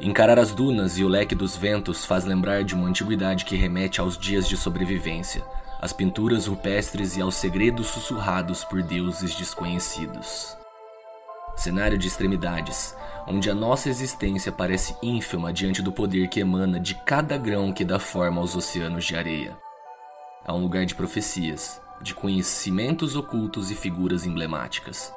Encarar 0.00 0.38
as 0.38 0.52
dunas 0.52 0.98
e 0.98 1.04
o 1.04 1.08
leque 1.08 1.34
dos 1.34 1.54
ventos 1.54 2.06
faz 2.06 2.24
lembrar 2.24 2.64
de 2.64 2.74
uma 2.74 2.88
antiguidade 2.88 3.44
que 3.44 3.56
remete 3.56 4.00
aos 4.00 4.16
dias 4.16 4.48
de 4.48 4.56
sobrevivência, 4.56 5.44
às 5.80 5.92
pinturas 5.92 6.46
rupestres 6.46 7.16
e 7.16 7.20
aos 7.20 7.34
segredos 7.34 7.88
sussurrados 7.88 8.64
por 8.64 8.82
deuses 8.82 9.34
desconhecidos. 9.34 10.56
Cenário 11.54 11.98
de 11.98 12.08
extremidades, 12.08 12.96
onde 13.26 13.50
a 13.50 13.54
nossa 13.54 13.90
existência 13.90 14.50
parece 14.50 14.96
ínfima 15.02 15.52
diante 15.52 15.82
do 15.82 15.92
poder 15.92 16.28
que 16.28 16.40
emana 16.40 16.80
de 16.80 16.94
cada 16.94 17.36
grão 17.36 17.70
que 17.70 17.84
dá 17.84 17.98
forma 17.98 18.40
aos 18.40 18.56
oceanos 18.56 19.04
de 19.04 19.14
areia. 19.14 19.56
Há 20.44 20.54
um 20.54 20.62
lugar 20.62 20.86
de 20.86 20.94
profecias, 20.94 21.80
de 22.00 22.14
conhecimentos 22.14 23.14
ocultos 23.14 23.70
e 23.70 23.74
figuras 23.74 24.26
emblemáticas. 24.26 25.12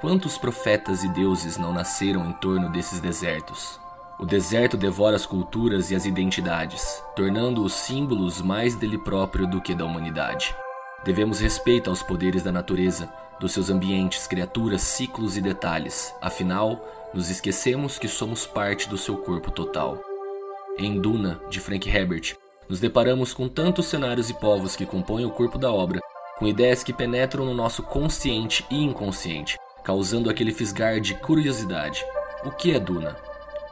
Quantos 0.00 0.38
profetas 0.38 1.02
e 1.02 1.08
deuses 1.08 1.58
não 1.58 1.72
nasceram 1.72 2.24
em 2.30 2.32
torno 2.34 2.70
desses 2.70 3.00
desertos? 3.00 3.80
O 4.18 4.24
deserto 4.24 4.78
devora 4.78 5.14
as 5.14 5.26
culturas 5.26 5.90
e 5.90 5.94
as 5.94 6.06
identidades, 6.06 7.02
tornando-os 7.14 7.74
símbolos 7.74 8.40
mais 8.40 8.74
dele 8.74 8.96
próprio 8.96 9.46
do 9.46 9.60
que 9.60 9.74
da 9.74 9.84
humanidade. 9.84 10.56
Devemos 11.04 11.38
respeito 11.38 11.90
aos 11.90 12.02
poderes 12.02 12.42
da 12.42 12.50
natureza, 12.50 13.12
dos 13.38 13.52
seus 13.52 13.68
ambientes, 13.68 14.26
criaturas, 14.26 14.80
ciclos 14.80 15.36
e 15.36 15.42
detalhes, 15.42 16.14
afinal, 16.22 16.82
nos 17.12 17.28
esquecemos 17.28 17.98
que 17.98 18.08
somos 18.08 18.46
parte 18.46 18.88
do 18.88 18.96
seu 18.96 19.18
corpo 19.18 19.50
total. 19.50 20.00
Em 20.78 20.98
Duna, 20.98 21.38
de 21.50 21.60
Frank 21.60 21.86
Herbert, 21.86 22.36
nos 22.70 22.80
deparamos 22.80 23.34
com 23.34 23.48
tantos 23.48 23.86
cenários 23.86 24.30
e 24.30 24.34
povos 24.34 24.74
que 24.74 24.86
compõem 24.86 25.26
o 25.26 25.30
corpo 25.30 25.58
da 25.58 25.70
obra, 25.70 26.00
com 26.38 26.46
ideias 26.46 26.82
que 26.82 26.92
penetram 26.92 27.44
no 27.44 27.54
nosso 27.54 27.82
consciente 27.82 28.64
e 28.70 28.82
inconsciente, 28.82 29.58
causando 29.84 30.30
aquele 30.30 30.52
fisgar 30.52 31.00
de 31.00 31.14
curiosidade. 31.14 32.02
O 32.44 32.50
que 32.50 32.72
é 32.72 32.80
Duna? 32.80 33.14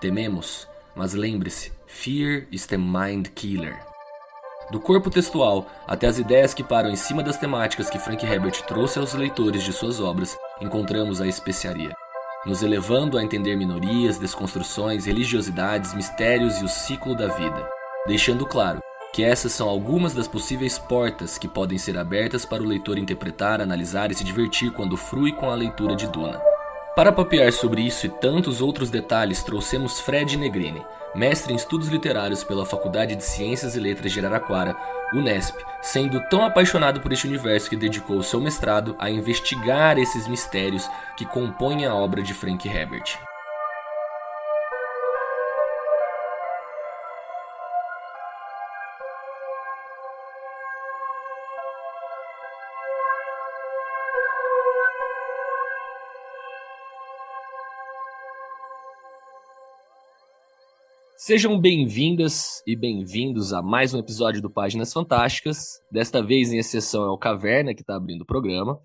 Tememos, 0.05 0.69
mas 0.95 1.15
lembre-se, 1.15 1.73
fear 1.87 2.47
is 2.53 2.67
the 2.67 2.77
mind 2.77 3.29
killer. 3.35 3.75
Do 4.71 4.79
corpo 4.79 5.09
textual 5.09 5.67
até 5.87 6.07
as 6.07 6.19
ideias 6.19 6.53
que 6.53 6.63
param 6.63 6.91
em 6.91 6.95
cima 6.95 7.23
das 7.23 7.39
temáticas 7.39 7.89
que 7.89 7.99
Frank 7.99 8.23
Herbert 8.23 8.67
trouxe 8.67 8.99
aos 8.99 9.15
leitores 9.15 9.63
de 9.63 9.73
suas 9.73 10.01
obras, 10.01 10.37
encontramos 10.61 11.23
a 11.23 11.27
especiaria, 11.27 11.97
nos 12.45 12.63
elevando 12.63 13.17
a 13.17 13.25
entender 13.25 13.57
minorias, 13.57 14.19
desconstruções, 14.19 15.07
religiosidades, 15.07 15.95
mistérios 15.95 16.59
e 16.59 16.65
o 16.67 16.69
ciclo 16.69 17.17
da 17.17 17.29
vida 17.29 17.67
deixando 18.07 18.45
claro 18.45 18.81
que 19.15 19.25
essas 19.25 19.53
são 19.53 19.71
algumas 19.71 20.13
das 20.13 20.29
possíveis 20.29 20.79
portas 20.79 21.39
que 21.39 21.49
podem 21.49 21.79
ser 21.79 21.97
abertas 21.97 22.45
para 22.45 22.63
o 22.63 22.67
leitor 22.67 22.99
interpretar, 22.99 23.63
analisar 23.63 24.11
e 24.11 24.15
se 24.15 24.25
divertir 24.25 24.71
quando 24.73 24.99
frui 24.99 25.33
com 25.33 25.49
a 25.49 25.55
leitura 25.55 25.97
de 25.97 26.07
Duna. 26.09 26.54
Para 26.95 27.11
papear 27.11 27.53
sobre 27.53 27.83
isso 27.83 28.07
e 28.07 28.09
tantos 28.09 28.61
outros 28.61 28.89
detalhes, 28.89 29.43
trouxemos 29.43 29.99
Fred 29.99 30.37
Negrini, 30.37 30.87
mestre 31.13 31.53
em 31.53 31.57
estudos 31.57 31.89
literários 31.89 32.45
pela 32.45 32.65
Faculdade 32.65 33.17
de 33.17 33.25
Ciências 33.25 33.75
e 33.75 33.81
Letras 33.81 34.13
de 34.13 34.21
Araraquara, 34.21 34.77
Unesp, 35.13 35.57
sendo 35.83 36.21
tão 36.29 36.45
apaixonado 36.45 37.01
por 37.01 37.13
este 37.13 37.27
universo 37.27 37.69
que 37.69 37.77
dedicou 37.77 38.23
seu 38.23 38.41
mestrado 38.41 38.95
a 38.97 39.11
investigar 39.11 39.99
esses 39.99 40.29
mistérios 40.29 40.89
que 41.17 41.27
compõem 41.27 41.85
a 41.85 41.93
obra 41.93 42.23
de 42.23 42.33
Frank 42.33 42.69
Herbert. 42.69 43.19
Sejam 61.27 61.59
bem-vindas 61.59 62.63
e 62.67 62.77
bem-vindos 62.77 63.55
a 63.55 63.63
mais 63.63 63.95
um 63.95 63.99
episódio 63.99 64.43
do 64.43 64.51
Páginas 64.51 64.93
Fantásticas. 64.93 65.81
Desta 65.91 66.23
vez, 66.23 66.53
em 66.53 66.59
exceção, 66.59 67.03
é 67.03 67.09
o 67.09 67.17
Caverna 67.17 67.75
que 67.75 67.81
está 67.81 67.97
abrindo 67.97 68.21
o 68.21 68.27
programa. 68.27 68.79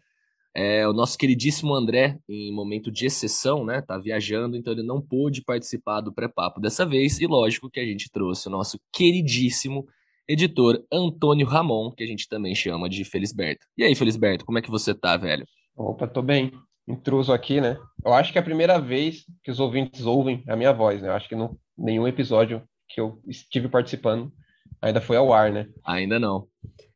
É, 0.56 0.88
o 0.88 0.94
nosso 0.94 1.18
queridíssimo 1.18 1.75
André, 1.75 2.18
em 2.30 2.50
momento 2.53 2.90
de 2.90 3.08
exceção, 3.08 3.66
né, 3.66 3.81
tá 3.81 3.97
viajando, 3.97 4.56
então 4.56 4.72
ele 4.72 4.84
não 4.84 5.02
pôde 5.02 5.44
participar 5.44 6.00
do 6.00 6.13
pré-papo 6.13 6.62
dessa 6.62 6.86
vez. 6.86 7.19
E 7.19 7.28
lógico 7.28 7.69
que 7.69 7.81
a 7.81 7.86
gente 7.86 8.09
trouxe 8.09 8.47
o 8.47 8.52
nosso 8.52 8.80
queridíssimo 8.94 9.86
editor 10.25 10.81
Antônio 10.90 11.46
Ramon, 11.46 11.92
que 11.92 12.06
a 12.06 12.08
gente 12.08 12.30
também 12.30 12.56
chama 12.56 12.88
de 12.88 13.03
Felisberto. 13.03 13.68
E 13.78 13.84
aí, 13.84 13.94
Felisberto, 13.94 14.46
como 14.46 14.59
é 14.59 14.62
que 14.62 14.72
você 14.72 14.94
tá, 14.94 15.18
velho? 15.18 15.46
Opa, 15.75 16.08
tô 16.08 16.22
bem. 16.22 16.53
Intruso 16.88 17.34
aqui, 17.34 17.59
né? 17.59 17.78
Eu 18.03 18.13
acho 18.13 18.31
que 18.31 18.38
é 18.38 18.42
a 18.42 18.46
primeira 18.46 18.80
vez 18.80 19.25
que 19.44 19.52
os 19.52 19.59
ouvintes 19.59 20.06
ouvem 20.06 20.42
a 20.47 20.56
minha 20.56 20.72
voz, 20.72 21.02
né? 21.02 21.09
Eu 21.09 21.13
acho 21.13 21.28
que 21.28 21.36
não 21.36 21.58
nenhum 21.79 22.07
episódio 22.07 22.62
que 22.88 23.00
eu 23.00 23.22
estive 23.28 23.69
participando 23.69 24.31
ainda 24.81 25.01
foi 25.01 25.17
ao 25.17 25.34
ar, 25.34 25.51
né? 25.51 25.67
Ainda 25.85 26.19
não. 26.19 26.47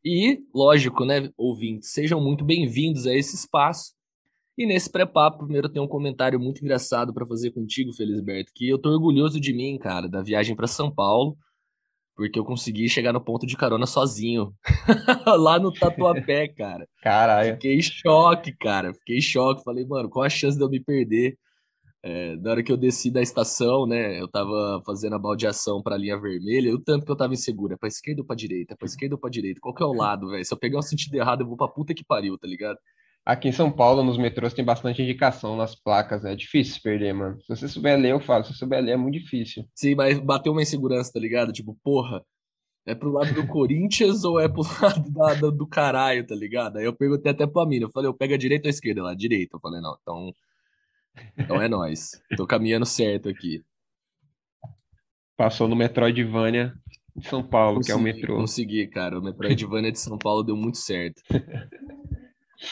E, 0.04 0.40
lógico, 0.54 1.04
né, 1.04 1.30
ouvintes, 1.36 1.92
sejam 1.92 2.20
muito 2.20 2.44
bem-vindos 2.44 3.06
a 3.06 3.14
esse 3.14 3.34
espaço. 3.34 3.92
E 4.56 4.66
nesse 4.66 4.90
pré-papo, 4.90 5.38
primeiro 5.38 5.68
tem 5.68 5.82
um 5.82 5.88
comentário 5.88 6.38
muito 6.38 6.62
engraçado 6.62 7.12
para 7.12 7.26
fazer 7.26 7.50
contigo, 7.50 7.92
Felisberto, 7.92 8.52
que 8.54 8.68
eu 8.68 8.78
tô 8.78 8.90
orgulhoso 8.90 9.40
de 9.40 9.52
mim, 9.52 9.78
cara, 9.78 10.08
da 10.08 10.22
viagem 10.22 10.54
para 10.54 10.66
São 10.66 10.94
Paulo, 10.94 11.36
porque 12.14 12.38
eu 12.38 12.44
consegui 12.44 12.88
chegar 12.88 13.12
no 13.12 13.20
ponto 13.20 13.46
de 13.46 13.56
carona 13.56 13.86
sozinho, 13.86 14.54
lá 15.26 15.58
no 15.58 15.72
Tatuapé, 15.72 16.46
cara. 16.48 16.86
Caralho. 17.02 17.54
Fiquei 17.54 17.74
em 17.76 17.82
choque, 17.82 18.52
cara, 18.52 18.94
fiquei 18.94 19.18
em 19.18 19.22
choque. 19.22 19.64
Falei, 19.64 19.84
mano, 19.84 20.08
qual 20.08 20.24
a 20.24 20.30
chance 20.30 20.56
de 20.56 20.62
eu 20.62 20.70
me 20.70 20.78
perder? 20.78 21.36
É, 22.06 22.36
na 22.36 22.50
hora 22.50 22.62
que 22.62 22.70
eu 22.70 22.76
desci 22.76 23.10
da 23.10 23.22
estação, 23.22 23.86
né, 23.86 24.20
eu 24.20 24.28
tava 24.28 24.82
fazendo 24.84 25.14
a 25.14 25.18
baldeação 25.18 25.82
pra 25.82 25.96
linha 25.96 26.20
vermelha, 26.20 26.74
o 26.74 26.78
tanto 26.78 27.06
que 27.06 27.10
eu 27.10 27.16
tava 27.16 27.32
inseguro, 27.32 27.72
é 27.72 27.76
pra 27.78 27.88
esquerda 27.88 28.20
ou 28.20 28.26
pra 28.26 28.36
direita, 28.36 28.76
pra 28.76 28.84
esquerda 28.84 29.14
ou 29.14 29.18
pra 29.18 29.30
direita, 29.30 29.58
qual 29.58 29.74
que 29.74 29.82
é 29.82 29.86
o 29.86 29.94
lado, 29.94 30.28
velho? 30.28 30.44
Se 30.44 30.52
eu 30.52 30.58
pegar 30.58 30.80
o 30.80 30.82
sentido 30.82 31.14
errado, 31.14 31.40
eu 31.40 31.46
vou 31.46 31.56
pra 31.56 31.66
puta 31.66 31.94
que 31.94 32.04
pariu, 32.04 32.36
tá 32.36 32.46
ligado? 32.46 32.78
Aqui 33.24 33.48
em 33.48 33.52
São 33.52 33.72
Paulo, 33.72 34.04
nos 34.04 34.18
metrôs, 34.18 34.52
tem 34.52 34.62
bastante 34.62 35.00
indicação 35.00 35.56
nas 35.56 35.74
placas, 35.74 36.22
né? 36.22 36.34
É 36.34 36.36
difícil 36.36 36.78
perder, 36.82 37.14
mano. 37.14 37.40
Se 37.40 37.48
você 37.48 37.68
souber 37.68 37.98
ler, 37.98 38.12
eu 38.12 38.20
falo. 38.20 38.44
Se 38.44 38.52
você 38.52 38.58
souber 38.58 38.82
ler, 38.82 38.92
é 38.92 38.96
muito 38.98 39.18
difícil. 39.18 39.64
Sim, 39.74 39.94
mas 39.94 40.20
bateu 40.20 40.52
uma 40.52 40.60
insegurança, 40.60 41.10
tá 41.10 41.18
ligado? 41.18 41.50
Tipo, 41.50 41.74
porra, 41.82 42.22
é 42.84 42.94
pro 42.94 43.10
lado 43.10 43.32
do 43.32 43.46
Corinthians 43.48 44.24
ou 44.24 44.38
é 44.38 44.46
pro 44.46 44.60
lado 44.60 45.10
da, 45.10 45.34
do, 45.34 45.50
do 45.50 45.66
caralho, 45.66 46.26
tá 46.26 46.34
ligado? 46.34 46.76
Aí 46.76 46.84
eu 46.84 46.94
perguntei 46.94 47.32
até 47.32 47.46
pra 47.46 47.64
mina, 47.64 47.86
eu 47.86 47.90
falei, 47.90 48.10
eu 48.10 48.14
pego 48.14 48.34
a 48.34 48.36
direita 48.36 48.68
ou 48.68 48.68
a 48.68 48.74
esquerda? 48.74 49.02
Lá, 49.02 49.14
direita. 49.14 49.56
Eu 49.56 49.60
falei, 49.60 49.80
não, 49.80 49.96
então 50.02 50.34
então 51.36 51.60
é 51.60 51.68
nós. 51.68 52.12
Tô 52.36 52.46
caminhando 52.46 52.86
certo 52.86 53.28
aqui. 53.28 53.62
Passou 55.36 55.68
no 55.68 55.76
Metroidvania 55.76 56.74
de 57.16 57.28
São 57.28 57.42
Paulo, 57.42 57.76
consegui, 57.76 57.86
que 57.86 57.92
é 57.92 57.94
o 57.94 58.00
metrô. 58.00 58.36
Consegui, 58.36 58.86
cara. 58.88 59.18
O 59.18 59.22
Metroidvania 59.22 59.92
de 59.92 59.98
São 59.98 60.18
Paulo 60.18 60.42
deu 60.42 60.56
muito 60.56 60.78
certo. 60.78 61.22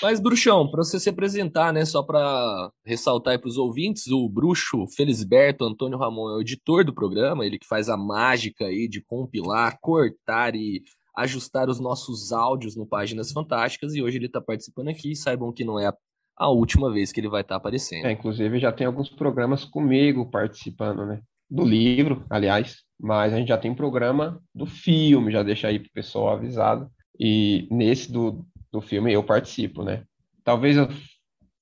Mas, 0.00 0.20
Bruxão, 0.20 0.70
para 0.70 0.82
você 0.82 0.98
se 0.98 1.08
apresentar, 1.08 1.72
né, 1.72 1.84
só 1.84 2.02
para 2.02 2.70
ressaltar 2.84 3.38
para 3.38 3.48
os 3.48 3.58
ouvintes, 3.58 4.06
o 4.08 4.28
bruxo 4.28 4.86
Felisberto 4.96 5.64
Antônio 5.64 5.98
Ramon 5.98 6.30
é 6.30 6.36
o 6.36 6.40
editor 6.40 6.84
do 6.84 6.94
programa, 6.94 7.44
ele 7.44 7.58
que 7.58 7.66
faz 7.66 7.88
a 7.88 7.96
mágica 7.96 8.66
aí 8.66 8.88
de 8.88 9.02
compilar, 9.02 9.78
cortar 9.80 10.54
e 10.54 10.82
ajustar 11.16 11.68
os 11.68 11.78
nossos 11.78 12.32
áudios 12.32 12.74
no 12.74 12.86
Páginas 12.86 13.32
Fantásticas, 13.32 13.94
e 13.94 14.02
hoje 14.02 14.16
ele 14.16 14.26
está 14.26 14.40
participando 14.40 14.88
aqui. 14.88 15.14
Saibam 15.14 15.52
que 15.52 15.64
não 15.64 15.78
é 15.78 15.86
a 15.86 15.94
a 16.42 16.48
última 16.48 16.92
vez 16.92 17.12
que 17.12 17.20
ele 17.20 17.28
vai 17.28 17.42
estar 17.42 17.54
tá 17.54 17.56
aparecendo. 17.58 18.06
É, 18.06 18.12
inclusive 18.12 18.58
já 18.58 18.72
tem 18.72 18.86
alguns 18.86 19.08
programas 19.08 19.64
comigo 19.64 20.28
participando, 20.28 21.06
né? 21.06 21.20
Do 21.48 21.64
livro, 21.64 22.24
aliás, 22.28 22.78
mas 23.00 23.32
a 23.32 23.36
gente 23.36 23.48
já 23.48 23.58
tem 23.58 23.74
programa 23.74 24.40
do 24.54 24.66
filme, 24.66 25.30
já 25.30 25.42
deixa 25.42 25.68
aí 25.68 25.78
pro 25.78 25.92
pessoal 25.92 26.30
avisado. 26.34 26.90
E 27.20 27.68
nesse 27.70 28.10
do, 28.10 28.44
do 28.72 28.80
filme 28.80 29.12
eu 29.12 29.22
participo, 29.22 29.84
né? 29.84 30.02
Talvez 30.42 30.76
eu 30.76 30.88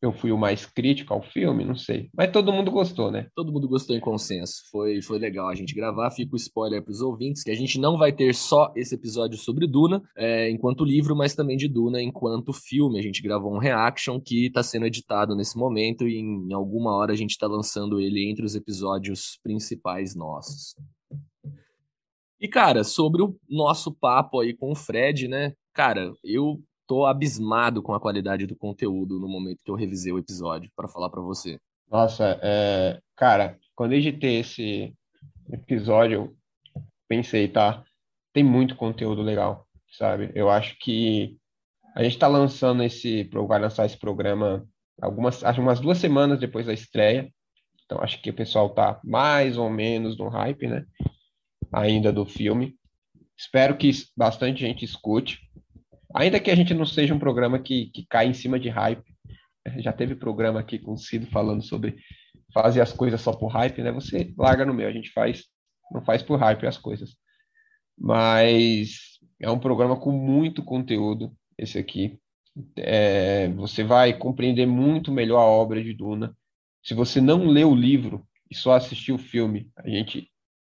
eu 0.02 0.12
fui 0.12 0.32
o 0.32 0.38
mais 0.38 0.64
crítico 0.64 1.12
ao 1.12 1.22
filme, 1.22 1.64
não 1.64 1.76
sei. 1.76 2.08
Mas 2.16 2.32
todo 2.32 2.52
mundo 2.52 2.70
gostou, 2.70 3.10
né? 3.10 3.28
Todo 3.34 3.52
mundo 3.52 3.68
gostou 3.68 3.94
em 3.94 4.00
consenso. 4.00 4.62
Foi, 4.70 5.02
foi 5.02 5.18
legal 5.18 5.48
a 5.48 5.54
gente 5.54 5.74
gravar. 5.74 6.10
Fica 6.10 6.32
o 6.32 6.36
spoiler 6.36 6.82
para 6.82 6.90
os 6.90 7.02
ouvintes 7.02 7.42
que 7.42 7.50
a 7.50 7.54
gente 7.54 7.78
não 7.78 7.98
vai 7.98 8.10
ter 8.10 8.34
só 8.34 8.72
esse 8.74 8.94
episódio 8.94 9.36
sobre 9.36 9.66
Duna, 9.66 10.02
é, 10.16 10.50
enquanto 10.50 10.84
livro, 10.84 11.14
mas 11.14 11.34
também 11.34 11.56
de 11.56 11.68
Duna 11.68 12.00
enquanto 12.00 12.52
filme. 12.52 12.98
A 12.98 13.02
gente 13.02 13.22
gravou 13.22 13.54
um 13.54 13.58
reaction 13.58 14.18
que 14.18 14.46
está 14.46 14.62
sendo 14.62 14.86
editado 14.86 15.36
nesse 15.36 15.58
momento 15.58 16.08
e 16.08 16.16
em 16.16 16.52
alguma 16.54 16.96
hora 16.96 17.12
a 17.12 17.16
gente 17.16 17.32
está 17.32 17.46
lançando 17.46 18.00
ele 18.00 18.30
entre 18.30 18.44
os 18.44 18.54
episódios 18.54 19.38
principais 19.42 20.14
nossos. 20.14 20.74
E, 22.40 22.48
cara, 22.48 22.82
sobre 22.84 23.20
o 23.20 23.36
nosso 23.46 23.92
papo 23.92 24.40
aí 24.40 24.54
com 24.54 24.72
o 24.72 24.74
Fred, 24.74 25.28
né? 25.28 25.52
Cara, 25.74 26.10
eu 26.24 26.58
tô 26.90 27.06
abismado 27.06 27.80
com 27.80 27.94
a 27.94 28.00
qualidade 28.00 28.48
do 28.48 28.56
conteúdo 28.56 29.20
no 29.20 29.28
momento 29.28 29.62
que 29.64 29.70
eu 29.70 29.76
revisei 29.76 30.12
o 30.12 30.18
episódio 30.18 30.68
para 30.74 30.88
falar 30.88 31.08
para 31.08 31.20
você. 31.20 31.56
Nossa, 31.88 32.36
é, 32.42 33.00
cara, 33.14 33.56
quando 33.76 33.92
eu 33.92 33.98
editei 33.98 34.40
esse 34.40 34.92
episódio, 35.52 36.36
pensei, 37.06 37.46
tá, 37.46 37.84
tem 38.32 38.42
muito 38.42 38.74
conteúdo 38.74 39.22
legal, 39.22 39.68
sabe? 39.92 40.32
Eu 40.34 40.50
acho 40.50 40.76
que 40.80 41.38
a 41.94 42.02
gente 42.02 42.14
está 42.14 42.26
lançando 42.26 42.82
esse, 42.82 43.22
vai 43.46 43.60
lançar 43.60 43.86
esse 43.86 43.96
programa 43.96 44.66
algumas, 45.00 45.44
acho 45.44 45.60
umas 45.60 45.78
duas 45.78 45.98
semanas 45.98 46.40
depois 46.40 46.66
da 46.66 46.72
estreia. 46.72 47.32
Então 47.84 48.02
acho 48.02 48.20
que 48.20 48.30
o 48.30 48.34
pessoal 48.34 48.68
tá 48.68 49.00
mais 49.04 49.56
ou 49.56 49.70
menos 49.70 50.18
no 50.18 50.28
hype, 50.28 50.66
né? 50.66 50.84
Ainda 51.72 52.12
do 52.12 52.26
filme. 52.26 52.74
Espero 53.38 53.76
que 53.76 53.92
bastante 54.16 54.58
gente 54.58 54.84
escute. 54.84 55.38
Ainda 56.14 56.40
que 56.40 56.50
a 56.50 56.54
gente 56.54 56.74
não 56.74 56.86
seja 56.86 57.14
um 57.14 57.18
programa 57.18 57.58
que, 57.58 57.86
que 57.86 58.06
cai 58.06 58.26
em 58.26 58.34
cima 58.34 58.58
de 58.58 58.68
hype. 58.68 59.04
Já 59.78 59.92
teve 59.92 60.14
programa 60.14 60.60
aqui 60.60 60.78
com 60.78 60.92
o 60.92 60.98
Cido 60.98 61.26
falando 61.26 61.62
sobre 61.62 61.96
fazer 62.52 62.80
as 62.80 62.92
coisas 62.92 63.20
só 63.20 63.32
por 63.32 63.48
hype, 63.48 63.82
né? 63.82 63.92
Você 63.92 64.32
larga 64.36 64.64
no 64.64 64.74
meu, 64.74 64.88
a 64.88 64.92
gente 64.92 65.10
faz, 65.12 65.44
não 65.92 66.02
faz 66.02 66.22
por 66.22 66.38
hype 66.38 66.66
as 66.66 66.78
coisas. 66.78 67.16
Mas 67.96 69.18
é 69.40 69.50
um 69.50 69.58
programa 69.58 69.96
com 69.96 70.10
muito 70.10 70.64
conteúdo, 70.64 71.32
esse 71.56 71.78
aqui. 71.78 72.18
É, 72.76 73.48
você 73.50 73.84
vai 73.84 74.12
compreender 74.12 74.66
muito 74.66 75.12
melhor 75.12 75.40
a 75.40 75.46
obra 75.46 75.82
de 75.82 75.94
Duna. 75.94 76.36
Se 76.82 76.94
você 76.94 77.20
não 77.20 77.46
lê 77.46 77.64
o 77.64 77.74
livro 77.74 78.26
e 78.50 78.54
só 78.56 78.72
assistir 78.72 79.12
o 79.12 79.18
filme, 79.18 79.70
a 79.76 79.88
gente 79.88 80.28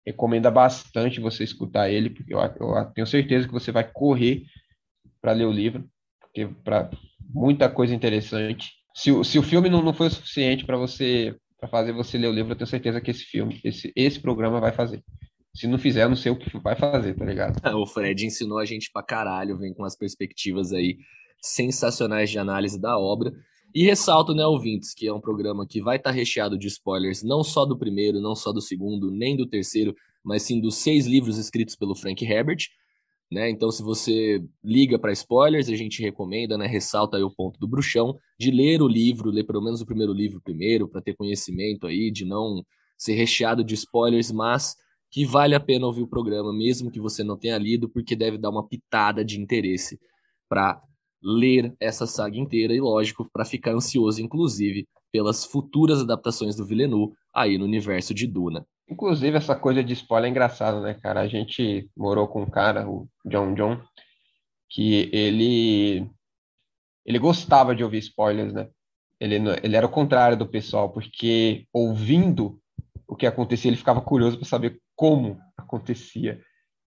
recomenda 0.04 0.50
bastante 0.50 1.20
você 1.20 1.44
escutar 1.44 1.90
ele, 1.90 2.10
porque 2.10 2.34
eu, 2.34 2.40
eu 2.40 2.84
tenho 2.92 3.06
certeza 3.06 3.46
que 3.46 3.52
você 3.52 3.70
vai 3.70 3.88
correr 3.88 4.44
para 5.20 5.32
ler 5.32 5.46
o 5.46 5.52
livro, 5.52 5.88
porque 6.20 6.46
para 6.64 6.90
muita 7.20 7.68
coisa 7.68 7.94
interessante. 7.94 8.72
Se, 8.94 9.12
se 9.24 9.38
o 9.38 9.42
filme 9.42 9.68
não, 9.68 9.82
não 9.82 9.92
foi 9.92 10.08
o 10.08 10.10
suficiente 10.10 10.64
para 10.64 10.76
você 10.76 11.36
para 11.60 11.68
fazer 11.68 11.92
você 11.92 12.16
ler 12.16 12.28
o 12.28 12.32
livro, 12.32 12.52
eu 12.52 12.56
tenho 12.56 12.66
certeza 12.66 13.00
que 13.02 13.10
esse 13.10 13.24
filme, 13.24 13.60
esse, 13.62 13.92
esse 13.94 14.18
programa 14.18 14.58
vai 14.60 14.72
fazer. 14.72 15.04
Se 15.54 15.66
não 15.66 15.78
fizer, 15.78 16.04
eu 16.04 16.08
não 16.08 16.16
sei 16.16 16.32
o 16.32 16.36
que 16.36 16.58
vai 16.58 16.74
fazer, 16.74 17.14
tá 17.14 17.24
ligado? 17.24 17.60
o 17.76 17.86
Fred 17.86 18.24
ensinou 18.24 18.58
a 18.58 18.64
gente 18.64 18.90
pra 18.90 19.02
caralho, 19.02 19.58
vem 19.58 19.74
com 19.74 19.84
as 19.84 19.94
perspectivas 19.94 20.72
aí 20.72 20.96
sensacionais 21.42 22.30
de 22.30 22.38
análise 22.38 22.80
da 22.80 22.98
obra. 22.98 23.32
E 23.74 23.84
ressalto, 23.84 24.34
né, 24.34 24.44
ouvintes, 24.46 24.94
que 24.94 25.06
é 25.06 25.12
um 25.12 25.20
programa 25.20 25.66
que 25.66 25.82
vai 25.82 25.96
estar 25.96 26.10
tá 26.10 26.16
recheado 26.16 26.58
de 26.58 26.66
spoilers, 26.66 27.22
não 27.22 27.44
só 27.44 27.66
do 27.66 27.78
primeiro, 27.78 28.20
não 28.20 28.34
só 28.34 28.52
do 28.52 28.60
segundo, 28.60 29.10
nem 29.10 29.36
do 29.36 29.46
terceiro, 29.46 29.94
mas 30.24 30.42
sim 30.42 30.60
dos 30.60 30.76
seis 30.76 31.06
livros 31.06 31.36
escritos 31.36 31.76
pelo 31.76 31.94
Frank 31.94 32.24
Herbert. 32.24 32.68
Né? 33.30 33.48
Então, 33.48 33.70
se 33.70 33.82
você 33.82 34.44
liga 34.62 34.98
para 34.98 35.12
spoilers, 35.12 35.68
a 35.68 35.76
gente 35.76 36.02
recomenda, 36.02 36.58
né? 36.58 36.66
ressalta 36.66 37.16
aí 37.16 37.22
o 37.22 37.30
ponto 37.30 37.60
do 37.60 37.68
bruxão, 37.68 38.18
de 38.38 38.50
ler 38.50 38.82
o 38.82 38.88
livro, 38.88 39.30
ler 39.30 39.44
pelo 39.44 39.62
menos 39.62 39.80
o 39.80 39.86
primeiro 39.86 40.12
livro 40.12 40.40
primeiro, 40.40 40.88
para 40.88 41.00
ter 41.00 41.14
conhecimento 41.14 41.86
aí, 41.86 42.10
de 42.10 42.24
não 42.24 42.64
ser 42.98 43.14
recheado 43.14 43.62
de 43.62 43.74
spoilers, 43.74 44.32
mas 44.32 44.74
que 45.10 45.24
vale 45.24 45.54
a 45.54 45.60
pena 45.60 45.86
ouvir 45.86 46.02
o 46.02 46.08
programa, 46.08 46.52
mesmo 46.52 46.90
que 46.90 47.00
você 47.00 47.22
não 47.22 47.36
tenha 47.36 47.56
lido, 47.56 47.88
porque 47.88 48.16
deve 48.16 48.36
dar 48.36 48.50
uma 48.50 48.66
pitada 48.66 49.24
de 49.24 49.40
interesse 49.40 49.98
para 50.48 50.80
ler 51.22 51.74
essa 51.78 52.06
saga 52.06 52.36
inteira 52.36 52.74
e, 52.74 52.80
lógico, 52.80 53.28
para 53.32 53.44
ficar 53.44 53.72
ansioso, 53.72 54.20
inclusive, 54.22 54.88
pelas 55.12 55.44
futuras 55.44 56.00
adaptações 56.00 56.56
do 56.56 56.64
Villeneuve 56.64 57.14
aí 57.34 57.58
no 57.58 57.64
universo 57.64 58.14
de 58.14 58.26
Duna. 58.26 58.66
Inclusive, 58.90 59.36
essa 59.36 59.54
coisa 59.54 59.84
de 59.84 59.92
spoiler 59.92 60.28
é 60.28 60.30
engraçada, 60.30 60.80
né, 60.80 60.94
cara? 60.94 61.20
A 61.20 61.28
gente 61.28 61.88
morou 61.96 62.26
com 62.26 62.42
um 62.42 62.50
cara, 62.50 62.88
o 62.88 63.08
John 63.24 63.54
John, 63.54 63.80
que 64.68 65.08
ele 65.12 66.10
ele 67.06 67.18
gostava 67.18 67.74
de 67.74 67.82
ouvir 67.84 67.98
spoilers, 67.98 68.52
né? 68.52 68.68
Ele, 69.18 69.36
ele 69.62 69.76
era 69.76 69.86
o 69.86 69.90
contrário 69.90 70.36
do 70.36 70.46
pessoal, 70.46 70.90
porque 70.90 71.66
ouvindo 71.72 72.60
o 73.06 73.16
que 73.16 73.26
acontecia, 73.26 73.68
ele 73.68 73.76
ficava 73.76 74.00
curioso 74.00 74.38
para 74.38 74.46
saber 74.46 74.80
como 74.96 75.38
acontecia, 75.56 76.40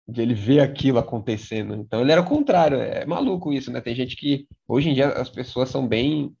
de 0.07 0.21
ele 0.21 0.33
ver 0.33 0.59
aquilo 0.61 0.99
acontecendo. 0.99 1.75
Então 1.75 2.01
ele 2.01 2.11
era 2.11 2.21
o 2.21 2.25
contrário, 2.25 2.79
é 2.79 3.05
maluco 3.05 3.53
isso, 3.53 3.71
né? 3.71 3.81
Tem 3.81 3.95
gente 3.95 4.15
que 4.15 4.47
hoje 4.67 4.89
em 4.89 4.93
dia 4.93 5.09
as 5.09 5.29
pessoas 5.29 5.69
são 5.69 5.87
bem 5.87 6.35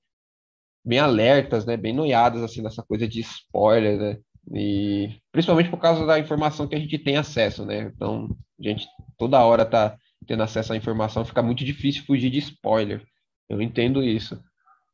bem 0.83 0.99
alertas, 0.99 1.65
né? 1.65 1.77
Bem 1.77 1.93
noiadas 1.93 2.41
assim 2.41 2.61
nessa 2.61 2.83
coisa 2.83 3.07
de 3.07 3.19
spoiler, 3.19 3.99
né? 3.99 4.17
E 4.53 5.09
principalmente 5.31 5.69
por 5.69 5.79
causa 5.79 6.05
da 6.05 6.19
informação 6.19 6.67
que 6.67 6.75
a 6.75 6.79
gente 6.79 6.97
tem 6.97 7.17
acesso, 7.17 7.65
né? 7.65 7.91
Então, 7.95 8.35
a 8.59 8.63
gente 8.63 8.87
toda 9.17 9.43
hora 9.43 9.65
tá 9.65 9.97
tendo 10.25 10.43
acesso 10.43 10.73
à 10.73 10.77
informação, 10.77 11.25
fica 11.25 11.41
muito 11.41 11.63
difícil 11.63 12.03
fugir 12.05 12.29
de 12.29 12.39
spoiler. 12.39 13.03
Eu 13.49 13.61
entendo 13.61 14.03
isso. 14.03 14.41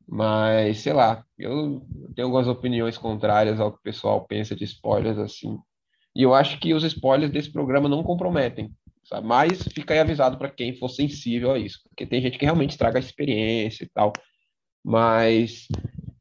Mas, 0.06 0.78
sei 0.78 0.92
lá, 0.92 1.22
eu 1.38 1.86
tenho 2.14 2.26
algumas 2.28 2.48
opiniões 2.48 2.96
contrárias 2.96 3.60
ao 3.60 3.72
que 3.72 3.78
o 3.78 3.82
pessoal 3.82 4.26
pensa 4.26 4.56
de 4.56 4.64
spoilers, 4.64 5.18
assim. 5.18 5.58
E 6.16 6.22
eu 6.22 6.34
acho 6.34 6.58
que 6.58 6.72
os 6.72 6.82
spoilers 6.82 7.30
desse 7.30 7.52
programa 7.52 7.88
não 7.88 8.02
comprometem, 8.02 8.70
sabe? 9.04 9.26
Mas 9.26 9.62
fica 9.74 9.92
aí 9.92 10.00
avisado 10.00 10.38
para 10.38 10.50
quem 10.50 10.74
for 10.74 10.88
sensível 10.88 11.52
a 11.52 11.58
isso, 11.58 11.80
porque 11.88 12.06
tem 12.06 12.22
gente 12.22 12.38
que 12.38 12.44
realmente 12.44 12.70
estraga 12.70 12.98
a 12.98 13.00
experiência 13.00 13.84
e 13.84 13.88
tal. 13.88 14.12
Mas, 14.82 15.68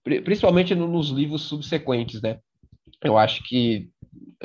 principalmente 0.04 0.76
nos 0.76 1.10
livros 1.10 1.44
subsequentes, 1.44 2.22
né? 2.22 2.40
Eu 3.04 3.18
acho 3.18 3.44
que 3.44 3.90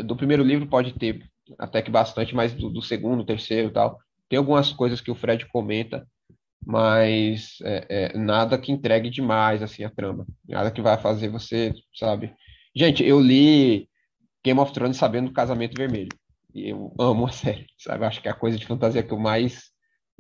do 0.05 0.17
primeiro 0.17 0.43
livro 0.43 0.67
pode 0.67 0.93
ter 0.93 1.23
até 1.59 1.83
que 1.83 1.91
bastante, 1.91 2.35
mas 2.35 2.53
do, 2.55 2.71
do 2.71 2.83
segundo, 2.83 3.25
terceiro 3.25 3.69
e 3.69 3.73
tal, 3.73 3.99
tem 4.29 4.39
algumas 4.39 4.73
coisas 4.73 5.01
que 5.01 5.11
o 5.11 5.15
Fred 5.15 5.47
comenta, 5.47 6.07
mas 6.65 7.59
é, 7.63 7.87
é, 8.15 8.19
nada 8.19 8.57
que 8.57 8.73
entregue 8.73 9.11
demais 9.11 9.63
assim 9.63 9.85
a 9.85 9.91
trama, 9.91 10.27
nada 10.49 10.71
que 10.71 10.81
vai 10.81 10.97
fazer 10.97 11.29
você, 11.29 11.75
sabe? 11.95 12.35
Gente, 12.75 13.05
eu 13.05 13.21
li 13.21 13.89
Game 14.45 14.59
of 14.61 14.73
Thrones 14.73 14.97
sabendo 14.97 15.29
do 15.29 15.35
Casamento 15.35 15.77
Vermelho. 15.77 16.09
E 16.55 16.69
eu 16.69 16.95
amo 16.99 17.27
a 17.27 17.31
série, 17.33 17.67
sabe? 17.79 18.05
Acho 18.05 18.21
que 18.21 18.29
é 18.29 18.31
a 18.31 18.35
coisa 18.35 18.59
de 18.59 18.67
fantasia 18.67 19.03
que 19.03 19.13
eu 19.13 19.19
mais 19.19 19.72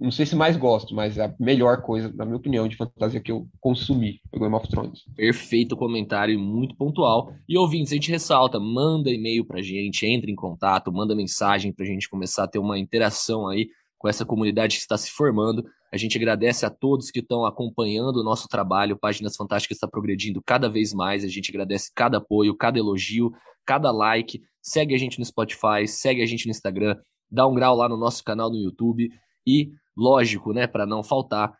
não 0.02 0.10
sei 0.10 0.26
se 0.26 0.34
mais 0.34 0.56
gosto, 0.56 0.94
mas 0.94 1.16
é 1.16 1.26
a 1.26 1.34
melhor 1.38 1.80
coisa, 1.82 2.12
na 2.14 2.24
minha 2.24 2.36
opinião, 2.36 2.66
de 2.66 2.76
fantasia 2.76 3.20
que 3.20 3.30
eu 3.30 3.46
consumi 3.60 4.20
foi 4.30 4.40
Game 4.40 4.54
of 4.54 4.68
Thrones. 4.68 5.00
Perfeito 5.14 5.76
comentário, 5.76 6.38
muito 6.38 6.76
pontual. 6.76 7.32
E 7.48 7.56
ouvintes, 7.56 7.92
a 7.92 7.94
gente 7.94 8.10
ressalta, 8.10 8.58
manda 8.58 9.10
e-mail 9.10 9.44
pra 9.44 9.62
gente, 9.62 10.04
entre 10.04 10.30
em 10.30 10.34
contato, 10.34 10.92
manda 10.92 11.14
mensagem 11.14 11.72
pra 11.72 11.86
gente 11.86 12.08
começar 12.08 12.44
a 12.44 12.48
ter 12.48 12.58
uma 12.58 12.78
interação 12.78 13.46
aí 13.46 13.68
com 13.96 14.08
essa 14.08 14.26
comunidade 14.26 14.76
que 14.76 14.82
está 14.82 14.98
se 14.98 15.10
formando. 15.10 15.64
A 15.92 15.96
gente 15.96 16.18
agradece 16.18 16.66
a 16.66 16.70
todos 16.70 17.10
que 17.10 17.20
estão 17.20 17.46
acompanhando 17.46 18.16
o 18.16 18.24
nosso 18.24 18.48
trabalho. 18.48 18.98
Páginas 18.98 19.36
Fantásticas 19.36 19.76
está 19.76 19.86
progredindo 19.86 20.42
cada 20.44 20.68
vez 20.68 20.92
mais. 20.92 21.24
A 21.24 21.28
gente 21.28 21.50
agradece 21.50 21.92
cada 21.94 22.18
apoio, 22.18 22.56
cada 22.56 22.78
elogio, 22.78 23.30
cada 23.64 23.92
like. 23.92 24.40
Segue 24.60 24.94
a 24.94 24.98
gente 24.98 25.18
no 25.18 25.24
Spotify, 25.24 25.86
segue 25.86 26.22
a 26.22 26.26
gente 26.26 26.46
no 26.46 26.50
Instagram, 26.50 26.96
dá 27.30 27.46
um 27.46 27.54
grau 27.54 27.76
lá 27.76 27.88
no 27.88 27.96
nosso 27.96 28.24
canal 28.24 28.50
no 28.50 28.56
YouTube 28.56 29.10
e 29.46 29.72
lógico, 29.96 30.52
né, 30.52 30.66
para 30.66 30.86
não 30.86 31.02
faltar, 31.02 31.52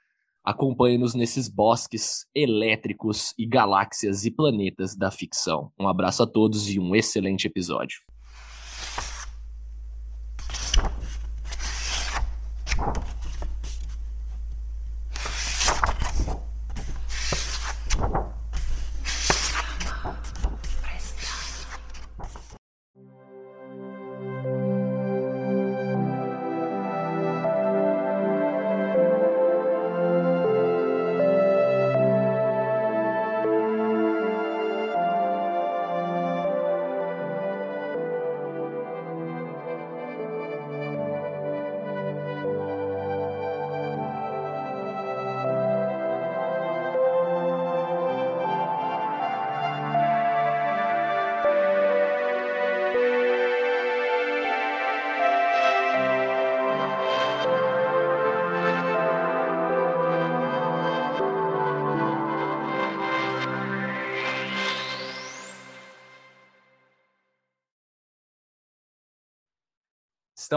acompanhe-nos 0.45 1.15
nesses 1.15 1.49
bosques 1.49 2.27
elétricos 2.35 3.33
e 3.39 3.47
galáxias 3.47 4.25
e 4.25 4.31
planetas 4.31 4.97
da 4.97 5.11
ficção. 5.11 5.71
Um 5.79 5.87
abraço 5.87 6.23
a 6.23 6.27
todos 6.27 6.69
e 6.69 6.81
um 6.81 6.95
excelente 6.97 7.47
episódio. 7.47 8.01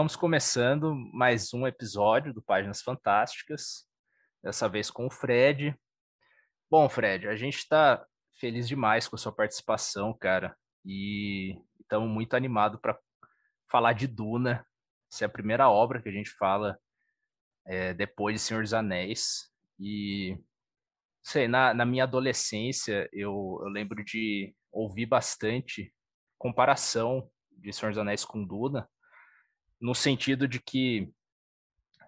Estamos 0.06 0.20
começando 0.20 0.94
mais 1.12 1.52
um 1.52 1.66
episódio 1.66 2.32
do 2.32 2.40
Páginas 2.40 2.80
Fantásticas, 2.80 3.88
dessa 4.40 4.68
vez 4.68 4.88
com 4.88 5.06
o 5.06 5.10
Fred. 5.10 5.76
Bom, 6.70 6.88
Fred, 6.88 7.26
a 7.26 7.34
gente 7.34 7.56
está 7.56 8.06
feliz 8.38 8.68
demais 8.68 9.08
com 9.08 9.16
a 9.16 9.18
sua 9.18 9.32
participação, 9.32 10.16
cara, 10.16 10.56
e 10.84 11.60
estamos 11.80 12.08
muito 12.08 12.36
animados 12.36 12.80
para 12.80 12.96
falar 13.68 13.94
de 13.94 14.06
Duna. 14.06 14.64
Essa 15.12 15.24
é 15.24 15.26
a 15.26 15.28
primeira 15.28 15.68
obra 15.68 16.00
que 16.00 16.08
a 16.08 16.12
gente 16.12 16.30
fala 16.30 16.78
é, 17.66 17.92
depois 17.92 18.36
de 18.36 18.42
Senhor 18.42 18.62
dos 18.62 18.74
Anéis. 18.74 19.50
E 19.76 20.38
sei, 21.20 21.48
na, 21.48 21.74
na 21.74 21.84
minha 21.84 22.04
adolescência, 22.04 23.08
eu, 23.12 23.58
eu 23.60 23.68
lembro 23.68 24.04
de 24.04 24.54
ouvir 24.70 25.06
bastante 25.06 25.92
comparação 26.38 27.28
de 27.50 27.72
Senhor 27.72 27.90
dos 27.90 27.98
Anéis 27.98 28.24
com 28.24 28.46
Duna, 28.46 28.88
no 29.80 29.94
sentido 29.94 30.48
de 30.48 30.60
que 30.60 31.12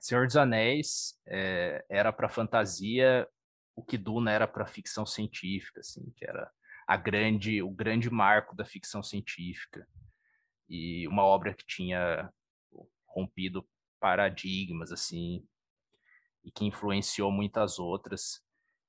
Senhor 0.01 0.27
dos 0.27 0.37
Anéis 0.37 1.19
é, 1.27 1.85
era 1.89 2.13
para 2.13 2.29
fantasia 2.29 3.29
o 3.75 3.83
que 3.83 3.97
Duna 3.97 4.33
era 4.33 4.49
para 4.49 4.67
ficção 4.67 5.07
científica, 5.07 5.81
assim, 5.81 6.11
que 6.17 6.25
era 6.25 6.51
a 6.87 6.97
grande, 6.97 7.63
o 7.63 7.71
grande 7.71 8.11
marco 8.11 8.57
da 8.57 8.65
ficção 8.65 9.03
científica 9.03 9.87
e 10.69 11.07
uma 11.07 11.23
obra 11.23 11.55
que 11.55 11.65
tinha 11.67 12.33
rompido 13.07 13.69
paradigmas, 14.01 14.93
assim, 14.93 15.47
e 16.45 16.51
que 16.51 16.65
influenciou 16.65 17.31
muitas 17.31 17.79
outras. 17.79 18.43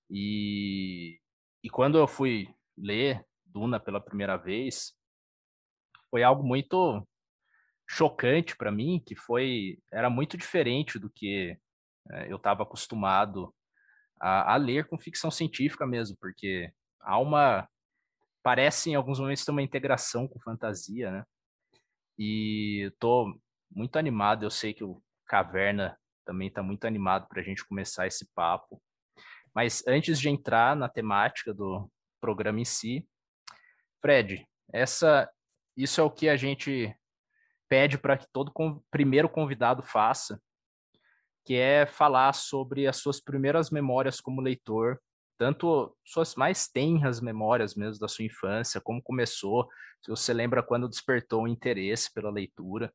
E, 0.09 1.19
e 1.63 1.69
quando 1.69 1.98
eu 1.98 2.07
fui 2.07 2.53
ler 2.77 3.25
Duna 3.45 3.79
pela 3.79 4.01
primeira 4.01 4.38
vez, 4.38 4.95
foi 6.09 6.24
algo 6.24 6.43
muito 6.43 7.07
chocante 7.89 8.55
para 8.55 8.72
mim, 8.72 9.01
que 9.03 9.15
foi 9.15 9.79
era 9.91 10.10
muito 10.10 10.38
diferente 10.38 11.00
do 11.00 11.10
que 11.10 11.58
é, 12.12 12.31
eu 12.31 12.38
estava 12.38 12.62
acostumado 12.62 13.53
a, 14.19 14.53
a, 14.53 14.58
ler 14.58 14.88
com 14.88 14.98
ficção 14.98 15.31
científica 15.31 15.88
mesmo, 15.88 16.15
porque 16.22 16.72
há 17.00 17.17
uma 17.17 17.67
parece 18.43 18.91
em 18.91 18.96
alguns 18.96 19.19
momentos 19.19 19.43
ter 19.43 19.51
uma 19.51 19.63
integração 19.63 20.27
com 20.27 20.39
fantasia, 20.39 21.12
né? 21.12 21.24
E 22.17 22.89
estou 22.93 23.39
muito 23.72 23.98
animado. 23.98 24.43
Eu 24.43 24.50
sei 24.50 24.74
que 24.74 24.84
o 24.84 25.01
Caverna 25.25 25.98
também 26.25 26.48
está 26.48 26.62
muito 26.62 26.86
animado 26.86 27.27
para 27.27 27.41
a 27.41 27.43
gente 27.43 27.67
começar 27.67 28.08
esse 28.08 28.29
papo. 28.36 28.81
Mas 29.53 29.86
antes 29.88 30.19
de 30.19 30.29
entrar 30.29 30.75
na 30.75 30.88
temática 30.88 31.53
do 31.53 31.89
programa 32.22 32.60
em 32.60 32.65
si, 32.65 33.08
Fred, 34.01 34.48
essa, 34.72 35.29
isso 35.75 36.00
é 36.00 36.03
o 36.03 36.12
que 36.12 36.29
a 36.29 36.36
gente 36.36 36.96
pede 37.69 37.97
para 37.97 38.17
que 38.17 38.27
todo 38.33 38.51
primeiro 38.89 39.29
convidado 39.29 39.83
faça, 39.83 40.41
que 41.45 41.55
é 41.55 41.85
falar 41.85 42.33
sobre 42.33 42.88
as 42.88 42.97
suas 42.97 43.21
primeiras 43.21 43.69
memórias 43.69 44.19
como 44.19 44.41
leitor, 44.41 44.99
tanto 45.38 45.95
suas 46.05 46.35
mais 46.35 46.67
tenras 46.67 47.21
memórias 47.21 47.75
mesmo 47.75 47.99
da 47.99 48.07
sua 48.07 48.25
infância, 48.25 48.81
como 48.81 49.01
começou, 49.01 49.69
se 50.03 50.09
você 50.09 50.33
lembra 50.33 50.63
quando 50.63 50.89
despertou 50.89 51.43
o 51.43 51.47
interesse 51.47 52.11
pela 52.13 52.29
leitura, 52.29 52.93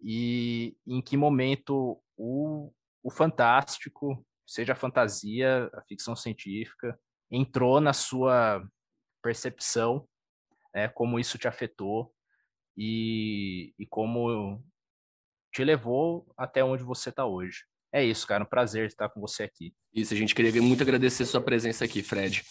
e 0.00 0.76
em 0.86 1.00
que 1.00 1.16
momento 1.16 2.00
o, 2.16 2.72
o 3.02 3.10
fantástico, 3.10 4.24
seja 4.46 4.74
a 4.74 4.76
fantasia, 4.76 5.70
a 5.74 5.82
ficção 5.82 6.14
científica, 6.14 6.98
entrou 7.30 7.80
na 7.80 7.92
sua 7.92 8.64
percepção, 9.22 10.06
né, 10.74 10.88
como 10.88 11.18
isso 11.18 11.38
te 11.38 11.48
afetou 11.48 12.12
e, 12.76 13.74
e 13.78 13.86
como 13.86 14.62
te 15.52 15.64
levou 15.64 16.32
até 16.36 16.64
onde 16.64 16.82
você 16.82 17.10
está 17.10 17.26
hoje. 17.26 17.64
É 17.92 18.02
isso, 18.02 18.26
cara. 18.26 18.44
Um 18.44 18.46
prazer 18.46 18.86
estar 18.86 19.08
com 19.10 19.20
você 19.20 19.42
aqui. 19.42 19.74
Isso, 19.92 20.14
a 20.14 20.16
gente 20.16 20.34
queria 20.34 20.62
muito 20.62 20.82
agradecer 20.82 21.26
sua 21.26 21.42
presença 21.42 21.84
aqui, 21.84 22.02
Fred. 22.02 22.42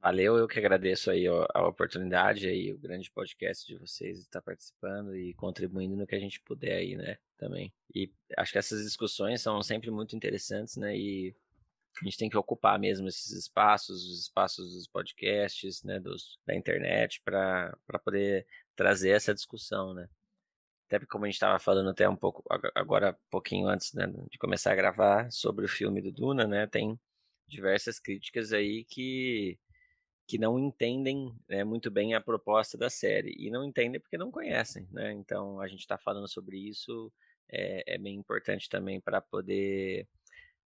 Valeu, 0.00 0.36
eu 0.36 0.46
que 0.46 0.58
agradeço 0.58 1.10
aí 1.10 1.26
a 1.26 1.66
oportunidade 1.66 2.46
aí, 2.46 2.70
o 2.74 2.78
grande 2.78 3.10
podcast 3.10 3.66
de 3.66 3.78
vocês 3.78 4.18
estar 4.18 4.42
participando 4.42 5.16
e 5.16 5.32
contribuindo 5.32 5.96
no 5.96 6.06
que 6.06 6.14
a 6.14 6.20
gente 6.20 6.42
puder 6.42 6.76
aí, 6.76 6.94
né, 6.94 7.16
também. 7.38 7.72
E 7.94 8.12
acho 8.36 8.52
que 8.52 8.58
essas 8.58 8.84
discussões 8.84 9.40
são 9.40 9.62
sempre 9.62 9.90
muito 9.90 10.14
interessantes, 10.14 10.76
né, 10.76 10.94
e 10.94 11.34
a 12.00 12.04
gente 12.04 12.18
tem 12.18 12.28
que 12.28 12.36
ocupar 12.36 12.78
mesmo 12.78 13.08
esses 13.08 13.30
espaços, 13.32 14.04
os 14.04 14.20
espaços 14.22 14.74
dos 14.74 14.88
podcasts, 14.88 15.82
né, 15.82 16.00
dos, 16.00 16.38
da 16.46 16.54
internet, 16.54 17.20
para 17.24 17.76
poder 18.04 18.46
trazer 18.74 19.10
essa 19.10 19.34
discussão, 19.34 19.94
né. 19.94 20.08
Até 20.86 20.98
porque, 20.98 21.10
como 21.10 21.24
a 21.24 21.28
gente 21.28 21.34
estava 21.34 21.58
falando 21.58 21.90
até 21.90 22.08
um 22.08 22.16
pouco, 22.16 22.44
agora, 22.74 23.18
pouquinho 23.30 23.68
antes 23.68 23.92
né, 23.94 24.06
de 24.30 24.38
começar 24.38 24.72
a 24.72 24.76
gravar 24.76 25.30
sobre 25.30 25.64
o 25.64 25.68
filme 25.68 26.02
do 26.02 26.12
Duna, 26.12 26.46
né, 26.46 26.66
tem 26.66 26.98
diversas 27.48 27.98
críticas 27.98 28.52
aí 28.52 28.84
que 28.84 29.58
que 30.26 30.38
não 30.38 30.58
entendem 30.58 31.34
né, 31.48 31.64
muito 31.64 31.90
bem 31.90 32.14
a 32.14 32.20
proposta 32.20 32.78
da 32.78 32.88
série 32.88 33.34
e 33.38 33.50
não 33.50 33.64
entendem 33.64 34.00
porque 34.00 34.16
não 34.16 34.30
conhecem, 34.30 34.88
né? 34.90 35.12
Então 35.12 35.60
a 35.60 35.68
gente 35.68 35.80
está 35.80 35.98
falando 35.98 36.26
sobre 36.26 36.56
isso 36.56 37.12
é, 37.50 37.94
é, 37.94 37.98
bem 37.98 38.16
importante 38.16 38.68
também 38.68 39.00
para 39.00 39.20
poder 39.20 40.08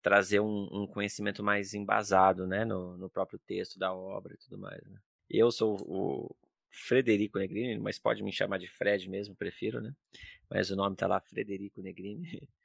trazer 0.05 0.39
um, 0.39 0.69
um, 0.71 0.87
conhecimento 0.87 1.43
mais 1.43 1.73
embasado, 1.73 2.47
né, 2.47 2.63
no, 2.63 2.95
no, 2.99 3.09
próprio 3.09 3.39
texto 3.39 3.79
da 3.79 3.91
obra 3.91 4.35
e 4.35 4.37
tudo 4.37 4.59
mais. 4.59 4.79
Né? 4.85 4.99
Eu 5.31 5.51
sou 5.51 5.77
o 5.81 6.37
Frederico 6.71 7.39
Negrini, 7.39 7.79
mas 7.79 7.99
pode 7.99 8.23
me 8.23 8.31
chamar 8.31 8.59
de 8.59 8.69
Fred 8.69 9.09
mesmo, 9.09 9.35
prefiro, 9.35 9.81
né? 9.81 9.95
Mas 10.51 10.71
o 10.71 10.77
nome 10.77 10.93
está 10.93 11.07
lá, 11.07 11.21
Frederico 11.21 11.83
Negrini. 11.83 12.47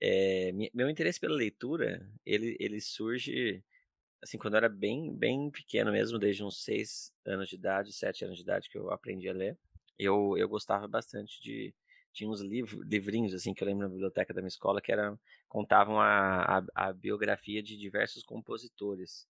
É, 0.00 0.52
meu 0.72 0.88
interesse 0.88 1.18
pela 1.18 1.34
leitura, 1.34 2.08
ele, 2.24 2.56
ele 2.60 2.80
surge 2.80 3.64
assim, 4.22 4.38
quando 4.38 4.54
eu 4.54 4.58
era 4.58 4.68
bem, 4.68 5.12
bem 5.12 5.50
pequeno 5.50 5.90
mesmo, 5.90 6.20
desde 6.20 6.44
uns 6.44 6.62
seis 6.62 7.12
anos 7.26 7.48
de 7.48 7.56
idade, 7.56 7.92
sete 7.92 8.24
anos 8.24 8.36
de 8.36 8.44
idade 8.44 8.70
que 8.70 8.78
eu 8.78 8.92
aprendi 8.92 9.28
a 9.28 9.32
ler, 9.32 9.58
eu, 9.98 10.36
eu 10.38 10.48
gostava 10.48 10.86
bastante 10.86 11.42
de 11.42 11.74
tinha 12.18 12.30
uns 12.30 12.40
livrinhos 12.40 13.32
assim 13.32 13.54
que 13.54 13.62
eu 13.62 13.66
lembro 13.66 13.84
na 13.84 13.88
biblioteca 13.88 14.34
da 14.34 14.40
minha 14.40 14.48
escola 14.48 14.80
que 14.80 14.90
era 14.90 15.16
contavam 15.48 16.00
a, 16.00 16.58
a, 16.58 16.64
a 16.74 16.92
biografia 16.92 17.62
de 17.62 17.76
diversos 17.76 18.24
compositores 18.24 19.26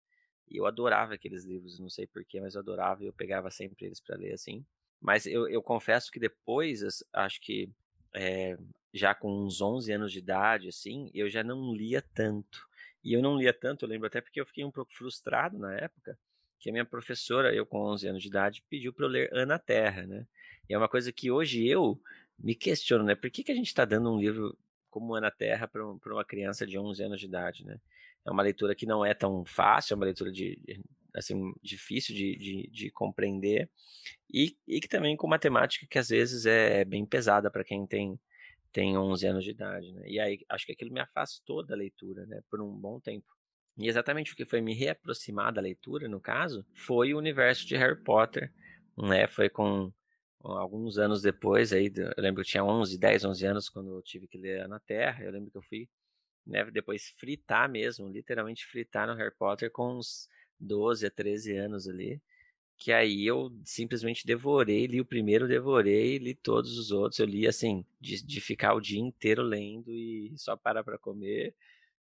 e 0.50 0.56
eu 0.56 0.64
adorava 0.64 1.12
aqueles 1.12 1.44
livros, 1.44 1.78
não 1.78 1.90
sei 1.90 2.06
porquê, 2.06 2.40
mas 2.40 2.54
eu 2.54 2.60
adorava 2.60 3.04
e 3.04 3.06
eu 3.06 3.12
pegava 3.12 3.50
sempre 3.50 3.84
eles 3.84 4.00
para 4.00 4.16
ler 4.16 4.32
assim. 4.32 4.64
Mas 4.98 5.26
eu, 5.26 5.46
eu 5.46 5.62
confesso 5.62 6.10
que 6.10 6.18
depois, 6.18 6.82
acho 7.12 7.40
que 7.42 7.68
é, 8.14 8.56
já 8.92 9.14
com 9.14 9.30
uns 9.44 9.60
11 9.60 9.92
anos 9.92 10.10
de 10.10 10.20
idade, 10.20 10.68
assim, 10.68 11.10
eu 11.12 11.28
já 11.28 11.44
não 11.44 11.74
lia 11.74 12.00
tanto. 12.14 12.66
E 13.04 13.12
eu 13.12 13.20
não 13.20 13.36
lia 13.36 13.52
tanto, 13.52 13.84
eu 13.84 13.88
lembro 13.90 14.06
até 14.06 14.22
porque 14.22 14.40
eu 14.40 14.46
fiquei 14.46 14.64
um 14.64 14.70
pouco 14.70 14.90
frustrado 14.94 15.58
na 15.58 15.74
época, 15.76 16.18
que 16.58 16.70
a 16.70 16.72
minha 16.72 16.84
professora, 16.84 17.54
eu 17.54 17.66
com 17.66 17.80
11 17.80 18.08
anos 18.08 18.22
de 18.22 18.28
idade, 18.28 18.64
pediu 18.70 18.92
para 18.92 19.04
eu 19.04 19.10
ler 19.10 19.30
Ana 19.34 19.58
Terra, 19.58 20.06
né? 20.06 20.26
E 20.66 20.72
é 20.72 20.78
uma 20.78 20.88
coisa 20.88 21.12
que 21.12 21.30
hoje 21.30 21.66
eu 21.66 22.00
me 22.38 22.54
questiono, 22.54 23.04
né? 23.04 23.14
Por 23.14 23.30
que, 23.30 23.42
que 23.42 23.52
a 23.52 23.54
gente 23.54 23.66
está 23.66 23.84
dando 23.84 24.12
um 24.12 24.18
livro 24.18 24.56
como 24.90 25.14
Ana 25.14 25.30
Terra 25.30 25.66
para 25.68 25.84
uma 25.84 26.24
criança 26.24 26.66
de 26.66 26.78
11 26.78 27.02
anos 27.02 27.20
de 27.20 27.26
idade, 27.26 27.64
né? 27.64 27.78
É 28.26 28.30
uma 28.30 28.42
leitura 28.42 28.74
que 28.74 28.86
não 28.86 29.04
é 29.04 29.14
tão 29.14 29.44
fácil, 29.44 29.94
é 29.94 29.96
uma 29.96 30.04
leitura 30.04 30.30
de, 30.30 30.60
assim, 31.14 31.52
difícil 31.62 32.14
de, 32.14 32.36
de, 32.36 32.70
de 32.70 32.90
compreender 32.90 33.70
e, 34.32 34.56
e 34.66 34.80
que 34.80 34.88
também 34.88 35.16
com 35.16 35.26
matemática 35.26 35.86
que 35.88 35.98
às 35.98 36.08
vezes 36.08 36.46
é 36.46 36.84
bem 36.84 37.06
pesada 37.06 37.50
para 37.50 37.64
quem 37.64 37.86
tem 37.86 38.18
tem 38.70 38.98
11 38.98 39.26
anos 39.26 39.44
de 39.44 39.50
idade, 39.50 39.92
né? 39.94 40.02
E 40.06 40.20
aí 40.20 40.44
acho 40.48 40.66
que 40.66 40.72
aquilo 40.72 40.92
me 40.92 41.00
afastou 41.00 41.64
da 41.64 41.74
leitura, 41.74 42.26
né, 42.26 42.42
por 42.50 42.60
um 42.60 42.70
bom 42.70 43.00
tempo. 43.00 43.26
E 43.78 43.88
exatamente 43.88 44.32
o 44.32 44.36
que 44.36 44.44
foi 44.44 44.60
me 44.60 44.74
reaproximar 44.74 45.52
da 45.52 45.60
leitura, 45.60 46.06
no 46.06 46.20
caso, 46.20 46.66
foi 46.74 47.14
o 47.14 47.18
universo 47.18 47.66
de 47.66 47.76
Harry 47.76 48.00
Potter, 48.02 48.52
né? 48.96 49.26
Foi 49.26 49.48
com 49.48 49.90
alguns 50.52 50.98
anos 50.98 51.22
depois, 51.22 51.72
aí, 51.72 51.92
eu 51.96 52.22
lembro 52.22 52.42
que 52.42 52.48
eu 52.48 52.52
tinha 52.52 52.64
11, 52.64 52.98
10, 52.98 53.24
11 53.24 53.46
anos 53.46 53.68
quando 53.68 53.96
eu 53.96 54.02
tive 54.02 54.26
que 54.26 54.38
ler 54.38 54.68
Na 54.68 54.78
Terra. 54.80 55.24
Eu 55.24 55.32
lembro 55.32 55.50
que 55.50 55.58
eu 55.58 55.62
fui, 55.62 55.88
né, 56.46 56.64
depois 56.70 57.14
fritar 57.18 57.68
mesmo, 57.68 58.08
literalmente 58.08 58.66
fritar 58.66 59.06
no 59.06 59.14
Harry 59.14 59.34
Potter 59.36 59.70
com 59.70 59.98
uns 59.98 60.28
12 60.60 61.06
a 61.06 61.10
13 61.10 61.56
anos 61.56 61.88
ali 61.88 62.20
que 62.78 62.92
aí 62.92 63.26
eu 63.26 63.52
simplesmente 63.64 64.24
devorei, 64.24 64.86
li 64.86 65.00
o 65.00 65.04
primeiro, 65.04 65.48
devorei, 65.48 66.16
li 66.18 66.34
todos 66.34 66.78
os 66.78 66.92
outros. 66.92 67.18
Eu 67.18 67.26
li 67.26 67.46
assim, 67.46 67.84
de, 68.00 68.24
de 68.24 68.40
ficar 68.40 68.74
o 68.74 68.80
dia 68.80 69.00
inteiro 69.00 69.42
lendo 69.42 69.90
e 69.90 70.32
só 70.38 70.56
parar 70.56 70.84
para 70.84 70.96
comer 70.96 71.54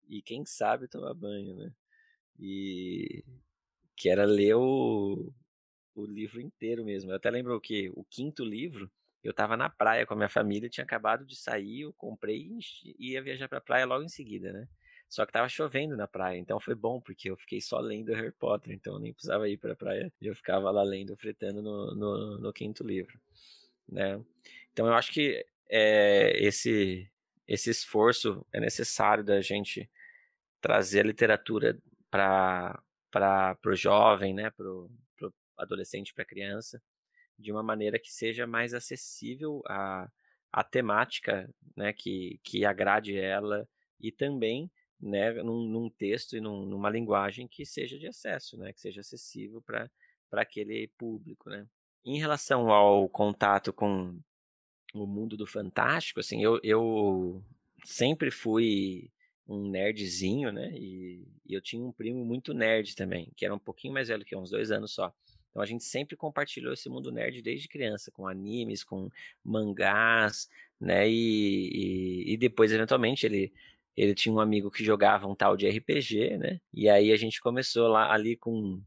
e 0.10 0.22
quem 0.22 0.46
sabe 0.46 0.88
tomar 0.88 1.14
banho, 1.14 1.56
né? 1.56 1.72
E 2.40 3.24
que 3.96 4.10
era 4.10 4.25
ler 4.25 4.56
o, 4.56 5.32
o 5.96 6.06
livro 6.06 6.42
inteiro 6.42 6.84
mesmo. 6.84 7.12
Eu 7.12 7.16
até 7.16 7.30
lembro 7.30 7.60
que 7.60 7.90
o 7.96 8.04
quinto 8.04 8.44
livro, 8.44 8.92
eu 9.24 9.32
estava 9.32 9.58
na 9.58 9.70
praia 9.70 10.06
com 10.06 10.14
a 10.14 10.18
minha 10.18 10.30
família, 10.30 10.70
tinha 10.70 10.84
acabado 10.84 11.25
de 11.25 11.36
sair, 11.36 11.82
eu 11.82 11.94
comprei 11.94 12.48
e 13.00 13.12
ia 13.12 13.24
viajar 13.24 13.48
para 13.48 13.58
a 13.58 13.62
praia 13.62 13.86
logo 13.86 14.04
em 14.04 14.10
seguida, 14.10 14.52
né? 14.54 14.68
Só 15.08 15.25
que 15.25 15.32
tava 15.32 15.48
chovendo 15.48 15.96
na 15.96 16.08
praia, 16.08 16.38
então 16.38 16.60
foi 16.60 16.75
bom, 16.75 17.00
porque 17.00 17.30
eu 17.30 17.38
fiquei 17.38 17.62
só 17.62 17.80
lendo 17.80 18.14
Harry 18.14 18.32
Potter, 18.32 18.74
então 18.74 18.94
eu 18.96 19.00
nem 19.00 19.14
precisava 19.14 19.48
ir 19.48 19.58
pra 19.58 19.75
praia. 19.75 20.12
Eu 20.22 20.36
ficava 20.36 20.70
lá 20.72 20.84
lendo, 20.84 21.16
fretando 21.16 21.62
no, 21.62 21.96
no, 21.96 22.40
no 22.40 22.54
quinto 22.54 22.84
livro, 22.84 23.20
né? 23.88 24.22
Então 24.74 24.88
eu 24.88 24.94
acho 24.94 25.12
que 25.12 25.46
é, 25.70 26.34
esse, 26.44 27.10
esse 27.48 27.70
esforço 27.70 28.46
é 28.52 28.60
necessário 28.60 29.24
da 29.24 29.42
gente 29.42 29.90
trazer 30.60 31.02
a 31.02 31.08
literatura 31.08 31.78
para 32.10 32.82
o 33.66 33.75
jovem, 33.75 34.34
né? 34.34 34.50
Para 34.50 34.68
adolescente, 35.58 36.14
para 36.14 36.26
criança, 36.26 36.82
de 37.38 37.52
uma 37.52 37.64
maneira 37.64 38.00
que 38.00 38.12
seja 38.12 38.48
mais 38.48 38.74
acessível 38.74 39.62
a, 39.68 40.10
a 40.52 40.64
temática, 40.64 41.50
né? 41.76 41.94
Que, 41.94 42.40
que 42.44 42.66
agrade 42.66 43.18
ela 43.18 43.68
e 44.00 44.12
também 44.12 44.70
né, 45.00 45.34
num, 45.44 45.68
num 45.68 45.90
texto 45.90 46.36
e 46.36 46.42
num, 46.42 46.66
numa 46.66 46.90
linguagem 46.90 47.48
que 47.48 47.66
seja 47.66 47.98
de 47.98 48.08
acesso, 48.08 48.58
né, 48.58 48.74
que 48.74 48.80
seja 48.80 49.02
acessível 49.02 49.62
para 49.62 49.90
aquele 50.34 50.88
público, 50.98 51.50
né. 51.50 51.68
Em 52.04 52.20
relação 52.20 52.70
ao 52.70 53.10
contato 53.10 53.74
com 53.74 54.20
o 54.94 55.08
mundo 55.08 55.36
do 55.36 55.48
fantástico, 55.48 56.20
assim, 56.20 56.44
eu, 56.44 56.60
eu 56.64 57.44
sempre 57.84 58.30
fui 58.30 59.12
um 59.48 59.70
nerdzinho, 59.70 60.52
né? 60.52 60.72
E, 60.74 61.28
e, 61.46 61.54
eu 61.54 61.62
tinha 61.62 61.84
um 61.84 61.92
primo 61.92 62.24
muito 62.24 62.54
nerd 62.54 62.96
também, 62.96 63.32
que 63.36 63.44
era 63.44 63.54
um 63.54 63.60
pouquinho 63.60 63.94
mais 63.94 64.08
velho 64.08 64.24
que 64.24 64.36
uns 64.36 64.52
dois 64.52 64.72
anos 64.72 64.94
só. 64.94 65.14
Então 65.56 65.64
a 65.64 65.66
gente 65.66 65.86
sempre 65.86 66.18
compartilhou 66.18 66.74
esse 66.74 66.90
mundo 66.90 67.14
nerd 67.14 67.42
desde 67.42 67.70
criança, 67.70 68.12
com 68.12 68.28
animes, 68.28 68.84
com 68.84 69.10
mangás, 69.42 70.50
né? 70.78 71.10
E, 71.10 72.26
e, 72.28 72.34
e 72.34 72.38
depois, 72.38 72.74
eventualmente, 72.74 73.26
ele, 73.26 73.54
ele 73.96 74.14
tinha 74.14 74.36
um 74.36 74.42
amigo 74.42 74.70
que 74.70 74.84
jogava 74.84 75.26
um 75.28 75.34
tal 75.34 75.56
de 75.56 75.66
RPG, 75.70 76.38
né? 76.38 76.60
E 76.74 76.90
aí 76.90 77.10
a 77.10 77.16
gente 77.16 77.40
começou 77.40 77.88
lá 77.88 78.12
ali 78.12 78.36
com. 78.36 78.82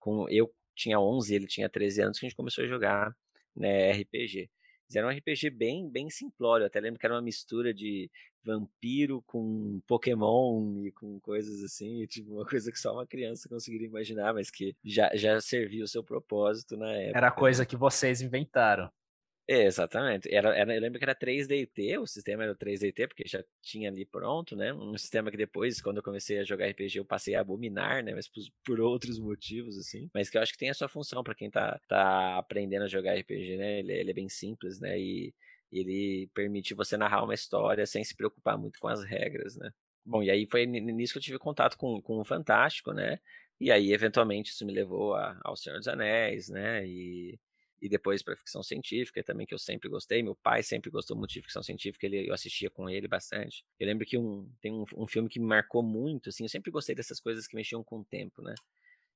com 0.00 0.28
eu 0.28 0.52
tinha 0.74 0.98
11, 0.98 1.32
ele 1.36 1.46
tinha 1.46 1.68
13 1.68 2.02
anos, 2.02 2.18
que 2.18 2.26
a 2.26 2.28
gente 2.28 2.36
começou 2.36 2.64
a 2.64 2.66
jogar 2.66 3.16
né, 3.54 3.92
RPG. 3.92 4.50
Era 4.94 5.06
um 5.06 5.10
RPG 5.10 5.50
bem, 5.50 5.88
bem 5.88 6.08
simplório. 6.08 6.64
Eu 6.64 6.68
até 6.68 6.80
lembro 6.80 6.98
que 6.98 7.06
era 7.06 7.14
uma 7.14 7.22
mistura 7.22 7.74
de 7.74 8.10
vampiro 8.44 9.22
com 9.26 9.80
Pokémon 9.86 10.86
e 10.86 10.92
com 10.92 11.20
coisas 11.20 11.62
assim. 11.62 12.06
Tipo, 12.06 12.34
uma 12.34 12.46
coisa 12.46 12.72
que 12.72 12.78
só 12.78 12.92
uma 12.92 13.06
criança 13.06 13.48
conseguiria 13.48 13.86
imaginar, 13.86 14.32
mas 14.32 14.50
que 14.50 14.74
já, 14.84 15.10
já 15.14 15.40
serviu 15.40 15.84
o 15.84 15.88
seu 15.88 16.02
propósito 16.02 16.76
na 16.76 16.90
época. 16.92 17.18
Era 17.18 17.30
coisa 17.30 17.66
que 17.66 17.76
vocês 17.76 18.22
inventaram. 18.22 18.90
É, 19.50 19.64
exatamente. 19.64 20.28
Era, 20.32 20.54
era, 20.54 20.74
eu 20.74 20.80
lembro 20.80 20.98
que 20.98 21.04
era 21.06 21.14
3DT, 21.14 21.96
o 21.98 22.06
sistema 22.06 22.42
era 22.42 22.54
3DT, 22.54 23.08
porque 23.08 23.24
já 23.26 23.42
tinha 23.62 23.88
ali 23.88 24.04
pronto, 24.04 24.54
né? 24.54 24.74
Um 24.74 24.96
sistema 24.98 25.30
que 25.30 25.38
depois, 25.38 25.80
quando 25.80 25.96
eu 25.98 26.02
comecei 26.02 26.38
a 26.38 26.44
jogar 26.44 26.66
RPG, 26.66 26.98
eu 26.98 27.04
passei 27.04 27.34
a 27.34 27.40
abominar, 27.40 28.04
né? 28.04 28.14
Mas 28.14 28.28
por, 28.28 28.42
por 28.62 28.78
outros 28.80 29.18
motivos, 29.18 29.78
assim. 29.78 30.10
Mas 30.12 30.28
que 30.28 30.36
eu 30.36 30.42
acho 30.42 30.52
que 30.52 30.58
tem 30.58 30.68
a 30.68 30.74
sua 30.74 30.86
função 30.88 31.24
para 31.24 31.34
quem 31.34 31.50
tá, 31.50 31.80
tá 31.88 32.36
aprendendo 32.36 32.82
a 32.84 32.88
jogar 32.88 33.14
RPG, 33.14 33.56
né? 33.56 33.78
Ele, 33.78 33.92
ele 33.94 34.10
é 34.10 34.14
bem 34.14 34.28
simples, 34.28 34.78
né? 34.80 34.98
E 35.00 35.32
ele 35.72 36.28
permite 36.34 36.74
você 36.74 36.98
narrar 36.98 37.24
uma 37.24 37.34
história 37.34 37.86
sem 37.86 38.04
se 38.04 38.14
preocupar 38.14 38.58
muito 38.58 38.78
com 38.78 38.88
as 38.88 39.02
regras, 39.02 39.56
né? 39.56 39.70
Bom, 40.04 40.22
e 40.22 40.30
aí 40.30 40.46
foi 40.50 40.66
nisso 40.66 41.14
que 41.14 41.18
eu 41.18 41.22
tive 41.22 41.38
contato 41.38 41.76
com, 41.78 42.00
com 42.02 42.18
o 42.18 42.24
Fantástico, 42.24 42.92
né? 42.92 43.18
E 43.58 43.70
aí, 43.72 43.92
eventualmente, 43.92 44.52
isso 44.52 44.64
me 44.66 44.72
levou 44.72 45.14
a, 45.14 45.38
ao 45.42 45.56
Senhor 45.56 45.78
dos 45.78 45.88
Anéis, 45.88 46.48
né? 46.50 46.86
E 46.86 47.38
e 47.80 47.88
depois 47.88 48.22
para 48.22 48.36
ficção 48.36 48.62
científica 48.62 49.22
também, 49.22 49.46
que 49.46 49.54
eu 49.54 49.58
sempre 49.58 49.88
gostei. 49.88 50.22
Meu 50.22 50.34
pai 50.34 50.62
sempre 50.62 50.90
gostou 50.90 51.16
muito 51.16 51.32
de 51.32 51.42
ficção 51.42 51.62
científica, 51.62 52.06
ele, 52.06 52.28
eu 52.28 52.34
assistia 52.34 52.70
com 52.70 52.88
ele 52.88 53.06
bastante. 53.06 53.64
Eu 53.78 53.86
lembro 53.86 54.06
que 54.06 54.18
um, 54.18 54.50
tem 54.60 54.72
um, 54.72 54.84
um 54.96 55.06
filme 55.06 55.28
que 55.28 55.38
me 55.38 55.46
marcou 55.46 55.82
muito, 55.82 56.28
assim, 56.28 56.44
eu 56.44 56.48
sempre 56.48 56.70
gostei 56.70 56.94
dessas 56.94 57.20
coisas 57.20 57.46
que 57.46 57.56
mexiam 57.56 57.82
com 57.84 58.00
o 58.00 58.04
tempo, 58.04 58.42
né? 58.42 58.54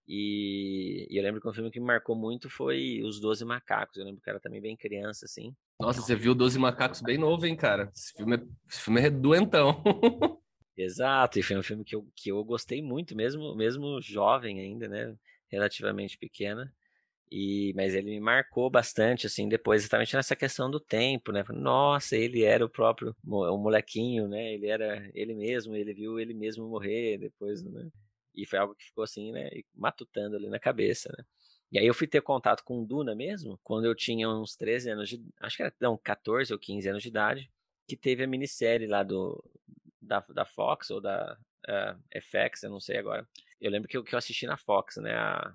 E, 0.06 1.06
e, 1.08 1.16
eu 1.16 1.22
lembro 1.22 1.40
que 1.40 1.48
um 1.48 1.52
filme 1.52 1.70
que 1.70 1.78
me 1.78 1.86
marcou 1.86 2.16
muito 2.16 2.50
foi 2.50 3.00
Os 3.04 3.20
Doze 3.20 3.44
Macacos. 3.44 3.96
Eu 3.96 4.04
lembro 4.04 4.20
que 4.20 4.28
era 4.28 4.40
também 4.40 4.60
bem 4.60 4.76
criança, 4.76 5.26
assim. 5.26 5.54
Nossa, 5.80 6.00
você 6.00 6.14
viu 6.16 6.34
Doze 6.34 6.58
Macacos 6.58 7.00
bem 7.00 7.16
novo, 7.16 7.46
hein, 7.46 7.56
cara? 7.56 7.90
Esse 7.94 8.12
filme 8.12 8.36
é, 8.36 8.42
esse 8.68 8.80
filme 8.80 9.00
é 9.00 9.10
doentão. 9.10 9.82
Exato, 10.76 11.38
e 11.38 11.42
foi 11.42 11.56
um 11.56 11.62
filme 11.62 11.84
que 11.84 11.94
eu, 11.94 12.08
que 12.16 12.30
eu 12.30 12.42
gostei 12.44 12.82
muito, 12.82 13.14
mesmo, 13.14 13.54
mesmo 13.54 14.00
jovem 14.00 14.58
ainda, 14.58 14.88
né? 14.88 15.14
Relativamente 15.48 16.16
pequena. 16.18 16.72
E, 17.34 17.72
mas 17.74 17.94
ele 17.94 18.10
me 18.10 18.20
marcou 18.20 18.68
bastante, 18.68 19.26
assim, 19.26 19.48
depois, 19.48 19.80
exatamente 19.80 20.14
nessa 20.14 20.36
questão 20.36 20.70
do 20.70 20.78
tempo, 20.78 21.32
né? 21.32 21.42
Nossa, 21.48 22.14
ele 22.14 22.42
era 22.42 22.62
o 22.62 22.68
próprio 22.68 23.16
o 23.26 23.56
molequinho, 23.56 24.28
né? 24.28 24.52
Ele 24.52 24.66
era 24.66 25.10
ele 25.14 25.34
mesmo, 25.34 25.74
ele 25.74 25.94
viu 25.94 26.20
ele 26.20 26.34
mesmo 26.34 26.68
morrer 26.68 27.16
depois, 27.16 27.62
né? 27.64 27.88
E 28.34 28.44
foi 28.46 28.58
algo 28.58 28.74
que 28.74 28.84
ficou 28.84 29.02
assim, 29.02 29.32
né? 29.32 29.48
Matutando 29.74 30.36
ali 30.36 30.50
na 30.50 30.58
cabeça, 30.58 31.10
né? 31.16 31.24
E 31.72 31.78
aí 31.78 31.86
eu 31.86 31.94
fui 31.94 32.06
ter 32.06 32.20
contato 32.20 32.62
com 32.64 32.84
Duna 32.84 33.14
mesmo, 33.14 33.58
quando 33.62 33.86
eu 33.86 33.94
tinha 33.94 34.28
uns 34.28 34.54
13 34.54 34.90
anos 34.90 35.08
de... 35.08 35.24
Acho 35.40 35.56
que 35.56 35.62
era, 35.62 35.74
não, 35.80 35.96
14 35.96 36.52
ou 36.52 36.58
15 36.58 36.86
anos 36.90 37.02
de 37.02 37.08
idade, 37.08 37.50
que 37.88 37.96
teve 37.96 38.22
a 38.24 38.26
minissérie 38.26 38.86
lá 38.86 39.02
do... 39.02 39.42
Da, 40.02 40.20
da 40.34 40.44
Fox 40.44 40.90
ou 40.90 41.00
da 41.00 41.38
uh, 41.66 42.20
FX, 42.20 42.64
eu 42.64 42.70
não 42.70 42.80
sei 42.80 42.98
agora. 42.98 43.26
Eu 43.58 43.70
lembro 43.70 43.88
que 43.88 43.96
eu, 43.96 44.04
que 44.04 44.14
eu 44.14 44.18
assisti 44.18 44.46
na 44.46 44.58
Fox, 44.58 44.96
né? 44.96 45.14
A, 45.14 45.54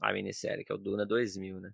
a 0.00 0.12
minissérie, 0.12 0.64
que 0.64 0.72
é 0.72 0.74
o 0.74 0.78
Duna 0.78 1.06
2000, 1.06 1.60
né? 1.60 1.72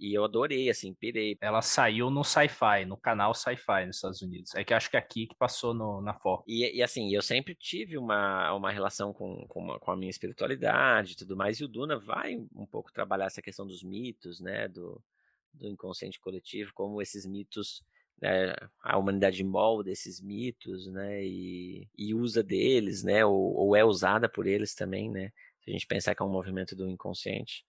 E 0.00 0.14
eu 0.14 0.24
adorei, 0.24 0.70
assim, 0.70 0.94
pirei. 0.94 1.36
Ela 1.42 1.60
saiu 1.60 2.10
no 2.10 2.24
Sci-Fi, 2.24 2.86
no 2.86 2.96
canal 2.96 3.34
Sci-Fi 3.34 3.84
nos 3.84 3.96
Estados 3.96 4.22
Unidos. 4.22 4.54
É 4.54 4.64
que 4.64 4.72
acho 4.72 4.90
que 4.90 4.96
aqui 4.96 5.26
que 5.26 5.34
passou 5.34 5.74
no, 5.74 6.00
na 6.00 6.14
Fox. 6.14 6.42
E, 6.48 6.78
e, 6.78 6.82
assim, 6.82 7.14
eu 7.14 7.20
sempre 7.20 7.54
tive 7.54 7.98
uma, 7.98 8.54
uma 8.54 8.72
relação 8.72 9.12
com, 9.12 9.46
com, 9.46 9.60
uma, 9.60 9.78
com, 9.78 9.90
a 9.90 9.96
minha 9.96 10.08
espiritualidade 10.08 11.12
e 11.12 11.16
tudo 11.16 11.36
mais. 11.36 11.60
E 11.60 11.64
o 11.64 11.68
Duna 11.68 11.98
vai 11.98 12.34
um 12.54 12.64
pouco 12.64 12.90
trabalhar 12.90 13.26
essa 13.26 13.42
questão 13.42 13.66
dos 13.66 13.82
mitos, 13.82 14.40
né? 14.40 14.68
Do, 14.68 15.02
do 15.52 15.68
inconsciente 15.68 16.18
coletivo, 16.18 16.72
como 16.72 17.02
esses 17.02 17.26
mitos 17.26 17.84
né, 18.20 18.54
a 18.82 18.98
humanidade 18.98 19.42
molda 19.42 19.90
esses 19.90 20.20
mitos, 20.20 20.86
né, 20.86 21.24
e, 21.24 21.88
e 21.96 22.14
usa 22.14 22.42
deles, 22.42 23.02
né, 23.02 23.24
ou, 23.24 23.54
ou, 23.54 23.74
é 23.74 23.82
usada 23.82 24.28
por 24.28 24.46
eles 24.46 24.74
também, 24.74 25.10
né, 25.10 25.32
a 25.70 25.72
gente 25.72 25.86
pensar 25.86 26.14
que 26.14 26.22
é 26.22 26.24
um 26.24 26.30
movimento 26.30 26.74
do 26.76 26.88
inconsciente. 26.88 27.64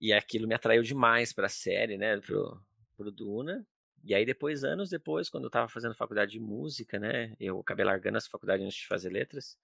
E 0.00 0.12
aquilo 0.12 0.48
me 0.48 0.54
atraiu 0.54 0.82
demais 0.82 1.32
para 1.32 1.46
a 1.46 1.50
série, 1.50 1.96
né, 1.96 2.18
pro, 2.20 2.60
pro 2.96 3.10
Duna. 3.10 3.66
E 4.02 4.14
aí 4.14 4.24
depois, 4.26 4.64
anos 4.64 4.90
depois, 4.90 5.30
quando 5.30 5.44
eu 5.44 5.48
estava 5.48 5.68
fazendo 5.68 5.94
faculdade 5.94 6.32
de 6.32 6.40
música, 6.40 6.98
né, 6.98 7.34
eu 7.40 7.60
acabei 7.60 7.84
largando 7.84 8.18
essa 8.18 8.28
faculdade 8.28 8.62
antes 8.62 8.76
de 8.76 8.86
fazer 8.86 9.10
letras, 9.10 9.58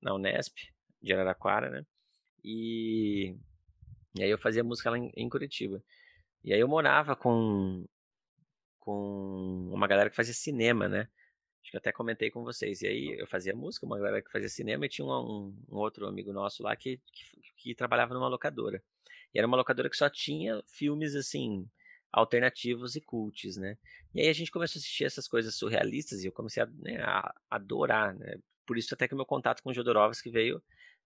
na 0.00 0.14
Unesp, 0.14 0.56
de 1.00 1.12
Araraquara, 1.12 1.68
né, 1.68 1.86
e, 2.42 3.36
e 4.14 4.22
aí 4.22 4.30
eu 4.30 4.38
fazia 4.38 4.64
música 4.64 4.90
lá 4.90 4.98
em, 4.98 5.12
em 5.14 5.28
Curitiba. 5.28 5.82
E 6.42 6.52
aí 6.52 6.60
eu 6.60 6.68
morava 6.68 7.14
com, 7.14 7.86
com 8.78 9.70
uma 9.72 9.86
galera 9.86 10.10
que 10.10 10.16
fazia 10.16 10.34
cinema, 10.34 10.88
né, 10.88 11.08
Acho 11.62 11.70
que 11.70 11.76
até 11.76 11.92
comentei 11.92 12.30
com 12.30 12.42
vocês. 12.42 12.82
E 12.82 12.86
aí 12.86 13.16
eu 13.18 13.26
fazia 13.26 13.54
música, 13.54 13.86
uma 13.86 13.96
galera 13.96 14.20
que 14.20 14.30
fazia 14.30 14.48
cinema, 14.48 14.84
e 14.84 14.88
tinha 14.88 15.06
um, 15.06 15.56
um 15.68 15.76
outro 15.76 16.06
amigo 16.06 16.32
nosso 16.32 16.62
lá 16.62 16.74
que, 16.74 17.00
que, 17.12 17.40
que, 17.56 17.74
trabalhava 17.74 18.14
numa 18.14 18.28
locadora. 18.28 18.82
E 19.32 19.38
era 19.38 19.46
uma 19.46 19.56
locadora 19.56 19.88
que 19.88 19.96
só 19.96 20.10
tinha 20.10 20.62
filmes 20.66 21.14
assim, 21.14 21.68
alternativos 22.12 22.96
e 22.96 23.00
cults, 23.00 23.56
né? 23.56 23.78
E 24.14 24.20
aí 24.20 24.28
a 24.28 24.32
gente 24.32 24.50
começou 24.50 24.78
a 24.78 24.80
assistir 24.80 25.04
essas 25.04 25.28
coisas 25.28 25.54
surrealistas 25.54 26.22
e 26.22 26.26
eu 26.26 26.32
comecei 26.32 26.62
a, 26.62 26.66
né, 26.66 27.00
a 27.02 27.34
adorar, 27.50 28.14
né? 28.14 28.36
Por 28.66 28.76
isso 28.76 28.94
até 28.94 29.08
que 29.08 29.14
o 29.14 29.16
meu 29.16 29.26
contato 29.26 29.62
com 29.62 29.70
o 29.70 29.74
Jodorowsky 29.74 30.30
veio 30.30 30.62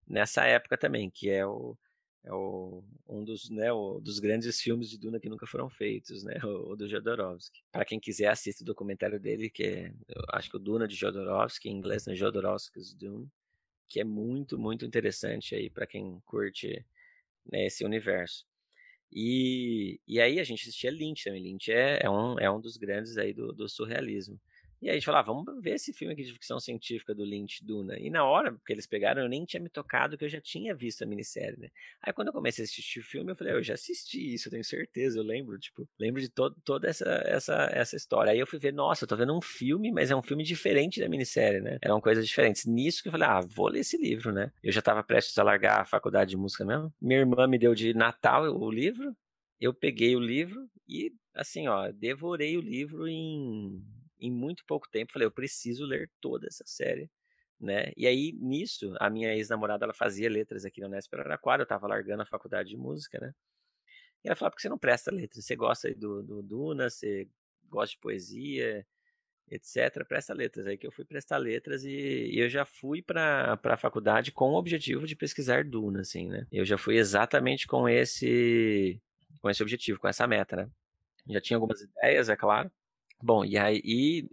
nessa 0.07 0.43
época 0.45 0.77
também, 0.77 1.09
que 1.09 1.29
é 1.29 1.45
o 1.45 1.77
é 2.23 2.33
o, 2.33 2.83
um 3.07 3.23
dos, 3.23 3.49
né, 3.49 3.71
o, 3.71 3.99
dos 3.99 4.19
grandes 4.19 4.59
filmes 4.59 4.89
de 4.89 4.97
Duna 4.97 5.19
que 5.19 5.29
nunca 5.29 5.47
foram 5.47 5.69
feitos, 5.69 6.23
né, 6.23 6.33
o, 6.43 6.71
o 6.71 6.75
do 6.75 6.87
Jodorowsky. 6.87 7.61
Para 7.71 7.85
quem 7.85 7.99
quiser, 7.99 8.27
assista 8.27 8.63
o 8.63 8.65
documentário 8.65 9.19
dele, 9.19 9.49
que 9.49 9.63
é, 9.63 9.93
acho 10.33 10.49
que 10.49 10.57
o 10.57 10.59
Duna 10.59 10.87
de 10.87 10.95
Jodorowsky, 10.95 11.69
em 11.69 11.77
inglês, 11.77 12.05
né, 12.05 12.15
Jodorowsky's 12.15 12.93
Dune, 12.93 13.29
que 13.87 13.99
é 13.99 14.03
muito, 14.03 14.57
muito 14.57 14.85
interessante 14.85 15.55
aí 15.55 15.69
para 15.69 15.87
quem 15.87 16.21
curte 16.25 16.85
né, 17.51 17.65
esse 17.67 17.85
universo. 17.85 18.45
E, 19.11 19.99
e 20.05 20.19
aí 20.19 20.39
a 20.39 20.43
gente 20.43 20.61
assistia 20.61 20.91
Lynch 20.91 21.23
também. 21.23 21.41
Lynch 21.41 21.71
é, 21.71 21.99
é, 22.03 22.09
um, 22.09 22.37
é 22.39 22.51
um 22.51 22.59
dos 22.59 22.77
grandes 22.77 23.17
aí 23.17 23.33
do, 23.33 23.53
do 23.53 23.69
surrealismo. 23.69 24.39
E 24.81 24.87
aí 24.87 24.91
a 24.91 24.93
gente 24.95 25.05
falou, 25.05 25.19
ah, 25.19 25.23
vamos 25.23 25.45
ver 25.61 25.75
esse 25.75 25.91
filme 25.91 26.13
aqui 26.13 26.23
de 26.23 26.33
ficção 26.33 26.59
científica 26.59 27.13
do 27.13 27.23
Lynch 27.23 27.63
Duna. 27.65 27.97
E 27.97 28.09
na 28.09 28.23
hora 28.23 28.55
que 28.65 28.71
eles 28.71 28.85
pegaram, 28.85 29.23
eu 29.23 29.29
nem 29.29 29.43
tinha 29.43 29.61
me 29.61 29.69
tocado 29.69 30.17
que 30.17 30.25
eu 30.25 30.29
já 30.29 30.39
tinha 30.39 30.75
visto 30.75 31.03
a 31.03 31.07
minissérie, 31.07 31.59
né? 31.59 31.69
Aí 32.01 32.13
quando 32.13 32.27
eu 32.27 32.33
comecei 32.33 32.63
a 32.63 32.65
assistir 32.65 32.99
o 32.99 33.03
filme, 33.03 33.31
eu 33.31 33.35
falei, 33.35 33.53
eu 33.53 33.63
já 33.63 33.73
assisti 33.73 34.33
isso, 34.33 34.47
eu 34.47 34.51
tenho 34.51 34.63
certeza, 34.63 35.17
eu 35.17 35.23
lembro, 35.23 35.57
tipo, 35.57 35.87
lembro 35.99 36.21
de 36.21 36.29
todo, 36.29 36.55
toda 36.63 36.87
essa, 36.87 37.09
essa, 37.25 37.69
essa 37.71 37.95
história. 37.95 38.31
Aí 38.31 38.39
eu 38.39 38.47
fui 38.47 38.59
ver, 38.59 38.71
nossa, 38.71 39.03
eu 39.03 39.07
tô 39.07 39.15
vendo 39.15 39.35
um 39.35 39.41
filme, 39.41 39.91
mas 39.91 40.11
é 40.11 40.15
um 40.15 40.21
filme 40.21 40.43
diferente 40.43 40.99
da 40.99 41.09
minissérie, 41.09 41.59
né? 41.59 41.79
Eram 41.81 41.99
coisas 41.99 42.27
diferentes. 42.27 42.65
Nisso 42.65 43.01
que 43.01 43.09
eu 43.09 43.11
falei, 43.11 43.27
ah, 43.27 43.41
vou 43.41 43.69
ler 43.69 43.79
esse 43.79 43.97
livro, 43.97 44.31
né? 44.31 44.51
Eu 44.63 44.71
já 44.71 44.81
tava 44.81 45.03
prestes 45.03 45.37
a 45.37 45.43
largar 45.43 45.81
a 45.81 45.85
faculdade 45.85 46.31
de 46.31 46.37
música 46.37 46.63
mesmo. 46.63 46.93
Minha 47.01 47.19
irmã 47.19 47.47
me 47.47 47.57
deu 47.57 47.73
de 47.73 47.93
Natal 47.93 48.43
o 48.43 48.71
livro, 48.71 49.15
eu 49.59 49.73
peguei 49.73 50.15
o 50.15 50.19
livro 50.19 50.69
e, 50.87 51.11
assim, 51.33 51.67
ó, 51.67 51.91
devorei 51.91 52.57
o 52.57 52.61
livro 52.61 53.07
em 53.07 53.83
em 54.19 54.31
muito 54.31 54.63
pouco 54.65 54.89
tempo, 54.89 55.13
falei, 55.13 55.25
eu 55.27 55.31
preciso 55.31 55.85
ler 55.85 56.09
toda 56.21 56.47
essa 56.47 56.63
série, 56.65 57.09
né? 57.59 57.91
E 57.97 58.07
aí, 58.07 58.33
nisso, 58.33 58.95
a 58.99 59.09
minha 59.09 59.33
ex-namorada, 59.35 59.85
ela 59.85 59.93
fazia 59.93 60.29
letras 60.29 60.65
aqui 60.65 60.81
no 60.81 60.87
Unesp 60.87 61.13
Araraquara, 61.13 61.63
eu 61.63 61.67
tava 61.67 61.87
largando 61.87 62.23
a 62.23 62.25
faculdade 62.25 62.69
de 62.69 62.77
música, 62.77 63.19
né? 63.19 63.33
E 64.23 64.27
ela 64.29 64.35
falou, 64.35 64.51
por 64.51 64.57
que 64.57 64.61
você 64.63 64.69
não 64.69 64.77
presta 64.77 65.11
letras? 65.11 65.45
Você 65.45 65.55
gosta 65.55 65.93
do, 65.95 66.23
do 66.23 66.41
Duna, 66.41 66.89
você 66.89 67.27
gosta 67.69 67.93
de 67.93 67.99
poesia, 67.99 68.85
etc., 69.49 70.05
presta 70.07 70.33
letras. 70.33 70.67
Aí 70.67 70.77
que 70.77 70.87
eu 70.87 70.91
fui 70.91 71.05
prestar 71.05 71.37
letras 71.37 71.83
e, 71.83 71.89
e 71.89 72.39
eu 72.39 72.49
já 72.49 72.65
fui 72.65 73.01
para 73.01 73.59
a 73.63 73.77
faculdade 73.77 74.31
com 74.31 74.51
o 74.51 74.57
objetivo 74.57 75.05
de 75.07 75.15
pesquisar 75.15 75.63
Duna, 75.63 76.01
assim, 76.01 76.29
né? 76.29 76.45
Eu 76.51 76.65
já 76.65 76.77
fui 76.77 76.97
exatamente 76.97 77.67
com 77.67 77.87
esse, 77.87 79.01
com 79.41 79.49
esse 79.49 79.61
objetivo, 79.61 79.99
com 79.99 80.07
essa 80.07 80.27
meta, 80.27 80.55
né? 80.55 80.69
Já 81.29 81.41
tinha 81.41 81.57
algumas 81.57 81.81
ideias, 81.81 82.29
é 82.29 82.35
claro, 82.35 82.71
Bom, 83.21 83.43
e 83.43 83.57
aí, 83.57 83.81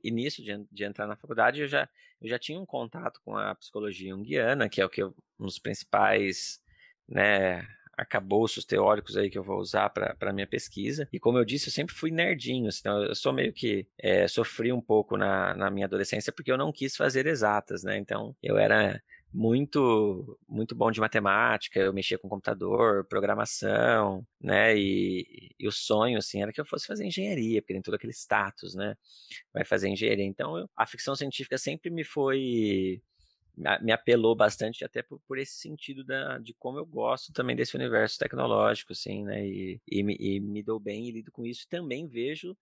e, 0.03 0.11
nisso 0.11 0.43
de, 0.43 0.65
de, 0.71 0.85
entrar 0.85 1.07
na 1.07 1.17
faculdade, 1.17 1.63
eu 1.63 1.69
já, 1.69 1.89
eu 2.21 2.29
já 2.29 2.39
tinha 2.39 2.61
um 2.61 2.67
contato 2.67 3.21
com 3.25 3.37
a 3.37 3.55
psicologia 3.55 4.11
junguiana, 4.11 4.69
que 4.69 4.81
é 4.81 4.85
o 4.85 4.91
que 4.91 5.03
eu, 5.03 5.15
um 5.41 5.47
dos 5.47 5.59
principais, 5.59 6.61
né, 7.09 7.67
arcabouços 7.97 8.65
teóricos 8.65 9.17
aí 9.17 9.31
que 9.31 9.39
eu 9.39 9.43
vou 9.43 9.59
usar 9.59 9.89
para 9.91 10.33
minha 10.33 10.47
pesquisa. 10.47 11.09
E 11.13 11.19
como 11.19 11.39
eu 11.39 11.45
disse, 11.45 11.69
eu 11.69 11.73
sempre 11.73 11.95
fui 11.95 12.11
nerdinho, 12.11 12.69
assim, 12.69 12.81
então 12.81 13.03
eu 13.03 13.15
sou 13.15 13.33
meio 13.33 13.53
que 13.53 13.87
é, 13.99 14.29
sofri 14.29 14.73
um 14.73 14.81
pouco 14.81 15.17
na, 15.17 15.55
na 15.55 15.71
minha 15.71 15.87
adolescência 15.87 16.33
porque 16.33 16.53
eu 16.53 16.59
não 16.59 16.73
quis 16.73 16.97
fazer 16.97 17.27
exatas, 17.27 17.83
né? 17.83 17.97
Então 17.97 18.37
eu 18.43 18.59
era 18.59 19.01
muito 19.35 20.39
muito 20.49 20.75
bom 20.77 20.91
de 20.93 21.01
matemática, 21.01 21.81
eu 21.81 21.93
mexia 21.93 22.17
com 22.19 22.29
computador, 22.29 23.05
programação, 23.07 24.25
né? 24.41 24.77
E, 24.79 25.51
e, 25.59 25.67
o 25.67 25.73
sonho 25.73 26.19
assim 26.19 26.41
era 26.43 26.53
que 26.53 26.61
eu 26.61 26.67
fosse 26.67 26.87
fazer 26.87 27.05
engenharia, 27.05 27.61
porque 27.61 27.75
tem 27.75 27.83
todo 27.83 27.95
aquele 27.95 28.13
status, 28.13 28.75
né? 28.77 28.97
Vai 29.53 29.65
fazer 29.65 29.89
engenharia. 29.89 30.25
Então, 30.25 30.57
eu, 30.59 30.71
a 30.77 30.87
ficção 30.87 31.17
científica 31.17 31.59
sempre 31.59 31.91
me 31.91 32.05
foi 32.05 33.03
me 33.83 33.93
apelou 33.93 34.35
bastante 34.35 34.85
até 34.85 35.01
por, 35.03 35.21
por, 35.29 35.39
esse 35.39 35.55
sentido 35.55 36.05
da, 36.05 36.39
de 36.39 36.53
como 36.55 36.79
eu 36.79 36.85
gosto 36.85 37.33
também 37.33 37.55
desse 37.55 37.77
universo 37.77 38.19
tecnológico, 38.19 38.93
assim, 38.93 39.25
né, 39.25 39.47
e, 39.47 39.81
e, 39.89 40.03
me, 40.03 40.17
e 40.19 40.41
me 40.41 40.61
dou 40.61 40.81
bem 40.81 41.09
e 41.09 41.13
lido 41.13 41.31
com 41.31 41.47
isso, 41.47 41.63
e 41.65 41.69
também 41.69 42.09
vejo 42.09 42.57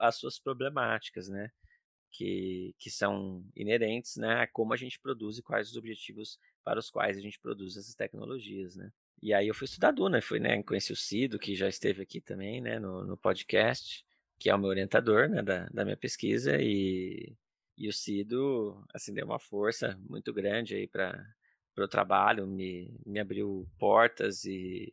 as 0.00 0.16
suas 0.16 0.38
problemáticas, 0.38 1.28
né, 1.28 1.50
que, 2.10 2.74
que 2.78 2.90
são 2.90 3.44
inerentes, 3.54 4.16
né, 4.16 4.42
a 4.42 4.46
como 4.46 4.72
a 4.72 4.76
gente 4.76 4.98
produz 4.98 5.38
e 5.38 5.42
quais 5.42 5.70
os 5.70 5.76
objetivos 5.76 6.38
para 6.64 6.78
os 6.78 6.90
quais 6.90 7.16
a 7.16 7.20
gente 7.20 7.38
produz 7.38 7.76
essas 7.76 7.94
tecnologias, 7.94 8.76
né. 8.76 8.92
E 9.20 9.34
aí 9.34 9.48
eu 9.48 9.54
fui 9.54 9.64
estudar 9.64 9.90
Duna, 9.90 10.22
fui, 10.22 10.38
né, 10.38 10.62
conheci 10.62 10.92
o 10.92 10.96
Cido, 10.96 11.38
que 11.38 11.54
já 11.54 11.68
esteve 11.68 12.02
aqui 12.02 12.20
também, 12.20 12.60
né, 12.60 12.78
no, 12.78 13.04
no 13.04 13.16
podcast, 13.16 14.04
que 14.38 14.48
é 14.48 14.54
o 14.54 14.58
meu 14.58 14.68
orientador, 14.68 15.28
né, 15.28 15.42
da, 15.42 15.66
da 15.68 15.84
minha 15.84 15.96
pesquisa, 15.96 16.56
e 16.60 17.36
e 17.78 17.88
o 17.88 17.92
Cido, 17.92 18.84
assim, 18.92 19.14
deu 19.14 19.24
uma 19.24 19.38
força 19.38 19.96
muito 20.08 20.32
grande 20.32 20.74
aí 20.74 20.88
para 20.88 21.24
o 21.76 21.86
trabalho, 21.86 22.44
me, 22.44 22.92
me 23.06 23.20
abriu 23.20 23.68
portas 23.78 24.44
e 24.44 24.92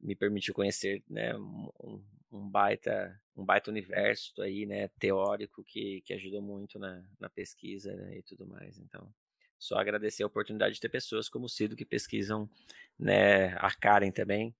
me 0.00 0.14
permitiu 0.14 0.54
conhecer, 0.54 1.02
né, 1.10 1.36
um, 1.36 2.00
um 2.32 2.48
baita 2.48 3.20
um 3.36 3.44
baita 3.44 3.70
universo 3.70 4.42
aí, 4.42 4.66
né, 4.66 4.88
teórico 4.98 5.64
que, 5.64 6.02
que 6.02 6.12
ajudou 6.12 6.42
muito 6.42 6.78
na, 6.78 7.02
na 7.18 7.30
pesquisa 7.30 7.94
né, 7.94 8.18
e 8.18 8.22
tudo 8.22 8.46
mais. 8.46 8.78
Então, 8.78 9.10
só 9.58 9.76
agradecer 9.76 10.22
a 10.22 10.26
oportunidade 10.26 10.74
de 10.74 10.80
ter 10.80 10.90
pessoas 10.90 11.28
como 11.28 11.46
o 11.46 11.48
Cido 11.48 11.76
que 11.76 11.84
pesquisam, 11.84 12.48
né, 12.98 13.54
a 13.56 13.70
Karen 13.74 14.10
também, 14.10 14.54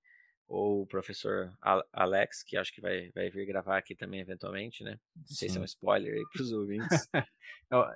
ou 0.47 0.81
o 0.81 0.87
professor 0.87 1.53
Alex, 1.91 2.43
que 2.43 2.57
acho 2.57 2.73
que 2.73 2.81
vai, 2.81 3.11
vai 3.11 3.29
vir 3.29 3.45
gravar 3.45 3.77
aqui 3.77 3.95
também 3.95 4.19
eventualmente, 4.19 4.83
né? 4.83 4.99
Não 5.15 5.25
sei 5.27 5.49
se 5.49 5.57
é 5.57 5.61
um 5.61 5.65
spoiler 5.65 6.13
aí 6.13 6.23
para 6.31 6.41
os 6.41 6.51
ouvintes. 6.51 7.09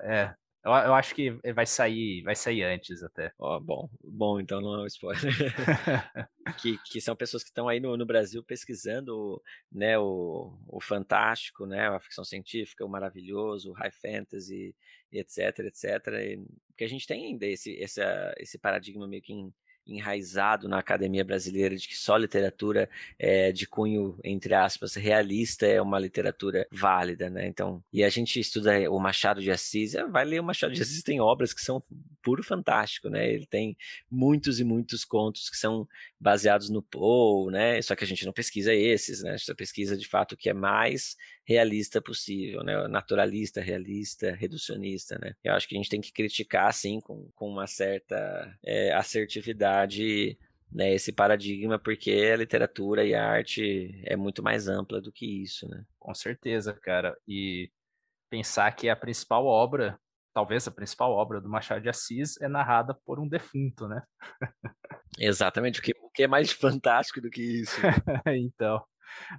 é, 0.01 0.35
eu, 0.63 0.71
eu, 0.71 0.93
acho 0.93 1.15
que 1.15 1.31
vai 1.53 1.65
sair, 1.65 2.21
vai 2.23 2.35
sair 2.35 2.63
antes 2.63 3.01
até. 3.01 3.31
Oh, 3.37 3.59
bom, 3.59 3.89
bom, 4.03 4.39
então 4.39 4.59
não 4.59 4.75
é 4.75 4.83
um 4.83 4.85
spoiler. 4.85 5.21
que, 6.61 6.77
que 6.85 6.99
são 6.99 7.15
pessoas 7.15 7.43
que 7.43 7.49
estão 7.49 7.67
aí 7.67 7.79
no, 7.79 7.95
no 7.95 8.05
Brasil 8.05 8.43
pesquisando, 8.43 9.41
né, 9.71 9.97
o, 9.97 10.57
o 10.67 10.81
fantástico, 10.81 11.65
né, 11.65 11.87
a 11.87 11.99
ficção 11.99 12.23
científica, 12.23 12.85
o 12.85 12.89
maravilhoso, 12.89 13.71
o 13.71 13.73
high 13.73 13.91
fantasy, 13.91 14.75
etc, 15.11 15.59
etc. 15.59 15.83
E, 16.21 16.45
porque 16.67 16.83
a 16.83 16.89
gente 16.89 17.07
tem 17.07 17.27
ainda 17.27 17.45
esse, 17.45 17.71
esse, 17.73 18.01
esse 18.37 18.59
paradigma 18.59 19.07
meio 19.07 19.21
que 19.21 19.33
enraizado 19.87 20.67
na 20.67 20.79
academia 20.79 21.23
brasileira 21.23 21.75
de 21.75 21.87
que 21.87 21.97
só 21.97 22.17
literatura 22.17 22.89
é, 23.17 23.51
de 23.51 23.67
cunho, 23.67 24.19
entre 24.23 24.53
aspas, 24.53 24.95
realista 24.95 25.65
é 25.65 25.81
uma 25.81 25.99
literatura 25.99 26.67
válida, 26.71 27.29
né? 27.29 27.47
Então, 27.47 27.83
e 27.91 28.03
a 28.03 28.09
gente 28.09 28.39
estuda 28.39 28.89
o 28.91 28.99
Machado 28.99 29.41
de 29.41 29.51
Assis, 29.51 29.95
é, 29.95 30.05
vai 30.05 30.25
ler 30.25 30.39
o 30.39 30.43
Machado 30.43 30.73
de 30.73 30.81
Assis, 30.81 31.03
tem 31.03 31.19
obras 31.19 31.53
que 31.53 31.61
são 31.61 31.83
puro 32.21 32.43
fantástico, 32.43 33.09
né? 33.09 33.31
Ele 33.31 33.45
tem 33.45 33.77
muitos 34.11 34.59
e 34.59 34.63
muitos 34.63 35.05
contos 35.05 35.49
que 35.49 35.57
são 35.57 35.87
baseados 36.19 36.69
no 36.69 36.81
Poe, 36.81 37.51
né? 37.51 37.81
Só 37.81 37.95
que 37.95 38.03
a 38.03 38.07
gente 38.07 38.25
não 38.25 38.33
pesquisa 38.33 38.73
esses, 38.73 39.21
né? 39.21 39.31
A 39.31 39.37
gente 39.37 39.55
pesquisa 39.55 39.95
de 39.95 40.07
fato 40.07 40.33
o 40.33 40.37
que 40.37 40.49
é 40.49 40.53
mais 40.53 41.15
realista 41.45 42.01
possível, 42.01 42.63
né? 42.63 42.87
Naturalista, 42.87 43.61
realista, 43.61 44.31
reducionista, 44.35 45.17
né? 45.19 45.33
Eu 45.43 45.53
acho 45.53 45.67
que 45.67 45.75
a 45.75 45.77
gente 45.77 45.89
tem 45.89 46.01
que 46.01 46.11
criticar, 46.11 46.67
assim, 46.67 46.99
com, 46.99 47.29
com 47.35 47.49
uma 47.49 47.67
certa 47.67 48.57
é, 48.65 48.93
assertividade 48.93 50.37
né, 50.71 50.93
esse 50.93 51.11
paradigma, 51.11 51.79
porque 51.79 52.11
a 52.11 52.35
literatura 52.35 53.05
e 53.05 53.15
a 53.15 53.25
arte 53.25 54.01
é 54.03 54.15
muito 54.15 54.43
mais 54.43 54.67
ampla 54.67 55.01
do 55.01 55.11
que 55.11 55.25
isso, 55.43 55.67
né? 55.69 55.83
Com 55.97 56.13
certeza, 56.13 56.73
cara. 56.73 57.17
E 57.27 57.71
pensar 58.29 58.71
que 58.75 58.89
a 58.89 58.95
principal 58.95 59.45
obra, 59.45 59.97
talvez 60.33 60.67
a 60.67 60.71
principal 60.71 61.11
obra 61.11 61.39
do 61.39 61.49
Machado 61.49 61.81
de 61.81 61.89
Assis, 61.89 62.39
é 62.41 62.47
narrada 62.47 62.93
por 63.05 63.19
um 63.19 63.27
defunto, 63.27 63.87
né? 63.87 64.03
Exatamente. 65.17 65.79
O 65.79 65.83
que, 65.83 65.93
que 66.17 66.23
é 66.23 66.27
mais 66.27 66.51
fantástico 66.51 67.21
do 67.21 67.29
que 67.29 67.61
isso? 67.61 67.79
então. 68.27 68.83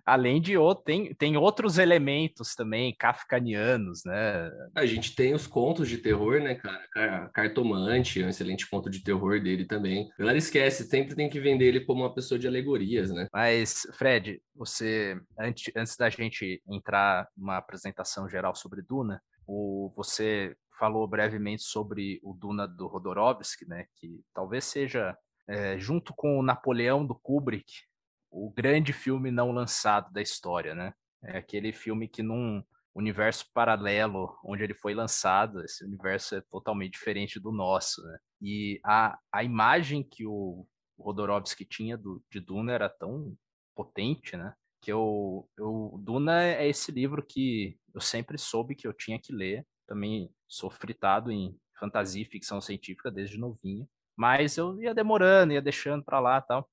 Além 0.04 0.40
de 0.40 0.56
outro, 0.56 0.82
tem, 0.82 1.14
tem 1.14 1.36
outros 1.36 1.76
elementos 1.76 2.54
também 2.54 2.94
kafkanianos, 2.98 4.02
né? 4.04 4.50
A 4.74 4.86
gente 4.86 5.14
tem 5.14 5.34
os 5.34 5.46
contos 5.46 5.88
de 5.90 5.98
terror, 5.98 6.40
né, 6.40 6.54
cara? 6.54 7.28
Cartomante 7.34 8.22
é 8.22 8.24
um 8.24 8.30
excelente 8.30 8.68
conto 8.68 8.88
de 8.88 9.04
terror 9.04 9.40
dele 9.42 9.66
também. 9.66 10.08
A 10.14 10.20
galera 10.20 10.38
esquece, 10.38 10.84
sempre 10.84 11.14
tem 11.14 11.28
que 11.28 11.38
vender 11.38 11.66
ele 11.66 11.84
como 11.84 12.02
uma 12.02 12.14
pessoa 12.14 12.38
de 12.38 12.48
alegorias, 12.48 13.10
né? 13.10 13.28
Mas, 13.30 13.86
Fred, 13.92 14.40
você, 14.54 15.20
antes, 15.38 15.70
antes 15.76 15.96
da 15.96 16.08
gente 16.08 16.62
entrar 16.66 17.28
numa 17.36 17.58
apresentação 17.58 18.26
geral 18.26 18.54
sobre 18.54 18.80
Duna, 18.80 19.20
o, 19.46 19.92
você 19.94 20.56
falou 20.78 21.06
brevemente 21.06 21.62
sobre 21.62 22.20
o 22.22 22.32
Duna 22.32 22.66
do 22.66 22.86
Rodorovsky, 22.86 23.68
né? 23.68 23.84
Que 23.96 24.22
talvez 24.32 24.64
seja, 24.64 25.16
é, 25.48 25.78
junto 25.78 26.12
com 26.14 26.38
o 26.38 26.42
Napoleão 26.42 27.04
do 27.04 27.14
Kubrick, 27.14 27.82
o 28.30 28.50
grande 28.50 28.92
filme 28.92 29.30
não 29.30 29.50
lançado 29.50 30.12
da 30.12 30.20
história, 30.20 30.74
né? 30.74 30.92
É 31.22 31.38
aquele 31.38 31.72
filme 31.72 32.06
que 32.06 32.22
num 32.22 32.62
universo 32.94 33.46
paralelo 33.54 34.36
onde 34.44 34.62
ele 34.62 34.74
foi 34.74 34.94
lançado, 34.94 35.64
esse 35.64 35.84
universo 35.84 36.34
é 36.34 36.40
totalmente 36.42 36.92
diferente 36.92 37.40
do 37.40 37.50
nosso, 37.50 38.02
né? 38.02 38.18
E 38.40 38.80
a, 38.84 39.18
a 39.32 39.42
imagem 39.42 40.02
que 40.02 40.26
o 40.26 40.66
Rodorovsky 40.98 41.64
tinha 41.64 41.96
do, 41.96 42.22
de 42.30 42.40
Duna 42.40 42.72
era 42.72 42.88
tão 42.88 43.36
potente, 43.74 44.36
né? 44.36 44.54
Que 44.80 44.92
eu, 44.92 45.48
eu, 45.56 45.98
Duna 46.02 46.44
é 46.44 46.68
esse 46.68 46.92
livro 46.92 47.24
que 47.24 47.78
eu 47.94 48.00
sempre 48.00 48.38
soube 48.38 48.74
que 48.74 48.86
eu 48.86 48.92
tinha 48.92 49.18
que 49.18 49.32
ler. 49.32 49.66
Também 49.86 50.30
sou 50.46 50.70
fritado 50.70 51.32
em 51.32 51.56
fantasia 51.78 52.22
e 52.22 52.26
ficção 52.26 52.60
científica 52.60 53.10
desde 53.10 53.38
novinho. 53.38 53.88
Mas 54.18 54.56
eu 54.56 54.82
ia 54.82 54.92
demorando, 54.92 55.52
ia 55.52 55.62
deixando 55.62 56.02
para 56.02 56.18
lá 56.18 56.40
tal. 56.40 56.68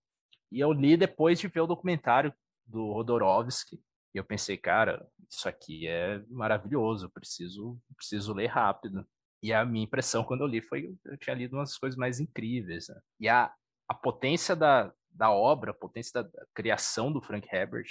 E 0.52 0.60
eu 0.60 0.72
li 0.72 0.98
depois 0.98 1.40
de 1.40 1.48
ver 1.48 1.62
o 1.62 1.68
documentário 1.68 2.34
do 2.66 2.92
Rodorovsky. 2.92 3.80
E 4.16 4.18
eu 4.18 4.24
pensei, 4.24 4.58
cara, 4.58 5.08
isso 5.30 5.48
aqui 5.48 5.88
é 5.88 6.24
maravilhoso, 6.28 7.08
preciso, 7.12 7.80
preciso 7.96 8.34
ler 8.34 8.48
rápido. 8.48 9.06
E 9.44 9.54
a 9.54 9.64
minha 9.64 9.84
impressão 9.86 10.24
quando 10.24 10.42
eu 10.42 10.48
li 10.48 10.60
foi 10.60 10.98
eu 11.06 11.18
tinha 11.18 11.36
lido 11.36 11.56
umas 11.56 11.78
coisas 11.78 11.96
mais 11.96 12.20
incríveis. 12.20 12.88
Né? 12.88 13.00
E 13.20 13.30
a, 13.30 13.54
a 13.88 13.94
potência 13.94 14.56
da, 14.56 14.92
da 15.12 15.30
obra, 15.30 15.70
a 15.70 15.76
potência 15.76 16.24
da, 16.24 16.28
da 16.28 16.48
criação 16.52 17.12
do 17.12 17.22
Frank 17.22 17.48
Herbert, 17.54 17.86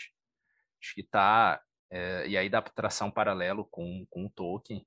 acho 0.83 0.95
que 0.97 1.03
está 1.03 1.63
é, 1.93 2.27
e 2.27 2.37
aí 2.37 2.49
da 2.49 2.61
tração 2.61 3.09
paralelo 3.09 3.65
com, 3.71 4.05
com 4.11 4.27
o 4.27 4.31
Tolkien, 4.31 4.85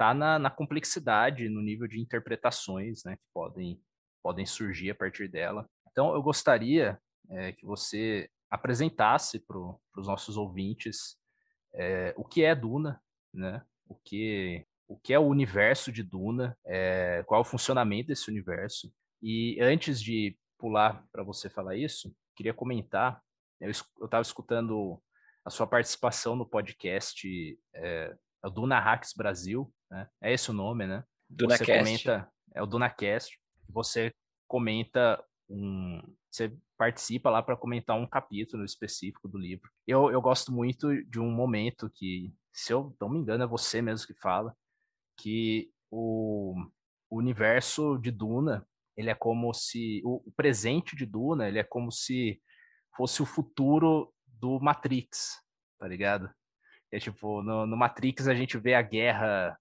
está 0.00 0.14
na, 0.14 0.38
na 0.38 0.50
complexidade, 0.50 1.50
no 1.50 1.60
nível 1.60 1.86
de 1.86 2.00
interpretações 2.00 3.04
né, 3.04 3.16
que 3.16 3.22
podem, 3.34 3.78
podem 4.22 4.46
surgir 4.46 4.90
a 4.90 4.94
partir 4.94 5.28
dela. 5.28 5.68
Então, 5.90 6.14
eu 6.14 6.22
gostaria 6.22 6.98
é, 7.28 7.52
que 7.52 7.66
você 7.66 8.30
apresentasse 8.50 9.38
para 9.38 9.58
os 9.58 10.06
nossos 10.06 10.38
ouvintes 10.38 11.18
é, 11.74 12.14
o 12.16 12.24
que 12.24 12.42
é 12.42 12.54
Duna, 12.54 12.98
né? 13.32 13.62
o, 13.86 13.94
que, 13.94 14.66
o 14.88 14.98
que 14.98 15.12
é 15.12 15.18
o 15.18 15.26
universo 15.26 15.92
de 15.92 16.02
Duna, 16.02 16.56
é, 16.64 17.22
qual 17.26 17.42
o 17.42 17.44
funcionamento 17.44 18.08
desse 18.08 18.30
universo. 18.30 18.90
E 19.22 19.58
antes 19.60 20.00
de 20.02 20.34
pular 20.58 21.04
para 21.12 21.22
você 21.22 21.50
falar 21.50 21.76
isso, 21.76 22.10
queria 22.34 22.54
comentar, 22.54 23.20
eu 23.60 23.70
estava 23.70 24.22
escutando 24.22 24.98
a 25.44 25.50
sua 25.50 25.66
participação 25.66 26.34
no 26.34 26.48
podcast 26.48 27.58
é, 27.74 28.16
o 28.42 28.48
Duna 28.48 28.80
Hacks 28.80 29.12
Brasil, 29.14 29.70
né? 29.90 30.08
é 30.20 30.32
esse 30.32 30.50
o 30.50 30.54
nome, 30.54 30.86
né? 30.86 31.04
DunaCast. 31.28 31.66
Você 31.66 31.78
comenta, 31.78 32.32
é 32.54 32.62
o 32.62 32.66
DunaCast, 32.66 33.38
você 33.68 34.12
comenta 34.48 35.22
um. 35.48 36.02
Você 36.30 36.56
participa 36.76 37.28
lá 37.28 37.42
para 37.42 37.56
comentar 37.56 37.96
um 37.96 38.06
capítulo 38.06 38.64
específico 38.64 39.28
do 39.28 39.36
livro. 39.36 39.68
Eu, 39.86 40.10
eu 40.10 40.20
gosto 40.20 40.52
muito 40.52 41.02
de 41.04 41.18
um 41.18 41.30
momento 41.30 41.90
que, 41.90 42.32
se 42.52 42.72
eu 42.72 42.96
não 43.00 43.08
me 43.08 43.18
engano, 43.18 43.44
é 43.44 43.46
você 43.46 43.82
mesmo 43.82 44.06
que 44.06 44.14
fala, 44.14 44.56
que 45.16 45.70
o, 45.90 46.54
o 47.10 47.18
universo 47.18 47.98
de 47.98 48.10
Duna, 48.10 48.66
ele 48.96 49.10
é 49.10 49.14
como 49.14 49.52
se. 49.52 50.00
O, 50.04 50.22
o 50.28 50.32
presente 50.32 50.96
de 50.96 51.04
Duna, 51.04 51.48
ele 51.48 51.58
é 51.58 51.64
como 51.64 51.90
se 51.90 52.40
fosse 52.96 53.22
o 53.22 53.26
futuro 53.26 54.12
do 54.26 54.58
Matrix, 54.60 55.40
tá 55.78 55.86
ligado? 55.86 56.30
É 56.92 56.98
tipo, 56.98 57.42
no, 57.42 57.66
no 57.66 57.76
Matrix 57.76 58.26
a 58.26 58.34
gente 58.34 58.58
vê 58.58 58.74
a 58.74 58.82
guerra 58.82 59.58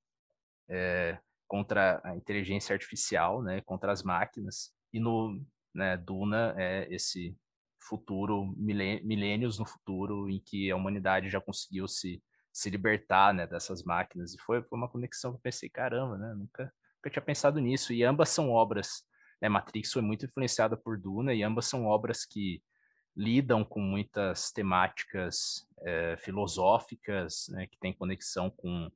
é, 0.69 1.17
contra 1.47 1.99
a 2.03 2.15
inteligência 2.15 2.73
artificial, 2.73 3.41
né, 3.41 3.61
contra 3.61 3.91
as 3.91 4.03
máquinas, 4.03 4.71
e 4.93 4.99
no 4.99 5.41
né, 5.73 5.97
Duna 5.97 6.53
é 6.57 6.87
esse 6.93 7.35
futuro, 7.81 8.53
milênios 8.57 9.57
no 9.57 9.65
futuro, 9.65 10.29
em 10.29 10.39
que 10.39 10.69
a 10.69 10.75
humanidade 10.75 11.29
já 11.29 11.41
conseguiu 11.41 11.87
se, 11.87 12.21
se 12.53 12.69
libertar 12.69 13.33
né, 13.33 13.47
dessas 13.47 13.83
máquinas. 13.83 14.33
E 14.33 14.37
foi, 14.39 14.63
uma 14.71 14.89
conexão 14.89 15.31
que 15.31 15.37
eu 15.37 15.41
pensei, 15.41 15.69
caramba, 15.69 16.17
né? 16.17 16.33
Nunca, 16.35 16.71
nunca 16.97 17.09
tinha 17.09 17.21
pensado 17.21 17.59
nisso. 17.59 17.93
E 17.93 18.03
ambas 18.03 18.29
são 18.29 18.51
obras. 18.51 19.03
Né, 19.41 19.49
Matrix 19.49 19.91
foi 19.91 20.01
muito 20.01 20.25
influenciada 20.25 20.77
por 20.77 20.99
Duna, 20.99 21.33
e 21.33 21.41
ambas 21.41 21.65
são 21.65 21.85
obras 21.85 22.25
que 22.25 22.61
lidam 23.15 23.65
com 23.65 23.81
muitas 23.81 24.51
temáticas 24.51 25.67
é, 25.81 26.15
filosóficas, 26.17 27.47
né, 27.49 27.67
que 27.67 27.77
têm 27.79 27.93
conexão 27.93 28.49
com, 28.49 28.89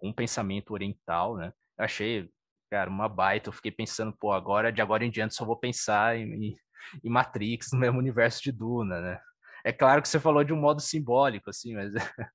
com 0.00 0.10
o 0.10 0.14
pensamento 0.14 0.72
oriental, 0.72 1.36
né? 1.36 1.52
Eu 1.78 1.84
achei, 1.84 2.30
cara, 2.70 2.90
uma 2.90 3.08
baita. 3.08 3.50
Eu 3.50 3.52
fiquei 3.52 3.70
pensando, 3.70 4.12
pô, 4.18 4.32
agora, 4.32 4.72
de 4.72 4.80
agora 4.80 5.04
em 5.04 5.10
diante, 5.10 5.34
só 5.34 5.44
vou 5.44 5.56
pensar 5.56 6.16
em, 6.16 6.56
em 7.04 7.10
Matrix, 7.10 7.68
no 7.72 7.78
mesmo 7.78 7.98
universo 7.98 8.42
de 8.42 8.52
Duna, 8.52 9.00
né? 9.00 9.20
É 9.64 9.72
claro 9.72 10.00
que 10.02 10.08
você 10.08 10.18
falou 10.18 10.42
de 10.42 10.52
um 10.52 10.60
modo 10.60 10.80
simbólico, 10.80 11.50
assim, 11.50 11.74
mas 11.74 11.92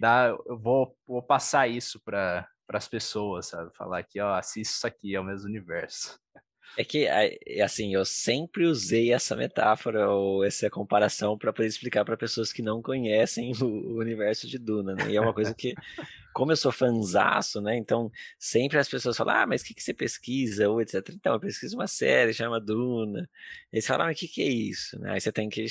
dá, 0.00 0.36
eu 0.46 0.58
vou, 0.58 0.96
vou 1.06 1.22
passar 1.22 1.68
isso 1.68 2.00
para 2.04 2.48
as 2.70 2.88
pessoas, 2.88 3.46
sabe? 3.46 3.70
Falar 3.76 4.02
que, 4.02 4.20
ó, 4.20 4.34
assista 4.34 4.76
isso 4.76 4.86
aqui, 4.86 5.14
é 5.14 5.20
o 5.20 5.24
mesmo 5.24 5.48
universo. 5.48 6.18
É 6.76 6.84
que, 6.84 7.06
assim, 7.62 7.94
eu 7.94 8.04
sempre 8.04 8.66
usei 8.66 9.12
essa 9.12 9.36
metáfora 9.36 10.10
ou 10.10 10.44
essa 10.44 10.68
comparação 10.68 11.38
para 11.38 11.52
poder 11.52 11.68
explicar 11.68 12.04
para 12.04 12.16
pessoas 12.16 12.52
que 12.52 12.62
não 12.62 12.82
conhecem 12.82 13.52
o, 13.62 13.98
universo 13.98 14.48
de 14.48 14.58
Duna, 14.58 14.94
né? 14.94 15.10
E 15.10 15.16
é 15.16 15.20
uma 15.20 15.32
coisa 15.32 15.54
que, 15.54 15.74
como 16.32 16.50
eu 16.50 16.56
sou 16.56 16.72
fanzaço, 16.72 17.60
né? 17.60 17.76
Então, 17.76 18.10
sempre 18.38 18.78
as 18.78 18.88
pessoas 18.88 19.16
falam, 19.16 19.36
ah, 19.36 19.46
mas 19.46 19.62
o 19.62 19.64
que, 19.66 19.74
que 19.74 19.82
você 19.82 19.94
pesquisa? 19.94 20.68
Ou 20.68 20.80
etc. 20.80 21.08
Então, 21.10 21.34
eu 21.34 21.40
pesquiso 21.40 21.76
uma 21.76 21.86
série, 21.86 22.34
chama 22.34 22.60
Duna. 22.60 23.28
E 23.72 23.76
eles 23.76 23.86
falam, 23.86 24.06
ah, 24.06 24.08
mas 24.08 24.16
o 24.16 24.20
que, 24.20 24.28
que 24.28 24.42
é 24.42 24.48
isso? 24.48 24.98
Aí 25.04 25.20
você 25.20 25.30
tem 25.30 25.48
que 25.48 25.64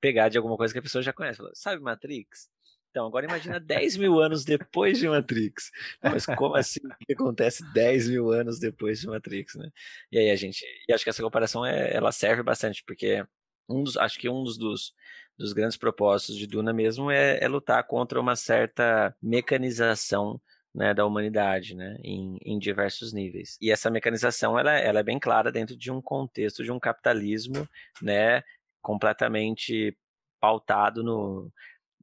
pegar 0.00 0.28
de 0.28 0.36
alguma 0.36 0.56
coisa 0.56 0.74
que 0.74 0.78
a 0.78 0.82
pessoa 0.82 1.02
já 1.02 1.12
conhece. 1.12 1.38
Fala, 1.38 1.50
Sabe 1.54 1.82
Matrix? 1.82 2.53
Então, 2.94 3.08
agora 3.08 3.26
imagina 3.26 3.58
10 3.58 3.96
mil 3.96 4.20
anos 4.20 4.44
depois 4.44 5.00
de 5.00 5.08
Matrix. 5.08 5.72
Mas 6.00 6.26
como 6.26 6.54
assim 6.54 6.78
que 7.04 7.12
acontece 7.12 7.64
10 7.72 8.08
mil 8.08 8.30
anos 8.30 8.60
depois 8.60 9.00
de 9.00 9.08
Matrix, 9.08 9.56
né? 9.56 9.68
E 10.12 10.18
aí 10.18 10.30
a 10.30 10.36
gente. 10.36 10.64
E 10.88 10.92
acho 10.92 11.02
que 11.02 11.10
essa 11.10 11.20
comparação 11.20 11.66
é, 11.66 11.92
ela 11.92 12.12
serve 12.12 12.44
bastante, 12.44 12.84
porque 12.86 13.26
um 13.68 13.82
dos, 13.82 13.96
acho 13.96 14.16
que 14.16 14.28
um 14.28 14.44
dos, 14.44 14.56
dos, 14.56 14.94
dos 15.36 15.52
grandes 15.52 15.76
propósitos 15.76 16.36
de 16.36 16.46
Duna 16.46 16.72
mesmo 16.72 17.10
é, 17.10 17.42
é 17.42 17.48
lutar 17.48 17.82
contra 17.84 18.20
uma 18.20 18.36
certa 18.36 19.12
mecanização 19.20 20.40
né, 20.72 20.94
da 20.94 21.04
humanidade, 21.04 21.74
né, 21.74 21.96
em, 22.00 22.38
em, 22.44 22.60
diversos 22.60 23.12
níveis. 23.12 23.58
E 23.60 23.72
essa 23.72 23.90
mecanização 23.90 24.56
ela, 24.56 24.72
ela 24.72 25.00
é 25.00 25.04
bem 25.04 25.18
clara 25.18 25.50
dentro 25.50 25.76
de 25.76 25.90
um 25.90 26.00
contexto 26.00 26.62
de 26.62 26.70
um 26.70 26.78
capitalismo, 26.78 27.68
né, 28.00 28.44
completamente 28.80 29.96
pautado 30.40 31.02
no, 31.02 31.50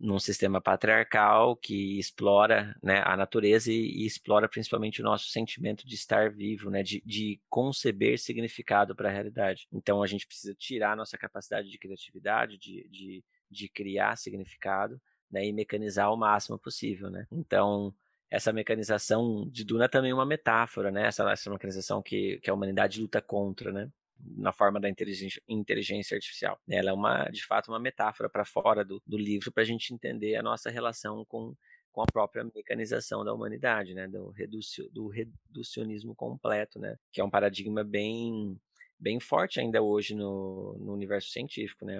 num 0.02 0.20
sistema 0.20 0.60
patriarcal 0.60 1.56
que 1.56 2.00
explora 2.00 2.76
né, 2.82 3.04
a 3.06 3.16
natureza 3.16 3.72
e, 3.72 3.76
e, 3.76 4.06
explora 4.06 4.50
principalmente 4.50 5.00
o 5.00 5.04
nosso 5.04 5.28
sentimento 5.30 5.86
de 5.86 5.94
estar 5.94 6.32
vivo, 6.32 6.72
né, 6.72 6.82
de, 6.82 7.02
de 7.06 7.40
conceber 7.48 8.18
significado 8.18 8.96
para 8.96 9.10
a 9.10 9.12
realidade. 9.12 9.68
Então 9.72 10.02
a 10.02 10.08
gente 10.08 10.26
precisa 10.26 10.56
tirar 10.56 10.98
nossa 10.98 11.18
capacidade 11.18 11.70
de 11.70 11.78
criatividade, 11.78 12.58
de, 12.58 12.88
de, 12.90 13.24
de 13.50 13.70
criar 13.70 14.18
significado 14.18 15.00
né, 15.32 15.46
e 15.46 15.54
mecanizar 15.54 16.12
o 16.12 16.18
máximo 16.18 16.58
possível. 16.58 17.12
Né? 17.12 17.28
Então 17.32 17.94
essa 18.30 18.52
mecanização 18.52 19.48
de 19.52 19.64
Duna 19.64 19.88
também 19.88 20.12
é 20.12 20.14
uma 20.14 20.26
metáfora, 20.26 20.90
né? 20.90 21.06
essa, 21.06 21.30
essa 21.32 21.50
mecanização 21.52 22.02
que, 22.02 22.40
que 22.42 22.50
a 22.50 22.54
humanidade 22.54 23.00
luta 23.00 23.22
contra. 23.22 23.72
Né? 23.72 23.90
Na 24.24 24.52
forma 24.52 24.80
da 24.80 24.90
inteligência, 24.90 25.42
inteligência 25.48 26.16
artificial. 26.16 26.60
Ela 26.70 26.92
é 26.92 26.94
uma, 26.94 27.26
de 27.30 27.46
fato, 27.46 27.70
uma 27.70 27.80
metáfora 27.80 28.30
para 28.30 28.46
fora 28.46 28.84
do, 28.84 29.02
do 29.06 29.18
livro 29.18 29.52
para 29.52 29.64
a 29.64 29.66
gente 29.66 29.94
entender 29.94 30.36
a 30.36 30.44
nossa 30.44 30.70
relação 30.70 31.26
com, 31.26 31.56
com 31.92 32.02
a 32.02 32.06
própria 32.06 32.44
mecanização 32.44 33.24
da 33.24 33.34
humanidade, 33.34 33.94
né, 33.94 34.08
do, 34.08 34.30
reducio, 34.30 34.90
do 34.92 35.08
reducionismo 35.08 36.16
completo, 36.16 36.80
né, 36.80 36.96
que 37.12 37.22
é 37.22 37.24
um 37.24 37.30
paradigma 37.30 37.84
bem, 37.84 38.60
bem 39.00 39.20
forte 39.20 39.60
ainda 39.60 39.82
hoje 39.82 40.16
no, 40.16 40.78
no 40.80 40.94
universo 40.94 41.30
científico, 41.30 41.86
né, 41.86 41.98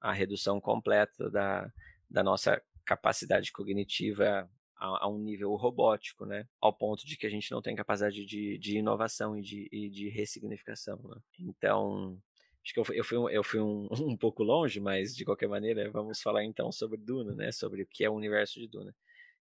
a 0.00 0.12
redução 0.12 0.60
completa 0.60 1.30
da, 1.30 1.70
da 2.08 2.22
nossa 2.22 2.60
capacidade 2.84 3.52
cognitiva 3.52 4.48
a, 4.78 5.04
a, 5.04 5.08
um 5.08 5.18
nível 5.18 5.54
robótico, 5.56 6.24
né? 6.24 6.46
Ao 6.60 6.72
ponto 6.72 7.04
de 7.06 7.16
que 7.16 7.26
a 7.26 7.30
gente 7.30 7.50
não 7.50 7.60
tem 7.60 7.74
capacidade 7.74 8.24
de, 8.24 8.56
de 8.58 8.78
inovação 8.78 9.36
e 9.36 9.42
de, 9.42 9.68
e 9.72 9.88
de 9.90 10.08
ressignificação, 10.08 10.98
né? 11.04 11.20
Então, 11.40 12.20
acho 12.64 12.72
que 12.72 12.80
eu, 12.80 12.86
eu 12.94 13.04
fui, 13.04 13.36
eu 13.36 13.44
fui 13.44 13.60
um, 13.60 13.88
um, 14.12 14.16
pouco 14.16 14.42
longe, 14.42 14.80
mas 14.80 15.14
de 15.14 15.24
qualquer 15.24 15.48
maneira, 15.48 15.90
vamos 15.90 16.20
falar 16.22 16.44
então 16.44 16.70
sobre 16.70 16.98
Duna, 16.98 17.34
né? 17.34 17.52
Sobre 17.52 17.82
o 17.82 17.86
que 17.86 18.04
é 18.04 18.10
o 18.10 18.14
universo 18.14 18.60
de 18.60 18.68
Duna. 18.68 18.94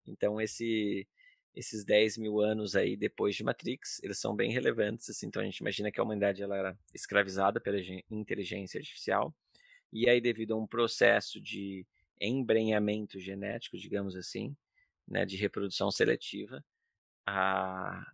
Então, 0.06 0.40
esse, 0.40 1.06
esses 1.54 1.84
10 1.84 2.18
mil 2.18 2.40
anos 2.40 2.74
aí 2.76 2.96
depois 2.96 3.36
de 3.36 3.44
Matrix, 3.44 4.00
eles 4.02 4.18
são 4.18 4.34
bem 4.34 4.50
relevantes, 4.50 5.10
assim, 5.10 5.26
então 5.26 5.42
a 5.42 5.44
gente 5.44 5.58
imagina 5.58 5.90
que 5.90 6.00
a 6.00 6.02
humanidade 6.02 6.42
ela 6.42 6.56
era 6.56 6.78
escravizada 6.94 7.60
pela 7.60 7.78
inteligência 8.10 8.78
artificial, 8.78 9.34
e 9.92 10.08
aí 10.08 10.20
devido 10.20 10.52
a 10.52 10.56
um 10.56 10.66
processo 10.66 11.40
de 11.40 11.86
embrenhamento 12.20 13.18
genético, 13.18 13.76
digamos 13.76 14.16
assim, 14.16 14.56
né, 15.06 15.24
de 15.24 15.36
reprodução 15.36 15.90
seletiva, 15.90 16.64
a, 17.26 18.04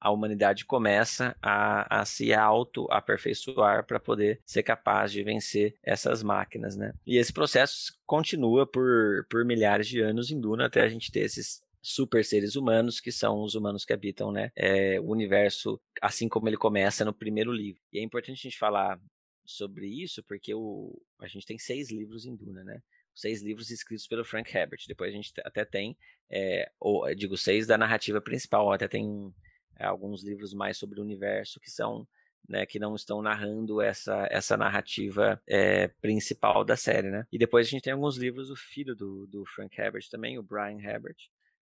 a 0.00 0.10
humanidade 0.10 0.64
começa 0.64 1.36
a, 1.42 2.00
a 2.00 2.04
se 2.04 2.32
auto-aperfeiçoar 2.32 3.84
para 3.86 3.98
poder 3.98 4.40
ser 4.44 4.62
capaz 4.62 5.12
de 5.12 5.22
vencer 5.22 5.74
essas 5.82 6.22
máquinas, 6.22 6.76
né? 6.76 6.92
E 7.06 7.16
esse 7.16 7.32
processo 7.32 7.92
continua 8.04 8.66
por, 8.66 9.26
por 9.30 9.44
milhares 9.44 9.88
de 9.88 10.00
anos 10.00 10.30
em 10.30 10.40
Duna 10.40 10.66
até 10.66 10.82
a 10.82 10.88
gente 10.88 11.10
ter 11.10 11.20
esses 11.20 11.60
super 11.82 12.24
seres 12.24 12.56
humanos, 12.56 13.00
que 13.00 13.12
são 13.12 13.42
os 13.42 13.54
humanos 13.54 13.84
que 13.84 13.92
habitam 13.92 14.32
né, 14.32 14.50
é, 14.56 15.00
o 15.00 15.04
universo, 15.04 15.80
assim 16.02 16.28
como 16.28 16.48
ele 16.48 16.56
começa 16.56 17.04
no 17.04 17.12
primeiro 17.12 17.52
livro. 17.52 17.80
E 17.92 17.98
é 17.98 18.02
importante 18.02 18.40
a 18.40 18.42
gente 18.42 18.58
falar 18.58 19.00
sobre 19.44 19.86
isso, 19.86 20.22
porque 20.24 20.52
o, 20.52 21.00
a 21.20 21.28
gente 21.28 21.46
tem 21.46 21.58
seis 21.58 21.90
livros 21.90 22.26
em 22.26 22.34
Duna, 22.34 22.64
né? 22.64 22.82
Seis 23.16 23.42
livros 23.42 23.70
escritos 23.70 24.06
pelo 24.06 24.24
Frank 24.24 24.54
Herbert. 24.54 24.80
Depois 24.86 25.10
a 25.10 25.16
gente 25.16 25.32
até 25.44 25.64
tem, 25.64 25.96
é, 26.30 26.70
ou, 26.78 27.12
digo, 27.14 27.36
seis 27.36 27.66
da 27.66 27.78
narrativa 27.78 28.20
principal, 28.20 28.70
até 28.70 28.86
tem 28.86 29.34
é, 29.78 29.86
alguns 29.86 30.22
livros 30.22 30.52
mais 30.52 30.76
sobre 30.76 31.00
o 31.00 31.02
universo 31.02 31.58
que 31.58 31.70
são 31.70 32.06
né, 32.48 32.64
que 32.64 32.78
não 32.78 32.94
estão 32.94 33.20
narrando 33.20 33.80
essa, 33.80 34.28
essa 34.30 34.56
narrativa 34.56 35.42
é, 35.48 35.88
principal 36.00 36.64
da 36.64 36.76
série, 36.76 37.10
né? 37.10 37.26
E 37.32 37.38
depois 37.38 37.66
a 37.66 37.70
gente 37.70 37.82
tem 37.82 37.92
alguns 37.92 38.16
livros 38.16 38.48
do 38.48 38.54
filho 38.54 38.94
do, 38.94 39.26
do 39.26 39.44
Frank 39.46 39.80
Herbert 39.80 40.04
também, 40.08 40.38
o 40.38 40.44
Brian 40.44 40.78
Herbert, 40.80 41.16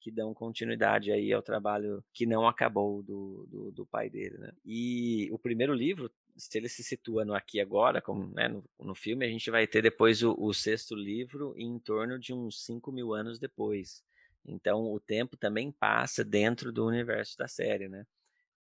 que 0.01 0.11
dão 0.11 0.35
continuidade 0.35 1.11
aí 1.11 1.33
ao 1.33 1.43
trabalho 1.43 2.05
que 2.13 2.27
não 2.27 2.47
acabou 2.47 3.03
do, 3.03 3.47
do, 3.51 3.73
do 3.73 3.87
pai 3.87 4.11
dele, 4.11 4.37
né? 4.39 4.53
E 4.65 5.29
o 5.33 5.39
primeiro 5.39 5.73
livro 5.73 6.11
se 6.37 6.59
ele 6.59 6.69
se 6.69 6.83
situa 6.83 7.25
no 7.25 7.35
aqui 7.35 7.61
agora, 7.61 8.01
como 8.01 8.33
né, 8.35 8.49
no, 8.49 8.65
no, 8.79 8.95
filme, 8.95 9.25
a 9.25 9.29
gente 9.29 9.51
vai 9.51 9.67
ter 9.67 9.83
depois 9.83 10.23
o, 10.23 10.35
o, 10.39 10.53
sexto 10.53 10.95
livro 10.95 11.55
em 11.57 11.79
torno 11.79 12.19
de 12.19 12.33
uns 12.33 12.65
5 12.65 12.93
mil 12.93 13.15
anos 13.15 13.39
depois. 13.39 14.03
Então 14.45 14.93
o 14.93 15.01
tempo 15.01 15.37
também 15.37 15.73
passa 15.73 16.25
dentro 16.25 16.73
do 16.73 16.87
universo 16.87 17.37
da 17.37 17.49
série, 17.49 17.89
né? 17.89 18.07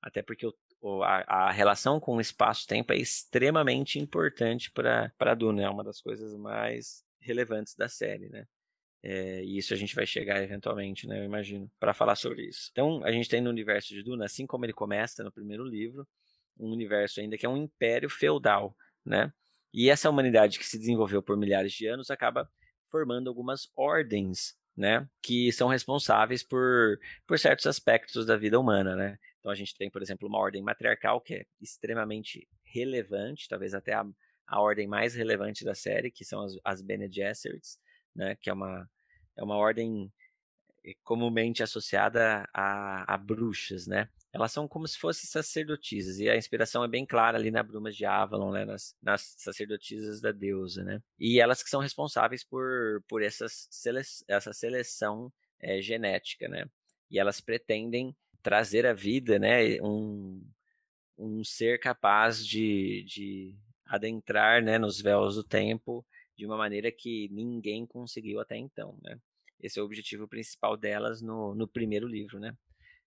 Até 0.02 0.22
porque 0.22 0.48
o, 0.82 1.04
a, 1.04 1.48
a, 1.48 1.52
relação 1.52 2.00
com 2.00 2.16
o 2.16 2.22
espaço-tempo 2.22 2.94
é 2.94 2.98
extremamente 2.98 4.00
importante 4.00 4.72
para 4.72 5.36
Duna, 5.36 5.64
é 5.64 5.70
uma 5.70 5.84
das 5.84 6.02
coisas 6.02 6.36
mais 6.36 7.04
relevantes 7.20 7.76
da 7.76 7.88
série, 7.88 8.30
né? 8.30 8.48
É, 9.02 9.44
e 9.44 9.58
isso 9.58 9.74
a 9.74 9.78
gente 9.78 9.96
vai 9.96 10.06
chegar 10.06 10.42
eventualmente, 10.42 11.08
né? 11.08 11.20
Eu 11.20 11.24
imagino, 11.24 11.72
para 11.80 11.94
falar 11.94 12.16
sobre 12.16 12.44
isso. 12.48 12.70
Então, 12.72 13.04
a 13.04 13.12
gente 13.12 13.30
tem 13.30 13.42
no 13.42 13.50
universo 13.50 13.94
de 13.94 14.04
Duna, 14.04 14.26
assim 14.26 14.46
como 14.46 14.66
ele 14.66 14.74
começa 14.74 15.24
no 15.24 15.32
primeiro 15.32 15.64
livro, 15.64 16.08
um 16.60 16.72
universo 16.72 17.20
ainda 17.20 17.38
que 17.38 17.46
é 17.46 17.50
um 17.50 17.58
império 17.58 18.10
feudal, 18.10 18.76
né? 19.06 19.32
E 19.74 19.90
essa 19.90 20.10
humanidade 20.10 20.58
que 20.60 20.66
se 20.66 20.78
desenvolveu 20.78 21.22
por 21.22 21.38
milhares 21.38 21.74
de 21.74 21.88
anos 21.88 22.10
acaba 22.10 22.50
formando 22.92 23.30
algumas 23.30 23.70
ordens, 23.76 24.56
né, 24.76 25.08
que 25.22 25.52
são 25.52 25.68
responsáveis 25.68 26.42
por, 26.42 26.98
por 27.28 27.38
certos 27.38 27.68
aspectos 27.68 28.26
da 28.26 28.38
vida 28.38 28.60
humana, 28.60 28.96
né? 28.96 29.18
Então 29.40 29.52
a 29.52 29.56
gente 29.56 29.76
tem, 29.78 29.90
por 29.90 30.02
exemplo, 30.02 30.28
uma 30.28 30.40
ordem 30.40 30.62
matriarcal 30.62 31.22
que 31.22 31.36
é 31.36 31.46
extremamente 31.62 32.48
relevante, 32.64 33.48
talvez 33.48 33.74
até 33.74 33.94
a, 33.94 34.06
a 34.48 34.62
ordem 34.62 34.88
mais 34.88 35.16
relevante 35.16 35.64
da 35.64 35.76
série, 35.76 36.12
que 36.12 36.26
são 36.26 36.42
as, 36.42 36.54
as 36.64 36.82
Bene 36.82 37.12
Gesserits, 37.12 37.78
né, 38.16 38.36
que 38.36 38.50
é 38.50 38.54
uma, 38.54 38.90
é 39.38 39.44
uma 39.44 39.56
ordem 39.56 40.12
comumente 41.04 41.62
associada 41.62 42.48
a, 42.54 43.14
a 43.14 43.18
bruxas, 43.18 43.86
né? 43.86 44.10
Elas 44.32 44.52
são 44.52 44.68
como 44.68 44.88
se 44.88 44.98
fossem 44.98 45.28
sacerdotisas, 45.28 46.20
e 46.20 46.30
a 46.30 46.38
inspiração 46.38 46.84
é 46.84 46.88
bem 46.88 47.06
clara 47.06 47.38
ali 47.38 47.50
na 47.50 47.64
Brumas 47.64 47.96
de 47.96 48.06
Avalon, 48.06 48.52
né, 48.52 48.66
nas, 48.66 48.96
nas 49.02 49.34
sacerdotisas 49.38 50.22
da 50.22 50.32
deusa, 50.32 50.84
né? 50.84 51.02
E 51.20 51.40
elas 51.40 51.64
que 51.64 51.70
são 51.70 51.82
responsáveis 51.82 52.44
por, 52.44 53.04
por 53.08 53.24
essas 53.24 53.68
sele, 53.72 54.02
essa 54.28 54.54
seleção 54.54 55.32
é, 55.60 55.82
genética, 55.82 56.48
né? 56.48 56.66
E 57.10 57.18
elas 57.20 57.42
pretendem 57.42 58.16
trazer 58.44 58.86
à 58.86 58.94
vida, 58.94 59.40
né, 59.40 59.82
um, 59.82 60.42
um 61.18 61.44
ser 61.44 61.80
capaz 61.80 62.46
de, 62.46 63.04
de 63.08 63.56
adentrar, 63.86 64.64
né, 64.64 64.78
nos 64.78 65.02
véus 65.02 65.36
do 65.36 65.44
tempo 65.44 66.06
de 66.38 66.46
uma 66.46 66.56
maneira 66.56 66.92
que 66.92 67.28
ninguém 67.32 67.86
conseguiu 67.86 68.40
até 68.40 68.56
então, 68.56 68.98
né? 69.04 69.20
Esse 69.60 69.78
é 69.80 69.82
o 69.82 69.86
objetivo 69.86 70.28
principal 70.28 70.78
delas 70.78 71.22
no, 71.22 71.54
no 71.54 71.68
primeiro 71.68 72.08
livro, 72.08 72.40
né? 72.40 72.56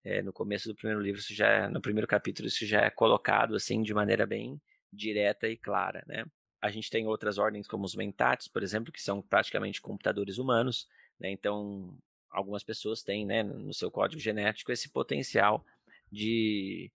É, 0.04 0.22
no 0.22 0.32
começo 0.32 0.68
do 0.68 0.76
primeiro 0.76 1.02
livro, 1.02 1.20
isso 1.20 1.34
já 1.34 1.48
é, 1.48 1.68
no 1.68 1.82
primeiro 1.82 2.08
capítulo, 2.08 2.48
isso 2.48 2.66
já 2.66 2.82
é 2.82 2.90
colocado 2.90 3.56
assim 3.56 3.82
de 3.82 3.94
maneira 3.94 4.26
bem 4.26 4.62
direta 4.92 5.48
e 5.48 5.58
clara, 5.58 6.04
né? 6.08 6.26
A 6.62 6.70
gente 6.70 6.90
tem 6.90 7.06
outras 7.06 7.38
ordens 7.38 7.68
como 7.68 7.86
os 7.86 7.96
mentats, 7.96 8.48
por 8.48 8.64
exemplo, 8.64 8.92
que 8.92 9.02
são 9.02 9.22
praticamente 9.22 9.82
computadores 9.82 10.38
humanos, 10.38 10.88
né? 11.20 11.30
Então, 11.30 11.98
algumas 12.30 12.64
pessoas 12.64 13.04
têm, 13.04 13.26
né, 13.26 13.44
no 13.44 13.74
seu 13.74 13.92
código 13.92 14.22
genético 14.22 14.72
esse 14.72 14.90
potencial 14.90 15.66
de 16.12 16.92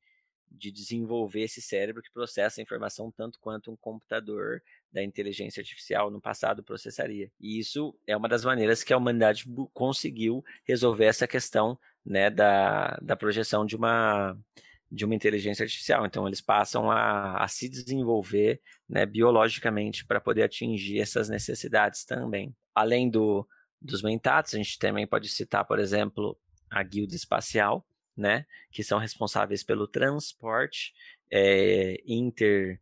de 0.57 0.71
desenvolver 0.71 1.43
esse 1.43 1.63
cérebro 1.63 2.03
que 2.03 2.13
processa 2.13 2.61
a 2.61 2.63
informação 2.63 3.11
tanto 3.11 3.39
quanto 3.41 3.71
um 3.71 3.77
computador 3.77 4.63
da 4.93 5.03
inteligência 5.03 5.61
artificial 5.61 6.11
no 6.11 6.21
passado 6.21 6.63
processaria. 6.63 7.31
E 7.41 7.59
isso 7.59 7.99
é 8.07 8.17
uma 8.17 8.29
das 8.29 8.45
maneiras 8.45 8.85
que 8.85 8.93
a 8.93 8.97
humanidade 8.97 9.45
conseguiu 9.73 10.45
resolver 10.65 11.07
essa 11.07 11.27
questão 11.27 11.79
né, 12.05 12.31
da, 12.31 12.99
da 13.01 13.17
projeção 13.17 13.65
de 13.65 13.77
uma, 13.77 14.37
de 14.91 15.05
uma 15.05 15.15
inteligência 15.15 15.63
artificial. 15.63 16.05
Então, 16.05 16.27
eles 16.27 16.41
passam 16.41 16.91
a, 16.91 17.43
a 17.43 17.49
se 17.49 17.69
desenvolver 17.69 18.61
né, 18.89 19.07
biologicamente 19.07 20.05
para 20.05 20.21
poder 20.21 20.43
atingir 20.43 21.01
essas 21.01 21.29
necessidades 21.29 22.05
também. 22.05 22.55
Além 22.75 23.09
do, 23.09 23.47
dos 23.81 24.03
mentats, 24.03 24.55
a 24.55 24.59
gente 24.59 24.79
também 24.79 25.07
pode 25.07 25.29
citar, 25.29 25.65
por 25.65 25.79
exemplo, 25.79 26.39
a 26.71 26.83
guilda 26.83 27.15
espacial, 27.15 27.87
né, 28.17 28.45
que 28.71 28.83
são 28.83 28.99
responsáveis 28.99 29.63
pelo 29.63 29.87
transporte 29.87 30.93
é, 31.31 31.97
inter 32.07 32.79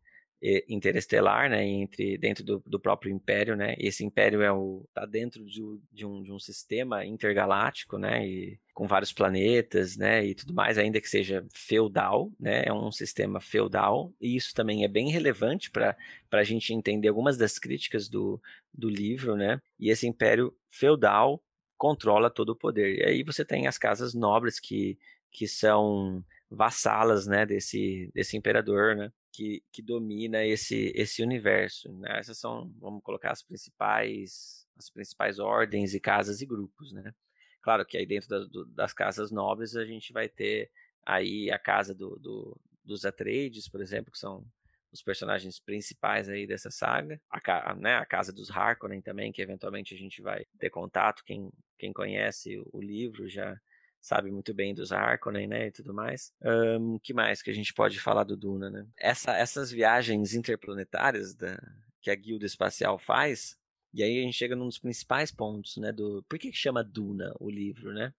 interestelar, 0.67 1.49
né, 1.49 1.63
entre 1.63 2.17
dentro 2.17 2.43
do, 2.43 2.63
do, 2.65 2.79
próprio 2.79 3.11
império, 3.11 3.55
né? 3.55 3.75
Esse 3.77 4.03
império 4.03 4.41
é 4.41 4.51
o 4.51 4.83
tá 4.91 5.05
dentro 5.05 5.45
de, 5.45 5.61
de, 5.91 6.03
um, 6.05 6.23
de 6.23 6.33
um 6.33 6.39
sistema 6.39 7.05
intergaláctico, 7.05 7.99
né, 7.99 8.25
e 8.27 8.59
com 8.73 8.87
vários 8.87 9.13
planetas, 9.13 9.95
né, 9.95 10.25
e 10.25 10.33
tudo 10.33 10.53
mais, 10.53 10.79
ainda 10.79 10.99
que 10.99 11.07
seja 11.07 11.45
feudal, 11.53 12.31
né? 12.39 12.63
É 12.65 12.73
um 12.73 12.91
sistema 12.91 13.39
feudal 13.39 14.11
e 14.19 14.35
isso 14.35 14.53
também 14.55 14.83
é 14.83 14.87
bem 14.87 15.11
relevante 15.11 15.69
para 15.69 15.95
a 16.31 16.43
gente 16.43 16.73
entender 16.73 17.09
algumas 17.09 17.37
das 17.37 17.59
críticas 17.59 18.09
do, 18.09 18.41
do 18.73 18.89
livro, 18.89 19.35
né? 19.35 19.61
E 19.79 19.91
esse 19.91 20.07
império 20.07 20.55
feudal 20.71 21.43
controla 21.77 22.29
todo 22.31 22.49
o 22.49 22.55
poder. 22.55 22.99
E 22.99 23.03
aí 23.05 23.23
você 23.23 23.45
tem 23.45 23.67
as 23.67 23.77
casas 23.77 24.13
nobres 24.15 24.59
que 24.59 24.97
que 25.31 25.47
são 25.47 26.23
vassalas, 26.49 27.25
né, 27.25 27.45
desse, 27.45 28.11
desse 28.13 28.35
imperador, 28.35 28.95
né, 28.95 29.11
que, 29.31 29.63
que 29.71 29.81
domina 29.81 30.43
esse, 30.45 30.91
esse 30.95 31.23
universo. 31.23 31.91
Né? 31.93 32.19
Essas 32.19 32.37
são, 32.37 32.71
vamos 32.79 33.01
colocar, 33.03 33.31
as 33.31 33.43
principais, 33.43 34.67
as 34.77 34.89
principais 34.89 35.39
ordens 35.39 35.93
e 35.93 35.99
casas 35.99 36.41
e 36.41 36.45
grupos, 36.45 36.91
né. 36.91 37.13
Claro 37.61 37.85
que 37.85 37.97
aí 37.97 38.05
dentro 38.05 38.27
das, 38.27 38.49
do, 38.49 38.65
das 38.65 38.91
casas 38.91 39.31
nobres 39.31 39.75
a 39.75 39.85
gente 39.85 40.11
vai 40.11 40.27
ter 40.27 40.71
aí 41.05 41.51
a 41.51 41.59
casa 41.59 41.93
do, 41.93 42.17
do, 42.19 42.59
dos 42.83 43.05
Atreides, 43.05 43.69
por 43.69 43.81
exemplo, 43.81 44.11
que 44.11 44.17
são 44.17 44.43
os 44.91 45.01
personagens 45.01 45.59
principais 45.59 46.27
aí 46.27 46.45
dessa 46.45 46.69
saga, 46.69 47.19
a, 47.29 47.75
né, 47.75 47.95
a 47.95 48.05
casa 48.05 48.33
dos 48.33 48.51
Harkonnen 48.51 49.01
também, 49.01 49.31
que 49.31 49.41
eventualmente 49.41 49.93
a 49.93 49.97
gente 49.97 50.21
vai 50.21 50.45
ter 50.59 50.69
contato, 50.69 51.23
quem, 51.23 51.49
quem 51.77 51.93
conhece 51.93 52.61
o, 52.73 52.81
livro 52.81 53.29
já 53.29 53.57
sabe 54.01 54.31
muito 54.31 54.53
bem 54.53 54.73
dos 54.73 54.91
Harkonnen, 54.91 55.47
né, 55.47 55.67
e 55.67 55.71
tudo 55.71 55.93
mais. 55.93 56.33
Um, 56.41 56.97
que 56.97 57.13
mais 57.13 57.41
que 57.41 57.51
a 57.51 57.53
gente 57.53 57.73
pode 57.73 57.99
falar 57.99 58.23
do 58.23 58.35
Duna, 58.35 58.69
né? 58.69 58.87
Essa, 58.97 59.37
essas 59.37 59.71
viagens 59.71 60.33
interplanetárias 60.33 61.35
da, 61.35 61.57
que 62.01 62.09
a 62.09 62.15
guilda 62.15 62.45
espacial 62.45 62.97
faz, 62.97 63.57
e 63.93 64.01
aí 64.01 64.19
a 64.19 64.23
gente 64.23 64.37
chega 64.37 64.55
num 64.55 64.65
dos 64.65 64.79
principais 64.79 65.31
pontos, 65.31 65.77
né, 65.77 65.91
do... 65.91 66.23
Por 66.27 66.39
que, 66.39 66.51
chama 66.51 66.83
Duna 66.83 67.31
o 67.39 67.49
livro, 67.49 67.93
né? 67.93 68.07
O 68.07 68.13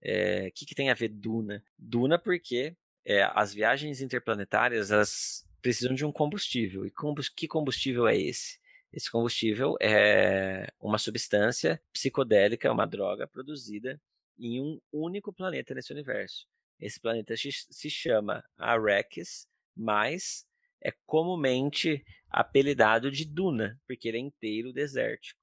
é, 0.00 0.50
que, 0.50 0.64
que 0.64 0.74
tem 0.74 0.90
a 0.90 0.94
ver 0.94 1.08
Duna? 1.08 1.62
Duna 1.78 2.18
porque 2.18 2.74
é, 3.04 3.22
as 3.34 3.52
viagens 3.52 4.00
interplanetárias, 4.00 4.90
elas 4.90 5.46
precisam 5.60 5.94
de 5.94 6.04
um 6.04 6.10
combustível. 6.10 6.86
E 6.86 6.92
que 7.36 7.46
combustível 7.46 8.08
é 8.08 8.16
esse? 8.16 8.58
Esse 8.92 9.10
combustível 9.10 9.76
é 9.80 10.72
uma 10.80 10.98
substância 10.98 11.80
psicodélica, 11.92 12.72
uma 12.72 12.86
droga 12.86 13.26
produzida 13.26 14.00
em 14.38 14.60
um 14.60 14.80
único 14.92 15.32
planeta 15.32 15.74
nesse 15.74 15.92
universo. 15.92 16.46
Esse 16.80 17.00
planeta 17.00 17.34
se 17.36 17.90
chama 17.90 18.42
Arrakis, 18.58 19.46
mas 19.76 20.46
é 20.82 20.92
comumente 21.06 22.04
apelidado 22.28 23.10
de 23.10 23.24
Duna, 23.24 23.80
porque 23.86 24.08
ele 24.08 24.18
é 24.18 24.20
inteiro 24.20 24.72
desértico, 24.72 25.40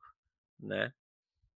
né? 0.60 0.92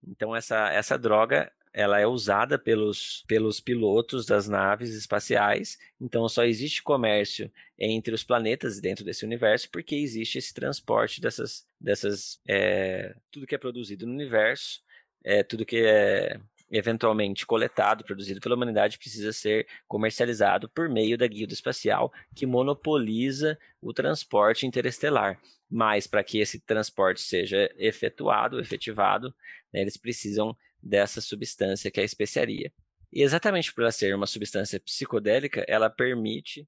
Então 0.06 0.34
essa, 0.34 0.70
essa 0.72 0.98
droga 0.98 1.52
ela 1.74 1.98
é 1.98 2.06
usada 2.06 2.58
pelos, 2.58 3.24
pelos 3.26 3.58
pilotos 3.58 4.26
das 4.26 4.46
naves 4.46 4.90
espaciais, 4.94 5.78
então 5.98 6.28
só 6.28 6.44
existe 6.44 6.82
comércio 6.82 7.50
entre 7.78 8.14
os 8.14 8.22
planetas 8.22 8.78
dentro 8.78 9.04
desse 9.04 9.24
universo 9.24 9.70
porque 9.70 9.96
existe 9.96 10.38
esse 10.38 10.52
transporte 10.52 11.20
dessas, 11.20 11.66
dessas 11.80 12.40
é, 12.46 13.16
tudo 13.30 13.46
que 13.46 13.54
é 13.54 13.58
produzido 13.58 14.06
no 14.06 14.12
universo, 14.12 14.82
é, 15.24 15.42
tudo 15.42 15.64
que 15.64 15.78
é 15.78 16.38
eventualmente 16.72 17.44
coletado, 17.44 18.02
produzido 18.02 18.40
pela 18.40 18.54
humanidade, 18.54 18.96
precisa 18.96 19.30
ser 19.30 19.68
comercializado 19.86 20.70
por 20.70 20.88
meio 20.88 21.18
da 21.18 21.26
guilda 21.26 21.52
espacial, 21.52 22.10
que 22.34 22.46
monopoliza 22.46 23.58
o 23.78 23.92
transporte 23.92 24.66
interestelar. 24.66 25.38
Mas 25.70 26.06
para 26.06 26.24
que 26.24 26.38
esse 26.38 26.58
transporte 26.58 27.20
seja 27.20 27.70
efetuado, 27.76 28.58
efetivado, 28.58 29.34
né, 29.70 29.82
eles 29.82 29.98
precisam 29.98 30.56
dessa 30.82 31.20
substância 31.20 31.90
que 31.90 32.00
é 32.00 32.02
a 32.02 32.06
especiaria. 32.06 32.72
E 33.12 33.22
exatamente 33.22 33.72
por 33.74 33.82
ela 33.82 33.92
ser 33.92 34.14
uma 34.14 34.26
substância 34.26 34.80
psicodélica, 34.80 35.66
ela 35.68 35.90
permite 35.90 36.66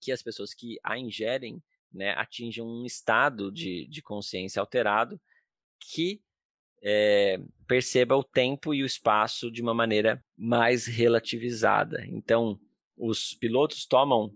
que 0.00 0.10
as 0.10 0.22
pessoas 0.22 0.52
que 0.52 0.76
a 0.82 0.98
ingerem 0.98 1.62
né, 1.92 2.10
atinjam 2.16 2.66
um 2.66 2.84
estado 2.84 3.52
de, 3.52 3.86
de 3.86 4.02
consciência 4.02 4.58
alterado 4.58 5.20
que 5.78 6.20
é, 6.84 7.40
perceba 7.66 8.14
o 8.14 8.22
tempo 8.22 8.74
e 8.74 8.82
o 8.82 8.86
espaço 8.86 9.50
de 9.50 9.62
uma 9.62 9.72
maneira 9.72 10.22
mais 10.36 10.86
relativizada. 10.86 12.04
Então, 12.08 12.60
os 12.94 13.32
pilotos 13.32 13.86
tomam 13.86 14.30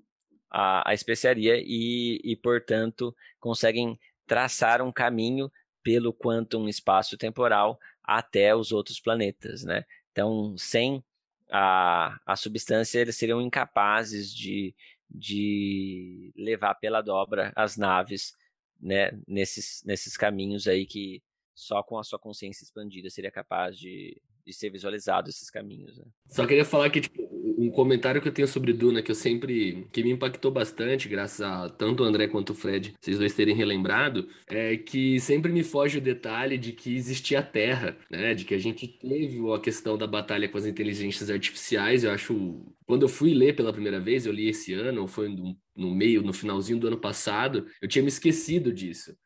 a, 0.50 0.90
a 0.90 0.94
especiaria 0.94 1.58
e, 1.58 2.18
e, 2.24 2.34
portanto, 2.34 3.14
conseguem 3.38 3.98
traçar 4.26 4.80
um 4.80 4.90
caminho 4.90 5.52
pelo 5.82 6.12
quantum 6.12 6.68
espaço 6.68 7.18
temporal 7.18 7.78
até 8.02 8.56
os 8.56 8.72
outros 8.72 8.98
planetas, 8.98 9.62
né? 9.62 9.84
Então, 10.10 10.56
sem 10.56 11.04
a, 11.50 12.18
a 12.26 12.34
substância, 12.34 12.98
eles 12.98 13.16
seriam 13.16 13.42
incapazes 13.42 14.34
de, 14.34 14.74
de 15.10 16.32
levar 16.34 16.74
pela 16.76 17.02
dobra 17.02 17.52
as 17.54 17.76
naves 17.76 18.32
né, 18.80 19.10
nesses, 19.26 19.82
nesses 19.84 20.16
caminhos 20.16 20.66
aí 20.66 20.86
que 20.86 21.22
só 21.58 21.82
com 21.82 21.98
a 21.98 22.04
sua 22.04 22.20
consciência 22.20 22.62
expandida 22.62 23.10
seria 23.10 23.32
capaz 23.32 23.76
de, 23.76 24.16
de 24.46 24.52
ser 24.52 24.70
visualizado 24.70 25.28
esses 25.28 25.50
caminhos. 25.50 25.98
Né? 25.98 26.04
Só 26.28 26.46
queria 26.46 26.64
falar 26.64 26.88
que, 26.88 27.00
tipo, 27.00 27.20
um 27.58 27.68
comentário 27.68 28.22
que 28.22 28.28
eu 28.28 28.32
tenho 28.32 28.46
sobre 28.46 28.72
Duna 28.72 29.02
que 29.02 29.10
eu 29.10 29.14
sempre. 29.14 29.88
que 29.92 30.04
me 30.04 30.12
impactou 30.12 30.52
bastante, 30.52 31.08
graças 31.08 31.40
a 31.40 31.68
tanto 31.68 32.04
o 32.04 32.06
André 32.06 32.28
quanto 32.28 32.50
o 32.50 32.54
Fred, 32.54 32.94
vocês 33.00 33.18
dois 33.18 33.34
terem 33.34 33.56
relembrado, 33.56 34.28
é 34.46 34.76
que 34.76 35.18
sempre 35.18 35.50
me 35.50 35.64
foge 35.64 35.98
o 35.98 36.00
detalhe 36.00 36.56
de 36.56 36.72
que 36.72 36.94
existia 36.94 37.40
a 37.40 37.42
Terra, 37.42 37.98
né? 38.08 38.34
De 38.34 38.44
que 38.44 38.54
a 38.54 38.58
gente 38.58 38.86
teve 38.86 39.40
a 39.52 39.58
questão 39.58 39.98
da 39.98 40.06
batalha 40.06 40.48
com 40.48 40.58
as 40.58 40.66
inteligências 40.66 41.28
artificiais. 41.28 42.04
Eu 42.04 42.12
acho. 42.12 42.64
Quando 42.86 43.02
eu 43.02 43.08
fui 43.08 43.34
ler 43.34 43.56
pela 43.56 43.72
primeira 43.72 43.98
vez, 43.98 44.26
eu 44.26 44.32
li 44.32 44.48
esse 44.48 44.72
ano, 44.74 45.02
ou 45.02 45.08
foi 45.08 45.28
no, 45.28 45.56
no 45.74 45.92
meio, 45.92 46.22
no 46.22 46.32
finalzinho 46.32 46.78
do 46.78 46.86
ano 46.86 46.98
passado, 46.98 47.66
eu 47.82 47.88
tinha 47.88 48.02
me 48.02 48.08
esquecido 48.08 48.72
disso. 48.72 49.16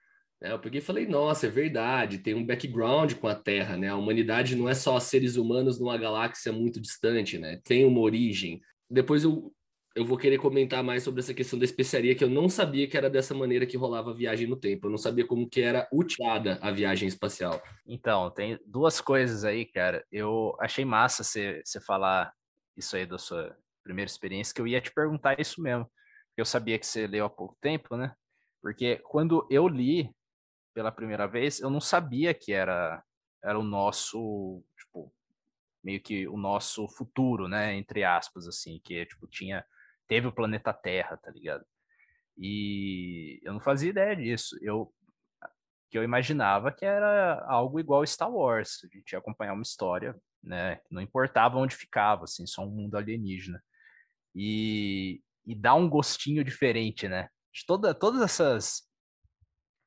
Né? 0.42 0.50
Eu 0.50 0.58
peguei 0.58 0.80
e 0.80 0.84
falei, 0.84 1.06
nossa, 1.06 1.46
é 1.46 1.50
verdade, 1.50 2.18
tem 2.18 2.34
um 2.34 2.44
background 2.44 3.14
com 3.14 3.28
a 3.28 3.34
Terra, 3.34 3.76
né? 3.76 3.88
A 3.88 3.96
humanidade 3.96 4.56
não 4.56 4.68
é 4.68 4.74
só 4.74 4.98
seres 4.98 5.36
humanos 5.36 5.78
numa 5.78 5.96
galáxia 5.96 6.52
muito 6.52 6.80
distante, 6.80 7.38
né? 7.38 7.60
Tem 7.62 7.84
uma 7.84 8.00
origem. 8.00 8.60
Depois 8.90 9.22
eu, 9.22 9.54
eu 9.94 10.04
vou 10.04 10.18
querer 10.18 10.38
comentar 10.38 10.82
mais 10.82 11.04
sobre 11.04 11.20
essa 11.20 11.32
questão 11.32 11.56
da 11.56 11.64
especiaria, 11.64 12.16
que 12.16 12.24
eu 12.24 12.28
não 12.28 12.48
sabia 12.48 12.88
que 12.88 12.96
era 12.96 13.08
dessa 13.08 13.34
maneira 13.34 13.64
que 13.64 13.76
rolava 13.76 14.10
a 14.10 14.14
viagem 14.14 14.48
no 14.48 14.56
tempo. 14.56 14.88
Eu 14.88 14.90
não 14.90 14.98
sabia 14.98 15.24
como 15.24 15.48
que 15.48 15.60
era 15.60 15.88
utilizada 15.92 16.58
a 16.60 16.72
viagem 16.72 17.06
espacial. 17.06 17.62
Então, 17.86 18.28
tem 18.32 18.58
duas 18.66 19.00
coisas 19.00 19.44
aí, 19.44 19.64
cara. 19.64 20.04
Eu 20.10 20.56
achei 20.60 20.84
massa 20.84 21.22
você 21.22 21.62
falar 21.86 22.32
isso 22.76 22.96
aí 22.96 23.06
da 23.06 23.16
sua 23.16 23.56
primeira 23.84 24.10
experiência, 24.10 24.52
que 24.52 24.60
eu 24.60 24.66
ia 24.66 24.80
te 24.80 24.92
perguntar 24.92 25.38
isso 25.38 25.62
mesmo. 25.62 25.88
Eu 26.36 26.44
sabia 26.44 26.78
que 26.80 26.86
você 26.86 27.06
leu 27.06 27.26
há 27.26 27.30
pouco 27.30 27.56
tempo, 27.60 27.96
né? 27.96 28.12
Porque 28.60 28.96
quando 29.04 29.46
eu 29.50 29.68
li 29.68 30.10
pela 30.74 30.92
primeira 30.92 31.26
vez, 31.26 31.60
eu 31.60 31.70
não 31.70 31.80
sabia 31.80 32.34
que 32.34 32.52
era, 32.52 33.02
era 33.42 33.58
o 33.58 33.62
nosso, 33.62 34.62
tipo, 34.78 35.12
meio 35.82 36.00
que 36.00 36.26
o 36.28 36.36
nosso 36.36 36.88
futuro, 36.88 37.48
né? 37.48 37.74
Entre 37.74 38.04
aspas, 38.04 38.46
assim, 38.46 38.80
que, 38.84 39.06
tipo, 39.06 39.26
tinha, 39.26 39.64
teve 40.08 40.26
o 40.26 40.32
planeta 40.32 40.72
Terra, 40.72 41.16
tá 41.16 41.30
ligado? 41.30 41.64
E 42.38 43.40
eu 43.42 43.52
não 43.52 43.60
fazia 43.60 43.90
ideia 43.90 44.16
disso. 44.16 44.56
Eu 44.62 44.92
que 45.92 45.98
eu 45.98 46.02
imaginava 46.02 46.72
que 46.72 46.86
era 46.86 47.44
algo 47.46 47.78
igual 47.78 48.06
Star 48.06 48.30
Wars, 48.32 48.80
a 48.82 48.86
gente 48.86 49.12
ia 49.12 49.18
acompanhar 49.18 49.52
uma 49.52 49.62
história, 49.62 50.16
né? 50.42 50.80
Não 50.90 51.02
importava 51.02 51.58
onde 51.58 51.76
ficava, 51.76 52.24
assim, 52.24 52.46
só 52.46 52.64
um 52.64 52.70
mundo 52.70 52.96
alienígena. 52.96 53.62
E, 54.34 55.20
e 55.44 55.54
dá 55.54 55.74
um 55.74 55.90
gostinho 55.90 56.42
diferente, 56.42 57.06
né? 57.08 57.28
De 57.52 57.66
toda, 57.66 57.94
todas 57.94 58.22
essas 58.22 58.88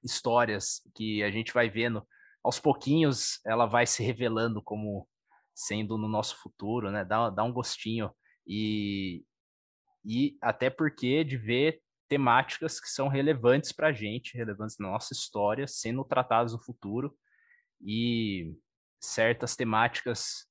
histórias 0.06 0.82
que 0.96 1.24
a 1.24 1.32
gente 1.32 1.52
vai 1.52 1.70
vendo, 1.70 2.08
aos 2.44 2.60
pouquinhos 2.60 3.40
ela 3.46 3.66
vai 3.66 3.88
se 3.88 4.04
revelando 4.04 4.62
como 4.62 5.08
sendo 5.54 5.98
no 5.98 6.08
nosso 6.08 6.38
futuro, 6.38 6.92
né? 6.92 7.04
Dá, 7.04 7.30
dá 7.30 7.44
um 7.44 7.52
gostinho. 7.52 8.12
E, 8.46 9.26
e 10.06 10.38
até 10.42 10.70
porque 10.70 11.24
de 11.24 11.38
ver 11.38 11.82
temáticas 12.08 12.80
que 12.80 12.88
são 12.88 13.08
relevantes 13.08 13.72
para 13.72 13.88
a 13.88 13.94
gente, 13.94 14.38
relevantes 14.38 14.78
na 14.78 14.92
nossa 14.92 15.14
história, 15.14 15.68
sendo 15.68 16.04
tratadas 16.04 16.54
no 16.54 16.64
futuro, 16.64 17.18
e 17.82 18.56
certas 19.02 19.56
temáticas 19.56 20.48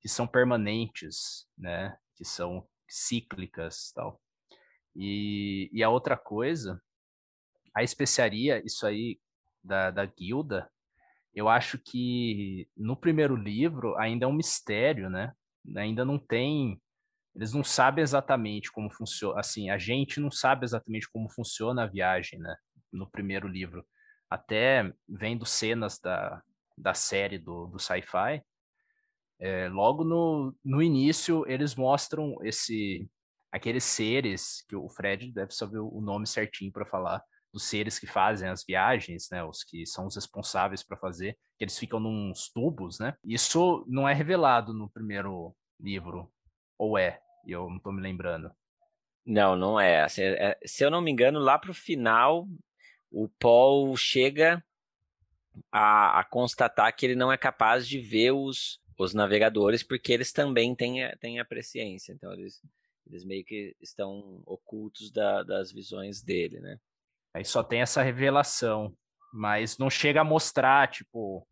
que 0.00 0.08
são 0.08 0.26
permanentes, 0.26 1.48
né, 1.56 1.96
que 2.14 2.24
são 2.24 2.68
cíclicas 2.86 3.92
tal. 3.94 4.20
E, 4.94 5.70
e 5.72 5.82
a 5.82 5.88
outra 5.88 6.16
coisa, 6.16 6.80
a 7.74 7.82
especiaria, 7.82 8.62
isso 8.64 8.86
aí 8.86 9.18
da, 9.62 9.90
da 9.90 10.06
guilda, 10.06 10.70
eu 11.34 11.48
acho 11.48 11.78
que 11.78 12.68
no 12.76 12.96
primeiro 12.96 13.34
livro 13.34 13.96
ainda 13.96 14.24
é 14.24 14.28
um 14.28 14.32
mistério, 14.32 15.10
né? 15.10 15.32
Ainda 15.76 16.04
não 16.04 16.18
tem 16.18 16.80
eles 17.34 17.52
não 17.52 17.64
sabem 17.64 18.02
exatamente 18.02 18.70
como 18.70 18.88
funciona, 18.90 19.40
assim, 19.40 19.68
a 19.68 19.76
gente 19.76 20.20
não 20.20 20.30
sabe 20.30 20.64
exatamente 20.64 21.10
como 21.10 21.28
funciona 21.28 21.82
a 21.82 21.86
viagem, 21.86 22.38
né, 22.38 22.54
no 22.92 23.10
primeiro 23.10 23.48
livro. 23.48 23.84
Até 24.30 24.92
vendo 25.08 25.44
cenas 25.44 25.98
da, 25.98 26.40
da 26.78 26.94
série 26.94 27.38
do, 27.38 27.66
do 27.66 27.78
sci-fi, 27.78 28.40
é, 29.40 29.68
logo 29.68 30.04
no, 30.04 30.54
no 30.64 30.80
início 30.80 31.44
eles 31.48 31.74
mostram 31.74 32.36
esse 32.42 33.08
aqueles 33.50 33.84
seres 33.84 34.64
que 34.68 34.74
o 34.74 34.88
Fred 34.88 35.32
deve 35.32 35.52
saber 35.52 35.78
o 35.78 36.00
nome 36.00 36.26
certinho 36.26 36.72
para 36.72 36.86
falar 36.86 37.22
dos 37.54 37.62
seres 37.62 38.00
que 38.00 38.06
fazem 38.06 38.48
as 38.48 38.64
viagens, 38.64 39.28
né, 39.30 39.44
os 39.44 39.62
que 39.62 39.86
são 39.86 40.08
os 40.08 40.16
responsáveis 40.16 40.82
para 40.82 40.96
fazer, 40.96 41.38
que 41.56 41.62
eles 41.62 41.78
ficam 41.78 42.00
nos 42.00 42.50
tubos, 42.50 42.98
né? 42.98 43.16
Isso 43.24 43.84
não 43.88 44.08
é 44.08 44.12
revelado 44.12 44.74
no 44.74 44.90
primeiro 44.90 45.54
livro, 45.78 46.28
ou 46.76 46.98
é? 46.98 47.20
Eu 47.46 47.70
não 47.70 47.78
tô 47.78 47.92
me 47.92 48.02
lembrando. 48.02 48.50
Não, 49.24 49.54
não 49.54 49.78
é. 49.78 50.04
É 50.18 50.58
se 50.66 50.84
eu 50.84 50.90
não 50.90 51.00
me 51.00 51.12
engano, 51.12 51.38
lá 51.38 51.56
pro 51.56 51.72
final, 51.72 52.48
o 53.08 53.28
Paul 53.38 53.96
chega 53.96 54.62
a, 55.70 56.18
a, 56.18 56.24
constatar 56.24 56.94
que 56.94 57.06
ele 57.06 57.14
não 57.14 57.30
é 57.30 57.38
capaz 57.38 57.86
de 57.86 58.00
ver 58.00 58.32
os, 58.32 58.80
os 58.98 59.14
navegadores, 59.14 59.84
porque 59.84 60.12
eles 60.12 60.32
também 60.32 60.74
têm, 60.74 61.08
têm 61.20 61.38
a 61.38 61.44
presciência. 61.44 62.12
Então, 62.12 62.32
eles, 62.32 62.60
eles 63.06 63.24
meio 63.24 63.44
que 63.44 63.76
estão 63.80 64.42
ocultos 64.44 65.12
da, 65.12 65.44
das 65.44 65.70
visões 65.70 66.20
dele, 66.20 66.58
né? 66.58 66.80
Aí 67.34 67.44
só 67.44 67.62
tem 67.62 67.82
essa 67.82 68.02
revelação, 68.02 68.94
mas 69.32 69.76
não 69.76 69.90
chega 69.90 70.20
a 70.20 70.24
mostrar, 70.24 70.88
tipo, 70.88 71.46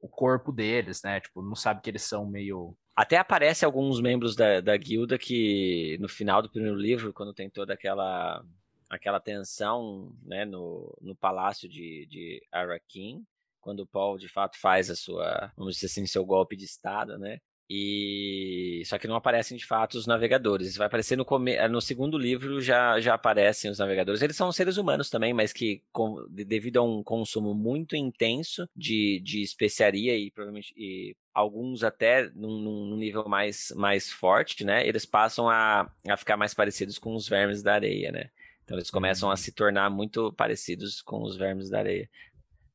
o 0.00 0.08
corpo 0.08 0.50
deles, 0.50 1.02
né? 1.02 1.20
Tipo, 1.20 1.42
não 1.42 1.54
sabe 1.54 1.82
que 1.82 1.90
eles 1.90 2.02
são 2.02 2.26
meio 2.26 2.76
até 2.98 3.16
aparece 3.16 3.64
alguns 3.64 4.00
membros 4.00 4.34
da, 4.34 4.60
da 4.60 4.76
guilda 4.76 5.16
que 5.16 5.96
no 6.00 6.08
final 6.08 6.42
do 6.42 6.50
primeiro 6.50 6.76
livro, 6.76 7.12
quando 7.12 7.32
tem 7.32 7.48
toda 7.48 7.72
aquela 7.72 8.44
aquela 8.90 9.20
tensão 9.20 10.12
né, 10.24 10.44
no, 10.44 10.92
no 11.00 11.14
palácio 11.14 11.68
de, 11.68 12.06
de 12.06 12.42
Arakin, 12.50 13.24
quando 13.60 13.80
o 13.80 13.86
Paul 13.86 14.18
de 14.18 14.28
fato 14.28 14.58
faz 14.58 14.90
a 14.90 14.96
sua, 14.96 15.52
vamos 15.56 15.74
dizer 15.74 15.86
assim, 15.86 16.06
seu 16.06 16.24
golpe 16.24 16.56
de 16.56 16.64
estado, 16.64 17.16
né? 17.18 17.38
E 17.70 18.82
só 18.86 18.96
que 18.96 19.06
não 19.06 19.16
aparecem 19.16 19.56
de 19.56 19.66
fato 19.66 19.98
os 19.98 20.06
navegadores. 20.06 20.76
Vai 20.76 20.86
aparecer 20.86 21.16
no, 21.16 21.24
come... 21.24 21.56
no 21.68 21.80
segundo 21.82 22.16
livro 22.16 22.62
já, 22.62 22.98
já 22.98 23.14
aparecem 23.14 23.70
os 23.70 23.78
navegadores. 23.78 24.22
Eles 24.22 24.36
são 24.36 24.50
seres 24.50 24.78
humanos 24.78 25.10
também, 25.10 25.34
mas 25.34 25.52
que 25.52 25.82
com... 25.92 26.26
devido 26.30 26.78
a 26.78 26.82
um 26.82 27.02
consumo 27.02 27.54
muito 27.54 27.94
intenso 27.94 28.66
de, 28.74 29.20
de 29.22 29.42
especiaria 29.42 30.16
e 30.16 30.30
provavelmente 30.30 30.72
e 30.76 31.14
alguns 31.34 31.84
até 31.84 32.30
num, 32.34 32.58
num, 32.58 32.96
nível 32.96 33.28
mais, 33.28 33.72
mais 33.76 34.10
forte, 34.10 34.64
né? 34.64 34.86
Eles 34.86 35.04
passam 35.04 35.48
a, 35.48 35.90
a 36.08 36.16
ficar 36.16 36.36
mais 36.36 36.54
parecidos 36.54 36.98
com 36.98 37.14
os 37.14 37.28
vermes 37.28 37.62
da 37.62 37.74
areia, 37.74 38.10
né? 38.10 38.30
Então 38.68 38.76
eles 38.76 38.90
começam 38.90 39.30
a 39.30 39.32
uhum. 39.32 39.36
se 39.36 39.50
tornar 39.52 39.88
muito 39.88 40.30
parecidos 40.34 41.00
com 41.00 41.22
os 41.22 41.36
vermes 41.36 41.70
da 41.70 41.78
areia. 41.78 42.08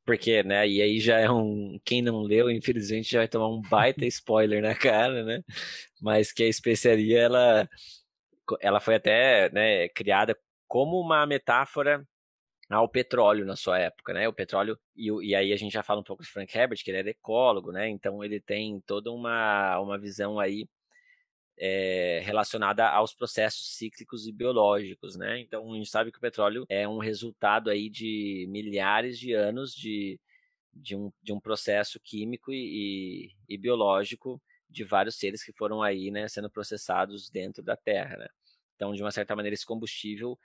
Porque, 0.06 0.44
né? 0.44 0.68
E 0.68 0.82
aí 0.82 1.00
já 1.00 1.20
é 1.20 1.30
um. 1.32 1.80
Quem 1.86 2.02
não 2.02 2.22
leu, 2.22 2.50
infelizmente, 2.50 3.12
já 3.12 3.20
vai 3.20 3.28
tomar 3.28 3.48
um 3.50 3.62
baita 3.62 4.06
spoiler 4.08 4.62
na 4.62 4.76
cara, 4.76 5.24
né? 5.24 5.42
Mas 6.02 6.32
que 6.32 6.44
a 6.44 6.48
especiaria, 6.48 7.20
ela, 7.22 7.70
ela 8.62 8.80
foi 8.80 8.96
até 8.96 9.50
né, 9.52 9.88
criada 9.90 10.38
como 10.68 11.00
uma 11.00 11.26
metáfora 11.26 12.06
ao 12.70 12.90
petróleo 12.90 13.46
na 13.46 13.56
sua 13.56 13.80
época, 13.80 14.14
né? 14.14 14.28
O 14.28 14.34
petróleo, 14.34 14.78
e, 14.96 15.10
e, 15.30 15.36
aí 15.36 15.54
a 15.54 15.56
gente 15.56 15.74
já 15.74 15.84
fala 15.84 16.02
um 16.02 16.04
pouco 16.04 16.24
de 16.24 16.30
Frank 16.30 16.58
Herbert, 16.58 16.80
que 16.84 16.92
ele 16.92 16.98
era 17.00 17.10
ecólogo, 17.10 17.72
né? 17.72 17.90
Então 17.90 18.24
ele 18.24 18.42
tem 18.42 18.82
toda 18.86 19.12
uma, 19.12 19.80
uma 19.80 20.00
visão 20.00 20.40
aí 20.40 20.68
é, 21.58 22.22
relacionada 22.24 22.88
aos 22.88 23.14
processos 23.14 23.76
cíclicos 23.78 24.28
e 24.28 24.32
biológicos, 24.32 25.16
né? 25.16 25.40
Então 25.40 25.72
a 25.72 25.76
gente 25.78 25.90
sabe 25.90 26.12
que 26.12 26.18
o 26.18 26.22
petróleo 26.22 26.66
é 26.70 26.88
um 26.88 26.98
resultado 26.98 27.70
aí 27.70 27.90
de 27.90 28.46
milhares 28.50 29.20
de 29.20 29.34
anos 29.34 29.74
de, 29.74 30.20
de, 30.74 30.96
um, 30.96 31.12
de 31.22 31.32
um 31.32 31.40
processo 31.40 32.00
químico 32.00 32.52
e, 32.52 33.30
e, 33.48 33.56
e 33.56 33.58
biológico 33.58 34.42
de 34.70 34.84
vários 34.84 35.16
seres 35.16 35.44
que 35.44 35.54
foram 35.54 35.84
aí, 35.84 36.10
né, 36.10 36.28
sendo 36.28 36.50
processados 36.50 37.30
dentro 37.30 37.62
da 37.62 37.78
Terra, 37.78 38.18
né? 38.18 38.28
Então, 38.76 38.94
de 38.94 39.04
uma 39.04 39.12
certa 39.12 39.36
maneira, 39.36 39.54
esse 39.54 39.66
combustível 39.66 40.38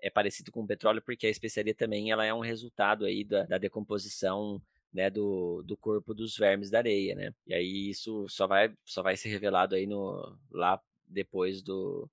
é 0.00 0.10
parecido 0.10 0.50
com 0.50 0.62
o 0.62 0.66
petróleo 0.66 1.00
porque 1.02 1.26
a 1.26 1.30
especiaria 1.30 1.74
também 1.74 2.10
ela 2.10 2.24
é 2.24 2.34
um 2.34 2.40
resultado 2.40 3.04
aí 3.06 3.24
da, 3.24 3.44
da 3.44 3.58
decomposição 3.58 4.60
né, 4.96 5.10
do, 5.10 5.62
do 5.62 5.76
corpo 5.76 6.14
dos 6.14 6.34
vermes 6.38 6.70
da 6.70 6.78
areia, 6.78 7.14
né? 7.14 7.30
E 7.46 7.52
aí 7.52 7.90
isso 7.90 8.26
só 8.30 8.46
vai, 8.46 8.72
só 8.82 9.02
vai 9.02 9.14
ser 9.14 9.28
revelado 9.28 9.74
aí 9.74 9.86
no, 9.86 10.34
lá 10.50 10.80
depois 11.06 11.60
do, 11.60 12.08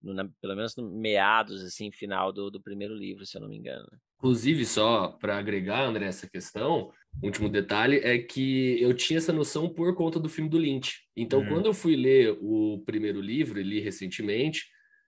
no, 0.00 0.14
na, 0.14 0.24
pelo 0.40 0.54
menos 0.54 0.76
no 0.76 0.88
meados, 0.88 1.64
assim, 1.64 1.90
final 1.90 2.32
do, 2.32 2.48
do 2.48 2.60
primeiro 2.60 2.94
livro, 2.94 3.26
se 3.26 3.36
eu 3.36 3.40
não 3.40 3.48
me 3.48 3.56
engano. 3.56 3.84
Né? 3.90 3.98
Inclusive, 4.18 4.64
só 4.64 5.08
para 5.08 5.36
agregar, 5.36 5.84
André, 5.84 6.06
essa 6.06 6.30
questão, 6.30 6.92
último 7.20 7.48
detalhe 7.48 7.96
é 8.04 8.16
que 8.18 8.80
eu 8.80 8.94
tinha 8.94 9.18
essa 9.18 9.32
noção 9.32 9.68
por 9.68 9.92
conta 9.96 10.20
do 10.20 10.28
filme 10.28 10.48
do 10.48 10.58
Lynch. 10.58 11.00
Então, 11.16 11.40
uhum. 11.40 11.48
quando 11.48 11.66
eu 11.66 11.74
fui 11.74 11.96
ler 11.96 12.38
o 12.40 12.80
primeiro 12.86 13.20
livro, 13.20 13.60
li 13.60 13.80
recentemente, 13.80 14.64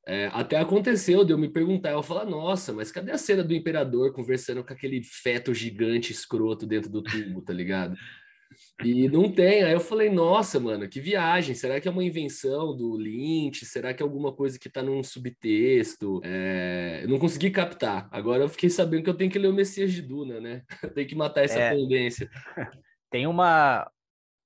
é, 0.07 0.31
até 0.33 0.59
aconteceu 0.59 1.25
de 1.25 1.33
eu 1.33 1.39
me 1.39 1.49
perguntar, 1.49 1.91
eu 1.91 2.03
falar, 2.03 2.25
nossa, 2.25 2.73
mas 2.73 2.91
cadê 2.91 3.13
a 3.13 3.19
cena 3.19 3.45
do 3.45 3.55
imperador 3.55 4.13
conversando 4.13 4.65
com 4.65 4.73
aquele 4.73 5.03
feto 5.05 5.53
gigante 5.55 6.13
escroto 6.13 6.67
dentro 6.67 6.91
do 6.91 7.03
tubo, 7.03 7.43
tá 7.43 7.53
ligado? 7.53 7.97
E 8.83 9.09
não 9.09 9.31
tem. 9.31 9.63
Aí 9.63 9.73
eu 9.73 9.81
falei, 9.81 10.11
nossa, 10.11 10.59
mano, 10.59 10.89
que 10.89 11.01
viagem. 11.01 11.55
Será 11.55 11.81
que 11.81 11.87
é 11.87 11.91
uma 11.91 12.03
invenção 12.03 12.77
do 12.77 12.97
Lynch? 12.97 13.65
Será 13.65 13.95
que 13.95 14.03
é 14.03 14.05
alguma 14.05 14.33
coisa 14.33 14.59
que 14.59 14.69
tá 14.69 14.83
num 14.83 15.03
subtexto? 15.03 16.21
É... 16.25 17.01
Eu 17.03 17.09
não 17.09 17.19
consegui 17.19 17.51
captar. 17.51 18.09
Agora 18.11 18.43
eu 18.43 18.49
fiquei 18.49 18.71
sabendo 18.71 19.05
que 19.05 19.11
eu 19.11 19.17
tenho 19.17 19.31
que 19.31 19.39
ler 19.39 19.49
o 19.49 19.55
Messias 19.55 19.93
de 19.93 20.03
Duna, 20.03 20.41
né? 20.41 20.63
Tem 20.95 21.07
que 21.07 21.15
matar 21.15 21.45
essa 21.45 21.59
é... 21.59 21.71
tendência. 21.71 22.29
Tem 23.11 23.27
uma, 23.27 23.91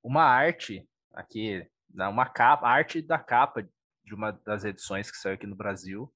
uma 0.03 0.25
arte 0.25 0.87
aqui, 1.13 1.65
uma 1.95 2.27
capa, 2.27 2.67
arte 2.67 3.01
da 3.01 3.19
capa 3.19 3.67
de 4.05 4.15
uma 4.15 4.31
das 4.31 4.65
edições 4.65 5.11
que 5.11 5.17
saiu 5.17 5.35
aqui 5.35 5.47
no 5.47 5.57
Brasil, 5.57 6.13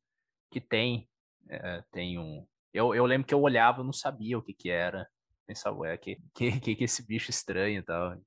que 0.50 0.60
tem, 0.60 1.08
é, 1.48 1.82
tem 1.90 2.18
um... 2.18 2.46
Eu, 2.72 2.94
eu 2.94 3.06
lembro 3.06 3.26
que 3.26 3.34
eu 3.34 3.40
olhava, 3.40 3.82
não 3.82 3.92
sabia 3.92 4.38
o 4.38 4.42
que 4.42 4.52
que 4.52 4.70
era. 4.70 5.08
Pensava, 5.46 5.76
ué, 5.78 5.96
que, 5.96 6.18
que, 6.34 6.52
que, 6.60 6.76
que 6.76 6.84
esse 6.84 7.04
bicho 7.06 7.30
estranho 7.30 7.80
e 7.80 7.82
tal. 7.82 8.20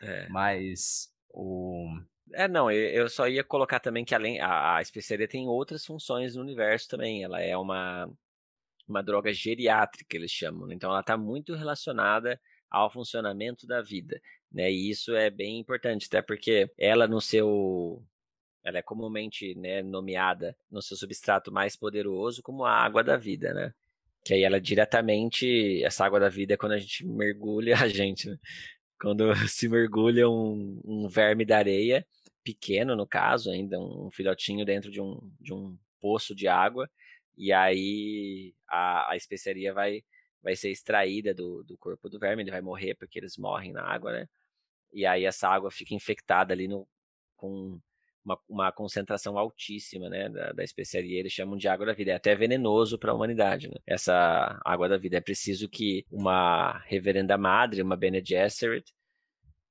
É. 0.00 0.28
Mas 0.28 1.08
o... 1.30 1.86
É, 2.32 2.48
não, 2.48 2.70
eu 2.70 3.08
só 3.08 3.28
ia 3.28 3.44
colocar 3.44 3.80
também 3.80 4.04
que 4.04 4.14
além 4.14 4.40
a, 4.40 4.76
a 4.76 4.82
especiaria 4.82 5.28
tem 5.28 5.46
outras 5.46 5.84
funções 5.84 6.34
no 6.34 6.42
universo 6.42 6.88
também. 6.88 7.22
Ela 7.22 7.40
é 7.42 7.56
uma, 7.56 8.10
uma 8.88 9.02
droga 9.02 9.32
geriátrica, 9.32 10.16
eles 10.16 10.30
chamam. 10.30 10.72
Então 10.72 10.90
ela 10.90 11.00
está 11.00 11.16
muito 11.16 11.54
relacionada 11.54 12.40
ao 12.70 12.90
funcionamento 12.90 13.66
da 13.66 13.80
vida, 13.82 14.20
né? 14.50 14.70
E 14.70 14.90
isso 14.90 15.14
é 15.14 15.30
bem 15.30 15.58
importante, 15.58 16.06
até 16.06 16.20
porque 16.20 16.72
ela 16.76 17.06
no 17.06 17.20
seu 17.20 18.04
ela 18.64 18.78
é 18.78 18.82
comumente 18.82 19.54
né, 19.54 19.82
nomeada 19.82 20.56
no 20.70 20.80
seu 20.80 20.96
substrato 20.96 21.52
mais 21.52 21.76
poderoso 21.76 22.42
como 22.42 22.64
a 22.64 22.72
água 22.72 23.04
da 23.04 23.16
vida, 23.16 23.52
né? 23.52 23.74
Que 24.24 24.34
aí 24.34 24.42
ela 24.42 24.58
diretamente, 24.58 25.84
essa 25.84 26.04
água 26.06 26.18
da 26.18 26.30
vida 26.30 26.54
é 26.54 26.56
quando 26.56 26.72
a 26.72 26.78
gente 26.78 27.06
mergulha 27.06 27.76
a 27.84 27.88
gente, 27.88 28.30
né? 28.30 28.38
Quando 28.98 29.24
se 29.48 29.68
mergulha 29.68 30.28
um, 30.28 30.80
um 30.84 31.08
verme 31.08 31.44
da 31.44 31.58
areia, 31.58 32.06
pequeno 32.42 32.96
no 32.96 33.06
caso, 33.06 33.50
ainda 33.50 33.78
um 33.78 34.10
filhotinho 34.10 34.64
dentro 34.64 34.90
de 34.90 35.00
um, 35.00 35.18
de 35.40 35.52
um 35.52 35.76
poço 36.00 36.34
de 36.34 36.48
água, 36.48 36.90
e 37.36 37.52
aí 37.52 38.54
a, 38.68 39.12
a 39.12 39.16
especiaria 39.16 39.74
vai, 39.74 40.02
vai 40.42 40.56
ser 40.56 40.70
extraída 40.70 41.34
do, 41.34 41.62
do 41.64 41.76
corpo 41.76 42.08
do 42.08 42.18
verme, 42.18 42.42
ele 42.42 42.50
vai 42.50 42.62
morrer 42.62 42.94
porque 42.94 43.18
eles 43.18 43.36
morrem 43.36 43.72
na 43.72 43.82
água, 43.82 44.12
né? 44.12 44.28
E 44.92 45.04
aí 45.04 45.24
essa 45.24 45.48
água 45.48 45.70
fica 45.70 45.94
infectada 45.94 46.54
ali 46.54 46.68
no, 46.68 46.86
com 47.36 47.80
uma, 48.24 48.38
uma 48.48 48.72
concentração 48.72 49.38
altíssima 49.38 50.08
né, 50.08 50.28
da, 50.28 50.52
da 50.52 50.64
especiaria, 50.64 51.18
eles 51.18 51.32
chamam 51.32 51.56
de 51.56 51.68
água 51.68 51.86
da 51.86 51.92
vida. 51.92 52.12
É 52.12 52.14
até 52.14 52.34
venenoso 52.34 52.98
para 52.98 53.12
a 53.12 53.14
humanidade, 53.14 53.68
né? 53.68 53.76
essa 53.86 54.60
água 54.64 54.88
da 54.88 54.96
vida. 54.96 55.18
É 55.18 55.20
preciso 55.20 55.68
que 55.68 56.04
uma 56.10 56.78
reverenda 56.86 57.36
madre, 57.36 57.82
uma 57.82 57.96
Bene 57.96 58.22
Gesserit, 58.24 58.92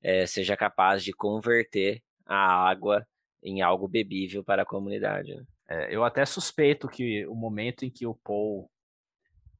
é, 0.02 0.26
seja 0.26 0.56
capaz 0.56 1.04
de 1.04 1.14
converter 1.14 2.02
a 2.26 2.70
água 2.70 3.06
em 3.42 3.62
algo 3.62 3.88
bebível 3.88 4.44
para 4.44 4.64
a 4.64 4.66
comunidade. 4.66 5.36
Né? 5.36 5.44
É, 5.70 5.96
eu 5.96 6.04
até 6.04 6.26
suspeito 6.26 6.88
que 6.88 7.26
o 7.28 7.36
momento 7.36 7.84
em 7.84 7.90
que 7.90 8.06
o 8.06 8.16
Paul 8.16 8.70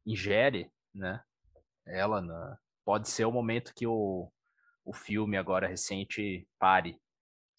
ingere, 0.06 0.70
né, 0.94 1.22
ela 1.86 2.22
pode 2.86 3.10
ser 3.10 3.26
o 3.26 3.32
momento 3.32 3.74
que 3.74 3.88
o, 3.88 4.30
o 4.86 4.94
filme 4.94 5.38
agora 5.38 5.68
recente 5.68 6.48
pare, 6.60 7.00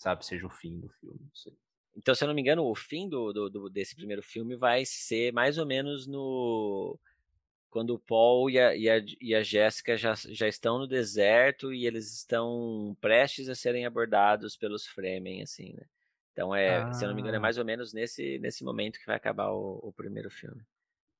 sabe? 0.04 0.24
Seja 0.24 0.46
o 0.46 0.50
fim 0.50 0.78
do 0.78 0.88
filme. 0.90 1.18
Então, 1.96 2.14
se 2.14 2.22
eu 2.22 2.28
não 2.28 2.34
me 2.34 2.42
engano, 2.42 2.64
o 2.64 2.74
fim 2.74 3.08
do, 3.08 3.32
do, 3.32 3.48
do, 3.48 3.70
desse 3.70 3.96
primeiro 3.96 4.22
filme 4.22 4.54
vai 4.54 4.84
ser 4.84 5.32
mais 5.32 5.56
ou 5.56 5.64
menos 5.64 6.06
no. 6.06 6.98
Quando 7.70 7.94
o 7.94 7.98
Paul 7.98 8.50
e 8.50 8.58
a, 8.58 8.76
e 8.76 8.88
a, 8.88 9.04
e 9.20 9.34
a 9.34 9.42
Jéssica 9.42 9.96
já, 9.96 10.14
já 10.14 10.46
estão 10.46 10.78
no 10.78 10.86
deserto 10.86 11.72
e 11.72 11.86
eles 11.86 12.14
estão 12.14 12.96
prestes 13.00 13.48
a 13.48 13.54
serem 13.54 13.84
abordados 13.84 14.56
pelos 14.56 14.86
Fremen, 14.86 15.42
assim, 15.42 15.72
né? 15.72 15.84
Então, 16.32 16.54
é, 16.54 16.82
ah. 16.82 16.92
se 16.92 17.04
eu 17.04 17.08
não 17.08 17.16
me 17.16 17.20
engano, 17.20 17.36
é 17.36 17.38
ah. 17.38 17.42
mais 17.42 17.58
ou 17.58 17.64
menos 17.64 17.92
nesse, 17.92 18.38
nesse 18.38 18.62
momento 18.62 19.00
que 19.00 19.06
vai 19.06 19.16
acabar 19.16 19.50
o, 19.50 19.80
o 19.82 19.92
primeiro 19.92 20.30
filme. 20.30 20.62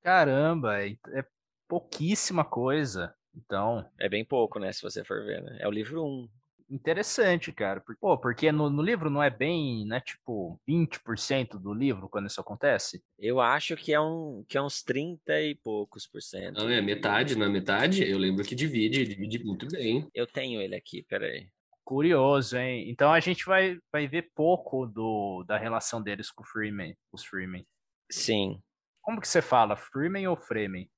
Caramba, 0.02 0.84
é, 0.84 0.96
é 1.12 1.24
pouquíssima 1.66 2.44
coisa. 2.44 3.14
Então. 3.34 3.88
É 3.98 4.08
bem 4.08 4.24
pouco, 4.24 4.60
né? 4.60 4.70
Se 4.72 4.82
você 4.82 5.02
for 5.02 5.24
ver, 5.24 5.42
né? 5.42 5.56
É 5.58 5.66
o 5.66 5.72
livro 5.72 6.04
1 6.04 6.28
interessante, 6.68 7.52
cara. 7.52 7.82
Pô, 8.00 8.18
porque 8.18 8.50
no, 8.50 8.70
no, 8.70 8.82
livro 8.82 9.10
não 9.10 9.22
é 9.22 9.30
bem, 9.30 9.86
né, 9.86 10.00
tipo, 10.00 10.60
20% 10.68 11.58
do 11.58 11.72
livro 11.72 12.08
quando 12.08 12.26
isso 12.26 12.40
acontece? 12.40 13.02
Eu 13.18 13.40
acho 13.40 13.76
que 13.76 13.92
é, 13.92 14.00
um, 14.00 14.44
que 14.48 14.56
é 14.56 14.62
uns 14.62 14.82
30 14.82 15.40
e 15.40 15.54
poucos 15.54 16.06
por 16.06 16.22
cento. 16.22 16.58
Não, 16.58 16.68
é 16.68 16.80
metade, 16.80 17.36
não 17.36 17.46
é 17.46 17.48
metade? 17.48 18.08
Eu 18.08 18.18
lembro 18.18 18.44
que 18.44 18.54
divide, 18.54 19.06
divide 19.06 19.44
muito 19.44 19.66
bem. 19.68 20.08
Eu 20.14 20.26
tenho 20.26 20.60
ele 20.60 20.74
aqui, 20.74 21.02
peraí. 21.02 21.48
Curioso, 21.84 22.56
hein? 22.56 22.88
Então 22.88 23.12
a 23.12 23.20
gente 23.20 23.44
vai, 23.44 23.78
vai 23.92 24.08
ver 24.08 24.30
pouco 24.34 24.86
do, 24.86 25.44
da 25.46 25.58
relação 25.58 26.02
deles 26.02 26.30
com 26.30 26.42
o 26.42 26.46
Freeman, 26.46 26.96
os 27.12 27.24
Freeman. 27.24 27.66
Sim. 28.10 28.58
Como 29.02 29.20
que 29.20 29.28
você 29.28 29.42
fala? 29.42 29.76
Freeman 29.76 30.26
ou 30.28 30.36
Freeman? 30.36 30.88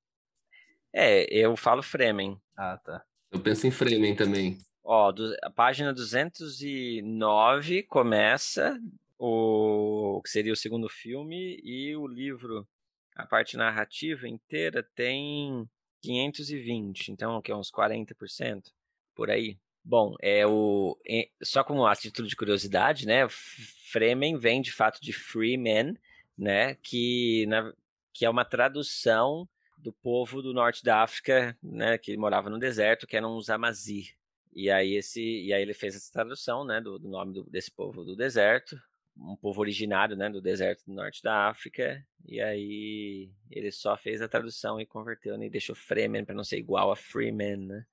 É, 0.99 1.25
eu 1.31 1.55
falo 1.57 1.83
Fremen. 1.83 2.41
Ah, 2.57 2.79
tá. 2.83 3.05
Eu 3.31 3.39
penso 3.39 3.67
em 3.67 3.71
Fremen 3.71 4.17
também. 4.17 4.57
Ó, 4.89 5.11
do, 5.11 5.35
a 5.43 5.51
página 5.51 5.93
209 5.93 7.83
começa 7.83 8.81
o 9.19 10.23
que 10.23 10.31
seria 10.31 10.53
o 10.53 10.57
segundo 10.57 10.89
filme 10.89 11.61
e 11.65 11.97
o 11.97 12.07
livro, 12.07 12.65
a 13.17 13.27
parte 13.27 13.57
narrativa 13.57 14.29
inteira 14.29 14.85
tem 14.95 15.69
520, 16.03 17.11
então 17.11 17.43
que 17.43 17.51
é 17.51 17.57
uns 17.57 17.69
40% 17.69 18.71
por 19.13 19.29
aí. 19.29 19.59
Bom, 19.83 20.15
é 20.23 20.47
o 20.47 20.97
só 21.43 21.65
como 21.65 21.85
a 21.85 21.97
título 21.97 22.29
de 22.29 22.37
curiosidade, 22.37 23.07
né? 23.07 23.27
Fremen 23.29 24.39
vem 24.39 24.63
de 24.63 24.71
fato 24.71 25.01
de 25.01 25.13
Freeman, 25.13 25.97
né? 26.39 26.77
Que 26.77 27.45
na, 27.49 27.73
que 28.13 28.25
é 28.25 28.31
uma 28.31 28.45
tradução 28.45 29.49
do 29.79 29.93
povo 29.93 30.41
do 30.41 30.55
norte 30.55 30.85
da 30.85 31.03
África, 31.03 31.59
né? 31.61 31.99
Que 31.99 32.17
morava 32.17 32.49
no 32.49 32.59
deserto, 32.59 33.05
que 33.05 33.17
eram 33.17 33.37
os 33.37 33.51
Amazir. 33.51 34.15
E 34.55 34.71
aí, 34.71 34.95
esse, 34.95 35.23
e 35.23 35.53
aí 35.53 35.63
ele 35.63 35.75
fez 35.75 35.95
essa 35.95 36.13
tradução 36.13 36.65
né, 36.65 36.81
do, 36.81 36.99
do 36.99 37.09
nome 37.09 37.35
do, 37.35 37.45
desse 37.45 37.71
povo 37.71 38.05
do 38.05 38.17
deserto, 38.17 38.81
um 39.19 39.37
povo 39.37 39.61
originário 39.61 40.17
né, 40.17 40.29
do 40.29 40.41
deserto 40.41 40.85
do 40.87 40.95
norte 40.95 41.23
da 41.23 41.49
África. 41.49 42.05
E 42.27 42.41
aí 42.41 43.31
ele 43.51 43.71
só 43.71 43.97
fez 43.97 44.21
a 44.21 44.29
tradução 44.29 44.81
e 44.81 44.87
converteu 44.87 45.37
né, 45.39 45.47
e 45.47 45.51
deixou 45.51 45.75
Fremen 45.75 46.25
para 46.25 46.35
não 46.35 46.45
ser 46.45 46.59
igual 46.59 46.91
a 46.91 46.97
Freeman, 46.97 47.57
né? 47.57 47.85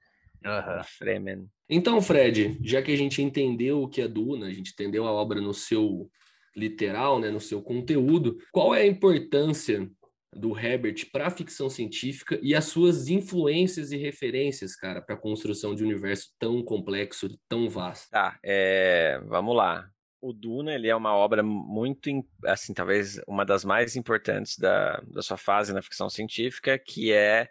Uhum. 0.45 0.83
Fremen. 0.83 1.49
Então, 1.69 2.01
Fred, 2.01 2.59
já 2.61 2.81
que 2.81 2.91
a 2.91 2.97
gente 2.97 3.21
entendeu 3.21 3.81
o 3.81 3.87
que 3.87 4.01
é 4.01 4.07
Duna, 4.07 4.47
a 4.47 4.53
gente 4.53 4.71
entendeu 4.73 5.07
a 5.07 5.11
obra 5.11 5.39
no 5.39 5.53
seu 5.53 6.09
literal, 6.55 7.19
né, 7.19 7.31
no 7.31 7.39
seu 7.39 7.61
conteúdo, 7.61 8.37
qual 8.51 8.75
é 8.75 8.81
a 8.81 8.87
importância 8.87 9.89
do 10.35 10.57
Herbert 10.57 11.09
para 11.11 11.27
a 11.27 11.31
ficção 11.31 11.69
científica 11.69 12.39
e 12.41 12.55
as 12.55 12.65
suas 12.65 13.07
influências 13.07 13.91
e 13.91 13.97
referências, 13.97 14.75
cara, 14.75 15.01
para 15.01 15.15
a 15.15 15.19
construção 15.19 15.75
de 15.75 15.83
um 15.83 15.87
universo 15.87 16.29
tão 16.39 16.63
complexo, 16.63 17.29
tão 17.47 17.69
vasto. 17.69 18.09
Tá, 18.09 18.37
é... 18.43 19.19
vamos 19.25 19.55
lá. 19.55 19.89
O 20.21 20.31
Duna, 20.31 20.73
ele 20.73 20.87
é 20.87 20.95
uma 20.95 21.13
obra 21.13 21.43
muito, 21.43 22.09
assim, 22.45 22.73
talvez 22.73 23.19
uma 23.27 23.45
das 23.45 23.65
mais 23.65 23.95
importantes 23.97 24.57
da, 24.57 25.01
da 25.01 25.21
sua 25.21 25.35
fase 25.35 25.73
na 25.73 25.81
ficção 25.81 26.09
científica, 26.09 26.79
que 26.79 27.11
é 27.11 27.49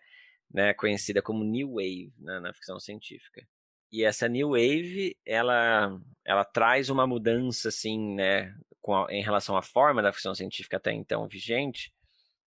né, 0.53 0.73
conhecida 0.75 1.21
como 1.21 1.45
New 1.45 1.75
Wave 1.75 2.13
né, 2.19 2.41
na 2.41 2.53
ficção 2.53 2.81
científica. 2.81 3.47
E 3.91 4.05
essa 4.05 4.27
New 4.27 4.51
Wave, 4.53 5.17
ela, 5.25 6.01
ela 6.25 6.45
traz 6.45 6.89
uma 6.89 7.07
mudança, 7.07 7.69
assim, 7.69 8.15
né, 8.15 8.55
a, 8.89 9.07
em 9.11 9.23
relação 9.23 9.57
à 9.57 9.63
forma 9.63 10.03
da 10.03 10.13
ficção 10.13 10.35
científica 10.35 10.79
até 10.79 10.93
então 10.93 11.29
vigente, 11.29 11.93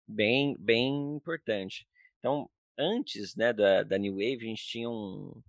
bem, 0.06 0.56
bem 0.58 1.14
importante. 1.16 1.86
Então, 2.18 2.48
antes 2.78 3.34
né, 3.36 3.52
da, 3.52 3.82
da 3.82 3.98
New 3.98 4.14
Wave, 4.14 4.38
a 4.42 4.48
gente 4.48 4.66
tinha 4.66 4.88
um, 4.88 5.42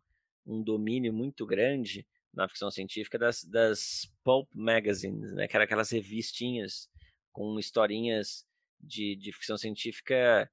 um 0.45 0.61
domínio 0.61 1.13
muito 1.13 1.45
grande 1.45 2.05
na 2.33 2.47
ficção 2.47 2.69
científica 2.69 3.17
das, 3.17 3.43
das 3.43 4.11
pulp 4.23 4.49
magazines, 4.53 5.33
né, 5.33 5.47
que 5.47 5.55
eram 5.55 5.63
aquelas 5.63 5.89
revistinhas 5.89 6.89
com 7.31 7.57
historinhas 7.59 8.45
de, 8.79 9.15
de 9.15 9.31
ficção 9.31 9.57
científica 9.57 10.49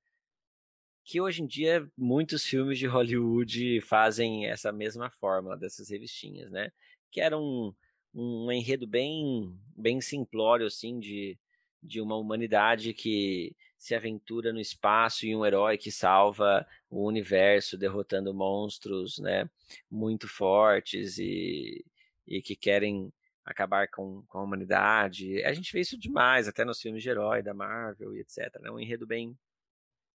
que 1.05 1.20
hoje 1.20 1.42
em 1.42 1.46
dia 1.46 1.88
muitos 1.96 2.44
filmes 2.44 2.78
de 2.78 2.86
Hollywood 2.86 3.80
fazem 3.82 4.46
essa 4.46 4.72
mesma 4.72 5.11
fórmula 5.11 5.57
dessas 5.57 5.90
revistinhas, 5.90 6.50
né? 6.50 6.70
Que 7.11 7.20
era 7.20 7.36
um, 7.38 7.74
um 8.14 8.50
enredo 8.53 8.86
bem, 8.86 9.59
bem 9.76 10.00
simplório, 10.00 10.66
assim, 10.66 10.98
de, 11.00 11.38
de 11.82 12.00
uma 12.00 12.16
humanidade 12.16 12.94
que 12.94 13.55
se 13.83 13.97
aventura 13.97 14.53
no 14.53 14.61
espaço 14.61 15.26
e 15.26 15.35
um 15.35 15.45
herói 15.45 15.76
que 15.76 15.91
salva 15.91 16.64
o 16.89 17.05
universo 17.05 17.76
derrotando 17.76 18.33
monstros, 18.33 19.18
né, 19.18 19.51
muito 19.91 20.28
fortes 20.28 21.18
e, 21.18 21.85
e 22.24 22.41
que 22.41 22.55
querem 22.55 23.12
acabar 23.45 23.89
com, 23.89 24.22
com 24.28 24.39
a 24.39 24.43
humanidade. 24.45 25.43
A 25.43 25.53
gente 25.53 25.72
vê 25.72 25.80
isso 25.80 25.99
demais, 25.99 26.47
até 26.47 26.64
nos 26.64 26.80
filmes 26.80 27.03
de 27.03 27.11
herói 27.11 27.43
da 27.43 27.53
Marvel 27.53 28.14
e 28.14 28.20
etc. 28.20 28.55
É 28.55 28.61
né? 28.61 28.70
um 28.70 28.78
enredo 28.78 29.05
bem 29.05 29.37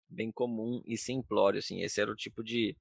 bem 0.09 0.31
comum 0.31 0.81
e 0.85 0.97
simplório, 0.97 1.59
assim. 1.59 1.81
Esse 1.81 1.99
era 1.99 2.09
o 2.09 2.15
tipo 2.15 2.41
de, 2.41 2.73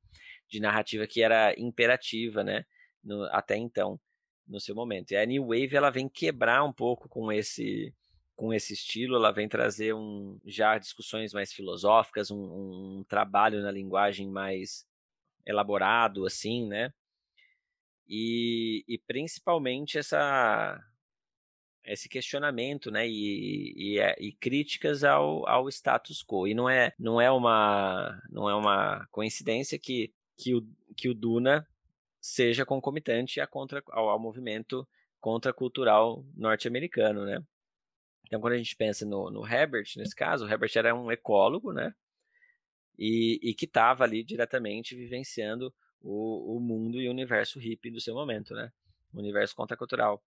de 0.49 0.61
narrativa 0.61 1.05
que 1.05 1.21
era 1.21 1.53
imperativa, 1.59 2.45
né, 2.45 2.65
no, 3.03 3.25
até 3.33 3.57
então, 3.57 3.99
no 4.47 4.61
seu 4.61 4.77
momento. 4.77 5.11
E 5.11 5.17
a 5.17 5.27
New 5.27 5.49
Wave 5.49 5.75
ela 5.75 5.91
vem 5.91 6.09
quebrar 6.09 6.63
um 6.63 6.73
pouco 6.73 7.09
com 7.09 7.33
esse 7.33 7.93
com 8.37 8.53
esse 8.53 8.75
estilo, 8.75 9.17
ela 9.17 9.33
vem 9.33 9.49
trazer 9.49 9.95
um, 9.95 10.39
já 10.45 10.77
discussões 10.79 11.33
mais 11.33 11.53
filosóficas, 11.53 12.31
um, 12.31 12.99
um 12.99 13.05
trabalho 13.09 13.63
na 13.63 13.71
linguagem 13.71 14.29
mais 14.31 14.87
elaborado, 15.45 16.27
assim, 16.27 16.69
né? 16.69 16.93
E, 18.07 18.85
e 18.87 18.99
principalmente 18.99 19.99
essa 19.99 20.81
esse 21.85 22.09
questionamento, 22.09 22.91
né, 22.91 23.09
e, 23.09 23.73
e, 23.77 24.01
é, 24.01 24.17
e, 24.19 24.33
críticas 24.33 25.05
ao, 25.05 25.49
ao 25.49 25.69
status 25.69 26.21
quo. 26.21 26.49
E 26.49 26.53
não 26.53 26.69
é, 26.69 26.93
não 26.99 27.21
é 27.21 27.31
uma 27.31 28.21
não 28.29 28.51
é 28.51 28.55
uma 28.57 29.07
coincidência 29.11 29.79
que, 29.79 30.13
que, 30.37 30.55
o, 30.55 30.67
que 30.97 31.09
o 31.09 31.15
Duna 31.15 31.67
seja 32.21 32.67
concomitante 32.67 33.41
a 33.41 33.47
contra, 33.47 33.83
ao, 33.91 34.09
ao 34.11 34.19
movimento 34.19 34.87
contracultural 35.21 36.25
norte-americano, 36.35 37.25
né? 37.25 37.41
Então, 38.27 38.41
quando 38.41 38.55
a 38.55 38.59
gente 38.59 38.77
pensa 38.77 39.07
no, 39.07 39.31
no 39.31 39.47
Herbert, 39.47 39.87
nesse 39.97 40.15
caso, 40.15 40.45
o 40.45 40.49
Herbert 40.49 40.73
era 40.75 40.95
um 40.95 41.11
ecólogo, 41.11 41.73
né? 41.73 41.95
E, 42.99 43.39
e 43.43 43.55
que 43.55 43.67
estava 43.67 44.05
ali 44.05 44.25
diretamente 44.25 44.97
vivenciando 44.97 45.73
o, 46.01 46.57
o 46.57 46.61
mundo 46.61 47.01
e 47.01 47.09
o 47.09 47.11
universo 47.11 47.59
hippie 47.59 47.91
do 47.91 48.01
seu 48.01 48.15
momento, 48.15 48.55
né? 48.55 48.73
O 49.13 49.19
universo 49.19 49.55
contracultural. 49.55 50.23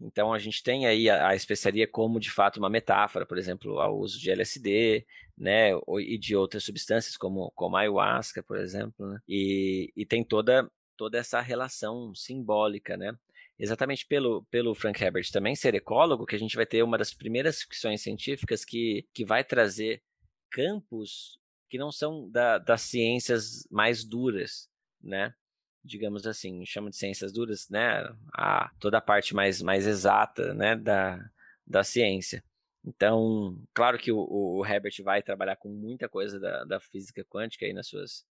Então 0.00 0.32
a 0.32 0.38
gente 0.38 0.62
tem 0.62 0.86
aí 0.86 1.10
a, 1.10 1.28
a, 1.28 1.34
especiaria 1.34 1.86
como 1.86 2.18
de 2.18 2.30
fato 2.30 2.56
uma 2.56 2.70
metáfora, 2.70 3.26
por 3.26 3.36
exemplo, 3.36 3.78
ao 3.80 3.98
uso 3.98 4.18
de 4.18 4.30
LSD, 4.30 5.06
né, 5.36 5.72
e 6.00 6.18
de 6.18 6.34
outras 6.34 6.64
substâncias 6.64 7.16
como 7.16 7.50
como 7.54 7.76
a 7.76 7.80
ayahuasca, 7.80 8.42
por 8.42 8.56
exemplo, 8.58 9.06
né? 9.06 9.20
e, 9.28 9.92
e 9.94 10.06
tem 10.06 10.24
toda 10.24 10.70
toda 10.96 11.18
essa 11.18 11.40
relação 11.40 12.14
simbólica, 12.14 12.96
né? 12.96 13.14
Exatamente 13.62 14.06
pelo, 14.06 14.44
pelo 14.44 14.74
Frank 14.74 15.02
Herbert 15.02 15.30
também 15.30 15.54
ser 15.54 15.74
ecólogo, 15.74 16.24
que 16.24 16.34
a 16.34 16.38
gente 16.38 16.56
vai 16.56 16.64
ter 16.64 16.82
uma 16.82 16.96
das 16.96 17.12
primeiras 17.12 17.60
ficções 17.60 18.00
científicas 18.00 18.64
que, 18.64 19.06
que 19.12 19.24
vai 19.24 19.44
trazer 19.44 20.02
campos 20.50 21.38
que 21.68 21.78
não 21.78 21.92
são 21.92 22.28
da, 22.30 22.58
das 22.58 22.80
ciências 22.80 23.66
mais 23.70 24.02
duras, 24.02 24.68
né? 25.00 25.34
digamos 25.82 26.26
assim, 26.26 26.64
chama 26.66 26.90
de 26.90 26.96
ciências 26.96 27.32
duras, 27.32 27.68
né, 27.68 28.04
a, 28.34 28.70
toda 28.78 28.98
a 28.98 29.00
parte 29.00 29.34
mais, 29.34 29.62
mais 29.62 29.86
exata, 29.86 30.54
né, 30.54 30.76
da, 30.76 31.18
da 31.66 31.82
ciência. 31.82 32.44
Então, 32.84 33.58
claro 33.74 33.98
que 33.98 34.10
o, 34.12 34.18
o 34.18 34.64
Herbert 34.64 34.94
vai 35.02 35.22
trabalhar 35.22 35.56
com 35.56 35.68
muita 35.68 36.08
coisa 36.08 36.38
da, 36.38 36.64
da 36.64 36.80
física 36.80 37.24
quântica 37.24 37.66
aí 37.66 37.72
nas 37.72 37.88
suas, 37.88 38.26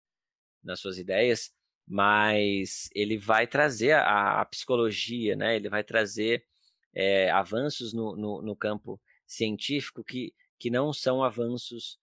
nas 0.63 0.79
suas 0.79 0.97
ideias, 0.97 1.53
mas 1.89 2.87
ele 2.93 3.17
vai 3.17 3.47
trazer 3.47 3.93
a, 3.93 4.41
a 4.41 4.45
psicologia, 4.45 5.35
né, 5.35 5.55
ele 5.55 5.69
vai 5.69 5.83
trazer 5.83 6.45
é, 6.93 7.31
avanços 7.31 7.93
no, 7.93 8.15
no, 8.15 8.41
no 8.43 8.55
campo 8.55 9.01
científico 9.25 10.03
que, 10.03 10.31
que 10.59 10.69
não 10.69 10.93
são 10.93 11.23
avanços 11.23 11.99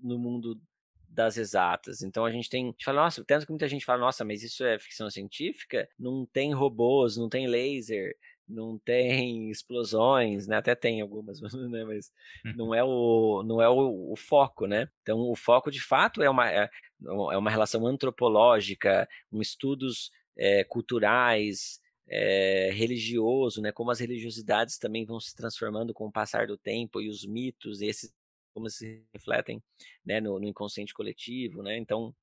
no 0.00 0.16
mundo 0.16 0.60
das 1.08 1.36
exatas. 1.36 2.02
Então 2.02 2.24
a 2.24 2.30
gente 2.30 2.48
tem. 2.48 2.64
A 2.64 2.70
gente 2.70 2.84
fala, 2.84 3.02
nossa, 3.02 3.24
tanto 3.24 3.46
que 3.46 3.52
muita 3.52 3.66
gente 3.66 3.84
fala, 3.84 4.00
nossa, 4.00 4.24
mas 4.24 4.42
isso 4.42 4.64
é 4.64 4.78
ficção 4.78 5.10
científica? 5.10 5.88
Não 5.98 6.26
tem 6.26 6.52
robôs, 6.52 7.16
não 7.16 7.28
tem 7.28 7.48
laser, 7.48 8.14
não 8.48 8.78
tem 8.78 9.50
explosões, 9.50 10.46
né? 10.46 10.56
Até 10.56 10.74
tem 10.74 11.00
algumas, 11.00 11.40
né? 11.70 11.84
mas 11.84 12.12
não 12.56 12.74
é 12.74 12.82
o 12.84 13.42
não 13.44 13.60
é 13.60 13.68
o, 13.68 14.12
o, 14.12 14.16
foco, 14.16 14.66
né? 14.66 14.88
Então 15.02 15.18
o 15.18 15.34
foco 15.34 15.70
de 15.70 15.80
fato 15.80 16.22
é 16.22 16.30
uma 16.30 16.50
é, 16.50 16.70
é 17.04 17.36
uma 17.36 17.50
relação 17.50 17.86
antropológica, 17.86 19.08
um 19.32 19.40
estudos 19.42 20.10
é, 20.36 20.64
culturais, 20.64 21.80
é, 22.08 22.70
religioso, 22.72 23.60
né? 23.60 23.72
Como 23.72 23.90
as 23.90 24.00
religiosidades 24.00 24.78
também 24.78 25.04
vão 25.04 25.20
se 25.20 25.34
transformando 25.34 25.92
com 25.92 26.06
o 26.06 26.12
passar 26.12 26.46
do 26.46 26.56
tempo 26.56 27.00
e 27.00 27.08
os 27.08 27.24
mitos, 27.26 27.80
esses 27.82 28.12
como 28.54 28.70
se 28.70 29.04
refletem 29.12 29.62
né, 30.02 30.18
no, 30.18 30.40
no 30.40 30.46
inconsciente 30.46 30.94
coletivo, 30.94 31.62
né? 31.62 31.76
Então, 31.76 32.14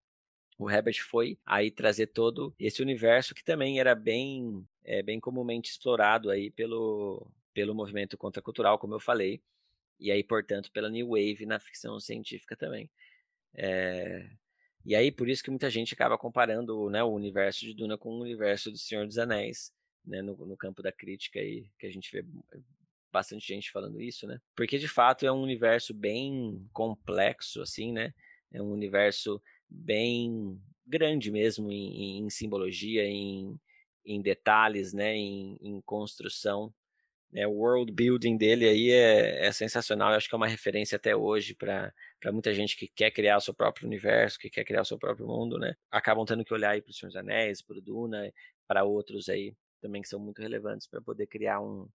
o 0.58 0.70
Herbert 0.70 1.01
foi 1.01 1.38
aí 1.45 1.72
trazer 1.72 2.08
todo 2.08 2.54
esse 2.60 2.82
universo 2.82 3.34
que 3.34 3.43
também 3.43 3.80
era 3.80 3.95
bem, 3.95 4.66
é, 4.84 5.01
bem 5.01 5.20
comumente 5.20 5.72
explorado 5.72 6.30
aí 6.30 6.51
pelo, 6.51 7.28
pelo 7.54 7.76
movimento 7.76 8.18
contracultural, 8.18 8.78
como 8.78 8.95
eu 8.95 8.99
falei, 8.99 9.41
e 9.99 10.12
aí, 10.12 10.24
portanto, 10.24 10.72
pela 10.72 10.89
New 10.89 11.10
Wave 11.10 11.45
na 11.45 11.60
ficção 11.60 11.99
científica 11.99 12.56
também. 12.56 12.89
É, 13.56 14.28
e 14.86 14.95
aí, 14.95 15.12
por 15.12 15.30
isso 15.30 15.43
que 15.43 15.49
muita 15.49 15.70
gente 15.70 15.93
acaba 15.93 16.18
comparando 16.18 16.89
né, 16.89 17.04
o 17.04 17.14
universo 17.14 17.62
de 17.62 17.74
Duna 17.74 17.97
com 17.97 18.10
o 18.10 18.22
universo 18.22 18.70
do 18.70 18.78
Senhor 18.78 19.06
dos 19.06 19.18
Anéis, 19.18 19.74
né, 20.06 20.22
no, 20.22 20.36
no 20.45 20.58
campo 20.58 20.82
da 20.82 20.91
crítica 20.91 21.39
aí, 21.39 21.66
que 21.80 21.88
a 21.88 21.91
gente 21.91 22.12
vê 22.12 22.26
bastante 23.12 23.47
gente 23.47 23.72
falando 23.72 24.01
isso, 24.01 24.28
né? 24.28 24.41
Porque 24.56 24.78
de 24.80 24.88
fato 24.88 25.26
é 25.26 25.32
um 25.32 25.41
universo 25.41 25.93
bem 25.93 26.68
complexo, 26.74 27.62
assim, 27.62 27.93
né? 27.93 28.12
É 28.51 28.62
um 28.62 28.72
universo 28.72 29.41
bem 29.74 30.61
grande 30.86 31.32
mesmo 31.32 31.71
em, 31.71 32.19
em 32.19 32.30
simbologia, 32.30 33.03
em, 33.05 33.59
em 34.05 34.21
detalhes, 34.21 34.93
né? 34.93 35.15
Em, 35.15 35.57
em 35.61 35.82
construção. 35.82 36.74
Né? 37.32 37.47
O 37.47 37.53
world 37.53 37.91
building 37.91 38.38
dele 38.38 38.67
aí 38.67 38.91
é, 38.91 39.47
é 39.47 39.51
sensacional. 39.51 40.11
Eu 40.11 40.17
acho 40.17 40.30
que 40.30 40.36
é 40.36 40.38
uma 40.38 40.47
referência 40.47 40.95
até 40.95 41.15
hoje 41.15 41.55
para 41.55 41.91
muita 42.32 42.53
gente 42.53 42.78
que 42.78 42.88
quer 42.88 43.11
criar 43.11 43.38
o 43.38 43.41
seu 43.41 43.53
próprio 43.53 43.88
universo, 43.88 44.38
que 44.39 44.49
quer 44.49 44.63
criar 44.63 44.82
o 44.82 44.86
seu 44.86 44.97
próprio 44.99 45.28
mundo, 45.28 45.57
né? 45.57 45.76
Acabam 45.91 46.26
tendo 46.26 46.45
que 46.45 46.53
olhar 46.53 46.80
para 46.82 46.91
o 46.91 46.93
Senhor 46.93 47.09
dos 47.09 47.17
Anéis, 47.17 47.61
para 47.61 47.78
o 47.78 47.82
Duna, 47.82 48.32
para 48.67 48.84
outros 48.84 49.30
aí 49.30 49.55
também 49.84 50.01
que 50.01 50.07
são 50.07 50.19
muito 50.19 50.41
relevantes 50.41 50.88
para 50.88 51.01
poder 51.01 51.28
criar 51.28 51.59
um, 51.61 51.89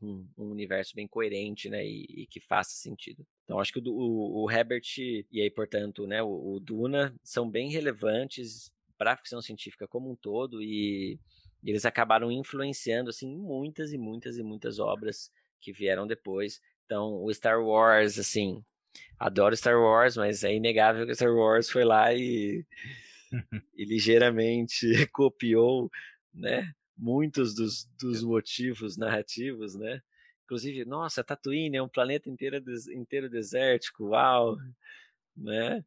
um, 0.00 0.26
um, 0.38 0.50
universo 0.50 0.94
bem 0.94 1.06
coerente, 1.06 1.68
né, 1.68 1.86
e, 1.86 2.06
e, 2.08 2.26
que 2.26 2.40
faça 2.40 2.70
sentido. 2.70 3.24
Então, 3.48 3.58
acho 3.58 3.72
que 3.72 3.78
o, 3.78 3.82
o, 3.90 4.44
o 4.44 4.50
Herbert 4.50 4.82
e 4.98 5.40
aí, 5.40 5.50
portanto, 5.50 6.06
né, 6.06 6.22
o, 6.22 6.56
o 6.56 6.60
Duna 6.60 7.14
são 7.24 7.50
bem 7.50 7.70
relevantes 7.70 8.70
para 8.98 9.14
a 9.14 9.16
ficção 9.16 9.40
científica 9.40 9.88
como 9.88 10.10
um 10.10 10.14
todo 10.14 10.60
e 10.62 11.18
eles 11.64 11.86
acabaram 11.86 12.30
influenciando 12.30 13.08
assim 13.08 13.34
muitas 13.34 13.90
e 13.90 13.96
muitas 13.96 14.36
e 14.36 14.42
muitas 14.42 14.78
obras 14.78 15.32
que 15.62 15.72
vieram 15.72 16.06
depois. 16.06 16.60
Então, 16.84 17.24
o 17.24 17.32
Star 17.32 17.64
Wars, 17.64 18.18
assim, 18.18 18.62
adoro 19.18 19.56
Star 19.56 19.80
Wars, 19.80 20.14
mas 20.18 20.44
é 20.44 20.54
inegável 20.54 21.06
que 21.06 21.14
Star 21.14 21.34
Wars 21.34 21.70
foi 21.70 21.86
lá 21.86 22.12
e, 22.12 22.66
e 23.74 23.84
ligeiramente 23.86 24.86
copiou, 25.10 25.90
né, 26.34 26.70
muitos 26.94 27.54
dos, 27.54 27.88
dos 27.98 28.22
motivos 28.22 28.98
narrativos, 28.98 29.74
né? 29.74 30.02
Inclusive, 30.48 30.86
nossa, 30.86 31.22
Tatooine 31.22 31.76
é 31.76 31.82
um 31.82 31.90
planeta 31.90 32.30
inteiro, 32.30 32.56
inteiro 32.90 33.28
desértico, 33.28 34.06
uau, 34.06 34.56
né? 35.36 35.84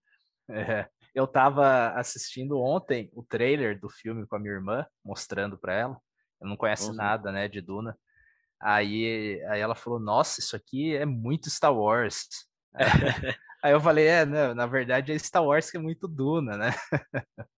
É, 0.47 0.87
eu 1.15 1.23
estava 1.23 1.89
assistindo 1.95 2.59
ontem 2.59 3.09
o 3.13 3.23
trailer 3.23 3.79
do 3.79 3.89
filme 3.89 4.27
com 4.27 4.35
a 4.35 4.39
minha 4.39 4.53
irmã, 4.53 4.85
mostrando 5.03 5.57
para 5.57 5.73
ela. 5.73 6.01
Eu 6.39 6.47
não 6.47 6.55
conhece 6.55 6.89
uhum. 6.89 6.95
nada, 6.95 7.31
né, 7.31 7.47
de 7.47 7.59
Duna. 7.59 7.97
Aí, 8.59 9.43
aí 9.49 9.59
ela 9.59 9.73
falou: 9.73 9.99
Nossa, 9.99 10.39
isso 10.39 10.55
aqui 10.55 10.95
é 10.95 11.07
muito 11.07 11.49
Star 11.49 11.75
Wars. 11.75 12.27
aí 13.63 13.71
eu 13.71 13.81
falei: 13.81 14.05
É, 14.05 14.27
não, 14.27 14.53
na 14.53 14.67
verdade 14.67 15.11
é 15.11 15.17
Star 15.17 15.43
Wars 15.43 15.71
que 15.71 15.77
é 15.77 15.79
muito 15.79 16.07
Duna, 16.07 16.55
né? 16.55 16.69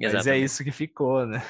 Mas 0.00 0.28
é 0.28 0.38
isso 0.38 0.62
que 0.62 0.70
ficou, 0.70 1.26
né? 1.26 1.42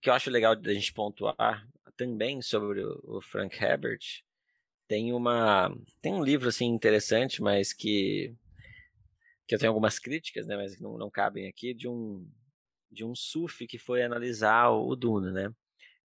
que 0.00 0.08
eu 0.08 0.14
acho 0.14 0.30
legal 0.30 0.56
da 0.56 0.72
gente 0.72 0.92
pontuar 0.92 1.66
também 2.00 2.40
sobre 2.40 2.82
o 2.82 3.20
Frank 3.20 3.62
Herbert, 3.62 4.00
tem 4.88 5.12
uma 5.12 5.70
tem 6.00 6.14
um 6.14 6.24
livro 6.24 6.48
assim 6.48 6.64
interessante, 6.64 7.42
mas 7.42 7.74
que 7.74 8.34
que 9.46 9.54
eu 9.54 9.58
tenho 9.58 9.70
algumas 9.70 9.98
críticas, 9.98 10.46
né, 10.46 10.56
mas 10.56 10.80
não, 10.80 10.96
não 10.96 11.10
cabem 11.10 11.46
aqui 11.46 11.74
de 11.74 11.86
um 11.86 12.26
de 12.90 13.04
um 13.04 13.14
sufi 13.14 13.66
que 13.66 13.78
foi 13.78 14.02
analisar 14.02 14.70
o 14.70 14.96
Dune, 14.96 15.30
né? 15.30 15.52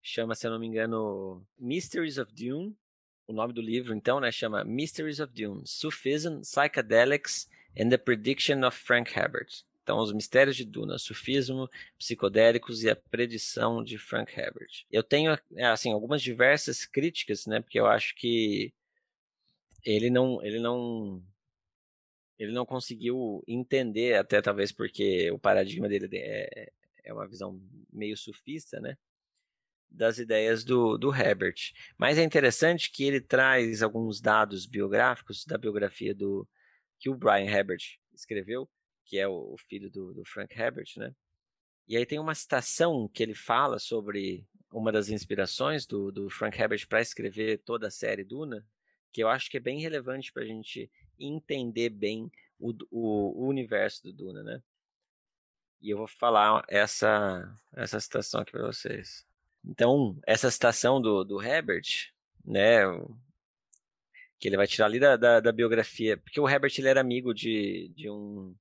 Chama, 0.04 0.36
se 0.36 0.46
eu 0.46 0.52
não 0.52 0.60
me 0.60 0.68
engano, 0.68 1.48
Mysteries 1.58 2.18
of 2.18 2.32
Dune. 2.34 2.76
O 3.26 3.34
nome 3.34 3.54
do 3.54 3.62
livro, 3.62 3.96
então, 3.96 4.20
né, 4.20 4.32
chama 4.32 4.66
Mysteries 4.66 5.22
of 5.22 5.34
Dune: 5.34 5.62
Sufism, 5.66 6.42
Psychedelics 6.42 7.50
and 7.80 7.90
the 7.90 7.98
Prediction 7.98 8.66
of 8.66 8.78
Frank 8.78 9.18
Herbert. 9.18 9.64
Então, 9.86 10.00
Os 10.00 10.12
Mistérios 10.12 10.56
de 10.56 10.66
Duna, 10.66 10.98
Sufismo, 10.98 11.70
Psicodélicos 11.96 12.84
e 12.84 12.90
a 12.90 12.96
Predição 12.96 13.84
de 13.84 14.00
Frank 14.00 14.34
Herbert. 14.36 14.84
Eu 14.92 15.04
tenho, 15.04 15.38
é, 15.56 15.66
assim, 15.66 15.94
algumas 15.94 16.24
diversas 16.24 16.88
críticas, 16.88 17.46
né, 17.46 17.62
porque 17.62 17.80
eu 17.80 17.86
acho 17.86 18.16
que 18.16 18.74
ele 19.84 20.10
não, 20.10 20.44
ele 20.44 20.60
não, 20.60 21.24
ele 22.40 22.52
não 22.52 22.66
conseguiu 22.66 23.44
entender, 23.48 24.16
até 24.16 24.42
talvez 24.42 24.72
porque 24.72 25.30
o 25.30 25.38
paradigma 25.38 25.88
dele 25.88 26.10
é, 26.18 26.72
é 27.04 27.14
uma 27.14 27.28
visão 27.28 27.62
meio 27.94 28.18
sufista, 28.18 28.80
né, 28.80 28.98
das 29.88 30.18
ideias 30.18 30.64
do, 30.64 30.98
do 30.98 31.14
Herbert. 31.14 31.74
Mas 31.96 32.18
é 32.18 32.24
interessante 32.24 32.90
que 32.92 33.04
ele 33.04 33.22
traz 33.22 33.84
alguns 33.84 34.20
dados 34.20 34.66
biográficos 34.66 35.46
da 35.46 35.60
biografia 35.60 36.16
do 36.16 36.48
que 37.00 37.08
o 37.08 37.16
Brian 37.16 37.46
Herbert 37.46 38.00
escreveu, 38.16 38.68
que 39.06 39.18
é 39.18 39.28
o, 39.28 39.56
filho 39.70 39.90
do, 39.90 40.14
do 40.14 40.26
Frank 40.26 40.60
Herbert, 40.60 40.88
né? 40.98 41.14
E 41.88 41.96
aí 41.96 42.06
tem 42.06 42.20
uma 42.20 42.34
citação 42.34 43.08
que 43.08 43.22
ele 43.22 43.36
fala 43.36 43.78
sobre 43.78 44.46
uma 44.72 44.92
das 44.92 45.10
inspirações 45.10 45.86
do, 45.86 46.12
do 46.12 46.30
Frank 46.30 46.60
Herbert 46.60 46.88
para 46.88 47.02
escrever 47.02 47.60
toda 47.60 47.88
a 47.88 47.92
série 47.92 48.24
Duna, 48.24 48.66
que 49.12 49.24
eu 49.24 49.30
acho 49.30 49.50
que 49.50 49.58
é 49.58 49.60
bem 49.60 49.80
relevante 49.80 50.34
para 50.34 50.44
a 50.44 50.48
gente 50.48 50.90
entender 51.20 51.90
bem 51.90 52.30
o, 52.60 52.72
o, 52.90 53.44
o, 53.44 53.48
universo 53.48 54.04
do 54.04 54.12
Duna, 54.12 54.44
né? 54.44 54.62
E 55.80 55.92
eu 55.92 55.98
vou 55.98 56.08
falar 56.08 56.66
essa, 56.68 57.56
essa 57.74 58.00
citação 58.00 58.42
aqui 58.42 58.52
para 58.52 58.66
vocês. 58.66 59.26
Então, 59.64 60.20
essa 60.26 60.50
citação 60.50 61.00
do, 61.00 61.24
do 61.24 61.42
Herbert, 61.42 62.12
né, 62.44 62.82
que 64.40 64.48
ele 64.48 64.58
vai 64.58 64.68
tirar 64.68 64.88
ali 64.88 65.00
da, 65.00 65.16
da, 65.16 65.40
da 65.40 65.52
biografia, 65.52 66.18
porque 66.18 66.40
o 66.40 66.50
Herbert 66.50 66.74
ele 66.78 66.88
era 66.88 67.02
amigo 67.02 67.34
de, 67.34 67.92
de 67.96 68.10
um 68.10 68.56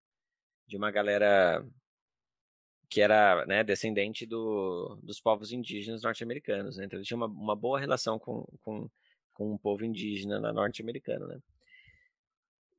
de 0.67 0.77
uma 0.77 0.91
galera 0.91 1.65
que 2.89 3.01
era 3.01 3.45
né, 3.47 3.65
descendente 3.65 4.25
do, 4.27 4.99
dos 5.03 5.21
povos 5.21 5.53
indígenas 5.53 6.03
norte-americanos. 6.03 6.77
Né? 6.77 6.85
Então 6.85 6.99
ele 6.99 7.07
tinha 7.07 7.17
uma, 7.17 7.27
uma 7.27 7.57
boa 7.57 7.81
relação 7.81 8.19
com, 8.19 8.47
com, 8.63 8.89
com 9.33 9.53
o 9.53 9.59
povo 9.59 9.85
indígena 9.85 10.53
norte-americano. 10.53 11.27
Né? 11.27 11.41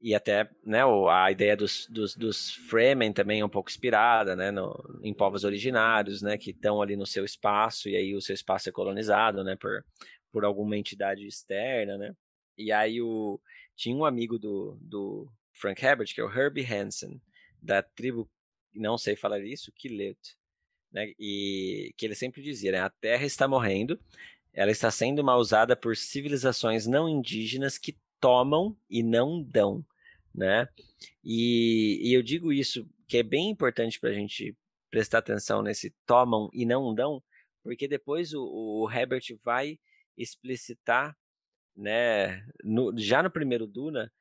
e 0.05 0.13
até 0.13 0.47
né, 0.63 0.81
a 1.09 1.31
ideia 1.31 1.57
dos, 1.57 1.87
dos, 1.89 2.15
dos 2.15 2.51
Fremen 2.69 3.11
também 3.11 3.39
é 3.39 3.45
um 3.45 3.49
pouco 3.49 3.71
inspirada 3.71 4.35
né, 4.35 4.51
no, 4.51 4.99
em 5.01 5.11
povos 5.11 5.43
originários, 5.43 6.21
né, 6.21 6.37
que 6.37 6.51
estão 6.51 6.79
ali 6.79 6.95
no 6.95 7.07
seu 7.07 7.25
espaço, 7.25 7.89
e 7.89 7.95
aí 7.95 8.15
o 8.15 8.21
seu 8.21 8.35
espaço 8.35 8.69
é 8.69 8.71
colonizado 8.71 9.43
né, 9.43 9.55
por, 9.55 9.83
por 10.31 10.45
alguma 10.45 10.77
entidade 10.77 11.25
externa. 11.25 11.97
Né? 11.97 12.13
E 12.55 12.71
aí 12.71 13.01
o, 13.01 13.39
tinha 13.75 13.95
um 13.95 14.05
amigo 14.05 14.37
do, 14.37 14.77
do 14.79 15.27
Frank 15.53 15.83
Herbert, 15.83 16.13
que 16.13 16.21
é 16.21 16.23
o 16.23 16.31
Herbie 16.31 16.71
Hansen, 16.71 17.19
da 17.65 17.81
tribo, 17.81 18.29
não 18.73 18.97
sei 18.97 19.15
falar 19.15 19.43
isso, 19.43 19.71
Kilet, 19.71 20.37
né, 20.91 21.13
e 21.19 21.93
que 21.97 22.05
ele 22.05 22.15
sempre 22.15 22.41
dizia, 22.41 22.71
né, 22.71 22.79
a 22.79 22.89
Terra 22.89 23.25
está 23.25 23.47
morrendo, 23.47 23.99
ela 24.53 24.71
está 24.71 24.89
sendo 24.89 25.23
mal 25.23 25.39
usada 25.39 25.75
por 25.75 25.97
civilizações 25.97 26.87
não 26.87 27.09
indígenas 27.09 27.77
que 27.77 27.97
tomam 28.19 28.77
e 28.89 29.03
não 29.03 29.43
dão 29.43 29.85
né? 30.35 30.67
E, 31.23 31.99
e 32.03 32.13
eu 32.13 32.21
digo 32.21 32.51
isso 32.51 32.87
que 33.07 33.17
é 33.17 33.23
bem 33.23 33.49
importante 33.49 33.99
para 33.99 34.09
a 34.09 34.13
gente 34.13 34.55
prestar 34.91 35.19
atenção 35.19 35.61
nesse 35.61 35.93
tomam 36.05 36.49
e 36.53 36.65
não 36.65 36.93
dão, 36.93 37.23
porque 37.63 37.87
depois 37.87 38.33
o, 38.33 38.43
o 38.43 38.91
Herbert 38.91 39.23
vai 39.43 39.79
explicitar, 40.17 41.17
né, 41.75 42.45
no, 42.63 42.97
já 42.97 43.23
no 43.23 43.31
primeiro 43.31 43.67
Duna, 43.67 44.11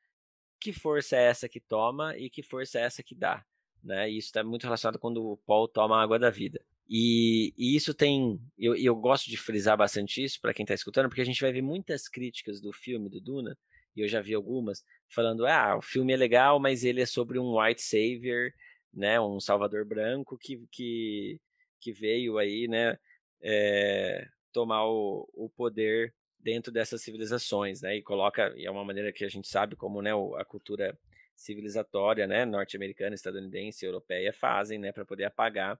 que 0.59 0.73
força 0.73 1.15
é 1.15 1.23
essa 1.23 1.49
que 1.49 1.59
toma 1.59 2.17
e 2.17 2.29
que 2.29 2.43
força 2.43 2.79
é 2.79 2.83
essa 2.83 3.03
que 3.03 3.15
dá, 3.15 3.43
né? 3.83 4.09
E 4.09 4.17
isso 4.17 4.27
está 4.27 4.43
muito 4.43 4.63
relacionado 4.63 4.99
quando 4.99 5.23
o 5.25 5.37
Paul 5.37 5.67
toma 5.67 5.97
a 5.97 6.03
água 6.03 6.19
da 6.19 6.29
vida. 6.29 6.61
E, 6.87 7.53
e 7.57 7.75
isso 7.75 7.93
tem, 7.93 8.39
eu, 8.57 8.75
eu 8.75 8.95
gosto 8.95 9.29
de 9.29 9.37
frisar 9.37 9.75
bastante 9.75 10.23
isso 10.23 10.39
para 10.39 10.53
quem 10.53 10.63
está 10.63 10.73
escutando, 10.73 11.07
porque 11.09 11.21
a 11.21 11.25
gente 11.25 11.41
vai 11.41 11.51
ver 11.51 11.61
muitas 11.61 12.07
críticas 12.07 12.61
do 12.61 12.71
filme 12.71 13.09
do 13.09 13.19
Duna 13.19 13.57
e 13.95 14.01
eu 14.01 14.07
já 14.07 14.21
vi 14.21 14.33
algumas, 14.33 14.83
falando: 15.09 15.45
ah, 15.47 15.77
o 15.77 15.81
filme 15.81 16.13
é 16.13 16.17
legal, 16.17 16.59
mas 16.59 16.83
ele 16.83 17.01
é 17.01 17.05
sobre 17.05 17.39
um 17.39 17.59
white 17.59 17.81
savior, 17.81 18.51
né, 18.93 19.19
um 19.19 19.39
salvador 19.39 19.85
branco 19.85 20.37
que, 20.37 20.61
que, 20.71 21.39
que 21.79 21.91
veio 21.91 22.37
aí, 22.37 22.67
né, 22.67 22.97
é, 23.41 24.27
tomar 24.51 24.85
o, 24.85 25.27
o 25.33 25.49
poder 25.49 26.13
dentro 26.45 26.71
dessas 26.71 27.01
civilizações, 27.01 27.81
né, 27.81 27.97
e 27.97 28.03
coloca, 28.03 28.53
e 28.55 28.67
é 28.67 28.69
uma 28.69 28.85
maneira 28.85 29.11
que 29.11 29.25
a 29.25 29.27
gente 29.27 29.47
sabe 29.47 29.75
como, 29.75 29.99
né, 29.99 30.11
a 30.37 30.45
cultura 30.45 30.95
civilizatória, 31.35 32.27
né, 32.27 32.45
norte-americana, 32.45 33.15
estadunidense, 33.15 33.83
europeia 33.83 34.31
fazem, 34.31 34.77
né, 34.77 34.91
para 34.91 35.03
poder 35.03 35.23
apagar, 35.23 35.79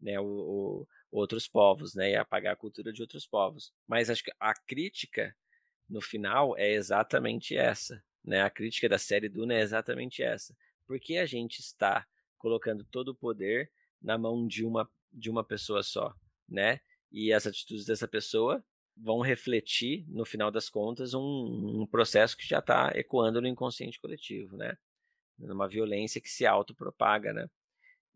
né, 0.00 0.18
o, 0.18 0.24
o, 0.24 0.88
outros 1.12 1.46
povos, 1.46 1.94
né, 1.94 2.12
e 2.12 2.16
apagar 2.16 2.54
a 2.54 2.56
cultura 2.56 2.94
de 2.94 3.02
outros 3.02 3.26
povos. 3.26 3.74
Mas 3.86 4.08
acho 4.08 4.24
que 4.24 4.32
a 4.40 4.54
crítica 4.54 5.36
no 5.86 6.00
final 6.00 6.56
é 6.56 6.72
exatamente 6.72 7.54
essa. 7.54 8.02
Né? 8.24 8.40
A 8.40 8.48
crítica 8.48 8.88
da 8.88 8.96
série 8.96 9.28
Duna 9.28 9.52
é 9.52 9.60
exatamente 9.60 10.22
essa. 10.22 10.56
Porque 10.86 11.18
a 11.18 11.26
gente 11.26 11.60
está 11.60 12.06
colocando 12.38 12.84
todo 12.84 13.08
o 13.08 13.14
poder 13.14 13.70
na 14.00 14.16
mão 14.16 14.46
de 14.46 14.64
uma, 14.64 14.90
de 15.12 15.28
uma 15.28 15.44
pessoa 15.44 15.82
só, 15.82 16.14
né? 16.48 16.80
E 17.12 17.32
as 17.32 17.46
atitudes 17.46 17.84
dessa 17.84 18.08
pessoa 18.08 18.64
vão 18.96 19.20
refletir, 19.20 20.04
no 20.08 20.24
final 20.24 20.50
das 20.50 20.70
contas, 20.70 21.12
um, 21.12 21.82
um 21.82 21.86
processo 21.86 22.36
que 22.36 22.46
já 22.46 22.60
está 22.60 22.92
ecoando 22.94 23.40
no 23.40 23.48
inconsciente 23.48 24.00
coletivo, 24.00 24.56
né? 24.56 24.76
Numa 25.38 25.68
violência 25.68 26.20
que 26.20 26.30
se 26.30 26.46
autopropaga, 26.46 27.32
né? 27.32 27.48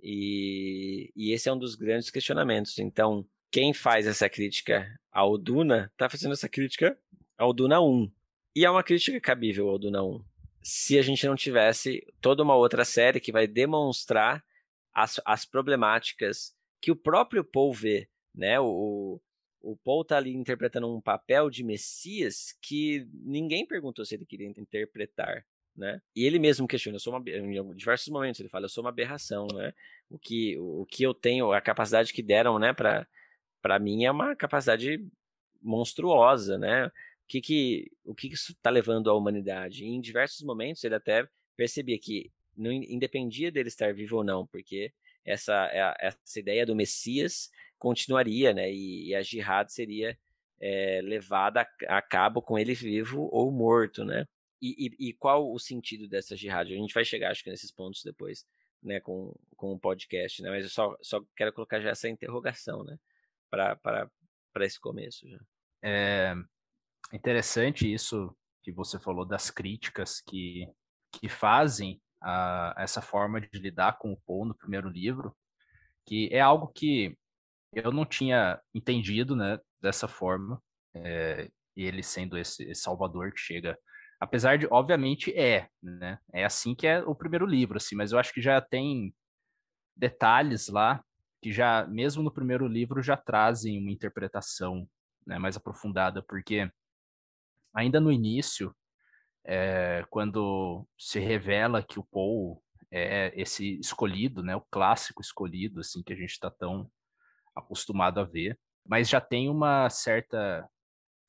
E, 0.03 1.13
e 1.15 1.33
esse 1.33 1.49
é 1.49 1.53
um 1.53 1.59
dos 1.59 1.75
grandes 1.75 2.11
questionamentos. 2.11 2.79
Então, 2.79 3.27
quem 3.51 3.75
faz 3.75 4.07
essa 4.07 4.29
crítica 4.29 4.99
ao 5.13 5.37
Duna 5.37 5.91
está 5.93 6.09
fazendo 6.09 6.33
essa 6.33 6.49
crítica 6.49 6.99
ao 7.37 7.53
Duna 7.53 7.81
1. 7.81 8.11
E 8.57 8.65
é 8.65 8.71
uma 8.71 8.83
crítica 8.83 9.21
cabível 9.21 9.69
ao 9.69 9.79
Duna 9.79 10.03
1. 10.03 10.25
Se 10.63 10.99
a 10.99 11.03
gente 11.03 11.27
não 11.27 11.37
tivesse 11.37 12.07
toda 12.21 12.43
uma 12.43 12.57
outra 12.57 12.85
série 12.85 13.21
que 13.21 13.33
vai 13.33 13.47
demonstrar 13.47 14.43
as, 14.93 15.21
as 15.25 15.45
problemáticas 15.45 16.55
que 16.81 16.91
o 16.91 16.97
próprio 16.97 17.45
Paul 17.45 17.73
vê, 17.73 18.09
né? 18.35 18.59
O, 18.59 19.21
o 19.61 19.77
Paul 19.77 20.05
tá 20.05 20.17
ali 20.17 20.35
interpretando 20.35 20.93
um 20.95 21.01
papel 21.01 21.51
de 21.51 21.63
Messias 21.63 22.57
que 22.61 23.07
ninguém 23.13 23.67
perguntou 23.67 24.05
se 24.05 24.15
ele 24.15 24.27
queria 24.27 24.49
interpretar, 24.49 25.45
né? 25.77 26.01
E 26.15 26.25
ele 26.25 26.39
mesmo 26.39 26.67
questiona, 26.67 26.97
eu 26.97 27.01
sou 27.01 27.15
uma, 27.15 27.31
em 27.31 27.75
diversos 27.75 28.09
momentos 28.09 28.41
ele 28.41 28.49
fala, 28.49 28.65
eu 28.65 28.71
sou 28.71 28.83
uma 28.83 28.91
aberração, 28.91 29.47
né? 29.55 29.73
O 30.09 30.19
que, 30.19 30.59
o, 30.59 30.83
o 30.83 30.87
que 30.87 31.03
eu 31.03 31.15
tenho, 31.15 31.53
a 31.53 31.61
capacidade 31.61 32.13
que 32.13 32.23
deram, 32.23 32.59
né, 32.59 32.73
para 32.73 33.07
para 33.63 33.79
mim 33.79 34.05
é 34.05 34.11
uma 34.11 34.35
capacidade 34.35 35.07
monstruosa, 35.61 36.57
né? 36.57 36.91
que, 37.31 37.41
que 37.41 37.93
o 38.05 38.13
que 38.13 38.27
isso 38.27 38.51
está 38.51 38.71
levando 38.71 39.09
à 39.09 39.15
humanidade. 39.15 39.85
E 39.85 39.89
em 39.89 40.01
diversos 40.01 40.43
momentos 40.43 40.83
ele 40.83 40.97
até 40.97 41.29
percebia 41.57 41.97
que 41.97 42.29
não 42.57 42.73
independia 42.73 43.53
dele 43.53 43.69
estar 43.69 43.95
vivo 43.95 44.17
ou 44.17 44.25
não, 44.25 44.45
porque 44.49 44.93
essa, 45.25 45.71
é 45.73 45.95
essa 46.01 46.41
ideia 46.41 46.67
do 46.67 46.75
Messias 46.75 47.49
continuaria, 47.81 48.53
né? 48.53 48.71
E, 48.71 49.09
e 49.09 49.15
a 49.15 49.23
jihad 49.23 49.73
seria 49.73 50.17
é, 50.61 51.01
levada 51.03 51.63
a, 51.63 51.97
a, 51.97 52.03
cabo 52.03 52.43
com 52.43 52.59
ele 52.59 52.75
vivo 52.75 53.29
ou 53.33 53.51
morto, 53.51 54.05
né? 54.05 54.27
E, 54.63 54.87
e, 54.87 55.09
e, 55.09 55.13
qual 55.15 55.51
o 55.51 55.59
sentido 55.59 56.07
dessa 56.07 56.37
jihad? 56.37 56.71
A 56.71 56.77
gente 56.77 56.93
vai 56.93 57.05
chegar, 57.05 57.31
acho 57.31 57.43
que 57.43 57.51
nesses 57.51 57.73
pontos 57.73 58.03
depois, 58.05 58.45
né? 58.83 59.01
Com, 59.01 59.35
com 59.57 59.73
o 59.73 59.81
podcast, 59.81 60.43
né? 60.43 60.51
Mas 60.51 60.65
eu 60.65 60.71
só, 60.71 60.95
só 61.01 61.21
quero 61.35 61.53
colocar 61.53 61.81
já 61.81 61.91
essa 61.91 62.09
interrogação, 62.09 62.85
né? 62.85 62.99
Para 63.49 64.09
esse 64.61 64.79
começo 64.79 65.27
já. 65.27 65.41
É, 65.83 66.35
interessante 67.13 67.91
isso 67.91 68.37
que 68.63 68.71
você 68.71 68.99
falou 68.99 69.25
das 69.25 69.51
críticas 69.51 70.21
que, 70.21 70.69
que 71.11 71.31
fazem 71.31 71.99
a, 72.21 72.75
essa 72.77 73.01
forma 73.01 73.41
de 73.41 73.59
lidar 73.59 73.97
com 73.99 74.13
o 74.13 74.21
Paul 74.27 74.45
no 74.45 74.55
primeiro 74.55 74.91
livro, 74.91 75.35
que 76.05 76.29
é 76.31 76.41
algo 76.41 76.69
que 76.69 77.17
eu 77.73 77.93
não 77.93 78.05
tinha 78.05 78.61
entendido 78.75 79.37
né, 79.37 79.59
dessa 79.81 80.09
forma, 80.09 80.61
é, 80.95 81.51
ele 81.77 82.03
sendo 82.03 82.37
esse, 82.37 82.65
esse, 82.65 82.83
Salvador 82.83 83.33
que 83.33 83.41
chega. 83.41 83.79
Apesar 84.19 84.59
de, 84.59 84.67
obviamente, 84.71 85.33
é, 85.39 85.69
né? 85.83 86.19
É 86.33 86.45
assim 86.45 86.75
que 86.75 86.87
é 86.87 87.03
o 87.03 87.15
primeiro 87.15 87.47
livro, 87.47 87.79
assim, 87.79 87.97
mas 87.97 88.13
eu 88.13 88.19
acho 88.19 88.33
que 88.35 88.43
já 88.43 88.61
tem 88.61 89.15
detalhes 89.97 90.69
lá 90.69 91.03
que 91.43 91.51
já, 91.51 91.87
mesmo 91.87 92.23
no 92.23 92.31
primeiro 92.31 92.67
livro, 92.67 93.03
já 93.03 93.17
trazem 93.17 93.79
uma 93.79 93.91
interpretação 93.91 94.87
né, 95.27 95.39
mais 95.39 95.57
aprofundada, 95.57 96.23
porque 96.23 96.71
ainda 97.73 97.99
no 97.99 98.13
início, 98.13 98.75
é, 99.45 100.05
quando 100.11 100.87
se 100.99 101.19
revela 101.19 101.83
que 101.83 101.99
o 101.99 102.05
Paul 102.05 102.63
é 102.91 103.33
esse 103.41 103.79
escolhido, 103.79 104.43
né, 104.43 104.55
o 104.55 104.67
clássico 104.71 105.23
escolhido, 105.23 105.81
assim, 105.81 106.03
que 106.03 106.13
a 106.13 106.17
gente 106.17 106.33
está 106.33 106.51
tão 106.51 106.91
acostumado 107.55 108.21
a 108.21 108.25
ver, 108.25 108.59
mas 108.87 109.09
já 109.09 109.21
tem 109.21 109.49
uma 109.49 109.89
certa 109.91 110.69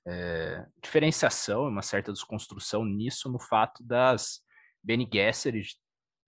é, 0.05 0.65
diferenciação, 0.81 1.67
uma 1.67 1.81
certa 1.81 2.11
desconstrução 2.11 2.85
nisso 2.85 3.31
no 3.31 3.39
fato 3.39 3.83
das 3.83 4.41
Bene 4.83 5.07
Gesserit 5.11 5.77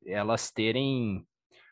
elas 0.05 0.51
terem 0.51 1.25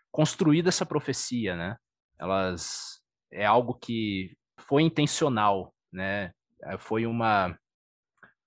construído 0.09 0.69
essa 0.69 0.85
profecia, 0.85 1.55
né? 1.55 1.77
Elas 2.17 3.01
é 3.29 3.45
algo 3.45 3.73
que 3.73 4.37
foi 4.57 4.83
intencional, 4.83 5.75
né? 5.91 6.33
Foi 6.79 7.05
uma 7.05 7.57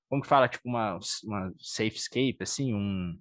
como 0.09 0.22
que 0.22 0.29
fala, 0.29 0.49
tipo 0.49 0.68
uma, 0.68 0.99
uma 1.25 1.53
safe 1.59 1.97
escape, 1.97 2.39
assim, 2.41 2.72
um, 2.72 3.18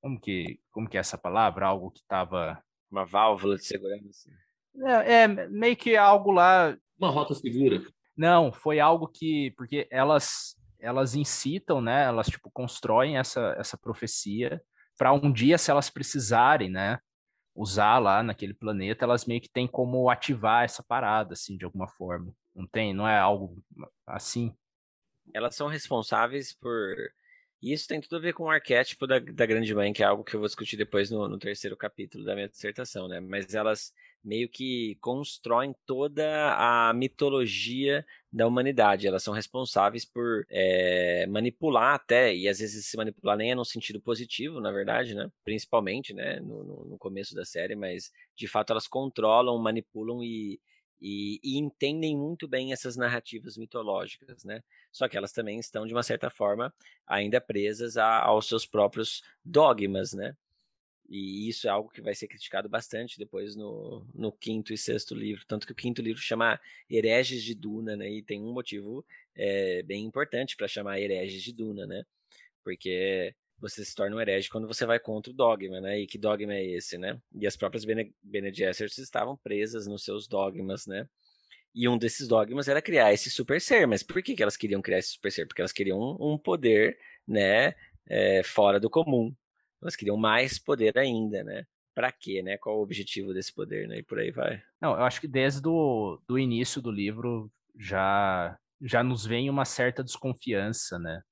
como 0.00 0.18
que, 0.18 0.58
como 0.70 0.88
que 0.88 0.96
é 0.96 1.00
essa 1.00 1.18
palavra? 1.18 1.66
Algo 1.66 1.90
que 1.90 2.00
estava... 2.00 2.62
Uma 2.90 3.04
válvula 3.04 3.56
de 3.56 3.66
segurança. 3.66 4.30
É, 4.84 5.22
é, 5.22 5.28
meio 5.48 5.76
que 5.76 5.96
algo 5.96 6.30
lá... 6.30 6.76
Uma 6.98 7.10
rota 7.10 7.34
segura. 7.34 7.82
Não, 8.16 8.52
foi 8.52 8.80
algo 8.80 9.08
que, 9.08 9.52
porque 9.56 9.86
elas, 9.90 10.56
elas 10.80 11.14
incitam, 11.14 11.80
né, 11.80 12.04
elas, 12.04 12.26
tipo, 12.26 12.50
constroem 12.50 13.18
essa, 13.18 13.54
essa 13.58 13.76
profecia 13.76 14.60
para 14.96 15.12
um 15.12 15.30
dia, 15.30 15.58
se 15.58 15.70
elas 15.70 15.90
precisarem, 15.90 16.70
né, 16.70 16.98
usar 17.54 17.98
lá 17.98 18.22
naquele 18.22 18.54
planeta, 18.54 19.04
elas 19.04 19.26
meio 19.26 19.40
que 19.40 19.50
têm 19.50 19.66
como 19.66 20.08
ativar 20.08 20.64
essa 20.64 20.82
parada, 20.82 21.34
assim, 21.34 21.56
de 21.56 21.64
alguma 21.64 21.88
forma. 21.88 22.32
Não 22.54 22.66
tem? 22.66 22.94
Não 22.94 23.06
é 23.06 23.18
algo 23.18 23.62
assim? 24.06 24.54
elas 25.34 25.54
são 25.54 25.68
responsáveis 25.68 26.54
por. 26.54 26.96
E 27.62 27.72
isso 27.72 27.88
tem 27.88 28.00
tudo 28.00 28.16
a 28.16 28.20
ver 28.20 28.34
com 28.34 28.44
o 28.44 28.50
arquétipo 28.50 29.06
da, 29.06 29.18
da 29.18 29.46
grande 29.46 29.74
mãe, 29.74 29.92
que 29.92 30.02
é 30.02 30.06
algo 30.06 30.22
que 30.24 30.34
eu 30.34 30.40
vou 30.40 30.46
discutir 30.46 30.76
depois 30.76 31.10
no, 31.10 31.28
no 31.28 31.38
terceiro 31.38 31.76
capítulo 31.76 32.24
da 32.24 32.34
minha 32.34 32.48
dissertação, 32.48 33.08
né? 33.08 33.20
Mas 33.20 33.54
elas 33.54 33.92
meio 34.22 34.48
que 34.48 34.96
constroem 35.00 35.74
toda 35.86 36.54
a 36.56 36.92
mitologia 36.92 38.04
da 38.32 38.46
humanidade. 38.46 39.06
Elas 39.06 39.22
são 39.22 39.32
responsáveis 39.32 40.04
por 40.04 40.44
é, 40.50 41.26
manipular 41.28 41.94
até, 41.94 42.34
e 42.34 42.48
às 42.48 42.58
vezes 42.58 42.86
se 42.86 42.96
manipular 42.96 43.36
nem 43.36 43.52
é 43.52 43.54
no 43.54 43.64
sentido 43.64 44.00
positivo, 44.00 44.60
na 44.60 44.72
verdade, 44.72 45.14
né? 45.14 45.30
Principalmente, 45.44 46.12
né? 46.12 46.40
No, 46.40 46.64
no, 46.64 46.84
no 46.86 46.98
começo 46.98 47.34
da 47.34 47.44
série, 47.44 47.76
mas 47.76 48.10
de 48.34 48.48
fato 48.48 48.70
elas 48.72 48.88
controlam, 48.88 49.56
manipulam 49.58 50.22
e, 50.22 50.60
E, 51.00 51.38
e, 51.42 51.58
entendem 51.58 52.16
muito 52.16 52.48
bem 52.48 52.72
essas 52.72 52.96
narrativas 52.96 53.56
mitológicas, 53.56 54.44
né? 54.44 54.62
Só 54.90 55.08
que 55.08 55.16
elas 55.16 55.32
também 55.32 55.58
estão, 55.58 55.86
de 55.86 55.92
uma 55.92 56.02
certa 56.02 56.30
forma, 56.30 56.72
ainda 57.06 57.40
presas 57.40 57.96
a, 57.98 58.22
aos 58.22 58.48
seus 58.48 58.66
próprios 58.66 59.22
dogmas, 59.44 60.14
né? 60.14 60.34
E 61.08 61.48
isso 61.48 61.66
é 61.68 61.70
algo 61.70 61.90
que 61.90 62.00
vai 62.00 62.14
ser 62.14 62.26
criticado 62.26 62.68
bastante 62.68 63.18
depois 63.18 63.54
no, 63.54 64.06
no 64.14 64.32
quinto 64.32 64.72
e 64.72 64.78
sexto 64.78 65.14
livro. 65.14 65.44
Tanto 65.46 65.66
que 65.66 65.72
o 65.72 65.76
quinto 65.76 66.02
livro 66.02 66.20
chama 66.20 66.60
Hereges 66.90 67.42
de 67.42 67.54
Duna, 67.54 67.96
né? 67.96 68.10
E 68.10 68.22
tem 68.22 68.42
um 68.42 68.52
motivo 68.52 69.04
é, 69.34 69.82
bem 69.82 70.04
importante 70.04 70.56
para 70.56 70.66
chamar 70.66 71.00
Hereges 71.00 71.42
de 71.42 71.52
Duna, 71.52 71.86
né? 71.86 72.04
Porque 72.64 73.34
você 73.58 73.84
se 73.84 73.94
torna 73.94 74.16
um 74.16 74.20
herege 74.20 74.48
quando 74.48 74.66
você 74.66 74.84
vai 74.84 74.98
contra 74.98 75.32
o 75.32 75.34
dogma, 75.34 75.80
né? 75.80 76.00
E 76.00 76.06
que 76.06 76.18
dogma 76.18 76.54
é 76.54 76.64
esse, 76.64 76.98
né? 76.98 77.18
E 77.34 77.46
as 77.46 77.56
próprias 77.56 77.84
Bene, 77.84 78.14
Bene 78.22 78.52
Gesserit 78.52 79.00
estavam 79.00 79.36
presas 79.36 79.86
nos 79.86 80.04
seus 80.04 80.28
dogmas, 80.28 80.86
né? 80.86 81.08
E 81.74 81.88
um 81.88 81.98
desses 81.98 82.26
dogmas 82.26 82.68
era 82.68 82.80
criar 82.80 83.12
esse 83.12 83.30
super 83.30 83.60
ser. 83.60 83.86
Mas 83.86 84.02
por 84.02 84.22
que, 84.22 84.34
que 84.34 84.42
elas 84.42 84.56
queriam 84.56 84.80
criar 84.82 84.98
esse 84.98 85.10
super 85.10 85.30
ser? 85.30 85.46
Porque 85.46 85.60
elas 85.60 85.72
queriam 85.72 85.98
um, 85.98 86.32
um 86.32 86.38
poder, 86.38 86.98
né? 87.26 87.74
É, 88.08 88.42
fora 88.42 88.78
do 88.80 88.88
comum. 88.88 89.34
Elas 89.82 89.96
queriam 89.96 90.16
mais 90.16 90.58
poder 90.58 90.96
ainda, 90.98 91.44
né? 91.44 91.66
Para 91.94 92.12
quê, 92.12 92.42
né? 92.42 92.56
Qual 92.56 92.78
o 92.78 92.82
objetivo 92.82 93.34
desse 93.34 93.52
poder, 93.52 93.88
né? 93.88 93.98
E 93.98 94.02
por 94.02 94.18
aí 94.18 94.30
vai. 94.30 94.62
Não, 94.80 94.92
eu 94.92 95.02
acho 95.04 95.20
que 95.20 95.28
desde 95.28 95.66
o 95.68 96.20
do 96.26 96.38
início 96.38 96.80
do 96.80 96.90
livro 96.90 97.50
já 97.78 98.58
já 98.80 99.02
nos 99.02 99.24
vem 99.24 99.48
uma 99.48 99.64
certa 99.64 100.04
desconfiança, 100.04 100.98
né? 100.98 101.22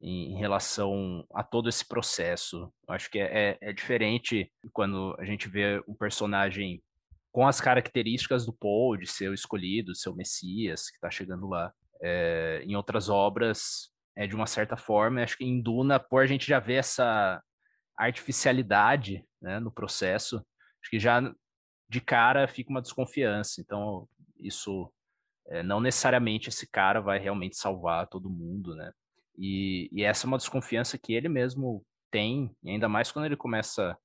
Em 0.00 0.36
relação 0.36 1.24
a 1.32 1.42
todo 1.42 1.68
esse 1.68 1.86
processo. 1.86 2.72
Acho 2.88 3.10
que 3.10 3.18
é, 3.18 3.50
é, 3.50 3.58
é, 3.60 3.72
diferente 3.72 4.52
quando 4.72 5.16
a 5.18 5.24
gente 5.24 5.48
vê 5.48 5.82
um 5.88 5.94
personagem 5.94 6.82
com 7.32 7.46
as 7.46 7.60
características 7.60 8.46
do 8.46 8.52
Paul, 8.52 8.96
de 8.96 9.06
ser 9.06 9.28
o 9.28 9.34
escolhido, 9.34 9.92
de 9.92 9.98
ser 9.98 10.10
o 10.10 10.14
Messias, 10.14 10.90
que 10.90 10.96
está 10.96 11.10
chegando 11.10 11.48
lá. 11.48 11.72
É, 12.02 12.62
em 12.64 12.76
outras 12.76 13.08
obras, 13.08 13.90
é 14.16 14.26
de 14.26 14.36
uma 14.36 14.46
certa 14.46 14.76
forma, 14.76 15.22
acho 15.22 15.38
que 15.38 15.44
em 15.44 15.60
Duna, 15.60 15.98
por 15.98 16.22
a 16.22 16.26
gente 16.26 16.46
já 16.46 16.60
ver 16.60 16.74
essa 16.74 17.42
artificialidade 17.96 19.24
né, 19.40 19.58
no 19.58 19.72
processo, 19.72 20.36
acho 20.82 20.90
que 20.90 20.98
já 20.98 21.20
de 21.88 22.00
cara 22.00 22.46
fica 22.46 22.70
uma 22.70 22.82
desconfiança. 22.82 23.60
Então, 23.60 24.08
isso 24.38 24.92
é, 25.48 25.62
não 25.62 25.80
necessariamente 25.80 26.48
esse 26.48 26.68
cara 26.70 27.00
vai 27.00 27.18
realmente 27.18 27.56
salvar 27.56 28.06
todo 28.08 28.30
mundo, 28.30 28.74
né? 28.74 28.92
E, 29.36 29.88
e 29.92 30.02
essa 30.02 30.26
é 30.26 30.28
uma 30.28 30.38
desconfiança 30.38 30.98
que 30.98 31.14
ele 31.14 31.28
mesmo 31.28 31.84
tem, 32.10 32.54
ainda 32.64 32.88
mais 32.88 33.10
quando 33.10 33.26
ele 33.26 33.36
começa 33.36 33.96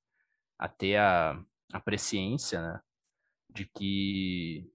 a 0.57 0.67
ter 0.67 0.97
a, 0.97 1.39
a 1.71 1.79
presciência, 1.79 2.61
né? 2.61 2.79
De 3.49 3.65
que 3.65 4.67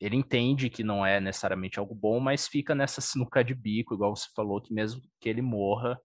ele 0.00 0.16
entende 0.16 0.68
que 0.68 0.84
não 0.84 1.04
é 1.04 1.20
necessariamente 1.20 1.78
algo 1.78 1.94
bom, 1.94 2.20
mas 2.20 2.46
fica 2.46 2.74
nessa 2.74 3.00
sinuca 3.00 3.42
de 3.42 3.54
bico, 3.54 3.94
igual 3.94 4.14
você 4.14 4.28
falou, 4.34 4.60
que 4.60 4.72
mesmo 4.72 5.00
que 5.20 5.28
ele 5.28 5.40
morra, 5.40 5.98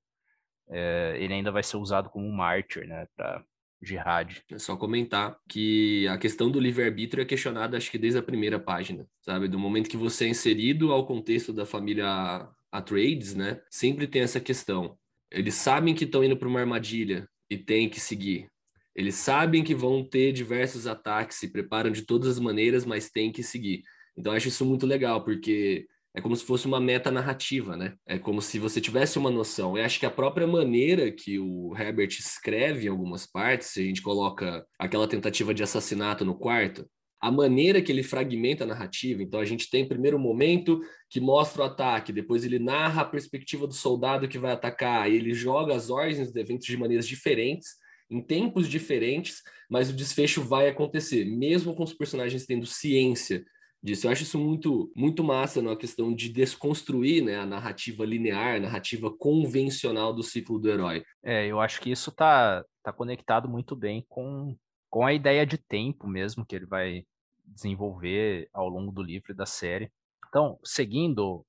é, 0.70 1.16
ele 1.20 1.34
ainda 1.34 1.52
vai 1.52 1.64
ser 1.64 1.78
usado 1.78 2.10
como 2.10 2.26
um 2.26 2.32
mártir, 2.32 2.88
né, 2.88 3.06
para 3.16 3.44
jihad. 3.82 4.42
É 4.50 4.60
só 4.60 4.78
comentar 4.78 5.38
que 5.50 6.08
a 6.08 6.18
questão 6.18 6.50
do 6.50 6.60
livre-arbítrio 6.60 7.22
é 7.22 7.26
questionada, 7.26 7.76
acho 7.76 7.92
que 7.92 7.98
desde 7.98 8.20
a 8.20 8.24
primeira 8.24 8.60
página, 8.60 9.06
sabe? 9.22 9.48
Do 9.48 9.60
momento 9.60 9.90
que 9.90 9.98
você 9.98 10.26
é 10.26 10.30
inserido 10.30 10.94
ao 10.94 11.06
contexto 11.06 11.52
da 11.52 11.66
família 11.66 12.48
Atreides, 12.72 13.36
né? 13.36 13.60
Sempre 13.70 14.08
tem 14.08 14.22
essa 14.22 14.40
questão. 14.40 14.98
Eles 15.30 15.56
sabem 15.56 15.94
que 15.94 16.06
estão 16.06 16.24
indo 16.24 16.38
para 16.38 16.48
uma 16.48 16.60
armadilha 16.60 17.28
e 17.50 17.58
tem 17.58 17.90
que 17.90 18.00
seguir. 18.00 18.50
Eles 18.96 19.16
sabem 19.16 19.64
que 19.64 19.74
vão 19.74 20.04
ter 20.04 20.32
diversos 20.34 20.86
ataques, 20.86 21.38
se 21.38 21.52
preparam 21.52 21.92
de 21.92 22.02
todas 22.02 22.28
as 22.28 22.40
maneiras, 22.40 22.86
mas 22.86 23.10
tem 23.10 23.32
que 23.32 23.42
seguir. 23.42 23.84
Então, 24.18 24.34
acho 24.34 24.50
isso 24.50 24.66
muito 24.66 24.86
legal, 24.86 25.24
porque 25.24 25.86
é 26.14 26.20
como 26.20 26.36
se 26.36 26.44
fosse 26.44 26.68
uma 26.68 26.80
meta 26.80 27.10
narrativa, 27.10 27.78
né? 27.78 27.96
É 28.06 28.20
como 28.20 28.42
se 28.42 28.60
você 28.60 28.82
tivesse 28.82 29.18
uma 29.18 29.32
noção. 29.32 29.78
Eu 29.78 29.86
acho 29.86 30.00
que 30.00 30.06
a 30.06 30.12
própria 30.12 30.46
maneira 30.46 31.10
que 31.10 31.40
o 31.40 31.74
Herbert 31.78 32.10
escreve 32.20 32.86
em 32.86 32.90
algumas 32.90 33.26
partes, 33.26 33.68
se 33.68 33.82
a 33.82 33.84
gente 33.84 34.02
coloca 34.02 34.66
aquela 34.78 35.08
tentativa 35.08 35.54
de 35.54 35.64
assassinato 35.64 36.26
no 36.26 36.38
quarto, 36.38 36.86
a 37.22 37.32
maneira 37.32 37.82
que 37.82 37.92
ele 37.92 38.02
fragmenta 38.02 38.64
a 38.64 38.68
narrativa. 38.68 39.22
Então 39.22 39.40
a 39.40 39.46
gente 39.46 39.70
tem 39.70 39.88
primeiro 39.88 40.18
momento 40.18 40.82
que 41.08 41.20
mostra 41.20 41.62
o 41.62 41.66
ataque, 41.66 42.12
depois 42.12 42.44
ele 42.44 42.58
narra 42.58 43.04
a 43.04 43.06
perspectiva 43.06 43.68
do 43.68 43.74
soldado 43.74 44.28
que 44.28 44.40
vai 44.40 44.52
atacar, 44.52 45.10
e 45.10 45.16
ele 45.16 45.34
joga 45.34 45.76
as 45.76 45.92
ordens 45.92 46.28
dos 46.28 46.36
eventos 46.36 46.66
de 46.66 46.76
maneiras 46.76 47.08
diferentes, 47.08 47.70
em 48.10 48.22
tempos 48.22 48.68
diferentes, 48.68 49.42
mas 49.70 49.90
o 49.90 49.94
desfecho 49.94 50.42
vai 50.42 50.68
acontecer, 50.68 51.24
mesmo 51.24 51.76
com 51.76 51.84
os 51.84 51.94
personagens 51.94 52.46
tendo 52.46 52.66
ciência 52.66 53.46
disso. 53.82 54.08
Eu 54.08 54.12
acho 54.12 54.24
isso 54.24 54.38
muito, 54.38 54.92
muito 54.96 55.24
massa 55.24 55.62
na 55.62 55.76
questão 55.76 56.14
de 56.14 56.28
desconstruir 56.28 57.24
né, 57.24 57.38
a 57.38 57.46
narrativa 57.46 58.04
linear, 58.04 58.56
a 58.56 58.60
narrativa 58.60 59.10
convencional 59.16 60.14
do 60.14 60.24
ciclo 60.24 60.60
do 60.60 60.70
herói. 60.70 61.04
É, 61.24 61.48
eu 61.48 61.60
acho 61.62 61.80
que 61.80 61.92
isso 61.92 62.12
tá, 62.12 62.66
tá 62.84 62.92
conectado 62.92 63.48
muito 63.48 63.76
bem 63.76 64.04
com, 64.10 64.56
com 64.92 65.04
a 65.06 65.14
ideia 65.14 65.46
de 65.46 65.58
tempo 65.58 66.08
mesmo 66.08 66.46
que 66.46 66.56
ele 66.56 66.68
vai 66.68 67.08
desenvolver 67.44 68.48
ao 68.54 68.70
longo 68.70 68.92
do 68.92 69.02
livro 69.02 69.32
e 69.32 69.36
da 69.36 69.48
série. 69.48 69.92
Então, 70.28 70.60
seguindo, 70.64 71.44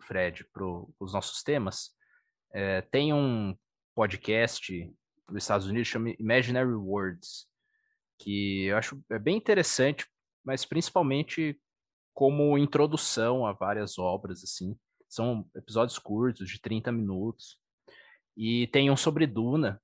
Fred, 0.00 0.44
para 0.52 0.64
os 0.64 1.12
nossos 1.12 1.42
temas, 1.42 1.90
é, 2.52 2.80
tem 2.80 3.12
um 3.12 3.54
podcast 3.94 4.90
dos 5.28 5.42
Estados 5.42 5.66
Unidos 5.66 5.88
chama 5.88 6.14
Imaginary 6.18 6.72
Words, 6.72 7.46
que 8.18 8.64
eu 8.64 8.76
acho 8.76 9.02
é 9.10 9.18
bem 9.18 9.36
interessante, 9.36 10.06
mas 10.44 10.64
principalmente 10.64 11.60
como 12.14 12.56
introdução 12.56 13.44
a 13.44 13.52
várias 13.52 13.98
obras, 13.98 14.42
assim. 14.44 14.78
São 15.08 15.48
episódios 15.54 15.98
curtos, 15.98 16.48
de 16.48 16.60
30 16.60 16.92
minutos. 16.92 17.58
E 18.36 18.68
tem 18.68 18.90
um 18.90 18.96
sobre 18.96 19.26
Duna. 19.26 19.80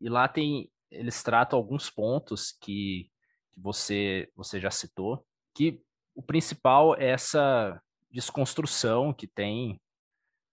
E 0.00 0.08
lá 0.08 0.28
tem. 0.28 0.70
Eles 0.94 1.22
tratam 1.22 1.58
alguns 1.58 1.90
pontos 1.90 2.52
que, 2.60 3.10
que 3.52 3.60
você, 3.60 4.30
você 4.34 4.60
já 4.60 4.70
citou. 4.70 5.24
Que 5.54 5.80
o 6.14 6.22
principal 6.22 6.96
é 6.96 7.08
essa 7.10 7.80
desconstrução 8.10 9.12
que 9.12 9.26
tem, 9.26 9.80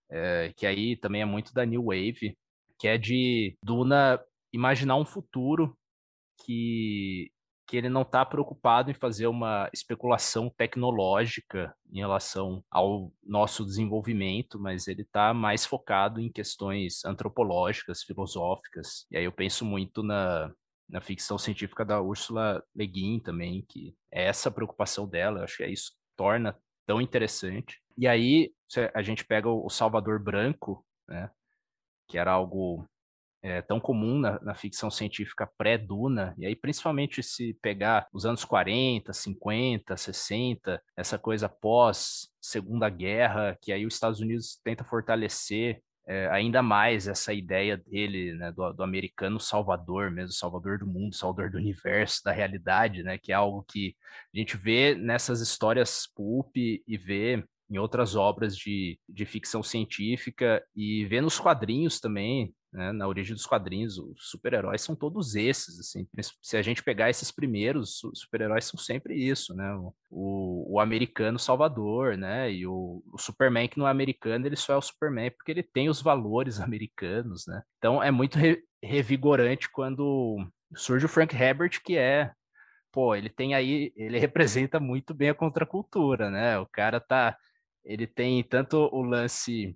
é, 0.09 0.53
que 0.55 0.65
aí 0.65 0.95
também 0.95 1.21
é 1.21 1.25
muito 1.25 1.53
da 1.53 1.65
New 1.65 1.85
Wave, 1.85 2.37
que 2.79 2.87
é 2.87 2.97
de 2.97 3.55
Duna 3.63 4.19
imaginar 4.51 4.95
um 4.95 5.05
futuro 5.05 5.77
que 6.43 7.31
que 7.71 7.77
ele 7.77 7.87
não 7.87 8.01
está 8.01 8.25
preocupado 8.25 8.91
em 8.91 8.93
fazer 8.93 9.27
uma 9.27 9.69
especulação 9.71 10.49
tecnológica 10.49 11.73
em 11.89 11.99
relação 11.99 12.61
ao 12.69 13.13
nosso 13.23 13.63
desenvolvimento, 13.63 14.59
mas 14.59 14.89
ele 14.89 15.03
está 15.03 15.33
mais 15.33 15.65
focado 15.65 16.19
em 16.19 16.29
questões 16.29 17.05
antropológicas, 17.05 18.03
filosóficas. 18.03 19.07
E 19.09 19.15
aí 19.15 19.23
eu 19.23 19.31
penso 19.31 19.63
muito 19.63 20.03
na, 20.03 20.51
na 20.89 20.99
ficção 20.99 21.37
científica 21.37 21.85
da 21.85 22.01
Ursula 22.01 22.61
Le 22.75 22.85
Guin 22.85 23.21
também, 23.21 23.65
que 23.69 23.95
é 24.11 24.25
essa 24.25 24.51
preocupação 24.51 25.07
dela, 25.07 25.39
eu 25.39 25.43
acho 25.45 25.55
que 25.55 25.63
é 25.63 25.69
isso 25.69 25.93
torna 26.17 26.59
tão 26.85 26.99
interessante. 26.99 27.81
E 27.97 28.05
aí 28.05 28.51
a 28.93 29.01
gente 29.01 29.23
pega 29.23 29.47
o 29.47 29.69
Salvador 29.69 30.21
Branco, 30.21 30.85
né, 31.07 31.31
que 32.09 32.17
era 32.17 32.33
algo 32.33 32.85
é, 33.43 33.61
tão 33.61 33.79
comum 33.79 34.19
na, 34.19 34.39
na 34.41 34.55
ficção 34.55 34.91
científica 34.91 35.49
pré-Duna, 35.57 36.35
e 36.37 36.45
aí 36.45 36.55
principalmente 36.55 37.23
se 37.23 37.57
pegar 37.61 38.07
os 38.13 38.25
anos 38.25 38.45
40, 38.45 39.11
50, 39.11 39.97
60, 39.97 40.81
essa 40.95 41.17
coisa 41.17 41.49
pós 41.49 42.29
Segunda 42.39 42.89
Guerra, 42.89 43.57
que 43.61 43.71
aí 43.71 43.85
os 43.85 43.93
Estados 43.93 44.19
Unidos 44.19 44.59
tenta 44.63 44.83
fortalecer 44.83 45.81
é, 46.07 46.27
ainda 46.29 46.61
mais 46.61 47.07
essa 47.07 47.31
ideia 47.31 47.77
dele, 47.77 48.33
né, 48.33 48.51
do, 48.51 48.73
do, 48.73 48.83
americano 48.83 49.39
salvador 49.39 50.09
mesmo, 50.11 50.33
salvador 50.33 50.79
do 50.79 50.87
mundo, 50.87 51.15
salvador 51.15 51.51
do 51.51 51.57
universo, 51.57 52.23
da 52.23 52.31
realidade, 52.31 53.03
né, 53.03 53.17
que 53.17 53.31
é 53.31 53.35
algo 53.35 53.63
que 53.63 53.95
a 54.33 54.37
gente 54.37 54.57
vê 54.57 54.95
nessas 54.95 55.41
histórias 55.41 56.07
pulp 56.15 56.55
e 56.57 56.97
vê 56.97 57.43
em 57.69 57.77
outras 57.77 58.15
obras 58.15 58.57
de, 58.57 58.99
de 59.07 59.25
ficção 59.25 59.63
científica 59.63 60.61
e 60.75 61.05
vê 61.05 61.21
nos 61.21 61.39
quadrinhos 61.39 61.99
também, 61.99 62.53
né, 62.71 62.91
na 62.91 63.07
origem 63.07 63.35
dos 63.35 63.45
quadrinhos, 63.45 63.97
os 63.97 64.29
super-heróis 64.29 64.81
são 64.81 64.95
todos 64.95 65.35
esses, 65.35 65.79
assim, 65.79 66.07
se 66.41 66.55
a 66.55 66.61
gente 66.61 66.81
pegar 66.81 67.09
esses 67.09 67.31
primeiros, 67.31 68.01
os 68.03 68.19
super-heróis 68.19 68.65
são 68.65 68.79
sempre 68.79 69.15
isso, 69.15 69.53
né, 69.53 69.73
o, 70.09 70.75
o, 70.75 70.79
americano 70.79 71.37
salvador, 71.37 72.17
né, 72.17 72.51
e 72.51 72.65
o, 72.65 73.03
o, 73.11 73.17
Superman 73.17 73.67
que 73.67 73.77
não 73.77 73.87
é 73.87 73.91
americano, 73.91 74.45
ele 74.45 74.55
só 74.55 74.73
é 74.73 74.77
o 74.77 74.81
Superman 74.81 75.31
porque 75.31 75.51
ele 75.51 75.63
tem 75.63 75.89
os 75.89 76.01
valores 76.01 76.59
americanos, 76.61 77.45
né, 77.45 77.61
então 77.77 78.01
é 78.01 78.09
muito 78.09 78.37
re, 78.37 78.63
revigorante 78.81 79.69
quando 79.69 80.37
surge 80.73 81.05
o 81.05 81.09
Frank 81.09 81.35
Herbert, 81.35 81.81
que 81.83 81.97
é, 81.97 82.31
pô, 82.91 83.13
ele 83.15 83.29
tem 83.29 83.53
aí, 83.53 83.91
ele 83.97 84.17
representa 84.19 84.79
muito 84.79 85.13
bem 85.13 85.29
a 85.29 85.35
contracultura, 85.35 86.31
né, 86.31 86.57
o 86.57 86.65
cara 86.65 87.01
tá, 87.01 87.37
ele 87.83 88.07
tem 88.07 88.41
tanto 88.43 88.77
o 88.93 89.01
lance 89.01 89.75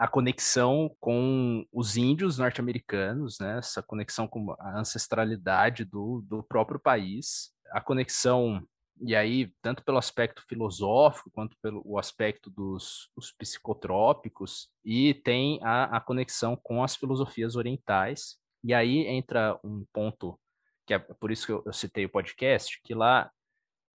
a 0.00 0.08
conexão 0.08 0.96
com 0.98 1.62
os 1.70 1.98
índios 1.98 2.38
norte-americanos, 2.38 3.38
né? 3.38 3.58
essa 3.58 3.82
conexão 3.82 4.26
com 4.26 4.56
a 4.58 4.78
ancestralidade 4.80 5.84
do, 5.84 6.24
do 6.26 6.42
próprio 6.42 6.80
país, 6.80 7.52
a 7.70 7.82
conexão 7.82 8.66
e 9.02 9.14
aí, 9.14 9.52
tanto 9.60 9.84
pelo 9.84 9.98
aspecto 9.98 10.42
filosófico, 10.48 11.30
quanto 11.30 11.54
pelo 11.60 11.82
o 11.84 11.98
aspecto 11.98 12.48
dos, 12.50 13.10
psicotrópicos, 13.38 14.70
e 14.82 15.12
tem 15.12 15.60
a, 15.62 15.96
a 15.96 16.00
conexão 16.00 16.56
com 16.56 16.82
as 16.82 16.96
filosofias 16.96 17.54
orientais. 17.54 18.38
E 18.64 18.72
aí 18.72 19.06
entra 19.06 19.58
um 19.62 19.84
ponto, 19.92 20.40
que 20.86 20.94
é 20.94 20.98
por 20.98 21.30
isso 21.30 21.44
que 21.44 21.52
eu, 21.52 21.62
eu 21.66 21.74
citei 21.74 22.06
o 22.06 22.10
podcast, 22.10 22.80
que 22.82 22.94
lá 22.94 23.30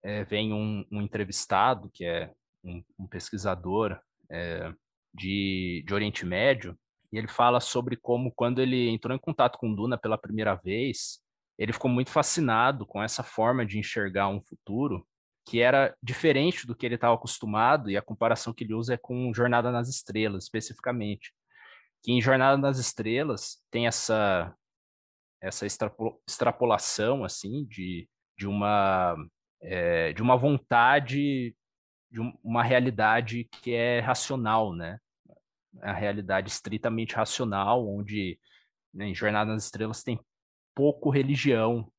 é, 0.02 0.22
vem 0.24 0.52
um, 0.52 0.84
um, 0.92 1.00
entrevistado, 1.00 1.90
que 1.94 2.04
é 2.04 2.30
um, 2.62 2.82
um 2.98 3.06
pesquisador 3.06 3.98
é, 4.30 4.70
de, 5.14 5.84
de 5.86 5.94
Oriente 5.94 6.26
Médio, 6.26 6.76
e 7.12 7.18
ele 7.18 7.28
fala 7.28 7.60
sobre 7.60 7.96
como, 7.96 8.32
quando 8.32 8.60
ele 8.60 8.88
entrou 8.88 9.14
em 9.14 9.20
contato 9.20 9.56
com 9.58 9.72
Duna 9.72 9.96
pela 9.96 10.18
primeira 10.18 10.54
vez, 10.56 11.20
ele 11.56 11.72
ficou 11.72 11.90
muito 11.90 12.10
fascinado 12.10 12.84
com 12.84 13.02
essa 13.02 13.22
forma 13.22 13.64
de 13.64 13.78
enxergar 13.78 14.28
um 14.28 14.42
futuro 14.42 15.06
que 15.46 15.60
era 15.60 15.94
diferente 16.02 16.66
do 16.66 16.74
que 16.74 16.86
ele 16.86 16.94
estava 16.94 17.14
acostumado, 17.14 17.90
e 17.90 17.96
a 17.96 18.02
comparação 18.02 18.52
que 18.52 18.64
ele 18.64 18.74
usa 18.74 18.94
é 18.94 18.96
com 18.96 19.32
Jornada 19.32 19.70
nas 19.70 19.88
Estrelas, 19.88 20.44
especificamente. 20.44 21.32
Que 22.02 22.12
em 22.12 22.20
Jornada 22.20 22.56
nas 22.56 22.78
Estrelas 22.78 23.62
tem 23.70 23.86
essa 23.86 24.54
essa 25.40 25.66
extrapolação 25.66 27.22
assim 27.22 27.66
de, 27.66 28.08
de 28.38 28.46
uma 28.46 29.14
é, 29.60 30.12
de 30.14 30.22
uma 30.22 30.36
vontade 30.36 31.54
de 32.14 32.20
uma 32.44 32.62
realidade 32.62 33.42
que 33.60 33.74
é 33.74 33.98
racional, 33.98 34.72
né? 34.72 35.00
A 35.82 35.92
realidade 35.92 36.48
estritamente 36.48 37.16
racional, 37.16 37.88
onde 37.88 38.38
né, 38.94 39.08
em 39.08 39.14
Jornada 39.14 39.52
nas 39.52 39.64
Estrelas 39.64 40.04
tem 40.04 40.20
pouco 40.76 41.10
religião, 41.10 41.90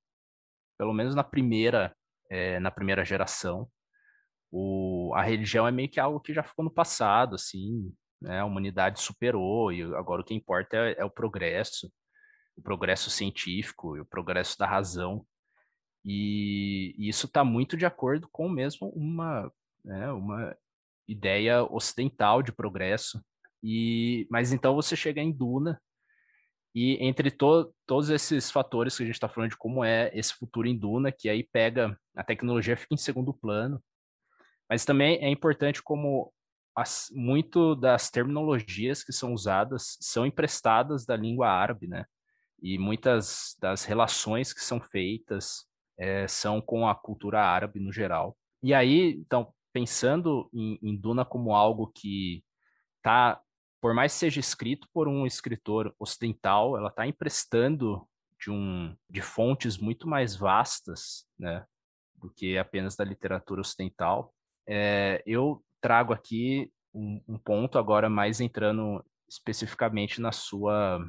pelo 0.77 0.93
menos 0.93 1.13
na 1.13 1.23
primeira, 1.23 1.93
é, 2.29 2.61
na 2.61 2.71
primeira 2.71 3.03
geração. 3.03 3.69
O, 4.49 5.11
a 5.13 5.21
religião 5.21 5.67
é 5.67 5.71
meio 5.71 5.89
que 5.89 5.99
algo 5.99 6.21
que 6.21 6.33
já 6.33 6.43
ficou 6.43 6.63
no 6.63 6.71
passado, 6.71 7.35
assim, 7.35 7.93
né? 8.21 8.39
A 8.39 8.45
humanidade 8.45 9.01
superou 9.01 9.73
e 9.73 9.83
agora 9.95 10.21
o 10.21 10.25
que 10.25 10.33
importa 10.33 10.77
é, 10.77 10.95
é 10.99 11.03
o 11.03 11.09
progresso, 11.09 11.91
o 12.55 12.61
progresso 12.61 13.09
científico 13.09 13.97
e 13.97 13.99
o 13.99 14.05
progresso 14.05 14.57
da 14.57 14.65
razão. 14.65 15.27
E, 16.05 16.95
e 16.97 17.09
isso 17.09 17.25
está 17.25 17.43
muito 17.43 17.75
de 17.75 17.85
acordo 17.85 18.29
com 18.31 18.47
mesmo 18.47 18.87
uma, 18.95 19.51
né, 19.85 20.11
uma 20.11 20.55
ideia 21.07 21.63
ocidental 21.63 22.41
de 22.41 22.51
progresso. 22.51 23.23
E, 23.63 24.27
mas 24.29 24.51
então 24.51 24.75
você 24.75 24.95
chega 24.95 25.21
em 25.21 25.31
Duna, 25.31 25.79
e 26.75 26.97
entre 26.99 27.31
to 27.31 27.73
todos 27.85 28.09
esses 28.09 28.51
fatores 28.51 28.97
que 28.97 29.03
a 29.03 29.05
gente 29.05 29.15
está 29.15 29.29
falando 29.29 29.51
de 29.51 29.57
como 29.57 29.81
é 29.83 30.11
esse 30.13 30.33
futuro 30.33 30.67
em 30.67 30.77
Duna, 30.77 31.09
que 31.09 31.29
aí 31.29 31.41
pega 31.41 31.97
a 32.13 32.23
tecnologia 32.23 32.75
fica 32.75 32.93
em 32.93 32.97
segundo 32.97 33.33
plano, 33.33 33.81
mas 34.69 34.83
também 34.83 35.17
é 35.23 35.29
importante 35.29 35.81
como 35.81 36.33
as, 36.75 37.07
muito 37.13 37.75
das 37.75 38.09
terminologias 38.09 39.03
que 39.03 39.13
são 39.13 39.33
usadas 39.33 39.97
são 40.01 40.25
emprestadas 40.25 41.05
da 41.05 41.15
língua 41.15 41.47
árabe, 41.47 41.87
né? 41.87 42.05
E 42.61 42.77
muitas 42.77 43.55
das 43.61 43.85
relações 43.85 44.51
que 44.51 44.61
são 44.61 44.81
feitas 44.81 45.65
é, 45.97 46.27
são 46.27 46.59
com 46.59 46.87
a 46.87 46.93
cultura 46.93 47.41
árabe 47.41 47.79
no 47.79 47.93
geral. 47.93 48.35
E 48.61 48.73
aí, 48.73 49.11
então, 49.11 49.53
pensando 49.75 50.49
em, 50.53 50.79
em 50.81 50.95
Duna 50.95 51.25
como 51.25 51.53
algo 51.53 51.91
que 51.93 52.41
está 52.95 53.41
por 53.81 53.93
mais 53.93 54.13
que 54.13 54.19
seja 54.19 54.39
escrito 54.39 54.87
por 54.93 55.05
um 55.05 55.27
escritor 55.27 55.93
ocidental, 55.99 56.77
ela 56.77 56.87
está 56.87 57.05
emprestando 57.05 58.07
de 58.39 58.49
um 58.49 58.95
de 59.09 59.21
fontes 59.21 59.77
muito 59.77 60.07
mais 60.07 60.33
vastas, 60.33 61.27
né, 61.37 61.65
do 62.15 62.29
que 62.29 62.57
apenas 62.57 62.95
da 62.95 63.03
literatura 63.03 63.59
ocidental. 63.59 64.33
É, 64.65 65.21
eu 65.25 65.61
trago 65.81 66.13
aqui 66.13 66.71
um, 66.93 67.21
um 67.27 67.37
ponto 67.37 67.77
agora 67.77 68.09
mais 68.09 68.39
entrando 68.39 69.05
especificamente 69.29 70.21
na 70.21 70.31
sua 70.31 71.05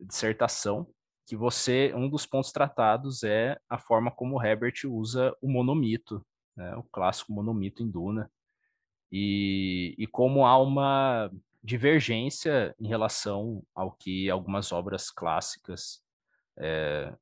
dissertação, 0.00 0.88
que 1.26 1.34
você 1.34 1.92
um 1.94 2.08
dos 2.08 2.24
pontos 2.24 2.52
tratados 2.52 3.24
é 3.24 3.58
a 3.68 3.76
forma 3.76 4.10
como 4.10 4.40
Herbert 4.40 4.86
usa 4.86 5.36
o 5.42 5.48
monomito, 5.50 6.24
né, 6.56 6.76
o 6.76 6.82
clássico 6.84 7.32
monomito 7.32 7.82
em 7.82 7.90
Duna, 7.90 8.30
e, 9.10 9.94
e 9.98 10.06
como 10.06 10.44
há 10.44 10.58
uma 10.58 11.30
divergência 11.62 12.74
em 12.78 12.88
relação 12.88 13.62
ao 13.74 13.92
que 13.92 14.28
algumas 14.28 14.72
obras 14.72 15.10
clássicas, 15.10 16.02
é, 16.58 17.14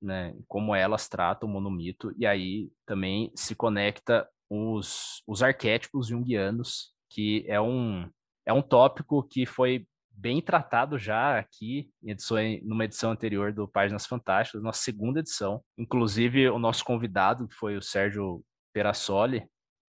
né, 0.00 0.34
como 0.46 0.74
elas 0.74 1.08
tratam 1.08 1.48
o 1.48 1.52
monomito, 1.52 2.12
e 2.18 2.26
aí 2.26 2.70
também 2.84 3.32
se 3.34 3.54
conecta 3.54 4.28
os, 4.50 5.22
os 5.26 5.42
arquétipos 5.42 6.08
junguianos, 6.08 6.92
que 7.08 7.44
é 7.48 7.60
um, 7.60 8.10
é 8.44 8.52
um 8.52 8.62
tópico 8.62 9.22
que 9.22 9.46
foi 9.46 9.86
bem 10.10 10.42
tratado 10.42 10.98
já 10.98 11.38
aqui 11.38 11.90
em 12.02 12.10
edições, 12.10 12.60
numa 12.64 12.84
edição 12.84 13.12
anterior 13.12 13.52
do 13.52 13.68
Páginas 13.68 14.04
Fantásticas, 14.06 14.62
nossa 14.62 14.82
segunda 14.82 15.20
edição. 15.20 15.62
Inclusive, 15.78 16.50
o 16.50 16.58
nosso 16.58 16.84
convidado, 16.84 17.46
que 17.46 17.54
foi 17.54 17.76
o 17.76 17.82
Sérgio 17.82 18.44
Perassoli, 18.78 19.44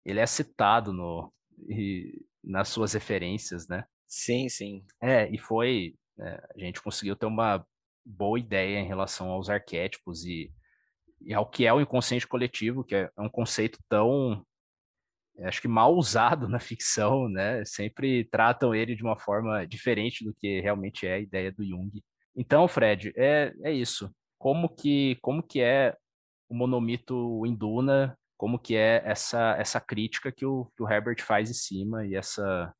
ele 0.05 0.19
é 0.19 0.27
citado 0.27 0.93
no, 0.93 1.33
nas 2.43 2.69
suas 2.69 2.93
referências, 2.93 3.67
né? 3.67 3.83
Sim, 4.07 4.47
sim. 4.47 4.85
É, 5.01 5.27
e 5.27 5.39
foi. 5.39 5.95
É, 6.19 6.47
a 6.55 6.59
gente 6.59 6.79
conseguiu 6.83 7.15
ter 7.15 7.25
uma 7.25 7.65
boa 8.05 8.39
ideia 8.39 8.77
em 8.77 8.85
relação 8.85 9.31
aos 9.31 9.49
arquétipos 9.49 10.23
e, 10.23 10.53
e 11.19 11.33
ao 11.33 11.49
que 11.49 11.65
é 11.65 11.73
o 11.73 11.81
inconsciente 11.81 12.27
coletivo, 12.27 12.83
que 12.83 12.93
é 12.93 13.09
um 13.17 13.27
conceito 13.27 13.79
tão. 13.89 14.45
Acho 15.39 15.61
que 15.63 15.67
mal 15.67 15.95
usado 15.95 16.47
na 16.47 16.59
ficção, 16.59 17.27
né? 17.27 17.65
Sempre 17.65 18.23
tratam 18.25 18.75
ele 18.75 18.95
de 18.95 19.01
uma 19.01 19.17
forma 19.17 19.65
diferente 19.65 20.23
do 20.23 20.31
que 20.35 20.61
realmente 20.61 21.07
é 21.07 21.15
a 21.15 21.19
ideia 21.19 21.51
do 21.51 21.65
Jung. 21.65 21.91
Então, 22.35 22.67
Fred, 22.67 23.11
é, 23.17 23.51
é 23.63 23.71
isso. 23.73 24.13
Como 24.37 24.69
que, 24.69 25.17
como 25.23 25.41
que 25.41 25.59
é 25.59 25.97
o 26.47 26.53
monomito 26.53 27.43
em 27.47 27.55
Duna 27.55 28.15
como 28.37 28.59
que 28.59 28.75
é 28.75 29.01
essa 29.05 29.55
essa 29.57 29.79
crítica 29.79 30.31
que 30.31 30.45
o, 30.45 30.65
que 30.75 30.83
o 30.83 30.89
Herbert 30.89 31.21
faz 31.21 31.49
em 31.49 31.53
cima 31.53 32.05
e 32.05 32.15
essa 32.15 32.73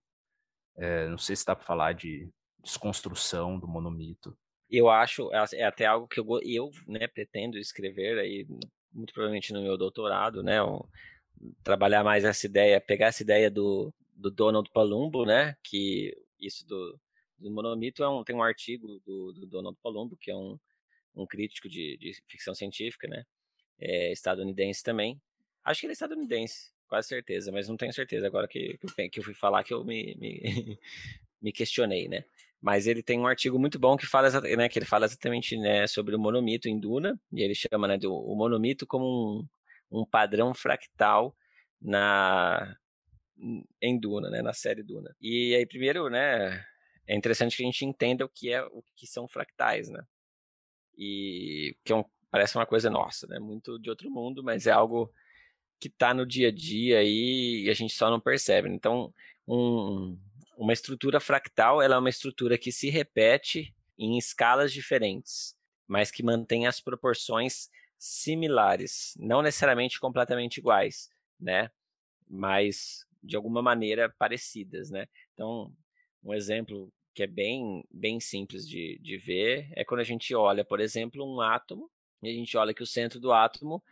é, 0.78 1.08
não 1.08 1.18
sei 1.18 1.36
se 1.36 1.46
dá 1.46 1.56
para 1.56 1.66
falar 1.66 1.94
de 1.94 2.30
desconstrução 2.62 3.60
do 3.60 3.68
monomito. 3.68 4.38
Eu 4.70 4.90
acho 4.90 5.32
é, 5.34 5.46
é 5.54 5.66
até 5.66 5.86
algo 5.86 6.08
que 6.08 6.20
eu, 6.20 6.26
eu 6.44 6.72
né, 6.88 7.08
pretendo 7.08 7.58
escrever 7.58 8.20
aí 8.20 8.46
muito 8.92 9.14
provavelmente 9.14 9.54
no 9.54 9.62
meu 9.62 9.78
doutorado, 9.78 10.42
né, 10.42 10.64
um, 10.64 10.80
trabalhar 11.64 12.04
mais 12.04 12.24
essa 12.24 12.46
ideia, 12.46 12.80
pegar 12.80 13.08
essa 13.08 13.22
ideia 13.24 13.52
do, 13.52 13.94
do 14.14 14.32
Donald 14.32 14.70
Palumbo, 14.72 15.26
né, 15.26 15.56
que 15.64 16.16
isso 16.40 16.66
do, 16.66 17.00
do 17.38 17.52
monomito 17.52 18.04
é 18.04 18.10
um, 18.10 18.24
tem 18.24 18.36
um 18.36 18.44
artigo 18.44 18.88
do, 19.06 19.34
do 19.34 19.46
Donald 19.46 19.78
Palumbo 19.84 20.18
que 20.18 20.32
é 20.32 20.36
um, 20.36 20.58
um 21.14 21.28
crítico 21.28 21.68
de, 21.68 21.98
de 21.98 22.14
ficção 22.28 22.56
científica, 22.56 23.08
né, 23.08 23.24
é, 23.80 24.12
estadunidense 24.12 24.82
também, 24.82 25.22
Acho 25.66 25.80
que 25.80 25.88
ele 25.88 25.94
é 25.94 25.96
estadunidense, 25.96 26.72
quase 26.88 27.08
certeza, 27.08 27.52
mas 27.52 27.68
não 27.68 27.76
tenho 27.76 27.92
certeza 27.92 28.28
agora 28.28 28.48
que, 28.48 28.78
que 29.12 29.20
eu 29.20 29.24
fui 29.24 29.34
falar 29.34 29.64
que 29.64 29.74
eu 29.74 29.84
me, 29.84 30.16
me, 30.16 30.80
me, 31.42 31.52
questionei, 31.52 32.08
né? 32.08 32.24
Mas 32.62 32.86
ele 32.86 33.02
tem 33.02 33.20
um 33.20 33.26
artigo 33.26 33.58
muito 33.58 33.80
bom 33.80 33.98
que 33.98 34.06
fala, 34.06 34.30
né, 34.42 34.70
que 34.70 34.78
ele 34.78 34.86
fala 34.86 35.06
exatamente 35.06 35.58
né, 35.58 35.88
sobre 35.88 36.16
o 36.16 36.20
monomito 36.20 36.70
em 36.70 36.80
Duna, 36.80 37.20
e 37.34 37.42
ele 37.42 37.56
chama 37.56 37.88
né, 37.88 37.98
do, 37.98 38.14
o 38.14 38.36
monomito 38.36 38.86
como 38.86 39.48
um, 39.92 40.02
um 40.02 40.06
padrão 40.06 40.54
fractal 40.54 41.36
na 41.82 42.78
em 43.82 44.00
Duna, 44.00 44.30
né, 44.30 44.42
na 44.42 44.54
série 44.54 44.84
Duna. 44.84 45.16
E 45.20 45.56
aí 45.56 45.66
primeiro, 45.66 46.10
né, 46.10 46.64
é 47.08 47.16
interessante 47.16 47.58
que 47.58 47.64
a 47.64 47.66
gente 47.66 47.86
entenda 47.86 48.24
o 48.24 48.30
que 48.30 48.52
é 48.52 48.64
o 48.64 48.84
que 48.96 49.08
são 49.08 49.28
fractais, 49.28 49.90
né? 49.90 50.04
E 50.98 51.76
que 51.84 51.92
é 51.92 51.96
um, 51.96 52.06
parece 52.32 52.56
uma 52.56 52.66
coisa 52.66 52.90
nossa, 52.90 53.28
né, 53.28 53.40
muito 53.40 53.80
de 53.80 53.90
outro 53.90 54.10
mundo, 54.10 54.44
mas 54.44 54.68
é 54.68 54.72
algo 54.72 55.12
que 55.86 55.90
está 55.90 56.16
no 56.16 56.26
dia 56.26 56.48
a 56.48 56.52
dia 56.52 56.98
aí 56.98 57.66
e 57.66 57.70
a 57.70 57.74
gente 57.76 57.94
só 57.94 58.10
não 58.10 58.20
percebe. 58.20 58.68
Então, 58.70 59.14
um, 59.48 60.18
uma 60.58 60.74
estrutura 60.74 61.20
fractal 61.20 61.80
ela 61.80 61.96
é 61.96 62.00
uma 62.00 62.10
estrutura 62.10 62.58
que 62.58 62.72
se 62.72 62.90
repete 62.90 63.72
em 63.98 64.18
escalas 64.18 64.74
diferentes, 64.74 65.56
mas 65.88 66.10
que 66.10 66.24
mantém 66.24 66.66
as 66.66 66.82
proporções 66.82 67.70
similares, 68.00 69.14
não 69.20 69.44
necessariamente 69.44 70.00
completamente 70.00 70.58
iguais, 70.58 71.10
né? 71.40 71.70
Mas 72.28 73.06
de 73.24 73.36
alguma 73.36 73.62
maneira 73.62 74.10
parecidas, 74.18 74.90
né? 74.90 75.08
Então, 75.34 75.72
um 76.24 76.34
exemplo 76.34 76.92
que 77.14 77.22
é 77.22 77.28
bem, 77.28 77.84
bem 77.92 78.20
simples 78.20 78.68
de, 78.68 78.98
de 79.04 79.18
ver 79.18 79.72
é 79.76 79.86
quando 79.86 80.02
a 80.02 80.04
gente 80.04 80.34
olha, 80.34 80.66
por 80.66 80.80
exemplo, 80.80 81.24
um 81.24 81.42
átomo, 81.42 81.92
e 82.24 82.30
a 82.30 82.34
gente 82.34 82.58
olha 82.58 82.74
que 82.74 82.82
o 82.84 82.88
centro 82.88 83.20
do 83.20 83.32
átomo 83.32 83.84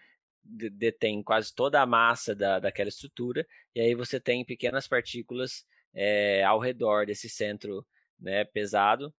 detém 0.44 1.24
quase 1.24 1.54
toda 1.54 1.82
a 1.82 1.86
massa 1.86 2.36
da, 2.36 2.60
daquela 2.60 2.90
estrutura, 2.90 3.48
e 3.74 3.80
aí 3.80 3.96
você 3.96 4.20
tem 4.20 4.44
pequenas 4.44 4.88
partículas 4.88 5.66
é, 5.94 6.44
ao 6.44 6.60
redor 6.60 7.06
desse 7.06 7.30
centro 7.30 7.86
né, 8.20 8.44
pesado 8.44 9.14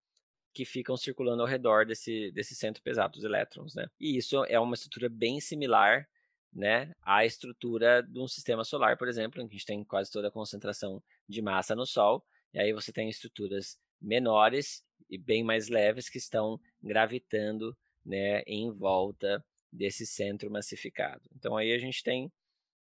que 0.54 0.66
ficam 0.66 0.96
circulando 0.96 1.42
ao 1.42 1.48
redor 1.48 1.86
desse, 1.86 2.32
desse 2.32 2.56
centro 2.56 2.84
pesado, 2.84 3.14
dos 3.14 3.24
elétrons. 3.24 3.74
Né? 3.74 3.88
E 4.00 4.18
isso 4.18 4.46
é 4.46 4.60
uma 4.60 4.76
estrutura 4.76 5.10
bem 5.10 5.40
similar 5.40 6.08
né, 6.56 6.94
a 7.02 7.26
estrutura 7.26 8.04
de 8.04 8.20
um 8.20 8.28
sistema 8.28 8.64
solar, 8.64 8.98
por 8.98 9.08
exemplo, 9.08 9.42
em 9.42 9.48
que 9.48 9.56
a 9.56 9.58
gente 9.58 9.66
tem 9.66 9.84
quase 9.84 10.12
toda 10.12 10.28
a 10.28 10.32
concentração 10.32 11.02
de 11.28 11.42
massa 11.42 11.76
no 11.76 11.86
Sol, 11.86 12.24
e 12.54 12.60
aí 12.60 12.72
você 12.72 12.94
tem 12.94 13.10
estruturas 13.10 13.80
menores 14.00 14.84
e 15.10 15.18
bem 15.18 15.44
mais 15.44 15.68
leves 15.68 16.10
que 16.10 16.18
estão 16.18 16.60
gravitando 16.82 17.76
né, 18.06 18.42
em 18.46 18.72
volta 18.72 19.44
desse 19.74 20.06
centro 20.06 20.52
massificado. 20.52 21.28
Então 21.36 21.58
aí 21.58 21.74
a 21.74 21.80
gente 21.80 22.04
tem 22.04 22.32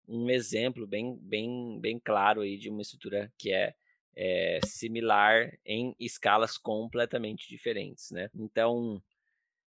um 0.08 0.28
exemplo 0.28 0.86
bem, 0.86 1.16
bem, 1.16 1.78
bem 1.80 1.98
claro 1.98 2.40
aí 2.40 2.58
de 2.58 2.68
uma 2.68 2.82
estrutura 2.82 3.32
que 3.38 3.52
é, 3.52 3.74
é 4.16 4.60
similar 4.66 5.56
em 5.64 5.94
escalas 5.98 6.58
completamente 6.58 7.48
diferentes, 7.48 8.10
né? 8.10 8.28
Então 8.34 9.00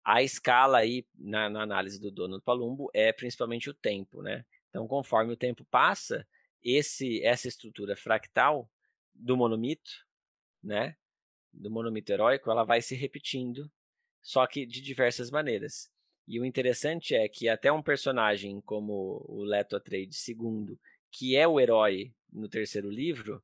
a 0.05 0.23
escala 0.23 0.79
aí 0.79 1.07
na, 1.15 1.49
na 1.49 1.63
análise 1.63 2.01
do 2.01 2.11
dono 2.11 2.39
do 2.39 2.43
Palumbo 2.43 2.91
é 2.93 3.13
principalmente 3.13 3.71
o 3.71 3.75
tempo, 3.75 4.21
né? 4.21 4.45
Então 4.69 4.87
conforme 4.89 5.33
o 5.33 5.37
tempo 5.37 5.65
passa, 5.67 6.27
esse 6.63 7.23
essa 7.23 7.47
estrutura 7.47 7.97
fractal 7.97 8.69
do 9.15 9.37
monomito, 9.37 9.91
né? 10.63 10.97
Do 11.53 11.71
monomito 11.71 12.11
heróico, 12.11 12.51
ela 12.51 12.65
vai 12.65 12.83
se 12.83 12.97
repetindo, 12.97 13.71
só 14.21 14.45
que 14.47 14.67
de 14.67 14.81
diversas 14.81 15.31
maneiras. 15.31 15.91
E 16.27 16.41
o 16.41 16.45
interessante 16.45 17.15
é 17.15 17.29
que 17.29 17.49
até 17.49 17.71
um 17.71 17.83
personagem 17.83 18.61
como 18.61 19.25
o 19.29 19.45
Leto 19.45 19.77
Atreides 19.77 20.27
II, 20.27 20.77
que 21.11 21.37
é 21.37 21.47
o 21.47 21.61
herói 21.61 22.13
no 22.33 22.49
terceiro 22.49 22.91
livro, 22.91 23.43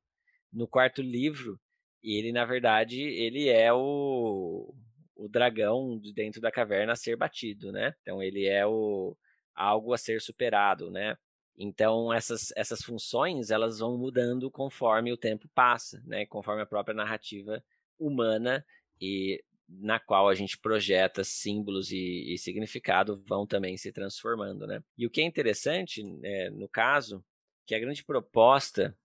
no 0.51 0.67
quarto 0.67 1.01
livro, 1.01 1.59
ele 2.03 2.31
na 2.31 2.45
verdade 2.45 3.01
ele 3.01 3.47
é 3.47 3.71
o, 3.71 4.75
o 5.15 5.27
dragão 5.29 5.97
de 5.97 6.13
dentro 6.13 6.41
da 6.41 6.51
caverna 6.51 6.93
a 6.93 6.97
ser 6.97 7.15
batido, 7.15 7.71
né? 7.71 7.95
Então 8.01 8.21
ele 8.21 8.45
é 8.45 8.65
o 8.65 9.15
algo 9.55 9.93
a 9.93 9.97
ser 9.97 10.19
superado, 10.21 10.91
né? 10.91 11.17
Então 11.57 12.11
essas, 12.11 12.51
essas 12.55 12.81
funções 12.81 13.49
elas 13.49 13.79
vão 13.79 13.97
mudando 13.97 14.51
conforme 14.51 15.13
o 15.13 15.17
tempo 15.17 15.47
passa, 15.55 16.01
né? 16.05 16.25
Conforme 16.25 16.61
a 16.61 16.67
própria 16.67 16.93
narrativa 16.93 17.63
humana 17.97 18.65
e 18.99 19.41
na 19.67 19.99
qual 19.99 20.29
a 20.29 20.35
gente 20.35 20.57
projeta 20.57 21.23
símbolos 21.23 21.91
e, 21.91 22.33
e, 22.33 22.37
significado 22.37 23.23
vão 23.27 23.45
também 23.45 23.77
se 23.77 23.91
transformando, 23.91 24.67
né? 24.67 24.83
E 24.97 25.05
o 25.05 25.09
que 25.09 25.21
é 25.21 25.23
interessante, 25.23 26.03
é, 26.23 26.49
no 26.49 26.67
caso, 26.67 27.23
que 27.65 27.73
a 27.73 27.79
grande 27.79 28.03
proposta, 28.03 28.95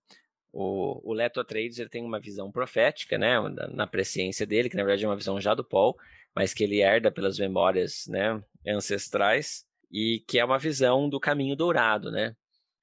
o, 0.52 1.00
o 1.10 1.12
Leto 1.12 1.40
Atreides 1.40 1.78
ele 1.78 1.88
tem 1.88 2.04
uma 2.04 2.20
visão 2.20 2.50
profética, 2.50 3.16
né? 3.16 3.36
Na, 3.72 3.86
presciência 3.86 4.46
dele, 4.46 4.68
que 4.68 4.76
na 4.76 4.84
verdade 4.84 5.04
é 5.04 5.08
uma 5.08 5.16
visão 5.16 5.40
já 5.40 5.54
do 5.54 5.64
Paul, 5.64 5.96
mas 6.34 6.52
que 6.52 6.64
ele 6.64 6.80
herda 6.80 7.10
pelas 7.10 7.38
memórias, 7.38 8.06
né? 8.08 8.42
Ancestrais 8.66 9.66
e 9.90 10.22
que 10.26 10.38
é 10.38 10.44
uma 10.44 10.58
visão 10.58 11.08
do 11.08 11.20
caminho 11.20 11.56
dourado, 11.56 12.10
né? 12.10 12.36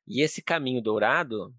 E 0.07 0.21
esse 0.21 0.41
caminho 0.41 0.82
dourado 0.82 1.53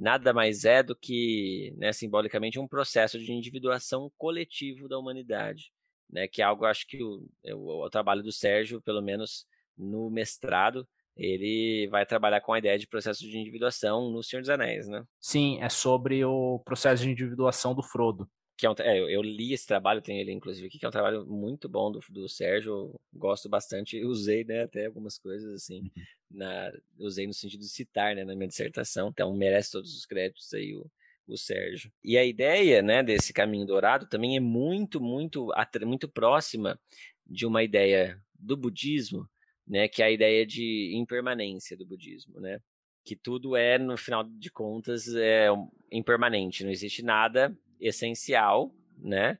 nada 0.00 0.32
mais 0.32 0.64
é 0.64 0.82
do 0.82 0.96
que, 0.96 1.74
né, 1.76 1.92
simbolicamente, 1.92 2.58
um 2.58 2.66
processo 2.66 3.18
de 3.18 3.32
individuação 3.32 4.10
coletivo 4.16 4.88
da 4.88 4.98
humanidade, 4.98 5.70
né, 6.10 6.26
que 6.26 6.40
é 6.40 6.44
algo, 6.44 6.64
acho 6.64 6.86
que 6.86 7.02
o, 7.02 7.28
o, 7.54 7.84
o 7.84 7.90
trabalho 7.90 8.22
do 8.22 8.32
Sérgio, 8.32 8.80
pelo 8.80 9.02
menos 9.02 9.46
no 9.76 10.10
mestrado, 10.10 10.88
ele 11.14 11.86
vai 11.88 12.06
trabalhar 12.06 12.40
com 12.40 12.54
a 12.54 12.58
ideia 12.58 12.78
de 12.78 12.86
processo 12.86 13.20
de 13.20 13.38
individuação 13.38 14.10
no 14.10 14.22
Senhor 14.22 14.40
dos 14.40 14.48
Anéis, 14.48 14.88
né? 14.88 15.04
Sim, 15.20 15.60
é 15.60 15.68
sobre 15.68 16.24
o 16.24 16.58
processo 16.60 17.02
de 17.02 17.10
individuação 17.10 17.74
do 17.74 17.82
Frodo 17.82 18.26
que 18.60 18.66
é, 18.66 18.70
um, 18.70 18.74
é, 18.78 18.98
eu 19.16 19.22
li 19.22 19.54
esse 19.54 19.66
trabalho, 19.66 20.02
tenho 20.02 20.20
ele 20.20 20.32
inclusive 20.32 20.66
aqui, 20.66 20.78
que 20.78 20.84
é 20.84 20.88
um 20.88 20.92
trabalho 20.92 21.24
muito 21.26 21.66
bom 21.66 21.90
do, 21.90 21.98
do 22.10 22.28
Sérgio, 22.28 22.94
gosto 23.10 23.48
bastante, 23.48 23.98
usei, 24.04 24.44
né, 24.44 24.64
até 24.64 24.84
algumas 24.84 25.18
coisas 25.18 25.50
assim, 25.54 25.80
uhum. 25.80 25.90
Na, 26.30 26.72
usei 26.98 27.26
no 27.26 27.34
sentido 27.34 27.60
de 27.60 27.68
citar, 27.68 28.14
né, 28.14 28.24
na 28.24 28.34
minha 28.34 28.48
dissertação, 28.48 29.08
então 29.08 29.34
merece 29.34 29.72
todos 29.72 29.96
os 29.96 30.06
créditos 30.06 30.52
aí 30.54 30.74
o, 30.74 30.90
o 31.26 31.36
Sérgio. 31.36 31.92
E 32.04 32.16
a 32.16 32.24
ideia, 32.24 32.82
né, 32.82 33.02
desse 33.02 33.32
caminho 33.32 33.66
dourado 33.66 34.08
também 34.08 34.36
é 34.36 34.40
muito, 34.40 35.00
muito, 35.00 35.48
muito 35.82 36.08
próxima 36.08 36.78
de 37.26 37.46
uma 37.46 37.62
ideia 37.62 38.20
do 38.38 38.56
budismo, 38.56 39.28
né, 39.66 39.88
que 39.88 40.02
é 40.02 40.06
a 40.06 40.10
ideia 40.10 40.46
de 40.46 40.92
impermanência 40.94 41.76
do 41.76 41.86
budismo, 41.86 42.40
né, 42.40 42.60
que 43.04 43.16
tudo 43.16 43.56
é, 43.56 43.78
no 43.78 43.96
final 43.96 44.24
de 44.24 44.50
contas, 44.50 45.14
é 45.14 45.48
impermanente, 45.90 46.64
não 46.64 46.70
existe 46.70 47.02
nada 47.02 47.56
essencial, 47.80 48.74
né? 48.96 49.38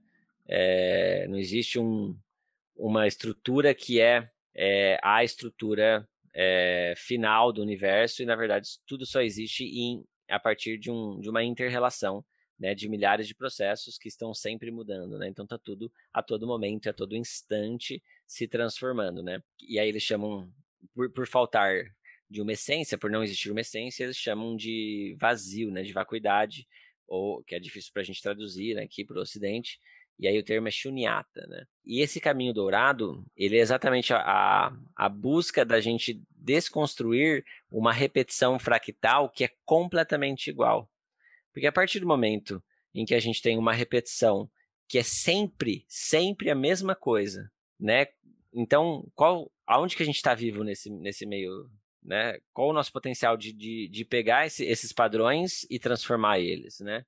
É, 0.49 1.26
não 1.28 1.38
existe 1.38 1.78
um, 1.78 2.18
uma 2.74 3.07
estrutura 3.07 3.74
que 3.74 4.01
é, 4.01 4.28
é 4.55 4.99
a 5.03 5.22
estrutura 5.22 6.09
é, 6.35 6.95
final 6.97 7.53
do 7.53 7.62
universo 7.62 8.22
e 8.22 8.26
na 8.26 8.37
verdade 8.37 8.68
tudo 8.87 9.05
só 9.05 9.20
existe 9.20 9.64
em, 9.64 10.05
a 10.28 10.39
partir 10.39 10.78
de, 10.78 10.91
um, 10.91 11.20
de 11.20 11.28
uma 11.28 11.43
interrelação 11.43 12.24
né, 12.59 12.74
de 12.74 12.89
milhares 12.89 13.26
de 13.26 13.35
processos 13.35 13.97
que 13.97 14.07
estão 14.07 14.35
sempre 14.35 14.70
mudando, 14.70 15.18
né? 15.18 15.26
Então 15.28 15.47
tá 15.47 15.57
tudo 15.57 15.91
a 16.12 16.22
todo 16.22 16.47
momento, 16.47 16.91
a 16.91 16.93
todo 16.93 17.16
instante 17.16 18.03
se 18.26 18.47
transformando, 18.47 19.22
né? 19.22 19.43
E 19.66 19.78
aí 19.78 19.89
eles 19.89 20.03
chamam 20.03 20.53
por, 20.95 21.11
por 21.11 21.26
faltar 21.26 21.87
de 22.28 22.43
uma 22.43 22.53
essência, 22.53 22.99
por 22.99 23.11
não 23.11 23.24
existir 23.24 23.51
uma 23.51 23.62
essência, 23.62 24.05
eles 24.05 24.16
chamam 24.16 24.55
de 24.55 25.16
vazio, 25.18 25.70
né, 25.70 25.83
de 25.83 25.93
vacuidade, 25.93 26.68
ou 27.09 27.43
que 27.43 27.55
é 27.55 27.59
difícil 27.59 27.91
para 27.93 28.03
a 28.03 28.05
gente 28.05 28.22
traduzir 28.22 28.76
né, 28.76 28.83
aqui 28.83 29.05
para 29.05 29.18
o 29.18 29.22
Ocidente, 29.22 29.81
e 30.21 30.29
aí 30.29 30.39
o 30.39 30.45
termo 30.45 30.68
é 30.68 30.71
shunyata, 30.71 31.47
né? 31.47 31.64
E 31.83 32.01
esse 32.01 32.21
caminho 32.21 32.53
dourado, 32.53 33.25
ele 33.35 33.57
é 33.57 33.61
exatamente 33.61 34.12
a, 34.12 34.71
a 34.95 35.09
busca 35.09 35.64
da 35.64 35.81
gente 35.81 36.23
desconstruir 36.31 37.43
uma 37.71 37.91
repetição 37.91 38.59
fractal 38.59 39.31
que 39.31 39.45
é 39.45 39.51
completamente 39.64 40.51
igual. 40.51 40.91
Porque 41.55 41.66
a 41.66 41.73
partir 41.73 42.01
do 42.01 42.07
momento 42.07 42.62
em 42.95 43.07
que 43.07 43.14
a 43.14 43.21
gente 43.21 43.41
tem 43.41 43.57
uma 43.57 43.73
repetição 43.73 44.51
que 44.87 44.99
é 44.99 45.03
sempre, 45.03 45.87
sempre 45.89 46.51
a 46.51 46.55
mesma 46.55 46.95
coisa, 46.95 47.51
né? 47.79 48.07
Então, 48.53 49.11
qual, 49.14 49.51
aonde 49.66 49.97
que 49.97 50.03
a 50.03 50.07
gente 50.07 50.16
está 50.16 50.35
vivo 50.35 50.62
nesse, 50.62 50.91
nesse 50.91 51.25
meio 51.25 51.71
né? 52.03 52.39
Qual 52.53 52.68
o 52.68 52.73
nosso 52.73 52.93
potencial 52.93 53.37
de, 53.37 53.53
de, 53.53 53.89
de 53.89 54.05
pegar 54.05 54.47
esse, 54.47 54.64
esses 54.64 54.93
padrões 54.93 55.66
e 55.71 55.79
transformar 55.79 56.41
eles, 56.41 56.81
né? 56.81 57.05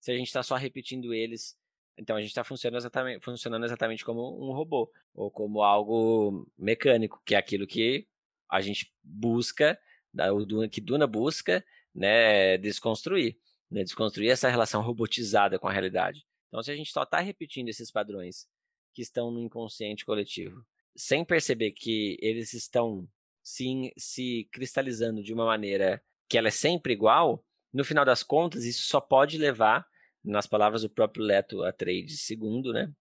Se 0.00 0.10
a 0.10 0.16
gente 0.16 0.28
está 0.28 0.42
só 0.42 0.56
repetindo 0.56 1.12
eles, 1.12 1.56
então 2.00 2.16
a 2.16 2.20
gente 2.20 2.30
está 2.30 2.42
funcionando 2.42 2.80
exatamente, 2.80 3.24
funcionando 3.24 3.64
exatamente 3.64 4.04
como 4.04 4.20
um 4.42 4.52
robô 4.52 4.90
ou 5.14 5.30
como 5.30 5.62
algo 5.62 6.50
mecânico, 6.58 7.20
que 7.24 7.34
é 7.34 7.38
aquilo 7.38 7.66
que 7.66 8.06
a 8.50 8.60
gente 8.60 8.92
busca, 9.02 9.78
que 10.70 10.80
Duna 10.80 11.06
busca, 11.06 11.64
né? 11.94 12.56
Desconstruir, 12.58 13.38
né? 13.70 13.84
Desconstruir 13.84 14.30
essa 14.30 14.48
relação 14.48 14.82
robotizada 14.82 15.58
com 15.58 15.68
a 15.68 15.72
realidade. 15.72 16.26
Então, 16.48 16.62
se 16.62 16.70
a 16.70 16.76
gente 16.76 16.90
só 16.90 17.04
está 17.04 17.20
repetindo 17.20 17.68
esses 17.68 17.90
padrões 17.90 18.48
que 18.92 19.02
estão 19.02 19.30
no 19.30 19.40
inconsciente 19.40 20.04
coletivo, 20.04 20.64
sem 20.96 21.24
perceber 21.24 21.70
que 21.72 22.18
eles 22.20 22.52
estão 22.52 23.08
se, 23.42 23.92
se 23.96 24.48
cristalizando 24.52 25.22
de 25.22 25.32
uma 25.32 25.44
maneira 25.44 26.02
que 26.28 26.36
ela 26.36 26.48
é 26.48 26.52
sempre 26.52 26.92
igual, 26.92 27.44
no 27.72 27.84
final 27.84 28.04
das 28.04 28.22
contas, 28.22 28.64
isso 28.64 28.82
só 28.82 29.00
pode 29.00 29.38
levar, 29.38 29.86
nas 30.24 30.46
palavras 30.46 30.82
do 30.82 30.90
próprio 30.90 31.24
Leto 31.24 31.62
Atreides 31.62 32.28
II, 32.30 32.72
né, 32.72 32.92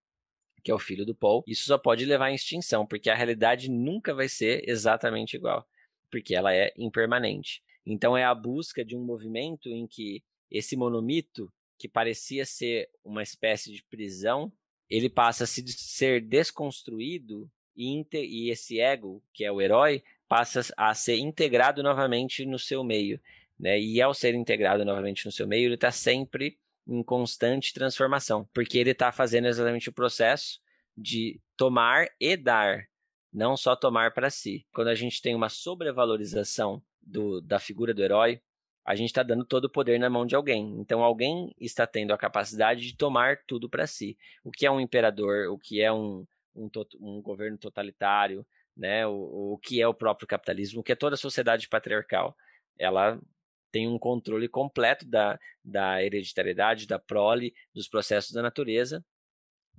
que 0.63 0.71
é 0.71 0.73
o 0.73 0.79
filho 0.79 1.05
do 1.05 1.15
Paul, 1.15 1.43
isso 1.47 1.65
só 1.65 1.77
pode 1.77 2.05
levar 2.05 2.27
à 2.27 2.33
extinção, 2.33 2.85
porque 2.85 3.09
a 3.09 3.15
realidade 3.15 3.69
nunca 3.69 4.13
vai 4.13 4.27
ser 4.27 4.67
exatamente 4.67 5.35
igual, 5.35 5.67
porque 6.11 6.35
ela 6.35 6.53
é 6.53 6.73
impermanente. 6.77 7.61
Então 7.85 8.17
é 8.17 8.23
a 8.23 8.35
busca 8.35 8.83
de 8.83 8.95
um 8.95 9.03
movimento 9.03 9.69
em 9.69 9.87
que 9.87 10.23
esse 10.51 10.75
monomito, 10.75 11.51
que 11.77 11.87
parecia 11.87 12.45
ser 12.45 12.89
uma 13.03 13.23
espécie 13.23 13.71
de 13.71 13.83
prisão, 13.83 14.51
ele 14.89 15.09
passa 15.09 15.43
a 15.43 15.47
se 15.47 15.65
ser 15.67 16.21
desconstruído 16.21 17.49
e, 17.75 18.05
e 18.13 18.49
esse 18.49 18.79
ego, 18.79 19.23
que 19.33 19.45
é 19.45 19.51
o 19.51 19.61
herói, 19.61 20.03
passa 20.27 20.61
a 20.75 20.93
ser 20.93 21.17
integrado 21.17 21.81
novamente 21.81 22.45
no 22.45 22.59
seu 22.59 22.83
meio. 22.83 23.19
Né? 23.57 23.79
E 23.79 24.01
ao 24.01 24.13
ser 24.13 24.35
integrado 24.35 24.83
novamente 24.83 25.25
no 25.25 25.31
seu 25.31 25.47
meio, 25.47 25.67
ele 25.67 25.75
está 25.75 25.91
sempre 25.91 26.57
em 26.89 27.03
constante 27.03 27.73
transformação, 27.73 28.49
porque 28.53 28.77
ele 28.77 28.91
está 28.91 29.11
fazendo 29.11 29.47
exatamente 29.47 29.89
o 29.89 29.93
processo 29.93 30.59
de 30.97 31.39
tomar 31.55 32.07
e 32.19 32.35
dar, 32.35 32.87
não 33.31 33.55
só 33.55 33.75
tomar 33.75 34.13
para 34.13 34.29
si. 34.29 34.65
Quando 34.73 34.87
a 34.87 34.95
gente 34.95 35.21
tem 35.21 35.35
uma 35.35 35.49
sobrevalorização 35.49 36.81
do, 37.01 37.41
da 37.41 37.59
figura 37.59 37.93
do 37.93 38.03
herói, 38.03 38.41
a 38.83 38.95
gente 38.95 39.09
está 39.09 39.21
dando 39.21 39.45
todo 39.45 39.65
o 39.65 39.69
poder 39.69 39.99
na 39.99 40.09
mão 40.09 40.25
de 40.25 40.35
alguém. 40.35 40.75
Então, 40.79 41.03
alguém 41.03 41.53
está 41.59 41.85
tendo 41.85 42.11
a 42.11 42.17
capacidade 42.17 42.81
de 42.81 42.97
tomar 42.97 43.37
tudo 43.45 43.69
para 43.69 43.85
si. 43.85 44.17
O 44.43 44.51
que 44.51 44.65
é 44.65 44.71
um 44.71 44.79
imperador, 44.79 45.49
o 45.49 45.59
que 45.59 45.79
é 45.79 45.91
um, 45.91 46.25
um, 46.55 46.69
um 46.99 47.21
governo 47.21 47.57
totalitário, 47.57 48.43
né, 48.75 49.05
o, 49.05 49.53
o 49.53 49.59
que 49.61 49.79
é 49.79 49.87
o 49.87 49.93
próprio 49.93 50.27
capitalismo, 50.27 50.79
o 50.79 50.83
que 50.83 50.91
é 50.91 50.95
toda 50.95 51.13
a 51.13 51.17
sociedade 51.17 51.69
patriarcal. 51.69 52.35
Ela 52.79 53.19
tem 53.71 53.87
um 53.87 53.99
controle 53.99 54.47
completo 54.47 55.05
da, 55.07 55.39
da 55.63 56.03
hereditariedade, 56.03 56.87
da 56.87 56.99
prole, 56.99 57.53
dos 57.73 57.87
processos 57.87 58.31
da 58.31 58.41
natureza, 58.41 59.03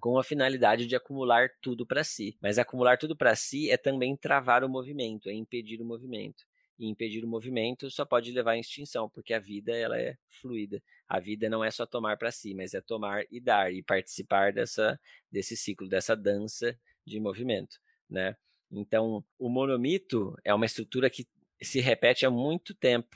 com 0.00 0.18
a 0.18 0.24
finalidade 0.24 0.86
de 0.86 0.96
acumular 0.96 1.50
tudo 1.60 1.86
para 1.86 2.02
si. 2.02 2.36
Mas 2.40 2.58
acumular 2.58 2.96
tudo 2.98 3.16
para 3.16 3.36
si 3.36 3.70
é 3.70 3.76
também 3.76 4.16
travar 4.16 4.64
o 4.64 4.68
movimento, 4.68 5.28
é 5.28 5.32
impedir 5.32 5.80
o 5.80 5.84
movimento. 5.84 6.44
e 6.78 6.86
impedir 6.88 7.22
o 7.22 7.28
movimento 7.28 7.90
só 7.90 8.06
pode 8.06 8.32
levar 8.32 8.52
à 8.52 8.58
extinção, 8.58 9.08
porque 9.10 9.34
a 9.34 9.38
vida 9.38 9.76
ela 9.76 9.98
é 10.00 10.16
fluida. 10.40 10.82
A 11.06 11.20
vida 11.20 11.48
não 11.50 11.62
é 11.62 11.70
só 11.70 11.84
tomar 11.84 12.16
para 12.16 12.30
si, 12.30 12.54
mas 12.54 12.72
é 12.72 12.80
tomar 12.80 13.24
e 13.30 13.38
dar 13.38 13.70
e 13.72 13.82
participar 13.82 14.52
dessa 14.52 14.98
desse 15.30 15.56
ciclo, 15.56 15.88
dessa 15.88 16.16
dança 16.16 16.74
de 17.06 17.20
movimento, 17.20 17.76
né? 18.08 18.34
Então, 18.70 19.22
o 19.38 19.48
monomito 19.50 20.34
é 20.44 20.54
uma 20.54 20.64
estrutura 20.64 21.10
que 21.10 21.26
se 21.62 21.80
repete 21.80 22.24
há 22.24 22.30
muito 22.30 22.74
tempo. 22.74 23.14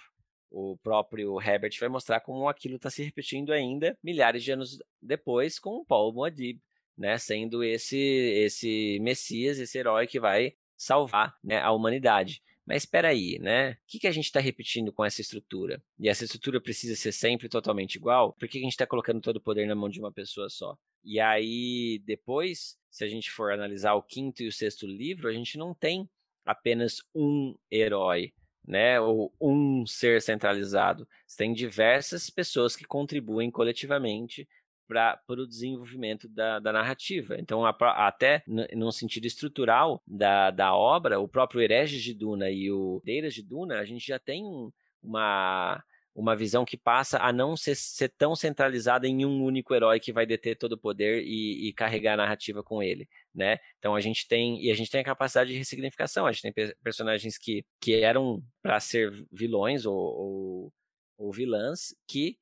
O 0.56 0.76
próprio 0.76 1.40
Herbert 1.40 1.76
vai 1.81 1.89
mostrar 1.89 2.20
como 2.20 2.48
aquilo 2.48 2.76
está 2.76 2.89
se 2.89 3.02
repetindo 3.02 3.52
ainda 3.52 3.98
milhares 4.01 4.44
de 4.44 4.52
anos 4.52 4.78
depois 5.02 5.59
com 5.59 5.85
Paul 5.85 6.12
Moadib, 6.12 6.60
né, 6.97 7.18
sendo 7.18 7.64
esse 7.64 7.98
esse 7.98 9.01
Messias, 9.01 9.59
esse 9.59 9.76
herói 9.76 10.06
que 10.06 10.20
vai 10.20 10.55
salvar 10.76 11.36
né, 11.43 11.59
a 11.59 11.72
humanidade. 11.72 12.40
Mas 12.64 12.85
espera 12.85 13.09
aí, 13.09 13.36
né? 13.40 13.72
O 13.72 13.76
que, 13.89 13.98
que 13.98 14.06
a 14.06 14.12
gente 14.12 14.26
está 14.26 14.39
repetindo 14.39 14.93
com 14.93 15.05
essa 15.05 15.20
estrutura? 15.20 15.82
E 15.98 16.09
essa 16.09 16.24
estrutura 16.24 16.60
precisa 16.60 16.94
ser 16.94 17.10
sempre 17.10 17.48
totalmente 17.48 17.97
igual? 17.97 18.32
Por 18.32 18.48
que, 18.48 18.52
que 18.52 18.59
a 18.59 18.62
gente 18.62 18.74
está 18.74 18.86
colocando 18.86 19.20
todo 19.20 19.36
o 19.36 19.40
poder 19.40 19.66
na 19.66 19.74
mão 19.74 19.89
de 19.89 19.98
uma 19.98 20.12
pessoa 20.12 20.48
só? 20.48 20.78
E 21.02 21.18
aí, 21.18 22.01
depois, 22.06 22.78
se 22.90 23.02
a 23.02 23.09
gente 23.09 23.28
for 23.28 23.52
analisar 23.52 23.94
o 23.94 24.02
quinto 24.02 24.43
e 24.43 24.47
o 24.47 24.52
sexto 24.52 24.86
livro, 24.86 25.28
a 25.28 25.32
gente 25.32 25.59
não 25.59 25.74
tem 25.74 26.09
apenas 26.44 26.98
um 27.14 27.55
herói, 27.70 28.32
né? 28.66 29.00
Ou 29.00 29.32
um 29.40 29.86
ser 29.86 30.20
centralizado. 30.22 31.06
Você 31.26 31.36
tem 31.36 31.52
diversas 31.52 32.30
pessoas 32.30 32.74
que 32.74 32.84
contribuem 32.84 33.50
coletivamente 33.50 34.48
para 34.86 35.18
o 35.28 35.46
desenvolvimento 35.46 36.28
da, 36.28 36.58
da, 36.58 36.72
narrativa. 36.72 37.36
Então, 37.38 37.64
a, 37.64 37.74
até 38.06 38.42
num 38.46 38.92
sentido 38.92 39.26
estrutural 39.26 40.02
da, 40.06 40.50
da 40.50 40.74
obra, 40.74 41.18
o 41.18 41.28
próprio 41.28 41.62
Hereges 41.62 42.02
de 42.02 42.14
Duna 42.14 42.50
e 42.50 42.70
o 42.70 43.00
Deiras 43.04 43.34
de 43.34 43.42
Duna, 43.42 43.78
a 43.78 43.84
gente 43.84 44.06
já 44.06 44.18
tem 44.18 44.44
um, 44.44 44.70
uma, 45.02 45.82
uma 46.14 46.36
visão 46.36 46.64
que 46.64 46.76
passa 46.76 47.18
a 47.18 47.32
não 47.32 47.56
ser, 47.56 47.74
ser, 47.74 48.08
tão 48.10 48.36
centralizada 48.36 49.08
em 49.08 49.26
um 49.26 49.42
único 49.42 49.74
herói 49.74 49.98
que 49.98 50.12
vai 50.12 50.24
deter 50.24 50.56
todo 50.56 50.74
o 50.74 50.78
poder 50.78 51.24
e, 51.24 51.68
e, 51.68 51.72
carregar 51.72 52.14
a 52.14 52.18
narrativa 52.18 52.62
com 52.62 52.82
ele, 52.82 53.08
né? 53.34 53.58
Então 53.78 53.96
a 53.96 54.00
gente 54.00 54.28
tem 54.28 54.62
e 54.62 54.70
a 54.70 54.74
gente 54.74 54.90
tem 54.90 55.00
a 55.00 55.04
capacidade 55.04 55.50
de 55.50 55.58
ressignificação. 55.58 56.26
A 56.26 56.32
gente 56.32 56.52
tem 56.52 56.74
personagens 56.82 57.36
que, 57.36 57.64
que 57.80 57.94
eram 58.00 58.42
para 58.62 58.78
ser 58.78 59.12
vilões 59.32 59.84
ou, 59.86 59.96
ou, 59.96 60.72
ou 61.18 61.32
vilãs 61.32 61.94
que 62.06 62.38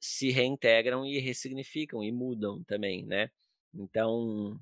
se 0.00 0.30
reintegram 0.30 1.04
e 1.04 1.18
ressignificam 1.18 2.02
e 2.02 2.10
mudam 2.10 2.64
também, 2.64 3.04
né? 3.04 3.30
Então 3.74 4.58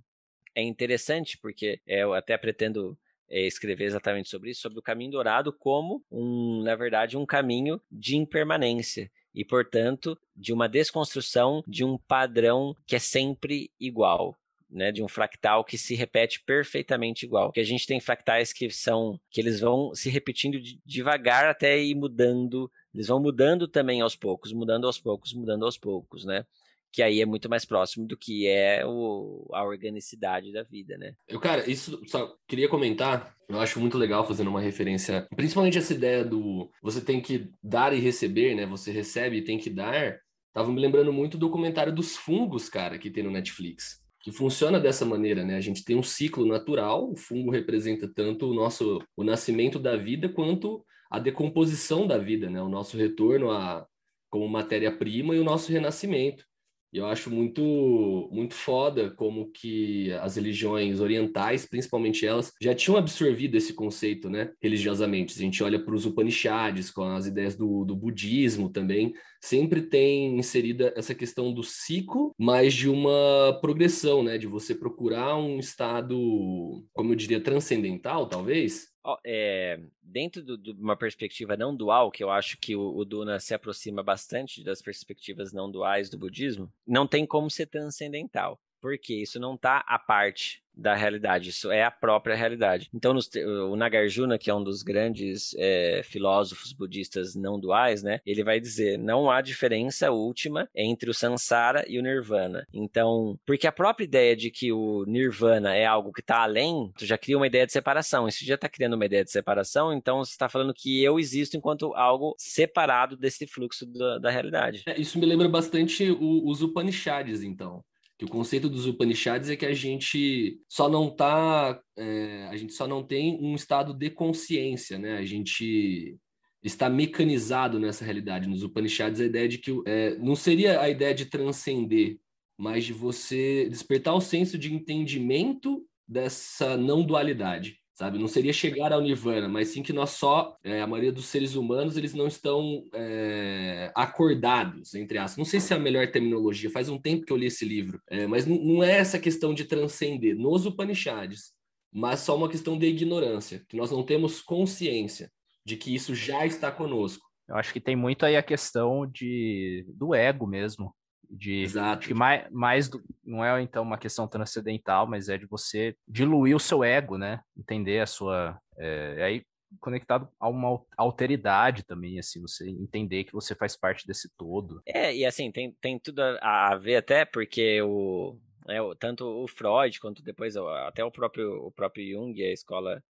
é 0.53 0.63
interessante 0.63 1.39
porque 1.39 1.81
eu 1.87 2.13
até 2.13 2.37
pretendo 2.37 2.99
é, 2.99 3.08
escrever 3.31 3.85
exatamente 3.85 4.29
sobre 4.29 4.51
isso, 4.51 4.61
sobre 4.61 4.79
o 4.79 4.83
caminho 4.83 5.13
dourado 5.13 5.53
como 5.53 6.03
um, 6.11 6.63
na 6.63 6.75
verdade, 6.75 7.17
um 7.17 7.27
caminho 7.27 7.81
de 7.91 8.17
impermanência 8.17 9.11
e, 9.35 9.45
portanto, 9.45 10.19
de 10.35 10.53
uma 10.53 10.69
desconstrução 10.69 11.63
de 11.67 11.85
um 11.85 11.99
padrão 11.99 12.75
que 12.87 12.97
é 12.97 12.99
sempre 12.99 13.71
igual. 13.79 14.37
Né, 14.71 14.93
de 14.93 15.03
um 15.03 15.09
fractal 15.09 15.65
que 15.65 15.79
se 15.79 15.95
repete 15.95 16.43
perfeitamente 16.45 17.25
igual. 17.25 17.51
Que 17.51 17.61
a 17.61 17.65
gente 17.65 17.87
tem 17.87 17.99
fractais 18.01 18.53
que 18.53 18.69
são 18.69 19.19
que 19.31 19.41
eles 19.41 19.61
vão 19.61 19.95
se 19.95 20.11
repetindo 20.11 20.61
devagar 20.85 21.47
até 21.47 21.83
ir 21.83 21.95
mudando 21.95 22.71
eles 22.95 23.07
vão 23.07 23.21
mudando 23.21 23.69
também 23.69 24.01
aos 24.01 24.17
poucos, 24.17 24.53
mudando 24.53 24.87
aos 24.87 24.99
poucos, 24.99 25.33
mudando 25.33 25.65
aos 25.65 25.79
poucos, 25.79 26.25
né? 26.25 26.45
Que 26.93 27.03
aí 27.03 27.21
é 27.21 27.27
muito 27.27 27.49
mais 27.49 27.65
próximo 27.65 28.07
do 28.07 28.17
que 28.17 28.47
é 28.47 28.85
o, 28.87 29.49
a 29.53 29.63
organicidade 29.65 30.53
da 30.53 30.63
vida, 30.63 30.97
né? 30.97 31.15
Eu, 31.29 31.39
cara, 31.39 31.69
isso 31.71 32.01
só 32.07 32.35
queria 32.47 32.69
comentar. 32.69 33.35
Eu 33.49 33.61
acho 33.61 33.79
muito 33.81 33.99
legal 33.99 34.27
fazendo 34.27 34.49
uma 34.49 34.61
referência, 34.61 35.27
principalmente 35.37 35.79
essa 35.79 35.95
ideia 35.95 36.25
do 36.25 36.71
você 36.83 37.01
tem 37.01 37.21
que 37.21 37.51
dar 37.63 37.93
e 37.93 38.01
receber, 38.01 38.55
né? 38.55 38.67
Você 38.67 38.91
recebe 38.91 39.39
e 39.39 39.45
tem 39.45 39.59
que 39.59 39.71
dar. 39.71 40.19
Tava 40.53 40.73
me 40.73 40.81
lembrando 40.81 41.13
muito 41.13 41.37
do 41.37 41.47
documentário 41.47 41.95
dos 41.95 42.17
fungos, 42.17 42.69
cara, 42.69 42.99
que 42.99 43.11
tem 43.11 43.23
no 43.23 43.31
Netflix 43.31 44.07
que 44.21 44.33
funciona 44.33 44.81
dessa 44.81 45.05
maneira, 45.07 45.45
né? 45.45 45.57
A 45.57 45.61
gente 45.61 45.85
tem 45.85 45.97
um 45.97 46.03
ciclo 46.03 46.45
natural, 46.45 47.11
o 47.11 47.17
fungo 47.17 47.51
representa 47.51 48.07
tanto 48.13 48.51
o 48.51 48.55
nosso 48.55 49.01
o 49.17 49.25
nascimento 49.25 49.79
da 49.79 49.97
vida 49.97 50.29
quanto 50.29 50.85
a 51.11 51.19
decomposição 51.19 52.07
da 52.07 52.19
vida, 52.19 52.51
né? 52.51 52.61
O 52.61 52.69
nosso 52.69 52.97
retorno 52.97 53.51
a 53.51 53.87
como 54.31 54.47
matéria-prima 54.47 55.35
e 55.35 55.39
o 55.39 55.45
nosso 55.45 55.73
renascimento. 55.73 56.45
E 56.93 56.99
eu 56.99 57.07
acho 57.07 57.31
muito 57.31 58.29
muito 58.33 58.55
foda 58.55 59.11
como 59.11 59.51
que 59.51 60.13
as 60.15 60.37
religiões 60.37 61.01
orientais, 61.01 61.67
principalmente 61.67 62.27
elas, 62.27 62.53
já 62.61 62.75
tinham 62.75 62.97
absorvido 62.97 63.57
esse 63.57 63.73
conceito, 63.75 64.31
né, 64.31 64.51
religiosamente. 64.63 65.37
A 65.37 65.43
gente 65.43 65.63
olha 65.63 65.83
para 65.83 65.95
os 65.95 66.07
Upanishads, 66.07 66.91
com 66.91 67.03
as 67.05 67.27
ideias 67.27 67.57
do, 67.57 67.85
do 67.85 67.95
budismo 67.97 68.69
também, 68.71 69.13
sempre 69.41 69.83
tem 69.83 70.39
inserida 70.39 70.93
essa 70.97 71.15
questão 71.15 71.53
do 71.53 71.63
ciclo, 71.63 72.33
mas 72.39 72.75
de 72.75 72.89
uma 72.89 73.59
progressão, 73.61 74.23
né, 74.23 74.39
de 74.39 74.47
você 74.47 74.75
procurar 74.75 75.37
um 75.37 75.59
estado, 75.59 76.85
como 76.93 77.13
eu 77.13 77.17
diria, 77.17 77.41
transcendental, 77.41 78.29
talvez, 78.29 78.89
é, 79.25 79.81
dentro 80.03 80.43
de 80.43 80.71
uma 80.73 80.97
perspectiva 80.97 81.57
não 81.57 81.75
dual, 81.75 82.11
que 82.11 82.23
eu 82.23 82.31
acho 82.31 82.59
que 82.59 82.75
o, 82.75 82.97
o, 82.97 83.05
Duna 83.05 83.39
se 83.41 83.55
aproxima 83.55 84.03
bastante 84.03 84.63
das 84.63 84.83
perspectivas 84.83 85.53
não 85.53 85.71
duais 85.71 86.11
do 86.11 86.19
budismo, 86.19 86.73
não 86.87 87.07
tem 87.07 87.25
como 87.25 87.51
ser 87.51 87.67
transcendental, 87.67 88.61
porque 88.81 89.15
isso 89.15 89.39
não 89.39 89.55
está 89.55 89.79
à 89.87 89.99
parte 89.99 90.63
da 90.79 90.95
realidade, 90.95 91.51
isso 91.51 91.73
é 91.73 91.83
a 91.83 91.91
própria 91.91 92.37
realidade. 92.37 92.89
Então, 92.95 93.13
nos, 93.13 93.29
o 93.35 93.75
Nagarjuna, 93.75 94.39
que 94.39 94.49
é 94.49 94.55
um 94.55 94.63
dos 94.63 94.83
grandes 94.83 95.55
é, 95.59 96.03
filósofos 96.05 96.73
budistas 96.73 97.35
não 97.35 97.59
duais, 97.59 98.03
né, 98.03 98.21
ele 98.25 98.45
vai 98.45 98.61
dizer: 98.61 98.97
não 98.97 99.29
há 99.29 99.41
diferença 99.41 100.13
última 100.13 100.69
entre 100.75 101.11
o 101.11 101.15
samsara 101.15 101.85
e 101.89 101.99
o 101.99 102.03
nirvana. 102.03 102.65
Então, 102.73 103.37
porque 103.45 103.67
a 103.67 103.73
própria 103.73 104.05
ideia 104.05 104.37
de 104.37 104.51
que 104.51 104.73
o 104.73 105.05
nirvana 105.07 105.75
é 105.75 105.85
algo 105.85 106.13
que 106.13 106.21
está 106.21 106.43
além, 106.43 106.93
tu 106.97 107.05
já 107.05 107.19
cria 107.19 107.37
uma 107.37 107.47
ideia 107.47 107.67
de 107.67 107.73
separação. 107.73 108.29
Isso 108.29 108.45
já 108.45 108.55
está 108.55 108.69
criando 108.69 108.95
uma 108.95 109.07
ideia 109.07 109.25
de 109.25 109.33
separação, 109.33 109.93
então 109.93 110.19
você 110.19 110.31
está 110.31 110.49
falando 110.49 110.73
que 110.73 111.03
eu 111.03 111.19
existo 111.19 111.57
enquanto 111.57 111.93
algo 111.95 112.37
separado 112.39 113.17
desse 113.17 113.47
fluxo 113.49 113.85
da, 113.85 114.19
da 114.19 114.31
realidade. 114.31 114.85
É, 114.87 115.01
isso 115.01 115.19
me 115.19 115.27
lembra 115.27 115.49
bastante 115.49 116.09
o, 116.09 116.49
os 116.49 116.63
Upanishads, 116.63 117.43
então 117.43 117.83
que 118.19 118.25
o 118.25 118.29
conceito 118.29 118.69
dos 118.69 118.87
Upanishads 118.87 119.49
é 119.49 119.57
que 119.57 119.65
a 119.65 119.73
gente 119.73 120.61
só 120.69 120.89
não 120.89 121.09
tá, 121.09 121.81
é, 121.97 122.49
a 122.51 122.57
gente 122.57 122.73
só 122.73 122.87
não 122.87 123.03
tem 123.03 123.39
um 123.41 123.55
estado 123.55 123.95
de 123.95 124.11
consciência, 124.11 124.99
né? 124.99 125.17
A 125.17 125.25
gente 125.25 126.19
está 126.61 126.91
mecanizado 126.91 127.79
nessa 127.79 128.05
realidade. 128.05 128.49
Nos 128.49 128.65
Upanishads 128.65 129.21
a 129.21 129.25
ideia 129.25 129.49
de 129.49 129.59
que 129.59 129.71
é, 129.87 130.17
não 130.17 130.35
seria 130.35 130.81
a 130.81 130.91
ideia 130.91 131.15
de 131.15 131.27
transcender, 131.27 132.19
mas 132.59 132.85
de 132.85 132.93
você 132.93 133.69
despertar 133.69 134.15
o 134.15 134.21
senso 134.21 134.59
de 134.59 134.75
entendimento 134.75 135.87
dessa 136.07 136.77
não 136.77 137.05
dualidade 137.05 137.78
sabe? 137.99 138.17
Não 138.17 138.29
seria 138.29 138.53
chegar 138.53 138.93
ao 138.93 139.01
nirvana, 139.01 139.49
mas 139.49 139.71
sim 139.71 139.83
que 139.83 139.93
nós 139.93 140.11
só, 140.11 140.57
é, 140.63 140.81
a 140.81 140.87
maioria 140.87 141.11
dos 141.11 141.27
seres 141.27 141.57
humanos, 141.57 141.97
eles 141.97 142.15
não 142.15 142.29
estão 142.29 142.85
é, 142.95 143.91
acordados, 143.93 144.95
entre 144.95 145.19
aspas. 145.19 145.37
Não 145.37 145.45
sei 145.45 145.59
se 145.59 145.73
é 145.73 145.77
a 145.77 145.81
melhor 145.81 146.09
terminologia, 146.09 146.71
faz 146.71 146.89
um 146.89 146.97
tempo 146.97 147.27
que 147.27 147.33
eu 147.33 147.37
li 147.37 147.47
esse 147.47 147.65
livro, 147.65 148.01
é, 148.09 148.25
mas 148.25 148.47
não, 148.47 148.57
não, 148.57 148.85
é 148.85 148.99
essa 148.99 149.19
questão 149.19 149.53
de 149.53 149.65
transcender 149.65 150.37
nos 150.37 150.65
Upanishads, 150.65 151.53
mas 151.93 152.21
só 152.21 152.37
uma 152.37 152.49
questão 152.49 152.79
de 152.79 152.87
ignorância, 152.87 153.65
que 153.69 153.77
nós 153.77 153.91
não 153.91 154.05
temos 154.05 154.41
consciência 154.41 155.29
de 155.67 155.77
que 155.77 155.93
isso 155.93 156.15
já 156.15 156.47
está 156.47 156.71
conosco. 156.71 157.27
Eu 157.49 157.57
acho 157.57 157.73
que 157.73 157.81
tem 157.81 157.97
muito 157.97 158.25
aí 158.25 158.37
a 158.37 158.43
questão 158.45 159.09
de, 159.09 159.85
do 159.89 160.15
ego 160.15 160.47
mesmo, 160.47 160.95
de 161.31 161.63
Exato. 161.63 162.07
que 162.07 162.15
mais, 162.15 162.51
mais 162.51 162.89
do, 162.89 163.03
não 163.25 163.45
é 163.45 163.61
então 163.61 163.83
uma 163.83 163.99
questão 163.99 164.27
transcendental, 164.27 165.07
mas 165.07 165.29
é 165.29 165.37
de 165.37 165.47
você 165.47 165.95
diluir 166.07 166.57
o 166.57 166.61
seu 166.61 166.83
ego, 166.83 167.19
né? 167.19 167.41
Entender 167.57 168.01
a 168.01 168.07
sua 168.07 168.59
é, 168.77 169.23
aí 169.23 169.43
conectado 169.81 170.29
a 170.41 170.49
uma 170.49 170.81
alteridade 170.97 171.85
também, 171.85 172.19
assim, 172.19 172.41
você 172.41 172.69
entender 172.69 173.25
que 173.25 173.33
você 173.33 173.55
faz 173.55 173.77
parte 173.77 174.07
desse 174.07 174.31
todo. 174.37 174.81
É, 174.87 175.15
e 175.15 175.27
assim, 175.27 175.53
tem, 175.53 175.77
tem 175.81 175.99
tudo 175.99 176.21
a, 176.21 176.73
a 176.73 176.77
ver 176.77 176.97
até 176.97 177.25
porque 177.25 177.83
o, 177.83 178.39
é, 178.69 178.79
tanto 178.99 179.27
o 179.27 179.47
Freud 179.47 180.01
quanto 180.01 180.23
depois 180.23 180.57
até 180.57 181.05
o 181.05 181.11
próprio, 181.11 181.67
o 181.67 181.71
próprio 181.71 182.11
Jung, 182.11 182.43
a 182.43 182.53
escola 182.53 183.03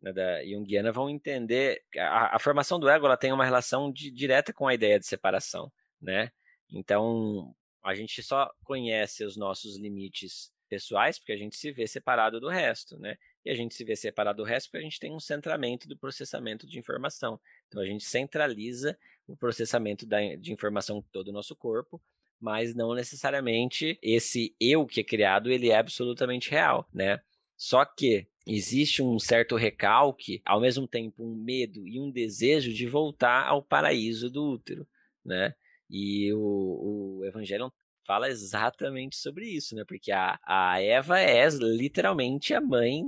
né, 0.00 0.12
da 0.12 0.44
Jungiana, 0.44 0.92
vão 0.92 1.10
entender 1.10 1.82
a, 1.98 2.36
a 2.36 2.38
formação 2.38 2.78
do 2.78 2.88
ego 2.88 3.06
ela 3.06 3.16
tem 3.16 3.32
uma 3.32 3.44
relação 3.44 3.90
de, 3.92 4.10
direta 4.10 4.52
com 4.52 4.68
a 4.68 4.74
ideia 4.74 4.98
de 4.98 5.06
separação, 5.06 5.72
né? 6.00 6.30
Então, 6.70 7.54
a 7.82 7.94
gente 7.94 8.22
só 8.22 8.52
conhece 8.64 9.24
os 9.24 9.36
nossos 9.36 9.76
limites 9.76 10.52
pessoais 10.68 11.18
porque 11.18 11.32
a 11.32 11.36
gente 11.36 11.56
se 11.56 11.70
vê 11.70 11.86
separado 11.86 12.40
do 12.40 12.48
resto, 12.48 12.98
né? 12.98 13.16
E 13.44 13.50
a 13.50 13.54
gente 13.54 13.74
se 13.74 13.84
vê 13.84 13.94
separado 13.94 14.42
do 14.42 14.44
resto 14.44 14.66
porque 14.66 14.78
a 14.78 14.88
gente 14.88 14.98
tem 14.98 15.12
um 15.12 15.20
centramento 15.20 15.88
do 15.88 15.96
processamento 15.96 16.66
de 16.66 16.78
informação. 16.78 17.40
Então, 17.68 17.80
a 17.80 17.86
gente 17.86 18.04
centraliza 18.04 18.98
o 19.26 19.36
processamento 19.36 20.04
da, 20.04 20.18
de 20.36 20.52
informação 20.52 21.04
todo 21.12 21.28
o 21.28 21.32
nosso 21.32 21.54
corpo, 21.54 22.02
mas 22.40 22.74
não 22.74 22.94
necessariamente 22.94 23.98
esse 24.02 24.54
eu 24.60 24.86
que 24.86 25.00
é 25.00 25.04
criado, 25.04 25.50
ele 25.50 25.70
é 25.70 25.76
absolutamente 25.76 26.50
real, 26.50 26.88
né? 26.92 27.20
Só 27.56 27.84
que 27.84 28.26
existe 28.46 29.02
um 29.02 29.18
certo 29.18 29.56
recalque, 29.56 30.42
ao 30.44 30.60
mesmo 30.60 30.86
tempo 30.86 31.24
um 31.24 31.34
medo 31.34 31.86
e 31.86 31.98
um 31.98 32.10
desejo 32.10 32.72
de 32.72 32.86
voltar 32.86 33.46
ao 33.46 33.62
paraíso 33.62 34.30
do 34.30 34.44
útero, 34.44 34.86
né? 35.24 35.54
E 35.88 36.32
o, 36.32 37.20
o 37.20 37.24
Evangelho 37.24 37.72
fala 38.06 38.28
exatamente 38.28 39.16
sobre 39.16 39.46
isso, 39.46 39.74
né? 39.74 39.84
Porque 39.86 40.12
a, 40.12 40.38
a 40.44 40.80
Eva 40.80 41.18
é 41.18 41.48
literalmente 41.48 42.54
a 42.54 42.60
mãe 42.60 43.02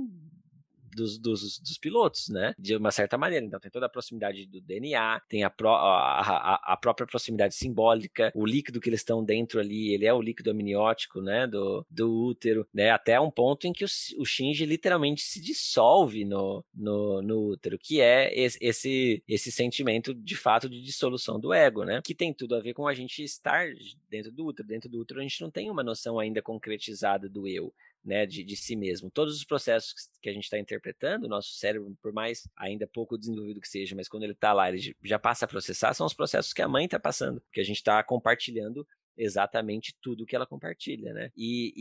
dos, 0.95 1.17
dos, 1.17 1.59
dos, 1.59 1.77
pilotos, 1.77 2.29
né? 2.29 2.53
De 2.57 2.75
uma 2.75 2.91
certa 2.91 3.17
maneira. 3.17 3.45
Então 3.45 3.59
tem 3.59 3.71
toda 3.71 3.85
a 3.85 3.89
proximidade 3.89 4.45
do 4.45 4.61
DNA, 4.61 5.21
tem 5.27 5.43
a, 5.43 5.49
pro, 5.49 5.69
a, 5.69 6.19
a, 6.19 6.73
a, 6.73 6.77
própria 6.77 7.07
proximidade 7.07 7.55
simbólica, 7.55 8.31
o 8.35 8.45
líquido 8.45 8.79
que 8.79 8.89
eles 8.89 9.01
estão 9.01 9.23
dentro 9.23 9.59
ali, 9.59 9.93
ele 9.93 10.05
é 10.05 10.13
o 10.13 10.21
líquido 10.21 10.51
amniótico, 10.51 11.21
né? 11.21 11.47
Do, 11.47 11.85
do 11.89 12.25
útero, 12.25 12.67
né? 12.73 12.91
Até 12.91 13.19
um 13.19 13.31
ponto 13.31 13.67
em 13.67 13.73
que 13.73 13.83
o, 13.83 13.87
o 14.17 14.25
Shinji 14.25 14.65
literalmente 14.65 15.21
se 15.21 15.41
dissolve 15.41 16.25
no, 16.25 16.63
no, 16.73 17.21
no 17.21 17.49
útero, 17.49 17.77
que 17.77 18.01
é 18.01 18.37
esse, 18.37 18.57
esse, 18.61 19.23
esse 19.27 19.51
sentimento 19.51 20.13
de 20.13 20.35
fato 20.35 20.69
de 20.69 20.81
dissolução 20.81 21.39
do 21.39 21.53
ego, 21.53 21.83
né? 21.83 22.01
Que 22.03 22.15
tem 22.15 22.33
tudo 22.33 22.55
a 22.55 22.59
ver 22.59 22.73
com 22.73 22.87
a 22.87 22.93
gente 22.93 23.23
estar 23.23 23.67
dentro 24.09 24.31
do 24.31 24.45
útero. 24.45 24.67
Dentro 24.67 24.89
do 24.89 24.99
útero 24.99 25.19
a 25.19 25.23
gente 25.23 25.41
não 25.41 25.51
tem 25.51 25.69
uma 25.69 25.83
noção 25.83 26.19
ainda 26.19 26.41
concretizada 26.41 27.29
do 27.29 27.47
eu 27.47 27.73
né, 28.03 28.25
de, 28.25 28.43
de 28.43 28.55
si 28.55 28.75
mesmo. 28.75 29.09
Todos 29.11 29.35
os 29.35 29.43
processos 29.43 29.93
que 30.21 30.29
a 30.29 30.33
gente 30.33 30.43
está 30.43 30.57
interpretando, 30.57 31.25
o 31.25 31.29
nosso 31.29 31.53
cérebro, 31.53 31.95
por 32.01 32.13
mais 32.13 32.47
ainda 32.55 32.87
pouco 32.87 33.17
desenvolvido 33.17 33.61
que 33.61 33.67
seja, 33.67 33.95
mas 33.95 34.07
quando 34.07 34.23
ele 34.23 34.33
está 34.33 34.53
lá, 34.53 34.69
ele 34.69 34.95
já 35.03 35.19
passa 35.19 35.45
a 35.45 35.47
processar, 35.47 35.93
são 35.93 36.05
os 36.05 36.13
processos 36.13 36.53
que 36.53 36.61
a 36.61 36.67
mãe 36.67 36.85
está 36.85 36.99
passando, 36.99 37.41
que 37.51 37.59
a 37.59 37.63
gente 37.63 37.77
está 37.77 38.01
compartilhando 38.03 38.87
exatamente 39.19 39.93
tudo 40.01 40.25
que 40.25 40.35
ela 40.35 40.45
compartilha, 40.45 41.13
né? 41.13 41.29
E, 41.35 41.73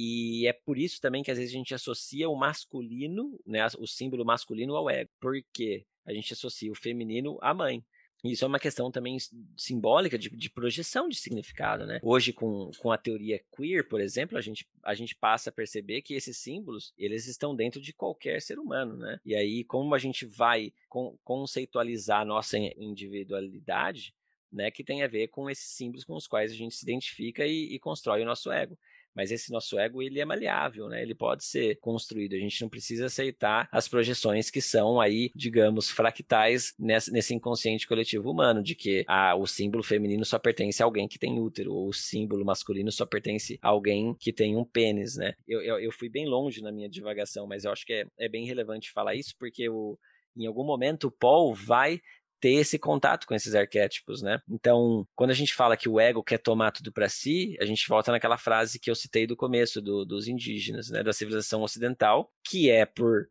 e, 0.42 0.46
é 0.48 0.52
por 0.52 0.76
isso 0.76 1.00
também 1.00 1.22
que 1.22 1.30
às 1.30 1.38
vezes 1.38 1.54
a 1.54 1.56
gente 1.56 1.72
associa 1.72 2.28
o 2.28 2.34
masculino, 2.34 3.38
né, 3.46 3.64
o 3.78 3.86
símbolo 3.86 4.24
masculino 4.24 4.74
ao 4.74 4.90
ego, 4.90 5.08
porque 5.20 5.86
a 6.04 6.12
gente 6.12 6.32
associa 6.32 6.72
o 6.72 6.74
feminino 6.74 7.38
à 7.40 7.54
mãe. 7.54 7.84
Isso 8.24 8.44
é 8.44 8.48
uma 8.48 8.58
questão 8.58 8.90
também 8.90 9.16
simbólica 9.56 10.18
de, 10.18 10.28
de, 10.28 10.50
projeção 10.50 11.08
de 11.08 11.16
significado, 11.16 11.86
né? 11.86 12.00
Hoje, 12.02 12.32
com, 12.32 12.70
com 12.78 12.90
a 12.90 12.98
teoria 12.98 13.40
queer, 13.56 13.88
por 13.88 14.00
exemplo, 14.00 14.36
a 14.36 14.40
gente, 14.40 14.66
a 14.82 14.92
gente 14.92 15.14
passa 15.14 15.50
a 15.50 15.52
perceber 15.52 16.02
que 16.02 16.14
esses 16.14 16.36
símbolos, 16.36 16.92
eles 16.98 17.26
estão 17.28 17.54
dentro 17.54 17.80
de 17.80 17.92
qualquer 17.92 18.42
ser 18.42 18.58
humano, 18.58 18.96
né? 18.96 19.20
E 19.24 19.36
aí, 19.36 19.62
como 19.62 19.94
a 19.94 19.98
gente 19.98 20.26
vai 20.26 20.72
con 20.88 21.16
conceitualizar 21.22 22.22
a 22.22 22.24
nossa 22.24 22.58
individualidade, 22.58 24.12
né? 24.52 24.70
Que 24.70 24.82
tem 24.82 25.02
a 25.04 25.08
ver 25.08 25.28
com 25.28 25.48
esses 25.48 25.70
símbolos 25.70 26.04
com 26.04 26.14
os 26.14 26.26
quais 26.26 26.50
a 26.50 26.56
gente 26.56 26.74
se 26.74 26.84
identifica 26.84 27.46
e, 27.46 27.74
e 27.74 27.78
constrói 27.78 28.22
o 28.22 28.26
nosso 28.26 28.50
ego 28.50 28.76
mas 29.18 29.32
esse 29.32 29.50
nosso 29.50 29.76
ego 29.76 30.00
ele 30.00 30.20
é 30.20 30.24
maleável, 30.24 30.88
né? 30.88 31.02
Ele 31.02 31.12
pode 31.12 31.44
ser 31.44 31.74
construído. 31.80 32.34
A 32.34 32.38
gente 32.38 32.62
não 32.62 32.68
precisa 32.68 33.06
aceitar 33.06 33.68
as 33.72 33.88
projeções 33.88 34.48
que 34.48 34.60
são 34.60 35.00
aí, 35.00 35.32
digamos, 35.34 35.90
fractais 35.90 36.72
nesse, 36.78 37.34
inconsciente 37.34 37.88
coletivo 37.88 38.30
humano, 38.30 38.62
de 38.62 38.76
que 38.76 39.04
ah, 39.08 39.34
o 39.34 39.44
símbolo 39.44 39.82
feminino 39.82 40.24
só 40.24 40.38
pertence 40.38 40.80
a 40.80 40.86
alguém 40.86 41.08
que 41.08 41.18
tem 41.18 41.40
útero, 41.40 41.74
ou 41.74 41.88
o 41.88 41.92
símbolo 41.92 42.44
masculino 42.44 42.92
só 42.92 43.04
pertence 43.04 43.58
a 43.60 43.68
alguém 43.70 44.14
que 44.20 44.32
tem 44.32 44.56
um 44.56 44.64
pênis, 44.64 45.16
né? 45.16 45.34
Eu, 45.48 45.62
eu, 45.62 45.80
eu 45.80 45.90
fui 45.90 46.08
bem 46.08 46.24
longe 46.24 46.62
na 46.62 46.70
minha 46.70 46.88
divagação, 46.88 47.44
mas 47.44 47.64
eu 47.64 47.72
acho 47.72 47.84
que 47.84 47.94
é, 47.94 48.06
é 48.20 48.28
bem 48.28 48.46
relevante 48.46 48.92
falar 48.92 49.16
isso, 49.16 49.34
porque 49.36 49.68
o, 49.68 49.98
em 50.36 50.46
algum 50.46 50.64
momento 50.64 51.08
o 51.08 51.10
Paul 51.10 51.52
vai 51.52 52.00
ter 52.40 52.54
esse 52.54 52.78
contato 52.78 53.26
com 53.26 53.34
esses 53.34 53.54
arquétipos, 53.54 54.22
né? 54.22 54.40
Então, 54.48 55.06
quando 55.14 55.30
a 55.30 55.34
gente 55.34 55.54
fala 55.54 55.76
que 55.76 55.88
o 55.88 55.98
ego 55.98 56.22
quer 56.22 56.38
tomar 56.38 56.70
tudo 56.70 56.92
para 56.92 57.08
si, 57.08 57.56
a 57.60 57.64
gente 57.64 57.88
volta 57.88 58.12
naquela 58.12 58.38
frase 58.38 58.78
que 58.78 58.90
eu 58.90 58.94
citei 58.94 59.26
do 59.26 59.36
começo 59.36 59.80
do, 59.80 60.04
dos 60.04 60.28
indígenas, 60.28 60.90
né, 60.90 61.02
da 61.02 61.12
civilização 61.12 61.62
ocidental, 61.62 62.32
que 62.42 62.70
é 62.70 62.86
por 62.86 63.28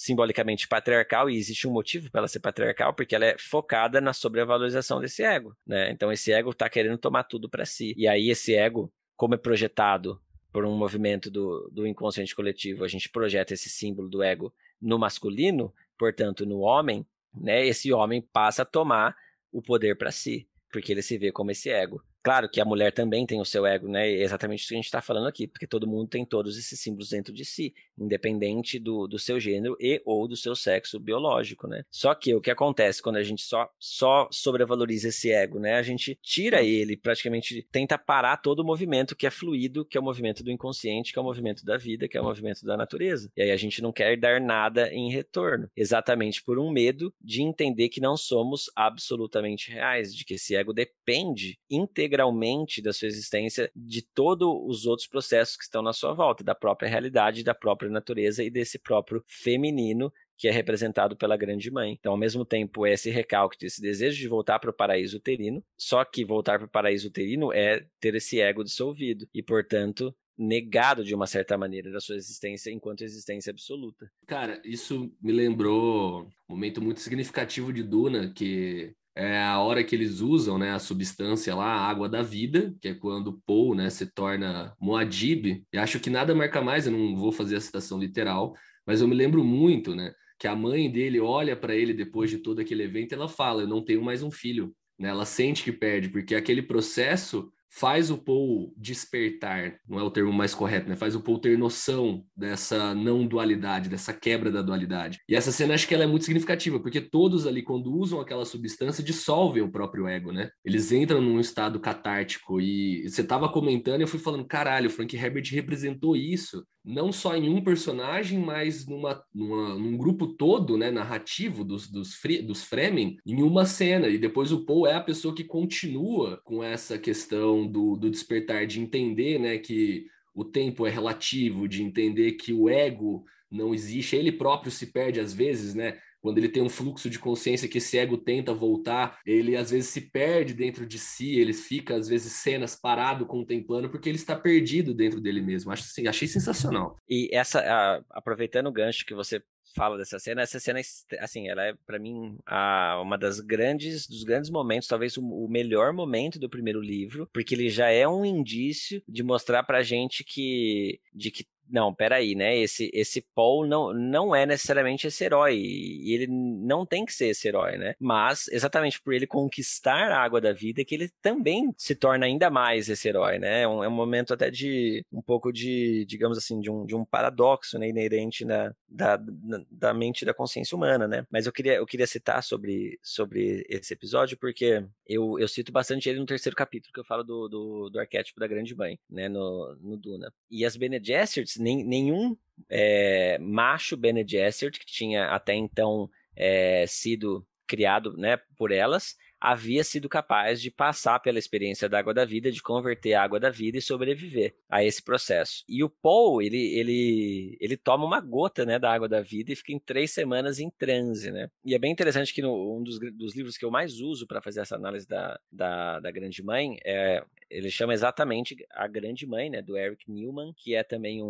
simbolicamente 0.00 0.66
patriarcal 0.66 1.28
e 1.28 1.36
existe 1.36 1.68
um 1.68 1.72
motivo 1.72 2.10
para 2.10 2.20
ela 2.20 2.28
ser 2.28 2.40
patriarcal 2.40 2.94
porque 2.94 3.14
ela 3.14 3.26
é 3.26 3.36
focada 3.38 4.00
na 4.00 4.14
sobrevalorização 4.14 4.98
desse 4.98 5.22
ego, 5.22 5.54
né? 5.66 5.90
Então 5.90 6.10
esse 6.10 6.32
ego 6.32 6.50
está 6.50 6.70
querendo 6.70 6.96
tomar 6.96 7.24
tudo 7.24 7.50
para 7.50 7.66
si. 7.66 7.92
E 7.98 8.08
aí 8.08 8.30
esse 8.30 8.54
ego, 8.54 8.90
como 9.14 9.34
é 9.34 9.36
projetado 9.36 10.18
por 10.50 10.64
um 10.64 10.74
movimento 10.74 11.30
do, 11.30 11.70
do 11.70 11.86
inconsciente 11.86 12.34
coletivo, 12.34 12.82
a 12.82 12.88
gente 12.88 13.10
projeta 13.10 13.52
esse 13.52 13.68
símbolo 13.68 14.08
do 14.08 14.22
ego 14.22 14.52
no 14.80 14.98
masculino, 14.98 15.70
portanto 15.98 16.46
no 16.46 16.60
homem, 16.60 17.06
né, 17.34 17.66
esse 17.66 17.92
homem 17.92 18.20
passa 18.20 18.62
a 18.62 18.66
tomar 18.66 19.14
o 19.52 19.62
poder 19.62 19.96
para 19.96 20.10
si, 20.10 20.48
porque 20.70 20.92
ele 20.92 21.02
se 21.02 21.18
vê 21.18 21.32
como 21.32 21.50
esse 21.50 21.70
ego. 21.70 22.02
Claro 22.22 22.50
que 22.50 22.60
a 22.60 22.64
mulher 22.66 22.92
também 22.92 23.24
tem 23.24 23.40
o 23.40 23.46
seu 23.46 23.64
ego, 23.64 23.88
né? 23.88 24.10
É 24.10 24.22
exatamente 24.22 24.60
isso 24.60 24.68
que 24.68 24.74
a 24.74 24.76
gente 24.76 24.84
está 24.84 25.00
falando 25.00 25.26
aqui, 25.26 25.46
porque 25.46 25.66
todo 25.66 25.86
mundo 25.86 26.06
tem 26.06 26.24
todos 26.24 26.58
esses 26.58 26.78
símbolos 26.78 27.08
dentro 27.08 27.32
de 27.32 27.46
si, 27.46 27.72
independente 27.98 28.78
do, 28.78 29.06
do 29.06 29.18
seu 29.18 29.40
gênero 29.40 29.74
e 29.80 30.02
ou 30.04 30.28
do 30.28 30.36
seu 30.36 30.54
sexo 30.54 31.00
biológico, 31.00 31.66
né? 31.66 31.82
Só 31.90 32.14
que 32.14 32.34
o 32.34 32.40
que 32.40 32.50
acontece 32.50 33.02
quando 33.02 33.16
a 33.16 33.22
gente 33.22 33.42
só, 33.42 33.70
só 33.78 34.28
sobrevaloriza 34.30 35.08
esse 35.08 35.32
ego, 35.32 35.58
né? 35.58 35.74
A 35.74 35.82
gente 35.82 36.18
tira 36.22 36.62
ele, 36.62 36.94
praticamente 36.94 37.66
tenta 37.72 37.96
parar 37.96 38.36
todo 38.36 38.60
o 38.60 38.64
movimento 38.64 39.16
que 39.16 39.26
é 39.26 39.30
fluido, 39.30 39.86
que 39.86 39.96
é 39.96 40.00
o 40.00 40.04
movimento 40.04 40.44
do 40.44 40.50
inconsciente, 40.50 41.14
que 41.14 41.18
é 41.18 41.22
o 41.22 41.24
movimento 41.24 41.64
da 41.64 41.78
vida, 41.78 42.06
que 42.06 42.18
é 42.18 42.20
o 42.20 42.24
movimento 42.24 42.66
da 42.66 42.76
natureza. 42.76 43.30
E 43.34 43.40
aí 43.40 43.50
a 43.50 43.56
gente 43.56 43.80
não 43.80 43.92
quer 43.92 44.18
dar 44.18 44.38
nada 44.42 44.92
em 44.92 45.10
retorno, 45.10 45.70
exatamente 45.74 46.42
por 46.42 46.58
um 46.58 46.70
medo 46.70 47.14
de 47.18 47.40
entender 47.40 47.88
que 47.88 48.00
não 48.00 48.14
somos 48.14 48.70
absolutamente 48.76 49.70
reais, 49.70 50.14
de 50.14 50.22
que 50.22 50.34
esse 50.34 50.54
ego 50.54 50.74
depende 50.74 51.58
integralmente 51.70 52.09
integralmente 52.10 52.82
da 52.82 52.92
sua 52.92 53.06
existência 53.06 53.70
de 53.74 54.02
todos 54.02 54.48
os 54.66 54.86
outros 54.86 55.06
processos 55.06 55.56
que 55.56 55.62
estão 55.62 55.82
na 55.82 55.92
sua 55.92 56.12
volta, 56.12 56.42
da 56.42 56.54
própria 56.54 56.88
realidade, 56.88 57.44
da 57.44 57.54
própria 57.54 57.88
natureza 57.88 58.42
e 58.42 58.50
desse 58.50 58.78
próprio 58.78 59.22
feminino 59.28 60.12
que 60.36 60.48
é 60.48 60.50
representado 60.50 61.16
pela 61.16 61.36
grande 61.36 61.70
mãe. 61.70 61.92
Então, 61.92 62.12
ao 62.12 62.18
mesmo 62.18 62.46
tempo, 62.46 62.86
é 62.86 62.94
esse 62.94 63.10
recalque, 63.10 63.66
esse 63.66 63.80
desejo 63.80 64.18
de 64.18 64.26
voltar 64.26 64.58
para 64.58 64.70
o 64.70 64.74
paraíso 64.74 65.18
uterino, 65.18 65.62
só 65.76 66.02
que 66.02 66.24
voltar 66.24 66.58
para 66.58 66.66
o 66.66 66.70
paraíso 66.70 67.08
uterino 67.08 67.52
é 67.52 67.86
ter 68.00 68.14
esse 68.14 68.40
ego 68.40 68.64
dissolvido 68.64 69.28
e, 69.34 69.42
portanto, 69.42 70.14
negado 70.38 71.04
de 71.04 71.14
uma 71.14 71.26
certa 71.26 71.58
maneira 71.58 71.92
da 71.92 72.00
sua 72.00 72.16
existência 72.16 72.70
enquanto 72.70 73.02
existência 73.02 73.50
absoluta. 73.50 74.10
Cara, 74.26 74.62
isso 74.64 75.14
me 75.20 75.30
lembrou 75.30 76.22
um 76.22 76.30
momento 76.48 76.80
muito 76.80 77.00
significativo 77.00 77.70
de 77.70 77.82
Duna, 77.82 78.32
que 78.32 78.94
é 79.14 79.38
a 79.42 79.58
hora 79.60 79.82
que 79.82 79.94
eles 79.94 80.20
usam 80.20 80.56
né, 80.58 80.72
a 80.72 80.78
substância 80.78 81.54
lá, 81.54 81.66
a 81.66 81.88
água 81.88 82.08
da 82.08 82.22
vida, 82.22 82.74
que 82.80 82.88
é 82.88 82.94
quando 82.94 83.40
Paul 83.46 83.74
né, 83.74 83.90
se 83.90 84.06
torna 84.06 84.74
Moadib. 84.80 85.64
E 85.72 85.78
acho 85.78 86.00
que 86.00 86.10
nada 86.10 86.34
marca 86.34 86.62
mais, 86.62 86.86
eu 86.86 86.92
não 86.92 87.16
vou 87.16 87.32
fazer 87.32 87.56
a 87.56 87.60
citação 87.60 87.98
literal, 87.98 88.54
mas 88.86 89.00
eu 89.00 89.08
me 89.08 89.14
lembro 89.14 89.44
muito 89.44 89.94
né, 89.94 90.12
que 90.38 90.48
a 90.48 90.56
mãe 90.56 90.90
dele 90.90 91.20
olha 91.20 91.54
para 91.54 91.74
ele 91.74 91.92
depois 91.92 92.30
de 92.30 92.38
todo 92.38 92.60
aquele 92.60 92.82
evento 92.82 93.12
ela 93.12 93.28
fala: 93.28 93.62
Eu 93.62 93.68
não 93.68 93.84
tenho 93.84 94.02
mais 94.02 94.22
um 94.22 94.30
filho. 94.30 94.74
Né? 94.98 95.08
Ela 95.08 95.24
sente 95.24 95.62
que 95.62 95.72
perde, 95.72 96.08
porque 96.08 96.34
aquele 96.34 96.62
processo 96.62 97.52
faz 97.70 98.10
o 98.10 98.18
Paul 98.18 98.74
despertar, 98.76 99.76
não 99.88 99.98
é 99.98 100.02
o 100.02 100.10
termo 100.10 100.32
mais 100.32 100.54
correto, 100.54 100.88
né? 100.88 100.96
Faz 100.96 101.14
o 101.14 101.20
Paul 101.20 101.38
ter 101.38 101.56
noção 101.56 102.24
dessa 102.36 102.94
não 102.94 103.26
dualidade, 103.26 103.88
dessa 103.88 104.12
quebra 104.12 104.50
da 104.50 104.60
dualidade. 104.60 105.18
E 105.28 105.36
essa 105.36 105.52
cena 105.52 105.74
acho 105.74 105.86
que 105.86 105.94
ela 105.94 106.04
é 106.04 106.06
muito 106.06 106.24
significativa, 106.24 106.80
porque 106.80 107.00
todos 107.00 107.46
ali 107.46 107.62
quando 107.62 107.92
usam 107.92 108.20
aquela 108.20 108.44
substância 108.44 109.04
dissolvem 109.04 109.62
o 109.62 109.70
próprio 109.70 110.08
ego, 110.08 110.32
né? 110.32 110.50
Eles 110.64 110.90
entram 110.90 111.20
num 111.20 111.38
estado 111.38 111.78
catártico 111.78 112.60
e 112.60 113.08
você 113.08 113.22
tava 113.22 113.48
comentando 113.48 114.00
e 114.00 114.04
eu 114.04 114.08
fui 114.08 114.18
falando, 114.18 114.44
caralho, 114.44 114.88
o 114.88 114.92
Frank 114.92 115.16
Herbert 115.16 115.48
representou 115.52 116.16
isso 116.16 116.64
não 116.84 117.12
só 117.12 117.36
em 117.36 117.48
um 117.48 117.62
personagem, 117.62 118.38
mas 118.38 118.86
numa, 118.86 119.22
numa, 119.34 119.74
num 119.74 119.96
grupo 119.96 120.26
todo, 120.26 120.78
né, 120.78 120.90
narrativo 120.90 121.62
dos, 121.62 121.88
dos, 121.88 122.18
dos 122.44 122.64
Fremen, 122.64 123.18
em 123.26 123.42
uma 123.42 123.66
cena. 123.66 124.08
E 124.08 124.18
depois 124.18 124.50
o 124.50 124.64
Paul 124.64 124.86
é 124.86 124.94
a 124.94 125.00
pessoa 125.00 125.34
que 125.34 125.44
continua 125.44 126.38
com 126.44 126.64
essa 126.64 126.98
questão 126.98 127.66
do, 127.66 127.96
do 127.96 128.10
despertar, 128.10 128.66
de 128.66 128.80
entender 128.80 129.38
né, 129.38 129.58
que 129.58 130.06
o 130.34 130.44
tempo 130.44 130.86
é 130.86 130.90
relativo, 130.90 131.68
de 131.68 131.82
entender 131.82 132.32
que 132.32 132.52
o 132.52 132.68
ego 132.68 133.24
não 133.50 133.74
existe, 133.74 134.16
ele 134.16 134.32
próprio 134.32 134.70
se 134.70 134.86
perde 134.86 135.18
às 135.18 135.34
vezes, 135.34 135.74
né? 135.74 135.98
Quando 136.20 136.38
ele 136.38 136.48
tem 136.48 136.62
um 136.62 136.68
fluxo 136.68 137.08
de 137.08 137.18
consciência 137.18 137.68
que 137.68 137.78
esse 137.78 137.98
ego 137.98 138.16
tenta 138.16 138.52
voltar, 138.52 139.18
ele 139.24 139.56
às 139.56 139.70
vezes 139.70 139.90
se 139.90 140.00
perde 140.00 140.54
dentro 140.54 140.86
de 140.86 140.98
si, 140.98 141.38
ele 141.38 141.52
fica 141.52 141.96
às 141.96 142.08
vezes 142.08 142.32
cenas 142.32 142.76
parado 142.76 143.26
contemplando 143.26 143.88
porque 143.88 144.08
ele 144.08 144.16
está 144.16 144.36
perdido 144.36 144.94
dentro 144.94 145.20
dele 145.20 145.40
mesmo. 145.40 145.72
Acho 145.72 145.84
assim, 145.84 146.06
achei 146.06 146.28
sensacional. 146.28 146.96
E 147.08 147.28
essa 147.32 147.60
a, 147.60 148.02
aproveitando 148.10 148.66
o 148.66 148.72
gancho 148.72 149.04
que 149.06 149.14
você 149.14 149.42
fala 149.74 149.96
dessa 149.96 150.18
cena, 150.18 150.42
essa 150.42 150.58
cena 150.58 150.80
assim, 151.20 151.48
ela 151.48 151.64
é 151.64 151.74
para 151.86 151.98
mim 151.98 152.38
a, 152.46 153.00
uma 153.02 153.16
das 153.16 153.40
grandes 153.40 154.06
dos 154.06 154.24
grandes 154.24 154.50
momentos, 154.50 154.88
talvez 154.88 155.16
o, 155.16 155.22
o, 155.22 155.48
melhor 155.48 155.92
momento 155.92 156.38
do 156.38 156.50
primeiro 156.50 156.80
livro, 156.80 157.28
porque 157.32 157.54
ele 157.54 157.68
já 157.68 157.88
é 157.88 158.06
um 158.06 158.24
indício 158.24 159.02
de 159.08 159.22
mostrar 159.22 159.62
pra 159.62 159.82
gente 159.82 160.24
que 160.24 161.00
de 161.14 161.30
que 161.30 161.46
não, 161.70 161.94
peraí, 161.94 162.34
né? 162.34 162.58
Esse, 162.58 162.90
esse 162.92 163.24
Paul 163.34 163.66
não, 163.66 163.92
não 163.92 164.34
é 164.34 164.44
necessariamente 164.44 165.06
esse 165.06 165.24
herói, 165.24 165.56
e 165.56 166.12
ele 166.12 166.26
não 166.26 166.84
tem 166.84 167.04
que 167.04 167.12
ser 167.12 167.28
esse 167.28 167.48
herói, 167.48 167.76
né? 167.78 167.94
Mas, 168.00 168.48
exatamente 168.48 169.00
por 169.00 169.14
ele 169.14 169.26
conquistar 169.26 170.10
a 170.10 170.22
água 170.22 170.40
da 170.40 170.52
vida, 170.52 170.84
que 170.84 170.94
ele 170.94 171.10
também 171.22 171.72
se 171.76 171.94
torna 171.94 172.26
ainda 172.26 172.50
mais 172.50 172.88
esse 172.88 173.08
herói, 173.08 173.38
né? 173.38 173.62
É 173.62 173.68
um, 173.68 173.84
é 173.84 173.88
um 173.88 173.92
momento 173.92 174.34
até 174.34 174.50
de, 174.50 175.04
um 175.12 175.22
pouco 175.22 175.52
de, 175.52 176.04
digamos 176.06 176.36
assim, 176.36 176.60
de 176.60 176.70
um, 176.70 176.84
de 176.84 176.94
um 176.94 177.04
paradoxo, 177.04 177.78
né? 177.78 177.88
Inerente 177.88 178.44
na, 178.44 178.74
da, 178.88 179.16
da, 179.16 179.64
da 179.70 179.94
mente 179.94 180.24
da 180.24 180.34
consciência 180.34 180.76
humana, 180.76 181.06
né? 181.06 181.24
Mas 181.30 181.46
eu 181.46 181.52
queria, 181.52 181.74
eu 181.74 181.86
queria 181.86 182.06
citar 182.06 182.42
sobre, 182.42 182.98
sobre 183.02 183.64
esse 183.68 183.94
episódio, 183.94 184.36
porque 184.38 184.84
eu, 185.06 185.38
eu 185.38 185.48
cito 185.48 185.70
bastante 185.70 186.08
ele 186.08 186.18
no 186.18 186.26
terceiro 186.26 186.56
capítulo, 186.56 186.92
que 186.92 187.00
eu 187.00 187.04
falo 187.04 187.22
do, 187.22 187.48
do, 187.48 187.90
do 187.90 188.00
arquétipo 188.00 188.40
da 188.40 188.46
grande 188.46 188.74
mãe, 188.74 188.98
né? 189.08 189.28
No, 189.28 189.76
no 189.80 189.96
Duna. 189.96 190.32
E 190.50 190.64
as 190.64 190.76
Bene 190.76 191.00
Gesserits, 191.02 191.56
nem, 191.60 191.84
nenhum 191.84 192.36
é, 192.68 193.38
macho 193.38 193.96
Bene 193.96 194.26
Gesserit, 194.26 194.78
que 194.78 194.86
tinha 194.86 195.26
até 195.26 195.54
então 195.54 196.08
é, 196.36 196.84
sido 196.86 197.46
criado 197.66 198.16
né, 198.16 198.36
por 198.56 198.72
elas, 198.72 199.16
havia 199.40 199.82
sido 199.82 200.08
capaz 200.08 200.60
de 200.60 200.70
passar 200.70 201.18
pela 201.20 201.38
experiência 201.38 201.88
da 201.88 201.98
água 201.98 202.12
da 202.12 202.24
vida, 202.24 202.52
de 202.52 202.62
converter 202.62 203.14
a 203.14 203.22
água 203.22 203.40
da 203.40 203.48
vida 203.48 203.78
e 203.78 203.82
sobreviver 203.82 204.54
a 204.68 204.84
esse 204.84 205.02
processo. 205.02 205.64
E 205.68 205.82
o 205.82 205.88
Paul, 205.88 206.42
ele, 206.42 206.58
ele, 206.78 207.56
ele 207.58 207.76
toma 207.76 208.04
uma 208.04 208.20
gota 208.20 208.66
né, 208.66 208.78
da 208.78 208.92
água 208.92 209.08
da 209.08 209.22
vida 209.22 209.50
e 209.52 209.56
fica 209.56 209.72
em 209.72 209.78
três 209.78 210.10
semanas 210.10 210.58
em 210.58 210.68
transe. 210.68 211.30
Né? 211.30 211.48
E 211.64 211.74
é 211.74 211.78
bem 211.78 211.90
interessante 211.90 212.34
que 212.34 212.42
no, 212.42 212.78
um 212.78 212.82
dos, 212.82 212.98
dos 213.16 213.34
livros 213.34 213.56
que 213.56 213.64
eu 213.64 213.70
mais 213.70 214.00
uso 214.00 214.26
para 214.26 214.42
fazer 214.42 214.60
essa 214.60 214.76
análise 214.76 215.08
da, 215.08 215.40
da, 215.50 216.00
da 216.00 216.10
Grande 216.10 216.42
Mãe 216.42 216.76
é, 216.84 217.24
ele 217.50 217.70
chama 217.70 217.92
exatamente 217.92 218.56
a 218.70 218.86
grande 218.86 219.26
mãe, 219.26 219.50
né, 219.50 219.60
do 219.60 219.76
Eric 219.76 220.10
Newman, 220.10 220.52
que 220.56 220.74
é 220.74 220.84
também 220.84 221.22
um, 221.22 221.26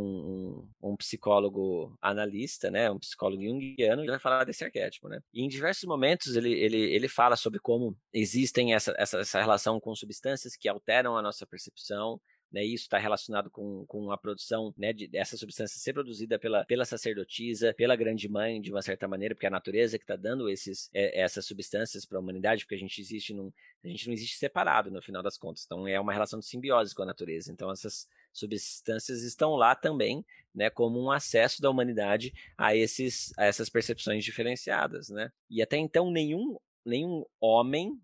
um, 0.83 0.91
um 0.91 0.97
psicólogo 0.97 1.97
analista, 2.01 2.71
né, 2.71 2.91
um 2.91 2.99
psicólogo 2.99 3.43
junguiano, 3.43 4.05
e 4.05 4.07
vai 4.07 4.19
falar 4.19 4.45
desse 4.45 4.63
arquétipo, 4.63 5.09
né. 5.09 5.21
E 5.33 5.43
em 5.43 5.49
diversos 5.49 5.85
momentos 5.85 6.37
ele, 6.37 6.53
ele, 6.53 6.79
ele 6.79 7.09
fala 7.09 7.37
sobre 7.37 7.59
como 7.59 7.97
existem 8.13 8.75
essa, 8.75 8.95
essa, 8.99 9.21
essa 9.21 9.41
relação 9.41 9.81
com 9.81 9.95
substâncias 9.95 10.57
que 10.57 10.69
alteram 10.69 11.17
a 11.17 11.23
nossa 11.23 11.47
percepção, 11.47 12.21
né, 12.53 12.65
isso 12.65 12.85
está 12.85 12.99
relacionado 12.99 13.51
com, 13.51 13.85
com 13.87 14.11
a 14.11 14.19
produção 14.19 14.75
né, 14.77 14.93
de, 14.93 15.07
dessa 15.07 15.37
substância 15.37 15.79
ser 15.79 15.93
produzida 15.93 16.39
pela, 16.39 16.65
pela 16.65 16.85
sacerdotisa, 16.85 17.73
pela 17.75 17.95
grande 17.95 18.29
mãe, 18.29 18.61
de 18.61 18.71
uma 18.71 18.83
certa 18.83 19.07
maneira, 19.07 19.35
porque 19.35 19.47
é 19.47 19.49
a 19.49 19.53
natureza 19.53 19.99
que 19.99 20.05
está 20.05 20.17
dando 20.17 20.49
esses, 20.49 20.91
é, 20.93 21.21
essas 21.21 21.47
substâncias 21.47 22.05
para 22.05 22.19
a 22.19 22.21
humanidade, 22.21 22.65
porque 22.65 22.75
a 22.75 22.79
gente 22.79 23.01
existe 23.01 23.33
num, 23.33 23.53
a 23.85 23.89
gente 23.89 24.07
não 24.07 24.13
existe 24.13 24.37
separado 24.37 24.91
no 24.91 25.01
final 25.01 25.23
das 25.23 25.39
contas. 25.39 25.65
Então 25.65 25.87
é 25.87 25.99
uma 26.01 26.13
relação 26.13 26.41
de 26.41 26.47
simbiose 26.47 26.95
com 26.95 27.03
a 27.03 27.07
natureza. 27.07 27.53
Então 27.53 27.71
essas 27.71 28.09
substâncias 28.33 29.23
estão 29.23 29.55
lá 29.55 29.75
também, 29.75 30.25
né, 30.55 30.69
como 30.69 31.01
um 31.01 31.11
acesso 31.11 31.63
da 31.63 31.71
humanidade 31.71 32.33
a 32.59 32.75
esses 32.75 33.33
a 33.39 33.45
essas 33.45 33.69
percepções 33.69 34.25
diferenciadas, 34.25 35.09
né? 35.09 35.31
E 35.49 35.63
até 35.63 35.77
então 35.77 36.11
nenhum 36.11 36.57
nenhum 36.85 37.25
homem, 37.41 38.01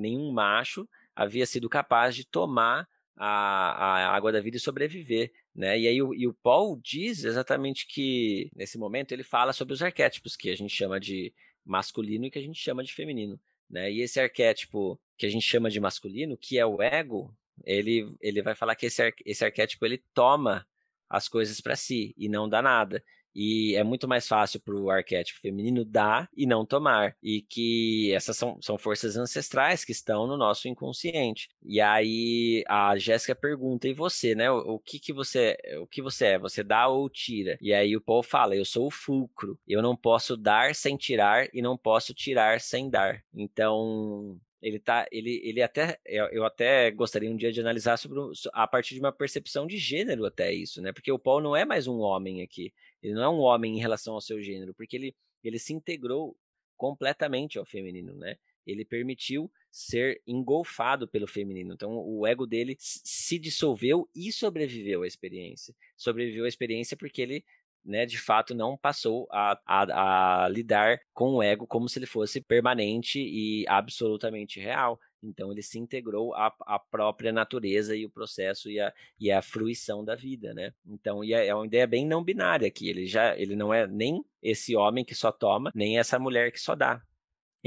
nenhum 0.00 0.32
macho 0.32 0.88
havia 1.14 1.46
sido 1.46 1.68
capaz 1.68 2.14
de 2.16 2.24
tomar 2.26 2.88
a, 3.16 4.08
a 4.08 4.14
água 4.14 4.30
da 4.30 4.40
vida 4.40 4.56
e 4.56 4.60
sobreviver. 4.60 5.32
Né? 5.54 5.78
E 5.80 5.88
aí 5.88 6.02
o, 6.02 6.14
e 6.14 6.26
o 6.26 6.34
Paul 6.34 6.78
diz 6.82 7.24
exatamente 7.24 7.86
que, 7.86 8.50
nesse 8.54 8.78
momento, 8.78 9.12
ele 9.12 9.22
fala 9.22 9.52
sobre 9.52 9.74
os 9.74 9.82
arquétipos 9.82 10.36
que 10.36 10.50
a 10.50 10.56
gente 10.56 10.74
chama 10.74 11.00
de 11.00 11.32
masculino 11.64 12.26
e 12.26 12.30
que 12.30 12.38
a 12.38 12.42
gente 12.42 12.60
chama 12.60 12.84
de 12.84 12.92
feminino. 12.92 13.40
Né? 13.68 13.90
E 13.92 14.00
esse 14.02 14.20
arquétipo 14.20 15.00
que 15.16 15.26
a 15.26 15.30
gente 15.30 15.44
chama 15.46 15.70
de 15.70 15.80
masculino, 15.80 16.36
que 16.36 16.58
é 16.58 16.66
o 16.66 16.82
ego, 16.82 17.34
ele, 17.64 18.14
ele 18.20 18.42
vai 18.42 18.54
falar 18.54 18.76
que 18.76 18.86
esse, 18.86 19.14
esse 19.24 19.44
arquétipo 19.44 19.84
ele 19.86 20.02
toma 20.12 20.66
as 21.08 21.28
coisas 21.28 21.60
para 21.60 21.76
si 21.76 22.14
e 22.16 22.28
não 22.28 22.48
dá 22.48 22.60
nada. 22.60 23.02
E 23.36 23.76
é 23.76 23.84
muito 23.84 24.08
mais 24.08 24.26
fácil 24.26 24.58
para 24.60 24.74
o 24.74 24.90
arquétipo 24.90 25.40
feminino 25.40 25.84
dar 25.84 26.26
e 26.34 26.46
não 26.46 26.64
tomar. 26.64 27.14
E 27.22 27.42
que 27.42 28.10
essas 28.14 28.34
são, 28.34 28.58
são 28.62 28.78
forças 28.78 29.14
ancestrais 29.14 29.84
que 29.84 29.92
estão 29.92 30.26
no 30.26 30.38
nosso 30.38 30.68
inconsciente. 30.68 31.50
E 31.62 31.78
aí 31.78 32.64
a 32.66 32.96
Jéssica 32.96 33.34
pergunta: 33.34 33.86
e 33.86 33.92
você, 33.92 34.34
né? 34.34 34.50
O, 34.50 34.76
o, 34.76 34.78
que, 34.78 34.98
que 34.98 35.12
você 35.12 35.54
o 35.82 35.86
que 35.86 36.00
você 36.00 36.26
é? 36.28 36.38
Você 36.38 36.64
dá 36.64 36.88
ou 36.88 37.10
tira? 37.10 37.58
E 37.60 37.74
aí 37.74 37.94
o 37.94 38.00
Paul 38.00 38.22
fala: 38.22 38.56
eu 38.56 38.64
sou 38.64 38.86
o 38.86 38.90
fulcro. 38.90 39.58
Eu 39.68 39.82
não 39.82 39.94
posso 39.94 40.34
dar 40.34 40.74
sem 40.74 40.96
tirar 40.96 41.46
e 41.52 41.60
não 41.60 41.76
posso 41.76 42.14
tirar 42.14 42.58
sem 42.58 42.88
dar. 42.88 43.22
Então, 43.34 44.40
ele 44.62 44.78
tá 44.78 45.06
ele, 45.12 45.40
ele 45.44 45.62
até 45.62 45.98
eu 46.06 46.44
até 46.44 46.90
gostaria 46.90 47.30
um 47.30 47.36
dia 47.36 47.52
de 47.52 47.60
analisar 47.60 47.96
sobre 47.96 48.18
a 48.52 48.66
partir 48.66 48.94
de 48.94 49.00
uma 49.00 49.12
percepção 49.12 49.66
de 49.66 49.76
gênero 49.76 50.24
até 50.24 50.52
isso 50.52 50.80
né 50.80 50.92
porque 50.92 51.12
o 51.12 51.18
Paul 51.18 51.40
não 51.40 51.54
é 51.54 51.64
mais 51.64 51.86
um 51.86 51.98
homem 51.98 52.42
aqui 52.42 52.72
ele 53.02 53.14
não 53.14 53.22
é 53.22 53.28
um 53.28 53.40
homem 53.40 53.76
em 53.76 53.80
relação 53.80 54.14
ao 54.14 54.20
seu 54.20 54.40
gênero, 54.42 54.74
porque 54.74 54.96
ele, 54.96 55.14
ele 55.42 55.58
se 55.58 55.72
integrou 55.72 56.36
completamente 56.76 57.58
ao 57.58 57.64
feminino, 57.64 58.14
né? 58.14 58.36
Ele 58.66 58.84
permitiu 58.84 59.50
ser 59.70 60.20
engolfado 60.26 61.06
pelo 61.06 61.26
feminino. 61.26 61.74
Então, 61.74 61.92
o 61.98 62.26
ego 62.26 62.46
dele 62.46 62.76
se 62.78 63.38
dissolveu 63.38 64.08
e 64.14 64.32
sobreviveu 64.32 65.02
à 65.02 65.06
experiência. 65.06 65.74
Sobreviveu 65.96 66.44
à 66.44 66.48
experiência 66.48 66.96
porque 66.96 67.22
ele, 67.22 67.44
né, 67.84 68.04
de 68.04 68.18
fato, 68.18 68.54
não 68.54 68.76
passou 68.76 69.28
a, 69.30 69.60
a, 69.64 70.44
a 70.44 70.48
lidar 70.48 70.98
com 71.12 71.34
o 71.34 71.42
ego 71.42 71.66
como 71.66 71.88
se 71.88 71.98
ele 71.98 72.06
fosse 72.06 72.40
permanente 72.40 73.20
e 73.20 73.64
absolutamente 73.68 74.58
real. 74.58 74.98
Então 75.22 75.50
ele 75.50 75.62
se 75.62 75.78
integrou 75.78 76.34
à, 76.34 76.54
à 76.60 76.78
própria 76.78 77.32
natureza 77.32 77.96
e 77.96 78.04
o 78.04 78.10
processo 78.10 78.70
e 78.70 78.78
a, 78.78 78.92
e 79.18 79.30
a 79.30 79.42
fruição 79.42 80.04
da 80.04 80.14
vida, 80.14 80.54
né? 80.54 80.72
Então 80.86 81.22
é, 81.24 81.46
é 81.46 81.54
uma 81.54 81.66
ideia 81.66 81.86
bem 81.86 82.06
não 82.06 82.22
binária 82.22 82.68
aqui. 82.68 82.88
Ele 82.88 83.06
já 83.06 83.36
ele 83.36 83.56
não 83.56 83.72
é 83.72 83.86
nem 83.86 84.24
esse 84.42 84.76
homem 84.76 85.04
que 85.04 85.14
só 85.14 85.32
toma, 85.32 85.72
nem 85.74 85.98
essa 85.98 86.18
mulher 86.18 86.52
que 86.52 86.60
só 86.60 86.74
dá. 86.74 87.02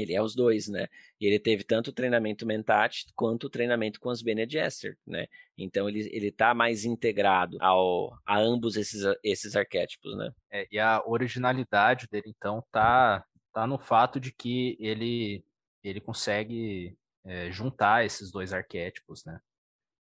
Ele 0.02 0.14
é 0.14 0.22
os 0.22 0.36
dois, 0.36 0.68
né? 0.68 0.88
E 1.20 1.26
ele 1.26 1.40
teve 1.40 1.64
tanto 1.64 1.90
o 1.90 1.94
treinamento 1.94 2.46
Mentat 2.46 3.06
quanto 3.16 3.46
o 3.48 3.50
treinamento 3.50 4.00
com 4.00 4.10
as 4.10 4.22
Bene 4.22 4.48
Gesserit, 4.50 4.98
né? 5.06 5.28
Então 5.58 5.90
ele, 5.90 6.10
ele 6.12 6.32
tá 6.32 6.54
mais 6.54 6.86
integrado 6.86 7.58
ao, 7.60 8.18
a 8.26 8.40
ambos 8.40 8.78
esses, 8.78 9.04
esses 9.24 9.56
arquétipos, 9.56 10.16
né? 10.18 10.32
É, 10.52 10.68
e 10.72 10.80
a 10.80 11.04
originalidade 11.06 12.08
dele, 12.10 12.28
então, 12.30 12.64
tá, 12.72 13.26
tá 13.54 13.68
no 13.68 13.78
fato 13.78 14.20
de 14.20 14.32
que 14.32 14.78
ele, 14.80 15.44
ele 15.84 16.00
consegue 16.00 16.98
é, 17.26 17.52
juntar 17.52 18.06
esses 18.06 18.32
dois 18.32 18.54
arquétipos, 18.54 19.24
né? 19.26 19.40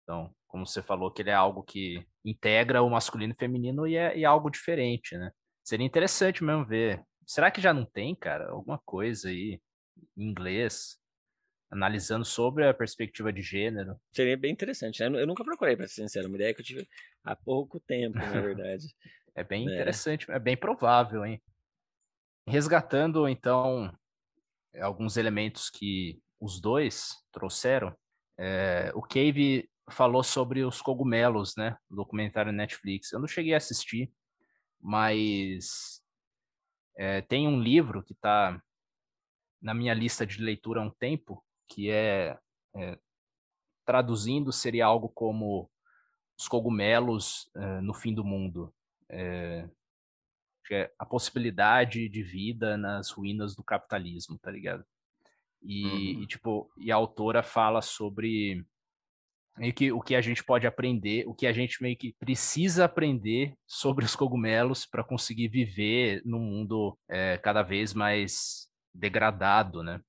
Então, 0.02 0.34
como 0.46 0.66
você 0.66 0.82
falou, 0.82 1.10
que 1.10 1.22
ele 1.22 1.30
é 1.30 1.34
algo 1.34 1.62
que 1.62 2.06
integra 2.24 2.82
o 2.82 2.90
masculino 2.90 3.32
e 3.32 3.36
o 3.36 3.38
feminino 3.38 3.86
e 3.86 3.96
é, 3.96 4.16
e 4.16 4.22
é 4.22 4.26
algo 4.26 4.50
diferente, 4.50 5.16
né? 5.16 5.32
Seria 5.64 5.86
interessante 5.86 6.44
mesmo 6.44 6.64
ver. 6.64 7.02
Será 7.26 7.50
que 7.50 7.60
já 7.60 7.72
não 7.72 7.86
tem, 7.86 8.14
cara, 8.14 8.50
alguma 8.50 8.78
coisa 8.84 9.28
aí 9.28 9.60
em 10.16 10.28
inglês 10.28 10.98
analisando 11.70 12.24
sobre 12.24 12.68
a 12.68 12.74
perspectiva 12.74 13.32
de 13.32 13.42
gênero? 13.42 13.96
Seria 14.12 14.36
bem 14.36 14.52
interessante, 14.52 15.00
né? 15.00 15.20
Eu 15.20 15.26
nunca 15.26 15.42
procurei, 15.42 15.74
para 15.74 15.88
ser 15.88 16.02
sincero, 16.02 16.28
uma 16.28 16.36
ideia 16.36 16.54
que 16.54 16.60
eu 16.60 16.64
tive 16.64 16.88
há 17.24 17.34
pouco 17.34 17.80
tempo, 17.80 18.18
na 18.18 18.24
verdade. 18.40 18.94
é 19.34 19.42
bem 19.42 19.68
é. 19.68 19.72
interessante, 19.72 20.30
é 20.30 20.38
bem 20.38 20.56
provável, 20.56 21.24
hein? 21.24 21.42
Resgatando, 22.46 23.26
então, 23.26 23.90
alguns 24.78 25.16
elementos 25.16 25.70
que 25.70 26.22
os 26.44 26.60
dois 26.60 27.16
trouxeram, 27.32 27.96
é, 28.38 28.92
o 28.94 29.00
Cave 29.00 29.66
falou 29.90 30.22
sobre 30.22 30.62
os 30.62 30.82
cogumelos, 30.82 31.56
né? 31.56 31.76
O 31.88 31.96
documentário 31.96 32.52
Netflix. 32.52 33.12
Eu 33.12 33.18
não 33.18 33.26
cheguei 33.26 33.54
a 33.54 33.56
assistir, 33.56 34.12
mas 34.78 36.02
é, 36.96 37.22
tem 37.22 37.48
um 37.48 37.58
livro 37.58 38.02
que 38.02 38.12
está 38.12 38.60
na 39.60 39.72
minha 39.72 39.94
lista 39.94 40.26
de 40.26 40.38
leitura 40.42 40.80
há 40.80 40.84
um 40.84 40.90
tempo, 40.90 41.42
que 41.66 41.90
é, 41.90 42.38
é 42.76 42.98
traduzindo 43.86 44.52
seria 44.52 44.84
algo 44.84 45.08
como 45.08 45.70
os 46.38 46.46
cogumelos 46.46 47.50
é, 47.56 47.80
no 47.80 47.94
fim 47.94 48.12
do 48.12 48.24
mundo. 48.24 48.74
É, 49.08 49.66
a 50.98 51.06
possibilidade 51.06 52.06
de 52.08 52.22
vida 52.22 52.76
nas 52.76 53.10
ruínas 53.10 53.54
do 53.54 53.62
capitalismo, 53.62 54.38
tá 54.38 54.50
ligado? 54.50 54.84
E, 55.64 55.84
uhum. 55.84 56.22
e, 56.22 56.26
tipo, 56.26 56.70
e 56.76 56.92
a 56.92 56.96
autora 56.96 57.42
fala 57.42 57.80
sobre 57.80 58.64
meio 59.56 59.72
que 59.72 59.92
o 59.92 60.00
que 60.00 60.14
a 60.14 60.20
gente 60.20 60.44
pode 60.44 60.66
aprender, 60.66 61.24
o 61.26 61.34
que 61.34 61.46
a 61.46 61.52
gente 61.52 61.82
meio 61.82 61.96
que 61.96 62.14
precisa 62.18 62.84
aprender 62.84 63.54
sobre 63.66 64.04
os 64.04 64.16
cogumelos 64.16 64.84
para 64.84 65.04
conseguir 65.04 65.48
viver 65.48 66.22
num 66.24 66.40
mundo 66.40 66.98
é, 67.08 67.38
cada 67.38 67.62
vez 67.62 67.94
mais 67.94 68.68
degradado, 68.92 69.82
né? 69.82 70.00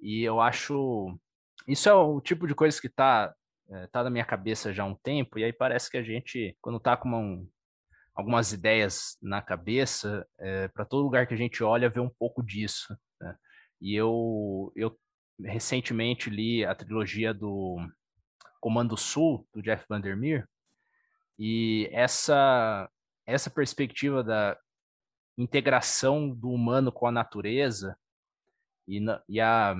E 0.00 0.22
eu 0.22 0.40
acho 0.40 1.18
isso 1.66 1.88
é 1.88 1.94
o 1.94 2.20
tipo 2.20 2.46
de 2.46 2.54
coisa 2.54 2.80
que 2.80 2.88
tá 2.88 3.34
é, 3.70 3.86
tá 3.86 4.04
na 4.04 4.10
minha 4.10 4.24
cabeça 4.24 4.72
já 4.72 4.82
há 4.82 4.86
um 4.86 4.94
tempo 4.94 5.38
e 5.38 5.44
aí 5.44 5.52
parece 5.52 5.90
que 5.90 5.96
a 5.96 6.02
gente 6.02 6.56
quando 6.60 6.78
tá 6.78 6.96
com 6.96 7.08
uma, 7.08 7.46
algumas 8.14 8.52
ideias 8.52 9.16
na 9.20 9.42
cabeça, 9.42 10.26
é, 10.38 10.68
para 10.68 10.84
todo 10.84 11.04
lugar 11.04 11.26
que 11.26 11.34
a 11.34 11.38
gente 11.38 11.64
olha 11.64 11.88
vê 11.88 12.00
um 12.00 12.10
pouco 12.10 12.42
disso. 12.42 12.96
E 13.80 13.94
eu, 13.94 14.72
eu 14.74 14.98
recentemente 15.42 16.30
li 16.30 16.64
a 16.64 16.74
trilogia 16.74 17.34
do 17.34 17.76
Comando 18.60 18.96
Sul, 18.96 19.46
do 19.52 19.62
Jeff 19.62 19.84
Vandermeer, 19.88 20.48
e 21.38 21.88
essa 21.92 22.88
essa 23.26 23.50
perspectiva 23.50 24.22
da 24.22 24.58
integração 25.36 26.28
do 26.28 26.50
humano 26.50 26.92
com 26.92 27.06
a 27.06 27.12
natureza 27.12 27.98
e, 28.86 29.00
na, 29.00 29.22
e 29.28 29.40
a, 29.40 29.74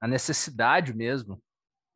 a 0.00 0.08
necessidade 0.08 0.94
mesmo 0.94 1.42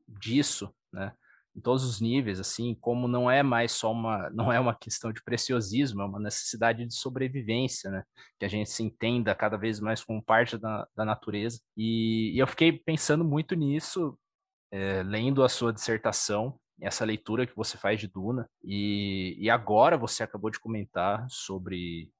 disso, 0.06 0.74
né? 0.92 1.16
Em 1.56 1.60
todos 1.60 1.84
os 1.84 2.00
níveis, 2.00 2.40
assim, 2.40 2.74
como 2.80 3.06
não 3.06 3.30
é 3.30 3.42
mais 3.42 3.72
só 3.72 3.92
uma, 3.92 4.28
não 4.34 4.52
é 4.52 4.58
uma 4.58 4.74
questão 4.74 5.12
de 5.12 5.22
preciosismo, 5.22 6.02
é 6.02 6.04
uma 6.04 6.20
necessidade 6.20 6.84
de 6.84 6.94
sobrevivência, 6.94 7.90
né? 7.90 8.02
Que 8.38 8.44
a 8.44 8.48
gente 8.48 8.70
se 8.70 8.82
entenda 8.82 9.34
cada 9.34 9.56
vez 9.56 9.80
mais 9.80 10.02
como 10.02 10.22
parte 10.22 10.58
da, 10.58 10.86
da 10.96 11.04
natureza. 11.04 11.60
E, 11.76 12.32
e 12.34 12.38
eu 12.38 12.46
fiquei 12.46 12.72
pensando 12.72 13.24
muito 13.24 13.54
nisso, 13.54 14.18
é, 14.70 15.02
lendo 15.02 15.44
a 15.44 15.48
sua 15.48 15.72
dissertação, 15.72 16.58
essa 16.80 17.04
leitura 17.04 17.46
que 17.46 17.54
você 17.54 17.78
faz 17.78 18.00
de 18.00 18.08
Duna, 18.08 18.48
e, 18.62 19.36
e 19.38 19.48
agora 19.48 19.96
você 19.96 20.24
acabou 20.24 20.50
de 20.50 20.58
comentar 20.58 21.24
sobre 21.30 22.10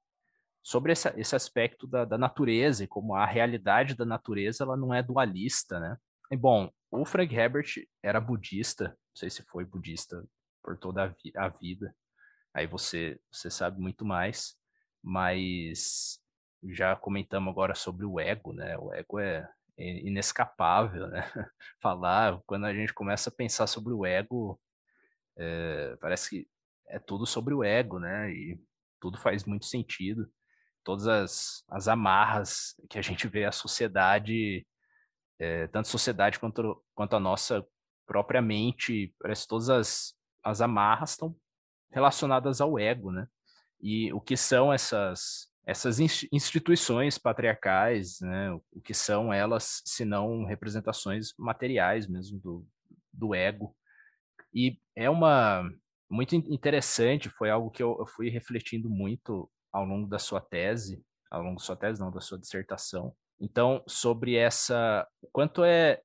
sobre 0.63 0.91
esse, 0.91 1.35
aspecto 1.35 1.85
da, 1.85 2.05
da 2.05 2.17
natureza 2.17 2.83
e 2.83 2.87
como 2.87 3.13
a 3.13 3.23
realidade 3.23 3.93
da 3.93 4.03
natureza 4.03 4.63
ela 4.63 4.75
não 4.75 4.91
é 4.91 5.03
dualista, 5.03 5.79
né? 5.79 5.95
E, 6.31 6.35
bom, 6.35 6.71
o 6.89 7.05
Frank 7.05 7.35
Herbert 7.35 7.67
era 8.01 8.19
budista, 8.19 8.97
não 9.15 9.19
sei 9.19 9.29
se 9.29 9.43
foi 9.43 9.63
budista 9.63 10.27
por 10.61 10.77
toda 10.77 11.03
a, 11.03 11.07
vi 11.07 11.31
a 11.37 11.47
vida. 11.47 11.95
Aí 12.53 12.67
você, 12.67 13.17
você 13.31 13.49
sabe 13.49 13.79
muito 13.79 14.03
mais, 14.03 14.57
mas 15.01 16.19
já 16.61 16.97
comentamos 16.97 17.49
agora 17.49 17.73
sobre 17.73 18.05
o 18.05 18.19
ego, 18.19 18.51
né? 18.51 18.77
O 18.77 18.93
ego 18.93 19.17
é, 19.19 19.49
inescapável, 19.77 21.07
né? 21.07 21.23
Falar, 21.81 22.41
quando 22.45 22.65
a 22.65 22.73
gente 22.73 22.93
começa 22.93 23.29
a 23.29 23.33
pensar 23.33 23.67
sobre 23.67 23.93
o 23.93 24.05
ego, 24.05 24.59
é, 25.37 25.95
parece 26.01 26.29
que 26.29 26.49
é 26.87 26.99
tudo 26.99 27.25
sobre 27.25 27.53
o 27.53 27.63
ego, 27.63 27.99
né? 27.99 28.29
E 28.33 28.59
tudo 28.99 29.17
faz 29.17 29.45
muito 29.45 29.65
sentido. 29.65 30.29
Todas 30.83 31.07
as, 31.07 31.63
as 31.69 31.87
amarras 31.87 32.75
que 32.89 32.99
a 32.99 33.01
gente 33.01 33.29
vê 33.29 33.45
a 33.45 33.51
sociedade 33.51 34.67
é, 35.39 35.67
tanto 35.67 35.87
sociedade 35.87 36.39
quanto, 36.39 36.83
quanto 36.93 37.15
a 37.15 37.19
nossa 37.19 37.65
propriamente, 38.05 39.13
parece 39.19 39.47
todas 39.47 39.69
as, 39.69 40.13
as 40.43 40.61
amarras 40.61 41.11
estão 41.11 41.35
relacionadas 41.91 42.61
ao 42.61 42.77
ego, 42.77 43.11
né? 43.11 43.27
E 43.81 44.11
o 44.13 44.21
que 44.21 44.37
são 44.37 44.71
essas 44.71 45.53
essas 45.67 45.99
instituições 45.99 47.17
patriarcais, 47.17 48.19
né? 48.21 48.51
O 48.71 48.79
que 48.81 48.93
são 48.93 49.33
elas, 49.33 49.81
se 49.83 50.05
não 50.05 50.45
representações 50.45 51.33
materiais 51.39 52.07
mesmo 52.07 52.39
do, 52.39 52.67
do 53.11 53.33
ego? 53.33 53.75
E 54.53 54.79
é 54.95 55.09
uma 55.09 55.67
muito 56.07 56.35
interessante, 56.35 57.29
foi 57.31 57.49
algo 57.49 57.71
que 57.71 57.81
eu, 57.81 57.97
eu 57.99 58.05
fui 58.05 58.29
refletindo 58.29 58.89
muito 58.91 59.49
ao 59.71 59.83
longo 59.83 60.07
da 60.07 60.19
sua 60.19 60.39
tese, 60.39 61.03
ao 61.31 61.41
longo 61.41 61.55
da 61.55 61.63
sua 61.63 61.75
tese, 61.75 61.99
não, 61.99 62.11
da 62.11 62.21
sua 62.21 62.37
dissertação, 62.37 63.11
então, 63.39 63.83
sobre 63.87 64.35
essa, 64.35 65.07
o 65.21 65.27
quanto 65.27 65.63
é 65.63 66.01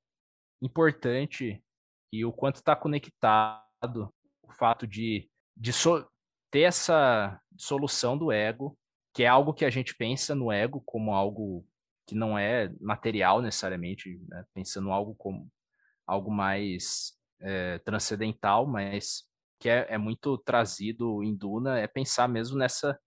importante 0.61 1.63
e 2.11 2.25
o 2.25 2.31
quanto 2.31 2.57
está 2.57 2.75
conectado 2.75 4.13
o 4.43 4.51
fato 4.51 4.85
de, 4.85 5.29
de 5.55 5.71
so, 5.71 6.05
ter 6.49 6.61
essa 6.61 7.39
solução 7.57 8.17
do 8.17 8.31
ego, 8.31 8.77
que 9.13 9.23
é 9.23 9.27
algo 9.27 9.53
que 9.53 9.65
a 9.65 9.69
gente 9.69 9.95
pensa 9.95 10.35
no 10.35 10.51
ego 10.51 10.81
como 10.85 11.13
algo 11.13 11.65
que 12.05 12.15
não 12.15 12.37
é 12.37 12.69
material 12.79 13.41
necessariamente, 13.41 14.19
né? 14.27 14.43
pensando 14.53 14.91
algo 14.91 15.15
como 15.15 15.49
algo 16.05 16.29
mais 16.29 17.13
é, 17.39 17.77
transcendental, 17.79 18.67
mas 18.67 19.23
que 19.59 19.69
é, 19.69 19.85
é 19.89 19.97
muito 19.97 20.37
trazido 20.39 21.23
em 21.23 21.35
Duna, 21.35 21.79
é 21.79 21.87
pensar 21.87 22.27
mesmo 22.27 22.57
nessa 22.57 22.99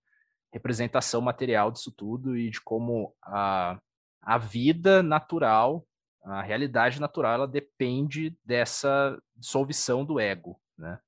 representação 0.52 1.20
material 1.20 1.70
disso 1.70 1.92
tudo 1.92 2.36
e 2.36 2.48
de 2.48 2.60
como 2.60 3.14
a, 3.22 3.78
a 4.22 4.38
vida 4.38 5.02
natural, 5.02 5.84
a 6.24 6.42
realidade 6.42 7.00
natural, 7.00 7.34
ela 7.34 7.48
depende 7.48 8.36
dessa 8.44 9.20
dissolução 9.36 10.04
do 10.04 10.18
ego, 10.18 10.58
né? 10.76 10.98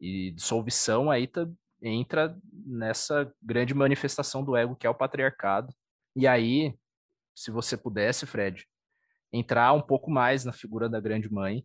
E 0.00 0.32
dissolução 0.32 1.10
aí 1.10 1.26
tá, 1.26 1.46
entra 1.80 2.36
nessa 2.52 3.32
grande 3.40 3.74
manifestação 3.74 4.42
do 4.44 4.56
ego 4.56 4.74
que 4.74 4.86
é 4.86 4.90
o 4.90 4.94
patriarcado. 4.94 5.72
E 6.16 6.26
aí, 6.26 6.74
se 7.34 7.50
você 7.50 7.76
pudesse, 7.76 8.26
Fred, 8.26 8.66
entrar 9.32 9.72
um 9.72 9.80
pouco 9.80 10.10
mais 10.10 10.44
na 10.44 10.52
figura 10.52 10.88
da 10.88 11.00
grande 11.00 11.30
mãe, 11.30 11.64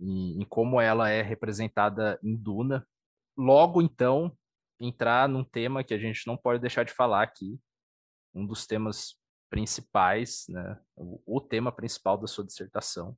em, 0.00 0.42
em 0.42 0.44
como 0.44 0.80
ela 0.80 1.08
é 1.10 1.22
representada 1.22 2.18
em 2.22 2.36
Duna, 2.36 2.86
logo 3.36 3.80
então 3.80 4.36
entrar 4.80 5.28
num 5.28 5.44
tema 5.44 5.82
que 5.82 5.94
a 5.94 5.98
gente 5.98 6.26
não 6.26 6.36
pode 6.36 6.60
deixar 6.60 6.84
de 6.84 6.92
falar 6.92 7.22
aqui, 7.22 7.58
um 8.34 8.46
dos 8.46 8.66
temas 8.66 9.16
principais, 9.50 10.46
né, 10.48 10.78
o, 10.96 11.20
o, 11.26 11.40
tema 11.40 11.72
principal 11.72 12.16
da 12.18 12.26
sua 12.26 12.44
dissertação, 12.44 13.16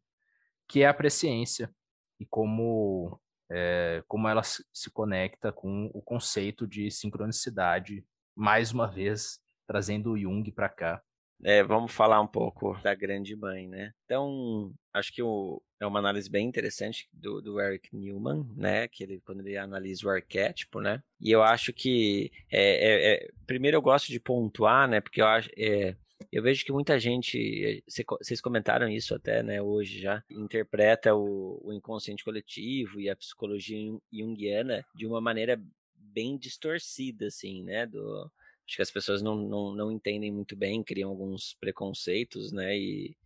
que 0.68 0.82
é 0.82 0.86
a 0.86 0.94
presciência 0.94 1.74
e 2.18 2.26
como, 2.26 3.20
é, 3.50 4.02
como 4.06 4.28
ela 4.28 4.42
se, 4.42 4.90
conecta 4.92 5.52
com 5.52 5.90
o 5.92 6.00
conceito 6.00 6.66
de 6.66 6.90
sincronicidade, 6.90 8.04
mais 8.34 8.72
uma 8.72 8.86
vez 8.86 9.40
trazendo 9.66 10.12
o 10.12 10.18
Jung 10.18 10.50
para 10.52 10.68
cá. 10.68 11.02
É, 11.42 11.62
vamos 11.62 11.92
falar 11.92 12.20
um 12.20 12.26
pouco 12.26 12.78
da 12.82 12.94
grande 12.94 13.34
mãe, 13.34 13.66
né? 13.66 13.92
Então, 14.04 14.74
acho 14.92 15.12
que 15.12 15.22
o, 15.22 15.62
é 15.80 15.86
uma 15.86 15.98
análise 15.98 16.28
bem 16.28 16.46
interessante 16.46 17.08
do, 17.12 17.40
do, 17.40 17.58
Eric 17.58 17.96
Newman, 17.96 18.46
né? 18.54 18.86
Que 18.88 19.04
ele, 19.04 19.20
quando 19.24 19.40
ele 19.40 19.56
analisa 19.56 20.06
o 20.06 20.10
arquétipo, 20.10 20.80
né? 20.80 21.02
E 21.18 21.30
eu 21.30 21.42
acho 21.42 21.72
que, 21.72 22.30
é, 22.50 22.60
é, 22.60 23.14
é 23.14 23.28
primeiro 23.46 23.78
eu 23.78 23.82
gosto 23.82 24.08
de 24.08 24.20
pontuar, 24.20 24.86
né? 24.86 25.00
Porque 25.00 25.22
eu 25.22 25.26
acho, 25.26 25.48
é, 25.56 25.96
eu 26.32 26.42
vejo 26.42 26.64
que 26.64 26.72
muita 26.72 26.98
gente, 26.98 27.82
vocês 28.20 28.40
comentaram 28.40 28.88
isso 28.88 29.14
até, 29.14 29.42
né, 29.42 29.60
hoje 29.60 30.00
já, 30.00 30.22
interpreta 30.30 31.14
o, 31.14 31.60
o 31.64 31.72
inconsciente 31.72 32.24
coletivo 32.24 33.00
e 33.00 33.08
a 33.08 33.16
psicologia 33.16 33.78
junguiana 34.12 34.84
de 34.94 35.06
uma 35.06 35.20
maneira 35.20 35.60
bem 35.94 36.36
distorcida, 36.36 37.26
assim, 37.26 37.62
né, 37.64 37.86
do, 37.86 38.30
acho 38.66 38.76
que 38.76 38.82
as 38.82 38.90
pessoas 38.90 39.22
não, 39.22 39.36
não, 39.36 39.74
não 39.74 39.92
entendem 39.92 40.30
muito 40.30 40.54
bem, 40.56 40.82
criam 40.82 41.10
alguns 41.10 41.54
preconceitos, 41.54 42.52
né, 42.52 42.78
e, 42.78 43.16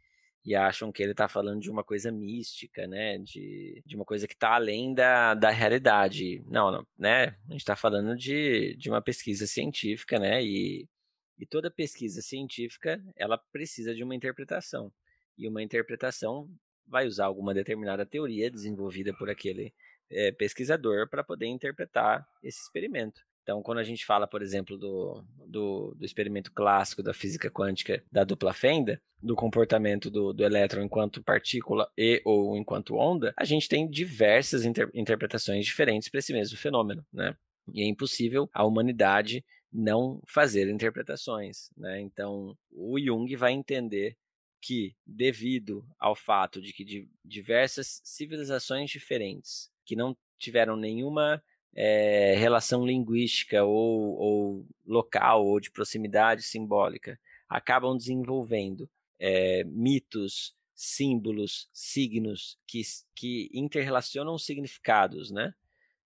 e 0.44 0.54
acham 0.54 0.90
que 0.90 1.02
ele 1.02 1.12
está 1.12 1.28
falando 1.28 1.60
de 1.60 1.70
uma 1.70 1.84
coisa 1.84 2.10
mística, 2.10 2.86
né, 2.86 3.18
de, 3.18 3.82
de 3.84 3.96
uma 3.96 4.04
coisa 4.04 4.26
que 4.26 4.34
está 4.34 4.54
além 4.54 4.94
da, 4.94 5.34
da 5.34 5.50
realidade. 5.50 6.42
Não, 6.46 6.70
não, 6.70 6.86
né, 6.98 7.36
a 7.48 7.52
gente 7.52 7.60
está 7.60 7.76
falando 7.76 8.16
de, 8.16 8.74
de 8.76 8.88
uma 8.88 9.02
pesquisa 9.02 9.46
científica, 9.46 10.18
né, 10.18 10.42
e 10.42 10.88
e 11.38 11.46
toda 11.46 11.70
pesquisa 11.70 12.22
científica, 12.22 13.02
ela 13.16 13.36
precisa 13.36 13.94
de 13.94 14.02
uma 14.02 14.14
interpretação. 14.14 14.92
E 15.36 15.48
uma 15.48 15.62
interpretação 15.62 16.48
vai 16.86 17.06
usar 17.06 17.26
alguma 17.26 17.54
determinada 17.54 18.06
teoria 18.06 18.50
desenvolvida 18.50 19.12
por 19.14 19.28
aquele 19.28 19.72
é, 20.10 20.32
pesquisador 20.32 21.08
para 21.08 21.24
poder 21.24 21.46
interpretar 21.46 22.26
esse 22.42 22.60
experimento. 22.60 23.22
Então, 23.42 23.62
quando 23.62 23.78
a 23.78 23.84
gente 23.84 24.06
fala, 24.06 24.26
por 24.26 24.40
exemplo, 24.40 24.78
do, 24.78 25.22
do, 25.46 25.94
do, 25.94 26.04
experimento 26.04 26.50
clássico 26.50 27.02
da 27.02 27.12
física 27.12 27.50
quântica 27.50 28.02
da 28.10 28.24
dupla 28.24 28.54
fenda, 28.54 29.00
do 29.22 29.36
comportamento 29.36 30.10
do, 30.10 30.32
do 30.32 30.44
elétron 30.44 30.82
enquanto 30.82 31.22
partícula 31.22 31.86
e 31.96 32.22
ou 32.24 32.56
enquanto 32.56 32.96
onda, 32.96 33.34
a 33.36 33.44
gente 33.44 33.68
tem 33.68 33.88
diversas 33.88 34.64
inter, 34.64 34.90
interpretações 34.94 35.66
diferentes 35.66 36.08
para 36.08 36.20
esse 36.20 36.32
mesmo 36.32 36.56
fenômeno, 36.56 37.04
né? 37.12 37.36
E 37.72 37.82
é 37.82 37.86
impossível 37.86 38.48
a 38.52 38.64
humanidade 38.64 39.44
não 39.74 40.22
fazer 40.28 40.68
interpretações. 40.68 41.68
Né? 41.76 42.00
Então, 42.00 42.56
o 42.70 42.98
Jung 43.00 43.34
vai 43.34 43.52
entender 43.52 44.16
que, 44.60 44.94
devido 45.04 45.84
ao 45.98 46.14
fato 46.14 46.62
de 46.62 46.72
que 46.72 47.08
diversas 47.24 48.00
civilizações 48.04 48.90
diferentes 48.90 49.70
que 49.84 49.96
não 49.96 50.16
tiveram 50.38 50.76
nenhuma 50.76 51.42
é, 51.74 52.34
relação 52.36 52.86
linguística 52.86 53.64
ou, 53.64 54.16
ou, 54.16 54.66
local 54.86 55.44
ou 55.44 55.58
de 55.58 55.70
proximidade 55.70 56.42
simbólica 56.42 57.18
acabam 57.48 57.96
desenvolvendo 57.96 58.88
é, 59.18 59.64
mitos, 59.64 60.54
símbolos, 60.74 61.68
signos 61.72 62.58
que, 62.66 62.80
que 63.14 63.50
interrelacionam 63.52 64.38
significados, 64.38 65.30
né? 65.30 65.52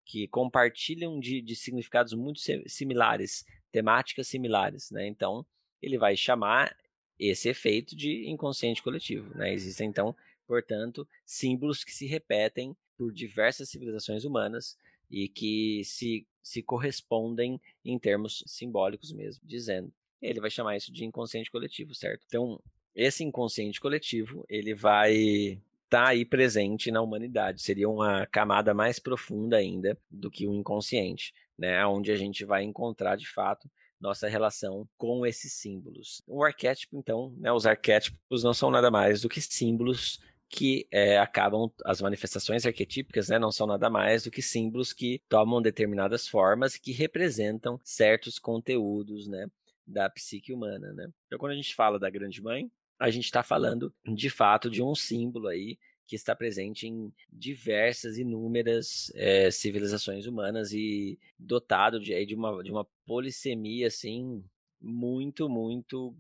que 0.05 0.27
compartilham 0.27 1.21
de, 1.21 1.43
de 1.43 1.55
significados 1.55 2.15
muito 2.15 2.41
similares 2.67 3.45
temáticas 3.71 4.29
similares, 4.29 4.91
né? 4.91 5.07
Então, 5.07 5.45
ele 5.81 5.99
vai 5.99 6.17
chamar 6.17 6.77
esse 7.19 7.49
efeito 7.49 7.97
de 7.97 8.29
inconsciente 8.29 8.83
coletivo, 8.83 9.37
né? 9.37 9.53
Existem 9.53 9.89
então, 9.89 10.15
portanto, 10.47 11.07
símbolos 11.27 11.85
que 11.85 11.93
se 11.93 12.07
repetem 12.07 12.77
por 12.97 13.13
diversas 13.13 13.69
civilizações 13.69 14.25
humanas 14.25 14.77
e 15.11 15.29
que 15.29 15.83
se, 15.85 16.27
se 16.43 16.63
correspondem 16.63 17.61
em 17.85 17.99
termos 17.99 18.43
simbólicos 18.47 19.13
mesmo, 19.13 19.43
dizendo. 19.47 19.93
Ele 20.21 20.41
vai 20.41 20.51
chamar 20.51 20.77
isso 20.77 20.93
de 20.93 21.05
inconsciente 21.05 21.51
coletivo, 21.51 21.95
certo? 21.95 22.25
Então, 22.27 22.61
esse 22.95 23.23
inconsciente 23.23 23.81
coletivo, 23.81 24.45
ele 24.49 24.75
vai 24.75 25.15
estar 25.15 25.61
tá 25.89 26.09
aí 26.09 26.25
presente 26.25 26.91
na 26.91 27.01
humanidade. 27.01 27.63
Seria 27.63 27.89
uma 27.89 28.27
camada 28.27 28.75
mais 28.75 28.99
profunda 28.99 29.57
ainda 29.57 29.97
do 30.11 30.31
que 30.31 30.47
o 30.47 30.55
inconsciente 30.55 31.33
né, 31.59 31.85
onde 31.87 32.13
a 32.13 32.17
gente 32.17 32.45
vai 32.45 32.63
encontrar 32.63 33.17
de 33.17 33.29
fato 33.29 33.69
nossa 34.01 34.29
relação 34.29 34.89
com 34.97 35.27
esses 35.27 35.53
símbolos. 35.55 36.23
O 36.27 36.45
arquétipo, 36.45 36.97
então, 36.97 37.35
né, 37.37 37.53
os 37.53 37.67
arquétipos 37.67 38.45
não 38.45 38.55
são 38.55 38.71
nada 38.71 38.91
mais 38.91 39.23
do 39.23 39.29
que 39.29 39.41
símbolos 39.41 40.21
que 40.49 40.87
é, 40.91 41.19
acabam, 41.19 41.71
as 41.85 42.01
manifestações 42.01 42.65
arquetípicas 42.65 43.29
né, 43.29 43.39
não 43.39 43.53
são 43.53 43.67
nada 43.67 43.91
mais 43.91 44.25
do 44.25 44.31
que 44.31 44.41
símbolos 44.41 44.93
que 44.93 45.21
tomam 45.29 45.61
determinadas 45.61 46.27
formas 46.27 46.77
que 46.77 46.93
representam 46.93 47.79
certos 47.85 48.39
conteúdos 48.39 49.29
né, 49.29 49.47
da 49.87 50.09
psique 50.09 50.53
humana. 50.53 50.93
Né? 50.93 51.11
Então, 51.27 51.39
quando 51.39 51.53
a 51.53 51.57
gente 51.57 51.75
fala 51.75 51.99
da 51.99 52.09
Grande 52.09 52.41
Mãe, 52.41 52.71
a 52.99 53.11
gente 53.11 53.27
está 53.27 53.43
falando 53.43 53.93
de 54.07 54.31
fato 54.31 54.71
de 54.71 54.83
um 54.83 54.95
símbolo 54.95 55.49
aí 55.49 55.79
que 56.09 56.17
está 56.17 56.35
presente 56.35 56.89
em 56.89 57.13
diversas, 57.31 58.17
inúmeras 58.17 59.13
é, 59.15 59.51
civilizações 59.51 60.27
humanas 60.27 60.73
e 60.73 61.19
dotado 61.39 62.01
de, 62.01 62.25
de, 62.25 62.35
uma, 62.35 62.63
de 62.65 62.71
uma 62.73 62.87
polissemia 63.07 63.89
assim 63.89 64.43
muito, 64.81 65.49
muito 65.51 66.17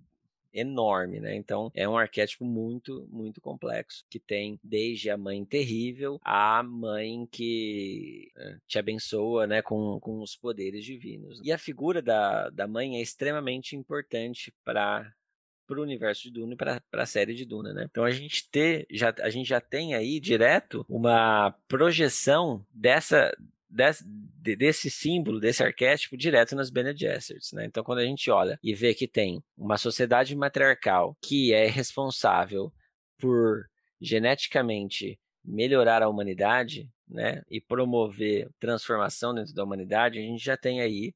enorme, 0.52 1.20
né? 1.20 1.34
Então 1.36 1.70
é 1.74 1.88
um 1.88 1.96
arquétipo 1.96 2.44
muito, 2.44 3.06
muito 3.10 3.40
complexo 3.40 4.04
que 4.10 4.18
tem 4.18 4.60
desde 4.62 5.08
a 5.08 5.16
mãe 5.16 5.44
terrível 5.44 6.20
à 6.22 6.62
mãe 6.62 7.26
que 7.30 8.30
eh, 8.36 8.58
te 8.66 8.78
abençoa, 8.78 9.46
né, 9.46 9.62
com, 9.62 9.98
com 10.00 10.20
os 10.20 10.36
poderes 10.36 10.84
divinos. 10.84 11.40
E 11.42 11.50
a 11.52 11.58
figura 11.58 12.02
da, 12.02 12.50
da 12.50 12.66
mãe 12.66 12.98
é 12.98 13.02
extremamente 13.02 13.76
importante 13.76 14.52
para 14.64 15.12
para 15.68 15.78
o 15.78 15.82
universo 15.82 16.22
de 16.22 16.30
Duna 16.30 16.54
e 16.54 16.56
para 16.56 16.80
a 16.94 17.06
série 17.06 17.34
de 17.34 17.44
Duna, 17.44 17.74
né? 17.74 17.86
Então 17.90 18.02
a 18.02 18.10
gente 18.10 18.48
ter, 18.50 18.86
já, 18.90 19.14
a 19.20 19.28
gente 19.28 19.46
já 19.46 19.60
tem 19.60 19.94
aí 19.94 20.18
direto 20.18 20.84
uma 20.88 21.54
projeção 21.68 22.64
dessa 22.72 23.30
desse, 23.70 24.02
desse 24.56 24.90
símbolo, 24.90 25.38
desse 25.38 25.62
arquétipo 25.62 26.16
direto 26.16 26.56
nas 26.56 26.70
Bene 26.70 26.96
Gesserits, 26.96 27.52
né? 27.52 27.66
Então 27.66 27.84
quando 27.84 27.98
a 27.98 28.04
gente 28.04 28.30
olha 28.30 28.58
e 28.62 28.74
vê 28.74 28.94
que 28.94 29.06
tem 29.06 29.42
uma 29.56 29.76
sociedade 29.76 30.34
matriarcal 30.34 31.14
que 31.22 31.52
é 31.52 31.66
responsável 31.66 32.72
por 33.18 33.68
geneticamente 34.00 35.20
melhorar 35.44 36.02
a 36.02 36.08
humanidade, 36.08 36.88
né, 37.08 37.42
e 37.50 37.58
promover 37.58 38.50
transformação 38.60 39.34
dentro 39.34 39.54
da 39.54 39.64
humanidade, 39.64 40.18
a 40.18 40.22
gente 40.22 40.44
já 40.44 40.56
tem 40.56 40.80
aí 40.80 41.14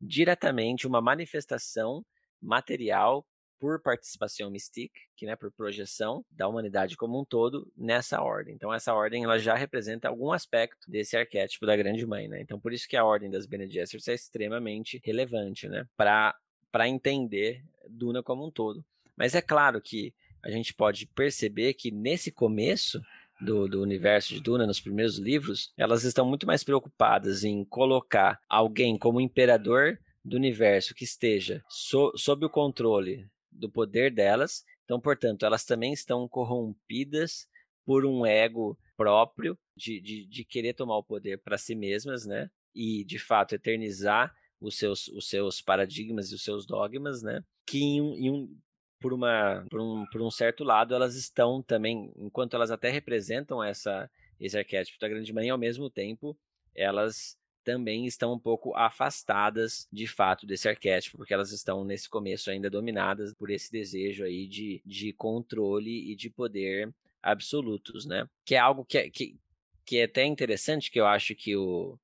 diretamente 0.00 0.86
uma 0.86 1.00
manifestação 1.00 2.04
material 2.40 3.26
por 3.62 3.80
participação 3.80 4.50
mystique, 4.50 5.02
que 5.16 5.24
né, 5.24 5.36
por 5.36 5.52
projeção 5.52 6.24
da 6.28 6.48
humanidade 6.48 6.96
como 6.96 7.20
um 7.20 7.24
todo 7.24 7.72
nessa 7.76 8.20
ordem. 8.20 8.56
Então 8.56 8.74
essa 8.74 8.92
ordem 8.92 9.22
ela 9.22 9.38
já 9.38 9.54
representa 9.54 10.08
algum 10.08 10.32
aspecto 10.32 10.90
desse 10.90 11.16
arquétipo 11.16 11.64
da 11.64 11.76
grande 11.76 12.04
mãe, 12.04 12.26
né? 12.26 12.40
Então 12.40 12.58
por 12.58 12.72
isso 12.72 12.88
que 12.88 12.96
a 12.96 13.04
ordem 13.04 13.30
das 13.30 13.46
Bene 13.46 13.70
Gesserit 13.70 14.10
é 14.10 14.14
extremamente 14.14 15.00
relevante, 15.04 15.68
né? 15.68 15.86
Para 15.96 16.34
para 16.72 16.88
entender 16.88 17.62
Duna 17.88 18.20
como 18.20 18.44
um 18.44 18.50
todo. 18.50 18.84
Mas 19.16 19.36
é 19.36 19.40
claro 19.40 19.80
que 19.80 20.12
a 20.42 20.50
gente 20.50 20.74
pode 20.74 21.06
perceber 21.06 21.74
que 21.74 21.92
nesse 21.92 22.32
começo 22.32 23.00
do, 23.40 23.68
do, 23.68 23.80
universo 23.80 24.34
de 24.34 24.40
Duna, 24.40 24.66
nos 24.66 24.80
primeiros 24.80 25.18
livros, 25.18 25.72
elas 25.76 26.02
estão 26.02 26.26
muito 26.26 26.48
mais 26.48 26.64
preocupadas 26.64 27.44
em 27.44 27.64
colocar 27.64 28.40
alguém 28.48 28.98
como 28.98 29.20
imperador 29.20 30.00
do 30.24 30.36
universo 30.36 30.94
que 30.94 31.04
esteja 31.04 31.62
so, 31.68 32.12
sob 32.16 32.46
o 32.46 32.50
controle 32.50 33.30
do 33.52 33.70
poder 33.70 34.12
delas. 34.12 34.64
Então, 34.84 35.00
portanto, 35.00 35.44
elas 35.44 35.64
também 35.64 35.92
estão 35.92 36.28
corrompidas 36.28 37.46
por 37.84 38.04
um 38.04 38.24
ego 38.24 38.78
próprio 38.96 39.58
de, 39.76 40.00
de, 40.00 40.26
de 40.26 40.44
querer 40.44 40.74
tomar 40.74 40.96
o 40.96 41.04
poder 41.04 41.38
para 41.38 41.58
si 41.58 41.74
mesmas, 41.74 42.26
né? 42.26 42.50
E, 42.74 43.04
de 43.04 43.18
fato, 43.18 43.54
eternizar 43.54 44.34
os 44.60 44.78
seus, 44.78 45.08
os 45.08 45.28
seus 45.28 45.60
paradigmas 45.60 46.30
e 46.30 46.34
os 46.34 46.44
seus 46.44 46.64
dogmas, 46.66 47.22
né? 47.22 47.42
Que 47.66 47.78
em, 47.78 47.98
em 47.98 48.30
um, 48.30 48.58
por, 49.00 49.12
uma, 49.12 49.66
por, 49.68 49.80
um, 49.80 50.06
por 50.06 50.22
um 50.22 50.30
certo 50.30 50.62
lado 50.62 50.94
elas 50.94 51.16
estão 51.16 51.62
também, 51.62 52.12
enquanto 52.16 52.54
elas 52.54 52.70
até 52.70 52.88
representam 52.88 53.62
essa, 53.62 54.08
esse 54.38 54.56
arquétipo 54.56 54.98
da 55.00 55.08
grande 55.08 55.32
mãe, 55.32 55.50
ao 55.50 55.58
mesmo 55.58 55.90
tempo 55.90 56.38
elas 56.74 57.36
também 57.64 58.06
estão 58.06 58.34
um 58.34 58.38
pouco 58.38 58.74
afastadas 58.74 59.88
de 59.92 60.06
fato 60.06 60.46
desse 60.46 60.68
arquétipo, 60.68 61.16
porque 61.16 61.34
elas 61.34 61.52
estão 61.52 61.84
nesse 61.84 62.08
começo 62.08 62.50
ainda 62.50 62.68
dominadas 62.68 63.32
por 63.34 63.50
esse 63.50 63.70
desejo 63.70 64.24
aí 64.24 64.46
de, 64.46 64.82
de 64.84 65.12
controle 65.12 66.10
e 66.10 66.16
de 66.16 66.28
poder 66.28 66.92
absolutos, 67.22 68.04
né? 68.04 68.28
Que 68.44 68.54
é 68.54 68.58
algo 68.58 68.84
que 68.84 68.98
é, 68.98 69.10
que, 69.10 69.36
que 69.84 69.98
é 69.98 70.04
até 70.04 70.24
interessante, 70.24 70.90
que 70.90 71.00
eu 71.00 71.06
acho 71.06 71.34
que 71.34 71.56
o, 71.56 71.98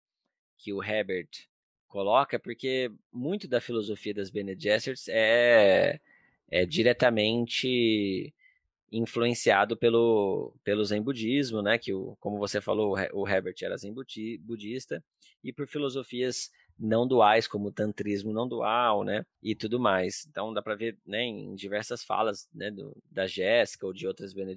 que 0.56 0.72
o 0.72 0.82
Herbert 0.82 1.28
coloca, 1.88 2.38
porque 2.38 2.90
muito 3.12 3.48
da 3.48 3.60
filosofia 3.60 4.14
das 4.14 4.30
Bene 4.30 4.56
Gesserits 4.58 5.08
é, 5.08 5.98
é 6.50 6.66
diretamente 6.66 8.32
influenciado 8.90 9.76
pelo, 9.76 10.54
pelo 10.64 10.84
Zen 10.84 11.02
budismo, 11.02 11.62
né, 11.62 11.78
que 11.78 11.92
o, 11.92 12.16
como 12.20 12.38
você 12.38 12.60
falou, 12.60 12.96
o 13.12 13.28
Herbert 13.28 13.56
era 13.62 13.76
Zen 13.76 13.94
budista, 14.40 15.02
e 15.42 15.52
por 15.52 15.66
filosofias 15.66 16.50
não 16.78 17.06
duais, 17.06 17.48
como 17.48 17.68
o 17.68 17.72
tantrismo 17.72 18.32
não 18.32 18.46
dual, 18.46 19.02
né, 19.02 19.26
e 19.42 19.54
tudo 19.54 19.80
mais. 19.80 20.26
Então 20.30 20.54
dá 20.54 20.62
para 20.62 20.76
ver, 20.76 20.96
né, 21.04 21.24
em 21.24 21.54
diversas 21.54 22.04
falas, 22.04 22.48
né, 22.54 22.70
do, 22.70 22.96
da 23.10 23.26
Jéssica 23.26 23.86
ou 23.86 23.92
de 23.92 24.06
outras 24.06 24.32
Bene 24.32 24.56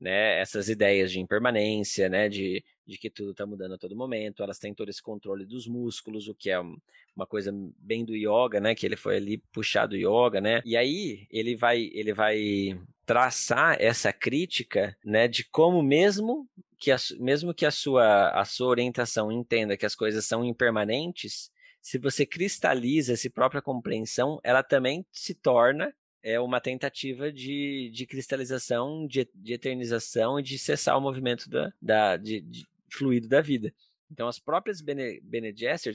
né, 0.00 0.40
essas 0.40 0.68
ideias 0.68 1.10
de 1.10 1.18
impermanência, 1.18 2.08
né, 2.08 2.28
de, 2.28 2.64
de 2.86 2.96
que 2.96 3.10
tudo 3.10 3.32
está 3.32 3.44
mudando 3.44 3.74
a 3.74 3.78
todo 3.78 3.96
momento. 3.96 4.42
Elas 4.42 4.58
têm 4.58 4.72
todo 4.72 4.88
esse 4.88 5.02
controle 5.02 5.44
dos 5.44 5.66
músculos, 5.66 6.28
o 6.28 6.34
que 6.34 6.50
é 6.50 6.60
uma 6.60 7.26
coisa 7.26 7.52
bem 7.78 8.04
do 8.04 8.14
yoga, 8.14 8.60
né, 8.60 8.74
que 8.74 8.86
ele 8.86 8.96
foi 8.96 9.16
ali 9.16 9.38
puxar 9.52 9.86
do 9.86 9.96
yoga, 9.96 10.40
né. 10.40 10.62
E 10.64 10.76
aí 10.76 11.26
ele 11.28 11.56
vai, 11.56 11.90
ele 11.92 12.12
vai 12.12 12.78
traçar 13.04 13.76
essa 13.80 14.12
crítica, 14.12 14.96
né, 15.04 15.26
de 15.28 15.44
como 15.44 15.82
mesmo 15.82 16.48
que 16.78 16.90
a, 16.90 16.96
mesmo 17.18 17.54
que 17.54 17.66
a 17.66 17.70
sua, 17.70 18.30
a 18.30 18.44
sua 18.44 18.68
orientação 18.68 19.30
entenda 19.30 19.76
que 19.76 19.86
as 19.86 19.94
coisas 19.94 20.24
são 20.24 20.44
impermanentes, 20.44 21.50
se 21.80 21.98
você 21.98 22.24
cristaliza 22.24 23.12
essa 23.12 23.28
própria 23.30 23.60
compreensão, 23.60 24.40
ela 24.44 24.62
também 24.62 25.04
se 25.12 25.34
torna 25.34 25.92
é 26.22 26.38
uma 26.38 26.60
tentativa 26.60 27.32
de, 27.32 27.90
de 27.92 28.06
cristalização, 28.06 29.06
de, 29.06 29.28
de 29.34 29.52
eternização 29.52 30.38
e 30.38 30.42
de 30.42 30.56
cessar 30.56 30.96
o 30.96 31.00
movimento 31.00 31.50
da, 31.50 31.72
da, 31.82 32.16
de, 32.16 32.40
de 32.40 32.66
fluido 32.88 33.28
da 33.28 33.40
vida. 33.40 33.74
Então, 34.12 34.28
as 34.28 34.38
próprias 34.38 34.82
Bene, 34.82 35.20
Bene 35.22 35.54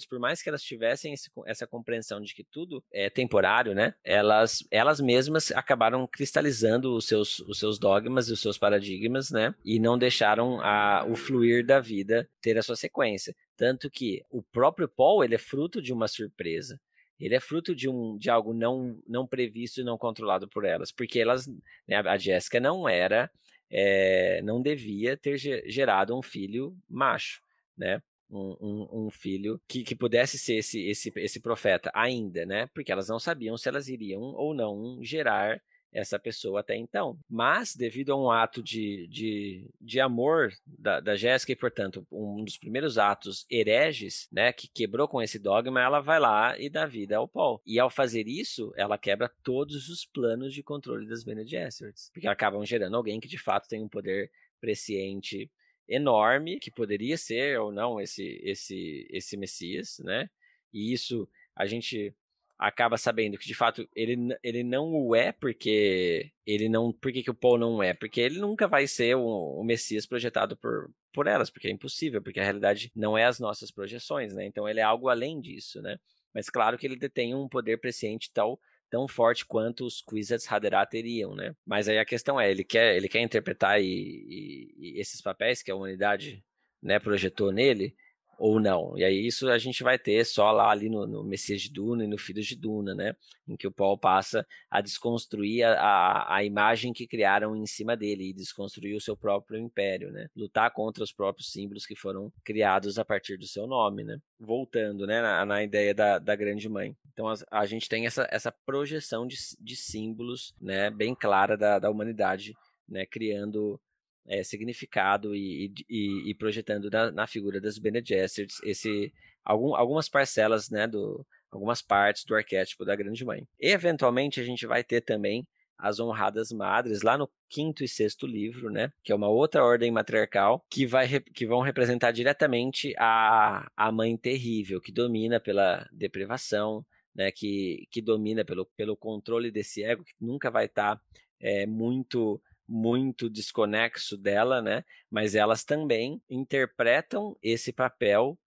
por 0.09 0.19
mais 0.19 0.41
que 0.41 0.49
elas 0.49 0.63
tivessem 0.63 1.13
esse, 1.13 1.29
essa 1.45 1.67
compreensão 1.67 2.19
de 2.19 2.33
que 2.33 2.43
tudo 2.43 2.83
é 2.91 3.09
temporário, 3.09 3.75
né? 3.75 3.93
Elas, 4.03 4.65
elas 4.71 4.99
mesmas 4.99 5.51
acabaram 5.51 6.07
cristalizando 6.07 6.95
os 6.95 7.05
seus, 7.05 7.39
os 7.41 7.59
seus 7.59 7.77
dogmas 7.77 8.27
e 8.27 8.33
os 8.33 8.41
seus 8.41 8.57
paradigmas, 8.57 9.29
né? 9.29 9.53
E 9.63 9.79
não 9.79 9.97
deixaram 9.97 10.59
a, 10.61 11.05
o 11.07 11.15
fluir 11.15 11.63
da 11.63 11.79
vida 11.79 12.27
ter 12.41 12.57
a 12.57 12.63
sua 12.63 12.75
sequência. 12.75 13.35
Tanto 13.55 13.89
que 13.89 14.23
o 14.31 14.41
próprio 14.41 14.87
Paul, 14.87 15.23
ele 15.23 15.35
é 15.35 15.39
fruto 15.39 15.79
de 15.79 15.93
uma 15.93 16.07
surpresa. 16.07 16.79
Ele 17.19 17.35
é 17.35 17.39
fruto 17.39 17.75
de, 17.75 17.87
um, 17.87 18.17
de 18.17 18.29
algo 18.29 18.53
não, 18.53 18.99
não 19.07 19.27
previsto 19.27 19.81
e 19.81 19.83
não 19.83 19.97
controlado 19.97 20.47
por 20.47 20.65
elas. 20.65 20.91
Porque 20.91 21.19
elas, 21.19 21.47
né, 21.87 21.97
a 21.97 22.17
Jéssica 22.17 22.59
não 22.59 22.89
era, 22.89 23.29
é, 23.69 24.41
não 24.43 24.61
devia 24.61 25.15
ter 25.15 25.37
gerado 25.37 26.17
um 26.17 26.21
filho 26.21 26.75
macho 26.89 27.45
né? 27.77 28.01
Um, 28.29 28.57
um, 28.59 29.05
um, 29.05 29.09
filho 29.09 29.57
que, 29.69 29.83
que 29.85 29.95
pudesse 29.95 30.37
ser 30.37 30.57
esse, 30.57 30.85
esse, 30.85 31.13
esse 31.15 31.39
profeta 31.39 31.89
ainda, 31.93 32.45
né? 32.45 32.67
Porque 32.73 32.91
elas 32.91 33.07
não 33.07 33.19
sabiam 33.19 33.57
se 33.57 33.69
elas 33.69 33.87
iriam 33.87 34.21
ou 34.21 34.53
não 34.53 35.01
gerar 35.01 35.61
essa 35.91 36.19
pessoa 36.19 36.59
até 36.59 36.75
então. 36.75 37.17
Mas, 37.29 37.75
devido 37.75 38.11
a 38.11 38.15
um 38.15 38.29
ato 38.29 38.61
de, 38.61 39.07
de, 39.07 39.69
de 39.79 39.99
amor 39.99 40.51
da, 40.65 40.99
da 40.99 41.15
Jéssica, 41.15 41.51
e 41.51 41.55
portanto, 41.55 42.05
um 42.11 42.43
dos 42.43 42.57
primeiros 42.57 42.97
atos 42.97 43.45
hereges, 43.49 44.27
né, 44.31 44.51
que 44.53 44.67
quebrou 44.67 45.07
com 45.07 45.21
esse 45.21 45.39
dogma, 45.39 45.81
ela 45.81 45.99
vai 45.99 46.19
lá 46.19 46.57
e 46.59 46.69
dá 46.69 46.85
vida 46.85 47.17
ao 47.17 47.27
Paul. 47.27 47.61
E 47.65 47.79
ao 47.79 47.89
fazer 47.89 48.27
isso, 48.27 48.71
ela 48.75 48.97
quebra 48.97 49.31
todos 49.43 49.89
os 49.89 50.05
planos 50.05 50.53
de 50.53 50.63
controle 50.63 51.07
das 51.07 51.23
Bene 51.23 51.45
Gesserits, 51.45 52.09
porque 52.13 52.27
acabam 52.27 52.63
gerando 52.65 52.95
alguém 52.95 53.19
que 53.19 53.27
de 53.27 53.37
fato 53.37 53.67
tem 53.67 53.81
um 53.81 53.89
poder 53.89 54.29
presciente 54.59 55.49
enorme 55.87 56.59
que 56.59 56.71
poderia 56.71 57.17
ser 57.17 57.59
ou 57.59 57.71
não 57.71 57.99
esse 57.99 58.39
esse 58.43 59.07
esse 59.09 59.37
Messias, 59.37 59.99
né? 59.99 60.29
E 60.73 60.93
isso 60.93 61.27
a 61.55 61.65
gente 61.65 62.15
acaba 62.57 62.97
sabendo 62.97 63.37
que 63.37 63.45
de 63.45 63.53
fato 63.53 63.87
ele, 63.95 64.17
ele 64.43 64.63
não 64.63 64.91
o 64.93 65.15
é 65.15 65.31
porque 65.31 66.31
ele 66.45 66.67
não 66.67 66.91
por 66.91 67.11
que, 67.11 67.23
que 67.23 67.29
o 67.29 67.35
Paul 67.35 67.57
não 67.57 67.83
é? 67.83 67.93
Porque 67.93 68.19
ele 68.19 68.39
nunca 68.39 68.67
vai 68.67 68.87
ser 68.87 69.15
o, 69.15 69.59
o 69.59 69.63
Messias 69.63 70.05
projetado 70.05 70.57
por 70.57 70.89
por 71.13 71.27
elas 71.27 71.49
porque 71.49 71.67
é 71.67 71.71
impossível 71.71 72.21
porque 72.21 72.39
a 72.39 72.43
realidade 72.43 72.91
não 72.95 73.17
é 73.17 73.25
as 73.25 73.39
nossas 73.39 73.71
projeções 73.71 74.33
né? 74.33 74.45
Então 74.45 74.67
ele 74.67 74.79
é 74.79 74.83
algo 74.83 75.09
além 75.09 75.39
disso 75.39 75.81
né? 75.81 75.97
Mas 76.33 76.49
claro 76.49 76.77
que 76.77 76.85
ele 76.85 76.95
detém 76.95 77.33
um 77.35 77.47
poder 77.47 77.77
presciente 77.79 78.31
tal 78.33 78.59
tão 78.89 79.07
forte 79.07 79.45
quanto 79.45 79.85
os 79.85 80.01
Kwisatz 80.01 80.51
Haderach 80.51 80.89
teriam, 80.89 81.35
né? 81.35 81.55
Mas 81.65 81.87
aí 81.87 81.97
a 81.97 82.05
questão 82.05 82.39
é, 82.39 82.49
ele 82.49 82.63
quer, 82.63 82.95
ele 82.95 83.09
quer 83.09 83.21
interpretar 83.21 83.81
e, 83.81 83.85
e, 83.85 84.75
e 84.77 84.99
esses 84.99 85.21
papéis 85.21 85.61
que 85.61 85.71
a 85.71 85.75
humanidade 85.75 86.43
né, 86.81 86.99
projetou 86.99 87.51
nele, 87.51 87.95
ou 88.37 88.59
não. 88.59 88.97
E 88.97 89.03
aí 89.03 89.25
isso 89.25 89.49
a 89.49 89.57
gente 89.57 89.83
vai 89.83 89.97
ter 89.97 90.25
só 90.25 90.51
lá 90.51 90.69
ali 90.69 90.89
no, 90.89 91.07
no 91.07 91.23
Messias 91.23 91.61
de 91.61 91.71
Duna 91.71 92.03
e 92.03 92.07
no 92.07 92.17
Filhos 92.17 92.45
de 92.45 92.55
Duna, 92.55 92.93
né? 92.93 93.15
Em 93.47 93.55
que 93.55 93.67
o 93.67 93.71
Paul 93.71 93.97
passa 93.97 94.45
a 94.69 94.81
desconstruir 94.81 95.63
a, 95.63 95.73
a, 95.73 96.35
a, 96.35 96.43
imagem 96.43 96.93
que 96.93 97.07
criaram 97.07 97.55
em 97.55 97.65
cima 97.65 97.95
dele 97.95 98.29
e 98.29 98.33
desconstruir 98.33 98.95
o 98.95 99.01
seu 99.01 99.17
próprio 99.17 99.59
império, 99.59 100.11
né? 100.11 100.27
Lutar 100.35 100.71
contra 100.71 101.03
os 101.03 101.11
próprios 101.11 101.51
símbolos 101.51 101.85
que 101.85 101.95
foram 101.95 102.31
criados 102.43 102.99
a 102.99 103.05
partir 103.05 103.37
do 103.37 103.47
seu 103.47 103.65
nome, 103.65 104.03
né? 104.03 104.17
Voltando, 104.39 105.07
né, 105.07 105.21
na, 105.21 105.45
na 105.45 105.63
ideia 105.63 105.93
da, 105.93 106.19
da 106.19 106.35
grande 106.35 106.69
mãe. 106.69 106.95
Então 107.13 107.27
a, 107.27 107.35
a 107.51 107.65
gente 107.65 107.89
tem 107.89 108.05
essa, 108.05 108.27
essa 108.29 108.51
projeção 108.51 109.25
de, 109.25 109.37
de 109.59 109.75
símbolos, 109.75 110.53
né, 110.61 110.91
bem 110.91 111.15
clara 111.15 111.57
da, 111.57 111.79
da 111.79 111.89
humanidade, 111.89 112.53
né, 112.87 113.05
criando 113.05 113.79
é, 114.27 114.43
significado 114.43 115.35
e, 115.35 115.73
e, 115.89 116.29
e 116.29 116.35
projetando 116.35 116.89
na, 116.89 117.11
na, 117.11 117.27
figura 117.27 117.61
das 117.61 117.77
Bene 117.77 118.03
Gesserits 118.05 118.59
esse, 118.63 119.13
algum, 119.43 119.75
algumas 119.75 120.09
parcelas, 120.09 120.69
né, 120.69 120.85
do, 120.85 121.25
algumas 121.51 121.81
partes 121.81 122.25
do 122.25 122.35
arquétipo 122.35 122.83
da 122.83 122.95
Grande 122.95 123.23
Mãe. 123.23 123.47
E, 123.59 123.69
eventualmente, 123.69 124.39
a 124.39 124.43
gente 124.43 124.67
vai 124.67 124.83
ter 124.83 125.01
também 125.01 125.47
as 125.77 125.99
honradas 125.99 126.51
madres 126.51 127.03
lá 127.03 127.17
no 127.17 127.29
quinto 127.47 127.83
e 127.83 127.87
sexto 127.87 128.25
livro, 128.25 128.69
né, 128.69 128.91
que 129.03 129.11
é 129.11 129.15
uma 129.15 129.29
outra 129.29 129.63
ordem 129.63 129.91
matriarcal 129.91 130.65
que 130.69 130.85
vai 130.85 131.07
que 131.19 131.45
vão 131.45 131.61
representar 131.61 132.11
diretamente 132.11 132.93
a, 132.97 133.69
a 133.77 133.91
mãe 133.91 134.17
terrível 134.17 134.81
que 134.81 134.91
domina 134.91 135.39
pela 135.39 135.87
deprivação, 135.91 136.83
né, 137.15 137.31
que, 137.31 137.87
que 137.91 138.01
domina 138.01 138.43
pelo, 138.43 138.65
pelo 138.75 138.97
controle 138.97 139.51
desse 139.51 139.83
ego 139.83 140.03
que 140.03 140.13
nunca 140.19 140.49
vai 140.49 140.65
estar 140.65 140.95
tá, 140.95 141.01
é, 141.39 141.67
muito 141.67 142.41
muito 142.67 143.29
desconexo 143.29 144.17
dela, 144.17 144.61
né? 144.61 144.83
Mas 145.09 145.35
elas 145.35 145.63
também 145.63 146.21
interpretam 146.29 147.37
esse 147.41 147.71
papel 147.71 148.37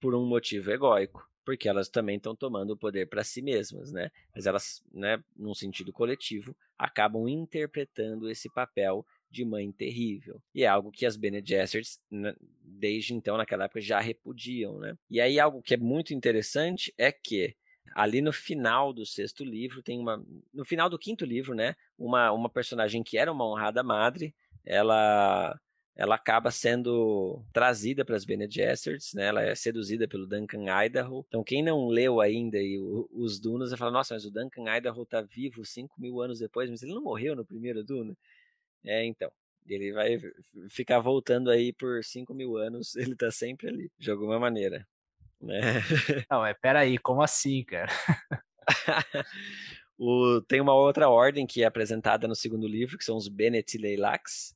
por 0.00 0.14
um 0.14 0.26
motivo 0.26 0.70
egóico, 0.70 1.28
porque 1.44 1.68
elas 1.68 1.88
também 1.88 2.16
estão 2.16 2.34
tomando 2.34 2.72
o 2.72 2.76
poder 2.76 3.06
para 3.08 3.24
si 3.24 3.42
mesmas, 3.42 3.92
né? 3.92 4.10
Mas 4.34 4.46
elas, 4.46 4.82
né, 4.92 5.22
num 5.36 5.54
sentido 5.54 5.92
coletivo, 5.92 6.56
acabam 6.78 7.28
interpretando 7.28 8.28
esse 8.28 8.50
papel 8.50 9.04
de 9.30 9.44
mãe 9.44 9.70
terrível. 9.70 10.42
E 10.54 10.64
é 10.64 10.66
algo 10.66 10.90
que 10.90 11.06
as 11.06 11.16
Bene 11.16 11.42
Gesserits, 11.44 12.00
né, 12.10 12.34
desde 12.62 13.14
então, 13.14 13.36
naquela 13.36 13.64
época, 13.64 13.80
já 13.80 14.00
repudiam, 14.00 14.78
né? 14.78 14.96
E 15.08 15.20
aí 15.20 15.38
algo 15.38 15.62
que 15.62 15.74
é 15.74 15.76
muito 15.76 16.12
interessante 16.12 16.92
é 16.98 17.12
que 17.12 17.54
ali 17.94 18.20
no 18.20 18.32
final 18.32 18.92
do 18.92 19.04
sexto 19.04 19.44
livro 19.44 19.82
tem 19.82 19.98
uma 19.98 20.24
no 20.52 20.64
final 20.64 20.88
do 20.88 20.98
quinto 20.98 21.24
livro 21.24 21.54
né 21.54 21.74
uma, 21.98 22.32
uma 22.32 22.48
personagem 22.48 23.02
que 23.02 23.18
era 23.18 23.32
uma 23.32 23.46
honrada 23.46 23.82
madre 23.82 24.34
ela 24.64 25.58
ela 26.00 26.14
acaba 26.14 26.50
sendo 26.50 27.44
trazida 27.52 28.06
para 28.06 28.16
as 28.16 28.24
Bene 28.24 28.50
Gesserits, 28.50 29.12
né? 29.12 29.26
Ela 29.26 29.42
é 29.42 29.54
seduzida 29.54 30.08
pelo 30.08 30.26
Duncan 30.26 30.64
Idaho. 30.86 31.26
Então, 31.28 31.44
quem 31.44 31.62
não 31.62 31.88
leu 31.88 32.22
ainda 32.22 32.56
e 32.56 32.78
o, 32.78 33.06
os 33.12 33.38
Dunas, 33.38 33.68
vai 33.68 33.78
falar, 33.78 33.90
nossa, 33.90 34.14
mas 34.14 34.24
o 34.24 34.30
Duncan 34.30 34.64
Idaho 34.74 35.04
tá 35.04 35.20
vivo 35.20 35.62
5 35.62 36.00
mil 36.00 36.22
anos 36.22 36.38
depois, 36.38 36.70
mas 36.70 36.82
ele 36.82 36.94
não 36.94 37.02
morreu 37.02 37.36
no 37.36 37.44
primeiro 37.44 37.84
Duna? 37.84 38.16
É, 38.82 39.04
então. 39.04 39.30
Ele 39.66 39.92
vai 39.92 40.18
ficar 40.70 41.00
voltando 41.00 41.50
aí 41.50 41.70
por 41.70 42.02
5 42.02 42.32
mil 42.32 42.56
anos, 42.56 42.94
ele 42.96 43.14
tá 43.14 43.30
sempre 43.30 43.68
ali, 43.68 43.90
de 43.98 44.10
alguma 44.10 44.38
maneira. 44.38 44.88
Né? 45.40 45.60
Não, 46.30 46.44
é 46.44 46.54
peraí, 46.54 46.98
como 46.98 47.22
assim, 47.22 47.64
cara? 47.64 47.90
o, 49.98 50.40
tem 50.42 50.60
uma 50.60 50.74
outra 50.74 51.08
ordem 51.08 51.46
que 51.46 51.62
é 51.62 51.66
apresentada 51.66 52.28
no 52.28 52.34
segundo 52.34 52.66
livro, 52.66 52.98
que 52.98 53.04
são 53.04 53.16
os 53.16 53.28
Bennett 53.28 53.78
Leilax, 53.78 54.54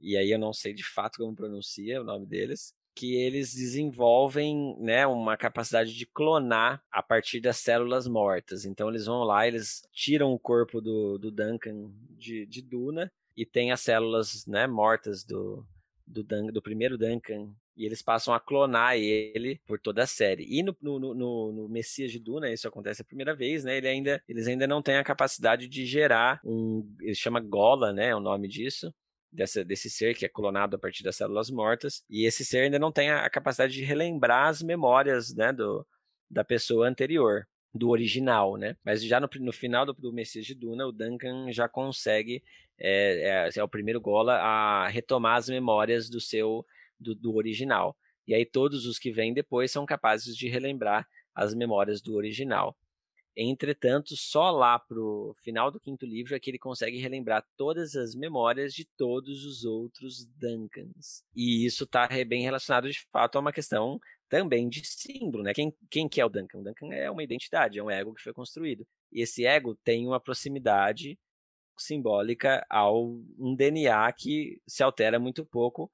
e 0.00 0.16
aí 0.16 0.30
eu 0.30 0.38
não 0.38 0.52
sei 0.52 0.74
de 0.74 0.84
fato 0.84 1.16
como 1.16 1.34
pronuncia 1.34 2.00
o 2.00 2.04
nome 2.04 2.26
deles, 2.26 2.74
que 2.94 3.14
eles 3.16 3.52
desenvolvem 3.54 4.76
né, 4.78 5.06
uma 5.06 5.36
capacidade 5.36 5.94
de 5.94 6.06
clonar 6.06 6.82
a 6.92 7.02
partir 7.02 7.40
das 7.40 7.56
células 7.56 8.06
mortas. 8.06 8.64
Então 8.64 8.88
eles 8.88 9.06
vão 9.06 9.24
lá, 9.24 9.48
eles 9.48 9.82
tiram 9.92 10.32
o 10.32 10.38
corpo 10.38 10.80
do, 10.80 11.18
do 11.18 11.30
Duncan 11.30 11.90
de, 12.10 12.46
de 12.46 12.62
Duna 12.62 13.10
e 13.36 13.44
tem 13.44 13.72
as 13.72 13.80
células 13.80 14.46
né, 14.46 14.66
mortas 14.66 15.24
do, 15.24 15.66
do, 16.06 16.22
Dun 16.22 16.46
do 16.46 16.62
primeiro 16.62 16.96
Duncan 16.96 17.52
e 17.76 17.84
eles 17.84 18.02
passam 18.02 18.32
a 18.32 18.40
clonar 18.40 18.96
ele 18.96 19.60
por 19.66 19.80
toda 19.80 20.02
a 20.02 20.06
série. 20.06 20.46
E 20.48 20.62
no, 20.62 20.76
no, 20.80 20.98
no, 20.98 21.52
no, 21.52 21.68
Messias 21.68 22.12
de 22.12 22.18
Duna, 22.18 22.52
isso 22.52 22.68
acontece 22.68 23.02
a 23.02 23.04
primeira 23.04 23.34
vez, 23.34 23.64
né? 23.64 23.76
Ele 23.76 23.88
ainda, 23.88 24.22
eles 24.28 24.46
ainda 24.46 24.66
não 24.66 24.80
têm 24.80 24.96
a 24.96 25.04
capacidade 25.04 25.66
de 25.68 25.84
gerar 25.84 26.40
um. 26.44 26.88
Ele 27.00 27.14
chama 27.14 27.40
Gola, 27.40 27.92
né? 27.92 28.08
É 28.08 28.16
o 28.16 28.20
nome 28.20 28.48
disso. 28.48 28.94
Dessa, 29.32 29.64
desse 29.64 29.90
ser 29.90 30.14
que 30.14 30.24
é 30.24 30.28
clonado 30.28 30.76
a 30.76 30.78
partir 30.78 31.02
das 31.02 31.16
células 31.16 31.50
mortas. 31.50 32.04
E 32.08 32.24
esse 32.24 32.44
ser 32.44 32.58
ainda 32.58 32.78
não 32.78 32.92
tem 32.92 33.10
a, 33.10 33.24
a 33.24 33.30
capacidade 33.30 33.72
de 33.72 33.82
relembrar 33.82 34.48
as 34.48 34.62
memórias 34.62 35.34
né, 35.34 35.52
do, 35.52 35.84
da 36.30 36.44
pessoa 36.44 36.86
anterior 36.86 37.44
do 37.74 37.88
original, 37.88 38.56
né? 38.56 38.76
Mas 38.84 39.02
já 39.02 39.18
no, 39.18 39.28
no 39.40 39.52
final 39.52 39.84
do, 39.84 39.92
do, 39.92 40.12
Messias 40.12 40.46
de 40.46 40.54
Duna, 40.54 40.86
o 40.86 40.92
Duncan 40.92 41.52
já 41.52 41.68
consegue, 41.68 42.44
é, 42.78 43.48
é, 43.48 43.58
é, 43.58 43.64
o 43.64 43.68
primeiro 43.68 44.00
Gola, 44.00 44.34
a 44.34 44.86
retomar 44.86 45.36
as 45.36 45.48
memórias 45.48 46.08
do 46.08 46.20
seu 46.20 46.64
do, 46.98 47.14
do 47.14 47.34
original. 47.34 47.96
E 48.26 48.34
aí 48.34 48.44
todos 48.44 48.86
os 48.86 48.98
que 48.98 49.12
vêm 49.12 49.34
depois 49.34 49.70
são 49.70 49.84
capazes 49.84 50.36
de 50.36 50.48
relembrar 50.48 51.06
as 51.34 51.54
memórias 51.54 52.00
do 52.00 52.14
original. 52.14 52.76
Entretanto, 53.36 54.16
só 54.16 54.50
lá 54.50 54.78
pro 54.78 55.34
final 55.42 55.68
do 55.70 55.80
quinto 55.80 56.06
livro 56.06 56.36
é 56.36 56.40
que 56.40 56.50
ele 56.50 56.58
consegue 56.58 56.98
relembrar 56.98 57.44
todas 57.56 57.96
as 57.96 58.14
memórias 58.14 58.72
de 58.72 58.84
todos 58.96 59.44
os 59.44 59.64
outros 59.64 60.24
Duncans. 60.36 61.24
E 61.34 61.66
isso 61.66 61.82
está 61.82 62.08
bem 62.24 62.42
relacionado 62.42 62.88
de 62.88 63.00
fato 63.10 63.36
a 63.36 63.40
uma 63.40 63.52
questão 63.52 63.98
também 64.28 64.68
de 64.68 64.86
símbolo, 64.86 65.42
né? 65.42 65.52
Quem, 65.52 65.74
quem 65.90 66.08
que 66.08 66.20
é 66.20 66.24
o 66.24 66.28
Duncan? 66.28 66.58
O 66.60 66.62
Duncan 66.62 66.94
é 66.94 67.10
uma 67.10 67.24
identidade, 67.24 67.78
é 67.78 67.82
um 67.82 67.90
ego 67.90 68.14
que 68.14 68.22
foi 68.22 68.32
construído. 68.32 68.86
E 69.12 69.20
esse 69.20 69.44
ego 69.44 69.74
tem 69.82 70.06
uma 70.06 70.20
proximidade 70.20 71.18
simbólica 71.76 72.64
ao 72.70 73.04
um 73.36 73.54
DNA 73.56 74.12
que 74.12 74.60
se 74.64 74.82
altera 74.84 75.18
muito 75.18 75.44
pouco 75.44 75.90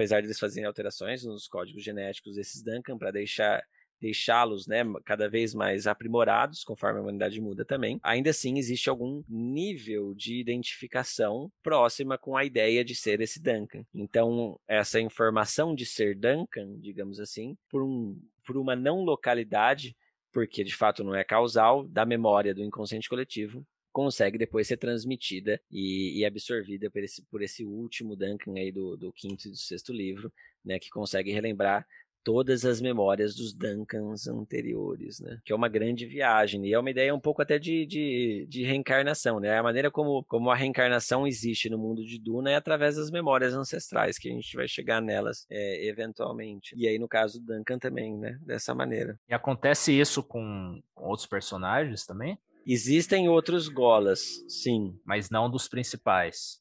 apesar 0.00 0.22
de 0.22 0.28
eles 0.28 0.38
fazerem 0.38 0.66
alterações 0.66 1.24
nos 1.24 1.46
códigos 1.46 1.84
genéticos 1.84 2.36
desses 2.36 2.62
Duncan 2.62 2.96
para 2.96 3.10
deixar 3.10 3.62
deixá-los 4.00 4.66
né, 4.66 4.82
cada 5.04 5.28
vez 5.28 5.52
mais 5.52 5.86
aprimorados, 5.86 6.64
conforme 6.64 6.98
a 6.98 7.02
humanidade 7.02 7.38
muda 7.38 7.66
também, 7.66 8.00
ainda 8.02 8.30
assim 8.30 8.56
existe 8.56 8.88
algum 8.88 9.22
nível 9.28 10.14
de 10.14 10.40
identificação 10.40 11.52
próxima 11.62 12.16
com 12.16 12.34
a 12.34 12.42
ideia 12.42 12.82
de 12.82 12.94
ser 12.94 13.20
esse 13.20 13.38
Duncan. 13.42 13.84
Então, 13.94 14.58
essa 14.66 14.98
informação 14.98 15.74
de 15.74 15.84
ser 15.84 16.16
Duncan, 16.16 16.78
digamos 16.78 17.20
assim, 17.20 17.54
por, 17.68 17.82
um, 17.82 18.18
por 18.46 18.56
uma 18.56 18.74
não 18.74 19.02
localidade, 19.02 19.94
porque 20.32 20.64
de 20.64 20.74
fato 20.74 21.04
não 21.04 21.14
é 21.14 21.22
causal, 21.22 21.86
da 21.86 22.06
memória 22.06 22.54
do 22.54 22.64
inconsciente 22.64 23.06
coletivo, 23.06 23.66
consegue 23.92 24.38
depois 24.38 24.66
ser 24.66 24.76
transmitida 24.76 25.60
e, 25.70 26.18
e 26.18 26.24
absorvida 26.24 26.90
por 26.90 27.02
esse, 27.02 27.22
por 27.30 27.42
esse 27.42 27.64
último 27.64 28.16
Duncan 28.16 28.54
aí 28.56 28.70
do, 28.70 28.96
do 28.96 29.12
quinto 29.12 29.48
e 29.48 29.50
do 29.50 29.56
sexto 29.56 29.92
livro, 29.92 30.32
né, 30.64 30.78
que 30.78 30.90
consegue 30.90 31.32
relembrar 31.32 31.86
todas 32.22 32.64
as 32.64 32.80
memórias 32.80 33.34
dos 33.34 33.52
Duncans 33.52 34.26
anteriores, 34.26 35.20
né? 35.20 35.38
Que 35.44 35.52
é 35.52 35.56
uma 35.56 35.68
grande 35.68 36.06
viagem 36.06 36.66
e 36.66 36.72
é 36.72 36.78
uma 36.78 36.90
ideia 36.90 37.14
um 37.14 37.20
pouco 37.20 37.42
até 37.42 37.58
de, 37.58 37.86
de, 37.86 38.46
de, 38.48 38.62
reencarnação, 38.62 39.40
né? 39.40 39.58
A 39.58 39.62
maneira 39.62 39.90
como, 39.90 40.24
como 40.24 40.50
a 40.50 40.54
reencarnação 40.54 41.26
existe 41.26 41.70
no 41.70 41.78
mundo 41.78 42.04
de 42.04 42.18
Duna 42.18 42.50
é 42.50 42.56
através 42.56 42.96
das 42.96 43.10
memórias 43.10 43.54
ancestrais, 43.54 44.18
que 44.18 44.28
a 44.28 44.32
gente 44.32 44.54
vai 44.56 44.68
chegar 44.68 45.00
nelas 45.00 45.46
é, 45.50 45.86
eventualmente. 45.86 46.74
E 46.76 46.86
aí, 46.86 46.98
no 46.98 47.08
caso 47.08 47.40
do 47.40 47.54
Duncan 47.54 47.78
também, 47.78 48.16
né? 48.16 48.38
Dessa 48.42 48.74
maneira. 48.74 49.18
E 49.28 49.34
acontece 49.34 49.98
isso 49.98 50.22
com, 50.22 50.80
com 50.94 51.08
outros 51.08 51.26
personagens 51.26 52.04
também? 52.04 52.38
Existem 52.66 53.28
outros 53.28 53.68
golas, 53.68 54.44
sim. 54.48 54.98
Mas 55.04 55.30
não 55.30 55.50
dos 55.50 55.68
principais. 55.68 56.60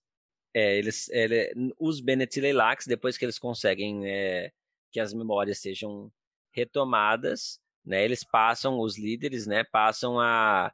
É, 0.54 0.78
eles, 0.78 1.10
ele, 1.10 1.54
os 1.80 2.00
Bennett 2.00 2.40
Leilax, 2.40 2.86
depois 2.88 3.18
que 3.18 3.26
eles 3.26 3.38
conseguem 3.38 4.08
é, 4.08 4.52
que 4.92 5.00
as 5.00 5.14
memórias 5.14 5.60
sejam 5.60 6.12
retomadas, 6.52 7.60
né, 7.86 8.04
eles 8.04 8.24
passam, 8.24 8.80
os 8.80 8.98
líderes, 8.98 9.46
né, 9.46 9.64
passam 9.64 10.20
a, 10.20 10.74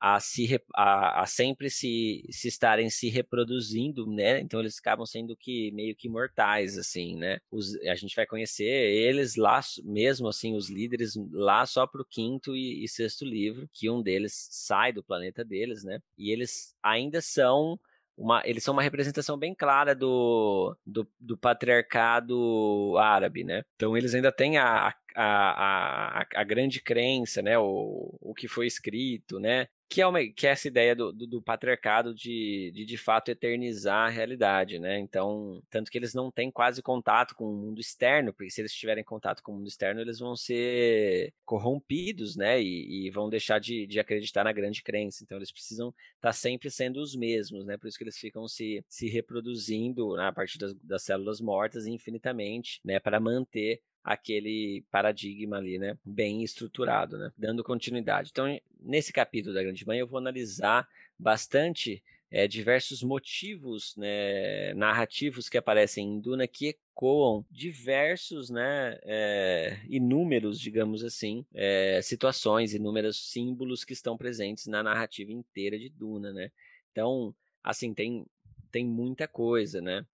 a, 0.00 0.20
se, 0.20 0.60
a, 0.74 1.22
a 1.22 1.26
sempre 1.26 1.68
se, 1.70 2.24
se 2.30 2.48
estarem 2.48 2.88
se 2.88 3.08
reproduzindo, 3.08 4.06
né? 4.06 4.40
Então 4.40 4.60
eles 4.60 4.78
acabam 4.78 5.04
sendo 5.06 5.36
que 5.36 5.70
meio 5.72 5.94
que 5.96 6.08
mortais, 6.08 6.78
assim, 6.78 7.16
né? 7.16 7.38
Os, 7.50 7.74
a 7.82 7.94
gente 7.94 8.14
vai 8.14 8.26
conhecer 8.26 8.64
eles 8.64 9.36
lá, 9.36 9.60
mesmo 9.84 10.28
assim, 10.28 10.54
os 10.54 10.70
líderes 10.70 11.14
lá 11.32 11.66
só 11.66 11.86
pro 11.86 12.04
quinto 12.04 12.56
e, 12.56 12.84
e 12.84 12.88
sexto 12.88 13.24
livro, 13.24 13.68
que 13.72 13.90
um 13.90 14.02
deles 14.02 14.48
sai 14.50 14.92
do 14.92 15.02
planeta 15.02 15.44
deles, 15.44 15.82
né? 15.84 16.00
E 16.16 16.30
eles 16.30 16.74
ainda 16.82 17.20
são 17.20 17.78
uma, 18.16 18.42
eles 18.44 18.64
são 18.64 18.74
uma 18.74 18.82
representação 18.82 19.38
bem 19.38 19.54
clara 19.54 19.94
do, 19.94 20.76
do, 20.84 21.08
do 21.20 21.36
patriarcado 21.38 22.96
árabe, 22.98 23.44
né? 23.44 23.62
Então 23.76 23.96
eles 23.96 24.14
ainda 24.14 24.32
têm 24.32 24.58
a, 24.58 24.92
a, 25.20 26.20
a, 26.22 26.26
a 26.34 26.44
grande 26.44 26.80
crença, 26.80 27.42
né? 27.42 27.58
O, 27.58 28.16
o 28.20 28.34
que 28.34 28.48
foi 28.48 28.66
escrito, 28.66 29.38
né? 29.40 29.68
que 29.88 30.02
é, 30.02 30.06
uma, 30.06 30.22
que 30.22 30.46
é 30.46 30.50
essa 30.50 30.68
ideia 30.68 30.94
do, 30.94 31.10
do, 31.12 31.26
do 31.26 31.42
patriarcado 31.42 32.14
de, 32.14 32.70
de, 32.74 32.84
de 32.84 32.98
fato 32.98 33.30
eternizar 33.30 34.06
a 34.06 34.10
realidade, 34.10 34.78
né? 34.78 34.98
Então, 34.98 35.62
tanto 35.70 35.90
que 35.90 35.96
eles 35.96 36.12
não 36.12 36.30
têm 36.30 36.50
quase 36.50 36.82
contato 36.82 37.34
com 37.34 37.46
o 37.46 37.56
mundo 37.56 37.80
externo, 37.80 38.32
porque 38.34 38.50
se 38.50 38.60
eles 38.60 38.72
tiverem 38.74 39.02
contato 39.02 39.42
com 39.42 39.52
o 39.52 39.56
mundo 39.56 39.66
externo, 39.66 40.00
eles 40.00 40.18
vão 40.18 40.36
ser 40.36 41.32
corrompidos, 41.44 42.36
né? 42.36 42.60
E, 42.62 43.06
e 43.06 43.10
vão 43.10 43.30
deixar 43.30 43.58
de, 43.58 43.86
de 43.86 43.98
acreditar 43.98 44.44
na 44.44 44.52
grande 44.52 44.82
crença. 44.82 45.24
Então, 45.24 45.38
eles 45.38 45.50
precisam 45.50 45.88
estar 45.88 46.28
tá 46.28 46.32
sempre 46.34 46.70
sendo 46.70 47.00
os 47.00 47.16
mesmos, 47.16 47.64
né? 47.64 47.78
Por 47.78 47.88
isso 47.88 47.96
que 47.96 48.04
eles 48.04 48.18
ficam 48.18 48.46
se, 48.46 48.84
se 48.88 49.08
reproduzindo 49.08 50.16
né? 50.16 50.26
a 50.28 50.32
partir 50.32 50.58
das, 50.58 50.74
das 50.74 51.02
células 51.02 51.40
mortas 51.40 51.86
infinitamente, 51.86 52.78
né? 52.84 53.00
Para 53.00 53.18
manter 53.18 53.80
aquele 54.08 54.82
paradigma 54.90 55.58
ali, 55.58 55.78
né, 55.78 55.98
bem 56.02 56.42
estruturado, 56.42 57.18
né, 57.18 57.30
dando 57.36 57.62
continuidade. 57.62 58.30
Então, 58.32 58.58
nesse 58.80 59.12
capítulo 59.12 59.54
da 59.54 59.62
Grande 59.62 59.86
Mãe, 59.86 59.98
eu 59.98 60.06
vou 60.06 60.18
analisar 60.18 60.88
bastante 61.18 62.02
é, 62.30 62.48
diversos 62.48 63.02
motivos 63.02 63.94
né, 63.96 64.72
narrativos 64.72 65.50
que 65.50 65.58
aparecem 65.58 66.06
em 66.06 66.20
Duna 66.20 66.46
que 66.46 66.68
ecoam 66.68 67.44
diversos, 67.50 68.48
né, 68.48 68.98
é, 69.02 69.78
inúmeros, 69.90 70.58
digamos 70.58 71.04
assim, 71.04 71.44
é, 71.52 72.00
situações, 72.02 72.72
inúmeros 72.72 73.30
símbolos 73.30 73.84
que 73.84 73.92
estão 73.92 74.16
presentes 74.16 74.66
na 74.66 74.82
narrativa 74.82 75.32
inteira 75.32 75.78
de 75.78 75.90
Duna, 75.90 76.32
né. 76.32 76.50
Então, 76.92 77.34
assim, 77.62 77.92
tem, 77.92 78.24
tem 78.72 78.86
muita 78.86 79.28
coisa, 79.28 79.82
né. 79.82 80.06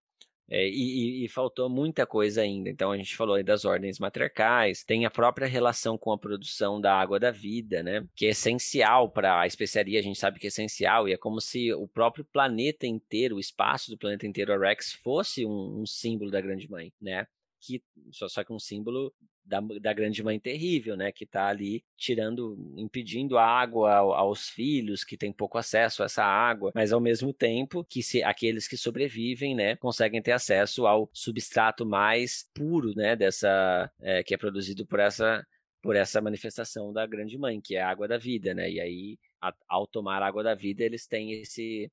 É, 0.49 0.69
e, 0.69 1.25
e, 1.25 1.29
faltou 1.29 1.71
muita 1.71 2.07
coisa 2.07 2.43
ainda. 2.43 2.69
Então 2.69 2.93
a 2.93 2.97
gente 2.97 3.17
falou 3.17 3.35
aí 3.35 3.43
das 3.43 3.65
ordens 3.65 3.99
matriarcais, 3.99 4.85
tem 4.85 5.07
a 5.07 5.11
própria 5.11 5.47
relação 5.47 5.97
com 5.97 6.13
a 6.13 6.19
produção 6.19 6.81
da 6.81 6.95
água 6.95 7.19
da 7.19 7.31
vida, 7.31 7.83
né? 7.83 8.07
Que 8.15 8.27
é 8.27 8.31
essencial 8.31 9.09
para 9.09 9.41
a 9.41 9.47
especiaria, 9.47 9.99
a 9.99 10.03
gente 10.03 10.19
sabe 10.19 10.39
que 10.39 10.47
é 10.47 10.49
essencial, 10.49 11.09
e 11.09 11.13
é 11.13 11.17
como 11.17 11.41
se 11.41 11.73
o 11.73 11.89
próprio 11.89 12.25
planeta 12.27 12.87
inteiro, 12.87 13.37
o 13.37 13.41
espaço 13.41 13.91
do 13.91 13.97
planeta 13.97 14.27
inteiro, 14.27 14.59
Rex, 14.59 14.93
fosse 14.93 15.47
um, 15.47 15.81
um 15.81 15.87
símbolo 15.87 16.31
da 16.31 16.41
Grande 16.41 16.71
Mãe, 16.71 16.93
né? 17.01 17.27
Que, 17.61 17.83
só, 18.13 18.29
só 18.29 18.45
que 18.45 18.53
um 18.53 18.59
símbolo 18.59 19.15
da, 19.45 19.61
da 19.61 19.93
grande 19.93 20.23
mãe 20.23 20.41
terrível, 20.41 20.97
né, 20.97 21.13
que 21.13 21.25
está 21.25 21.49
ali 21.49 21.85
tirando, 21.97 22.57
impedindo 22.77 23.37
a 23.37 23.45
água 23.45 23.93
aos 23.95 24.49
filhos 24.49 25.05
que 25.05 25.17
têm 25.17 25.33
pouco 25.33 25.59
acesso 25.59 26.03
a 26.03 26.07
essa 26.07 26.25
água, 26.25 26.73
mas 26.75 26.93
ao 26.93 27.01
mesmo 27.01 27.33
tempo 27.33 27.85
que 27.85 28.03
se 28.03 28.23
aqueles 28.23 28.67
que 28.67 28.77
sobrevivem, 28.77 29.55
né, 29.55 29.77
conseguem 29.77 30.23
ter 30.23 30.33
acesso 30.33 30.87
ao 30.87 31.11
substrato 31.13 31.85
mais 31.85 32.49
puro, 32.55 32.95
né, 32.95 33.15
dessa 33.15 33.91
é, 34.01 34.23
que 34.23 34.35
é 34.35 34.39
produzido 34.39 34.87
por 34.87 35.01
essa 35.01 35.45
por 35.83 35.97
essa 35.97 36.19
manifestação 36.19 36.95
da 36.95 37.07
grande 37.07 37.37
mãe, 37.37 37.61
que 37.61 37.77
é 37.77 37.83
a 37.83 37.91
água 37.91 38.09
da 38.09 38.17
vida, 38.17 38.55
né? 38.55 38.71
E 38.71 38.81
aí, 38.81 39.19
a, 39.39 39.55
ao 39.69 39.87
tomar 39.87 40.23
a 40.23 40.27
água 40.27 40.43
da 40.43 40.55
vida, 40.55 40.83
eles 40.83 41.07
têm 41.07 41.33
esse 41.33 41.93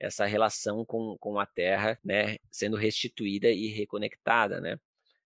essa 0.00 0.26
relação 0.26 0.84
com, 0.84 1.16
com 1.18 1.38
a 1.38 1.46
terra, 1.46 1.98
né, 2.04 2.36
sendo 2.50 2.76
restituída 2.76 3.48
e 3.50 3.68
reconectada, 3.68 4.60
né? 4.60 4.78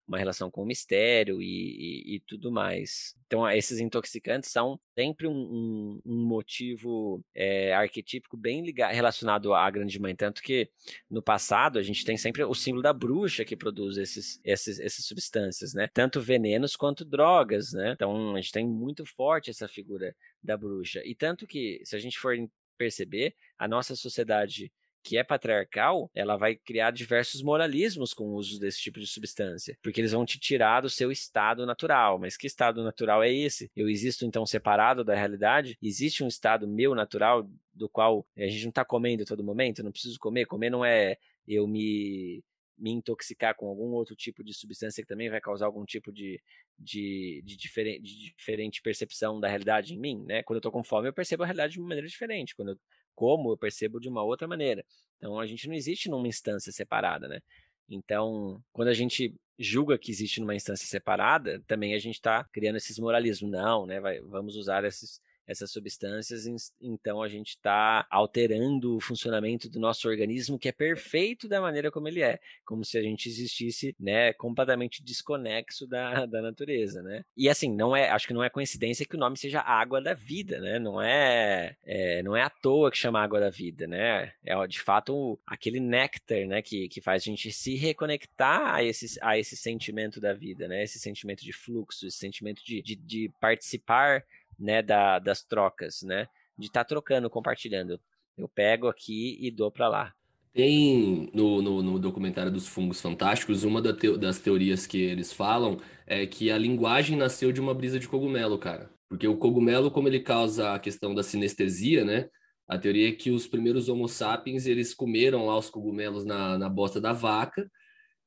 Uma 0.09 0.17
relação 0.17 0.49
com 0.49 0.63
o 0.63 0.65
mistério 0.65 1.41
e, 1.41 1.45
e, 1.45 2.15
e 2.15 2.19
tudo 2.21 2.51
mais. 2.51 3.15
Então, 3.27 3.47
esses 3.49 3.79
intoxicantes 3.79 4.51
são 4.51 4.79
sempre 4.97 5.27
um, 5.27 5.31
um, 5.31 6.01
um 6.03 6.25
motivo 6.25 7.23
é, 7.33 7.73
arquetípico 7.73 8.35
bem 8.35 8.65
ligado, 8.65 8.91
relacionado 8.91 9.53
à 9.53 9.69
grande 9.69 9.99
mãe. 9.99 10.15
Tanto 10.15 10.41
que 10.41 10.67
no 11.09 11.21
passado 11.21 11.77
a 11.77 11.83
gente 11.83 12.03
tem 12.03 12.17
sempre 12.17 12.43
o 12.43 12.55
símbolo 12.55 12.81
da 12.81 12.91
bruxa 12.91 13.45
que 13.45 13.55
produz 13.55 13.97
esses, 13.97 14.41
esses, 14.43 14.79
essas 14.79 15.05
substâncias, 15.05 15.75
né? 15.75 15.87
Tanto 15.93 16.19
venenos 16.19 16.75
quanto 16.75 17.05
drogas, 17.05 17.71
né? 17.71 17.91
Então, 17.91 18.35
a 18.35 18.41
gente 18.41 18.51
tem 18.51 18.67
muito 18.67 19.05
forte 19.05 19.51
essa 19.51 19.67
figura 19.67 20.15
da 20.43 20.57
bruxa. 20.57 21.01
E 21.05 21.13
tanto 21.13 21.45
que, 21.45 21.81
se 21.83 21.95
a 21.95 21.99
gente 21.99 22.17
for 22.17 22.35
perceber, 22.79 23.35
a 23.59 23.67
nossa 23.67 23.95
sociedade 23.95 24.71
que 25.03 25.17
é 25.17 25.23
patriarcal, 25.23 26.09
ela 26.13 26.37
vai 26.37 26.55
criar 26.55 26.91
diversos 26.91 27.41
moralismos 27.41 28.13
com 28.13 28.25
o 28.25 28.35
uso 28.35 28.59
desse 28.59 28.79
tipo 28.79 28.99
de 28.99 29.07
substância, 29.07 29.77
porque 29.81 30.01
eles 30.01 30.11
vão 30.11 30.25
te 30.25 30.39
tirar 30.39 30.81
do 30.81 30.89
seu 30.89 31.11
estado 31.11 31.65
natural. 31.65 32.19
Mas 32.19 32.37
que 32.37 32.47
estado 32.47 32.83
natural 32.83 33.23
é 33.23 33.31
esse? 33.31 33.71
Eu 33.75 33.89
existo 33.89 34.25
então 34.25 34.45
separado 34.45 35.03
da 35.03 35.15
realidade? 35.15 35.77
Existe 35.81 36.23
um 36.23 36.27
estado 36.27 36.67
meu 36.67 36.93
natural 36.93 37.49
do 37.73 37.89
qual 37.89 38.25
a 38.37 38.47
gente 38.47 38.63
não 38.63 38.69
está 38.69 38.83
comendo 38.83 39.25
todo 39.25 39.43
momento? 39.43 39.79
Eu 39.79 39.85
não 39.85 39.91
preciso 39.91 40.19
comer. 40.19 40.45
Comer 40.45 40.69
não 40.69 40.83
é 40.83 41.17
eu 41.47 41.67
me 41.67 42.43
me 42.79 42.91
intoxicar 42.91 43.55
com 43.55 43.67
algum 43.67 43.91
outro 43.91 44.15
tipo 44.15 44.43
de 44.43 44.53
substância 44.53 45.03
que 45.03 45.07
também 45.07 45.29
vai 45.29 45.41
causar 45.41 45.65
algum 45.65 45.83
tipo 45.85 46.11
de, 46.11 46.41
de, 46.77 47.41
de, 47.45 47.57
diferente, 47.57 48.01
de 48.01 48.33
diferente 48.37 48.81
percepção 48.81 49.39
da 49.39 49.49
realidade 49.49 49.93
em 49.93 49.99
mim, 49.99 50.23
né? 50.25 50.41
Quando 50.43 50.55
eu 50.55 50.59
estou 50.59 50.71
com 50.71 50.83
fome, 50.83 51.09
eu 51.09 51.13
percebo 51.13 51.43
a 51.43 51.45
realidade 51.45 51.73
de 51.73 51.79
uma 51.79 51.89
maneira 51.89 52.07
diferente. 52.07 52.55
Quando 52.55 52.69
eu 52.69 52.79
como, 53.19 53.51
eu 53.51 53.57
percebo 53.57 53.99
de 53.99 54.07
uma 54.07 54.23
outra 54.23 54.47
maneira. 54.47 54.85
Então 55.17 55.37
a 55.37 55.45
gente 55.45 55.67
não 55.67 55.75
existe 55.75 56.09
numa 56.09 56.27
instância 56.27 56.71
separada, 56.71 57.27
né? 57.27 57.41
Então, 57.89 58.63
quando 58.71 58.87
a 58.87 58.93
gente 58.93 59.35
julga 59.57 59.97
que 59.97 60.09
existe 60.09 60.39
numa 60.39 60.55
instância 60.55 60.87
separada, 60.87 61.61
também 61.67 61.93
a 61.93 61.99
gente 61.99 62.15
está 62.15 62.45
criando 62.45 62.77
esses 62.77 62.97
moralismos. 62.97 63.51
Não, 63.51 63.85
né? 63.85 63.99
Vai, 63.99 64.21
vamos 64.21 64.55
usar 64.55 64.85
esses, 64.85 65.19
essas 65.49 65.71
substâncias, 65.71 66.45
então 66.79 67.23
a 67.23 67.27
gente 67.27 67.49
está 67.49 68.05
alterando 68.09 68.95
o 68.95 69.01
funcionamento 69.01 69.67
do 69.67 69.79
nosso 69.79 70.07
organismo, 70.07 70.59
que 70.59 70.69
é 70.69 70.71
perfeito 70.71 71.47
da 71.47 71.59
maneira 71.59 71.89
como 71.89 72.07
ele 72.07 72.21
é, 72.21 72.39
como 72.63 72.85
se 72.85 72.99
a 72.99 73.01
gente 73.01 73.27
existisse, 73.27 73.95
né, 73.99 74.31
completamente 74.33 75.03
desconexo 75.03 75.87
da, 75.87 76.27
da 76.27 76.39
natureza, 76.39 77.01
né? 77.01 77.25
E 77.35 77.49
assim, 77.49 77.73
não 77.73 77.95
é, 77.95 78.09
acho 78.11 78.27
que 78.27 78.33
não 78.33 78.43
é 78.43 78.49
coincidência 78.49 79.05
que 79.05 79.15
o 79.15 79.19
nome 79.19 79.37
seja 79.37 79.61
água 79.61 79.99
da 79.99 80.13
vida, 80.13 80.59
né? 80.59 80.77
Não 80.77 81.01
é, 81.01 81.75
é 81.83 82.21
não 82.21 82.35
é 82.35 82.43
à 82.43 82.49
toa 82.49 82.91
que 82.91 82.97
chama 82.97 83.21
água 83.21 83.39
da 83.39 83.49
vida, 83.49 83.87
né? 83.87 84.31
É 84.45 84.67
de 84.67 84.79
fato 84.79 85.39
aquele 85.47 85.79
néctar, 85.79 86.45
né, 86.45 86.61
que, 86.61 86.87
que 86.89 87.01
faz 87.01 87.23
a 87.23 87.25
gente 87.25 87.51
se 87.51 87.75
reconectar 87.75 88.75
a 88.75 88.83
esse, 88.83 89.17
a 89.21 89.37
esse 89.39 89.57
sentimento 89.57 90.19
da 90.19 90.31
vida, 90.33 90.67
né? 90.67 90.83
Esse 90.83 90.99
sentimento 90.99 91.43
de 91.43 91.51
fluxo, 91.51 92.05
esse 92.05 92.17
sentimento 92.17 92.63
de, 92.63 92.83
de, 92.83 92.95
de 92.95 93.31
participar 93.41 94.23
né, 94.59 94.81
da, 94.81 95.19
das 95.19 95.43
trocas, 95.43 96.01
né? 96.03 96.27
De 96.57 96.67
estar 96.67 96.83
tá 96.83 96.87
trocando, 96.87 97.29
compartilhando. 97.29 97.99
Eu 98.37 98.47
pego 98.47 98.87
aqui 98.87 99.37
e 99.39 99.49
dou 99.49 99.71
para 99.71 99.87
lá. 99.87 100.13
Tem 100.53 101.29
no, 101.33 101.61
no, 101.61 101.81
no, 101.81 101.99
documentário 101.99 102.51
dos 102.51 102.67
fungos 102.67 102.99
fantásticos, 102.99 103.63
uma 103.63 103.81
da 103.81 103.91
das 104.17 104.39
teorias 104.39 104.87
que 104.87 104.99
eles 104.99 105.31
falam 105.31 105.79
é 106.07 106.25
que 106.25 106.49
a 106.49 106.57
linguagem 106.57 107.15
nasceu 107.15 107.51
de 107.51 107.61
uma 107.61 107.73
brisa 107.73 107.99
de 107.99 108.07
cogumelo, 108.07 108.57
cara. 108.57 108.89
Porque 109.07 109.27
o 109.27 109.37
cogumelo, 109.37 109.91
como 109.91 110.07
ele 110.07 110.19
causa 110.19 110.73
a 110.73 110.79
questão 110.79 111.13
da 111.13 111.23
sinestesia, 111.23 112.03
né? 112.03 112.27
A 112.67 112.77
teoria 112.77 113.09
é 113.09 113.11
que 113.11 113.31
os 113.31 113.47
primeiros 113.47 113.89
Homo 113.89 114.07
sapiens, 114.07 114.65
eles 114.65 114.93
comeram 114.93 115.45
lá 115.45 115.57
os 115.57 115.69
cogumelos 115.69 116.25
na, 116.25 116.57
na 116.57 116.69
bota 116.69 116.99
da 116.99 117.13
vaca 117.13 117.69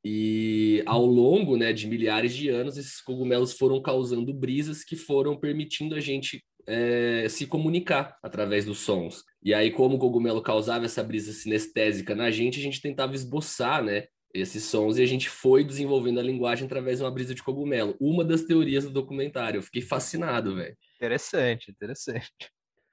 e 0.04 0.82
ao 0.84 1.06
longo 1.06 1.56
né, 1.56 1.72
de 1.72 1.86
milhares 1.86 2.34
de 2.34 2.48
anos, 2.48 2.76
esses 2.76 3.00
cogumelos 3.00 3.52
foram 3.52 3.80
causando 3.80 4.34
brisas 4.34 4.82
que 4.82 4.96
foram 4.96 5.36
permitindo 5.36 5.94
a 5.94 6.00
gente 6.00 6.44
é, 6.66 7.26
se 7.28 7.46
comunicar 7.46 8.16
através 8.22 8.64
dos 8.64 8.78
sons. 8.78 9.24
E 9.42 9.54
aí, 9.54 9.70
como 9.70 9.96
o 9.96 9.98
cogumelo 9.98 10.42
causava 10.42 10.86
essa 10.86 11.02
brisa 11.02 11.32
sinestésica 11.32 12.14
na 12.14 12.30
gente, 12.30 12.58
a 12.58 12.62
gente 12.62 12.80
tentava 12.80 13.14
esboçar 13.14 13.82
né, 13.82 14.06
esses 14.34 14.64
sons 14.64 14.98
e 14.98 15.02
a 15.02 15.06
gente 15.06 15.28
foi 15.28 15.64
desenvolvendo 15.64 16.18
a 16.18 16.22
linguagem 16.22 16.66
através 16.66 16.98
de 16.98 17.04
uma 17.04 17.10
brisa 17.10 17.34
de 17.34 17.42
cogumelo. 17.42 17.96
Uma 18.00 18.24
das 18.24 18.42
teorias 18.42 18.84
do 18.84 18.90
documentário. 18.90 19.58
Eu 19.58 19.62
fiquei 19.62 19.82
fascinado, 19.82 20.56
velho. 20.56 20.76
Interessante, 20.96 21.70
interessante. 21.70 22.28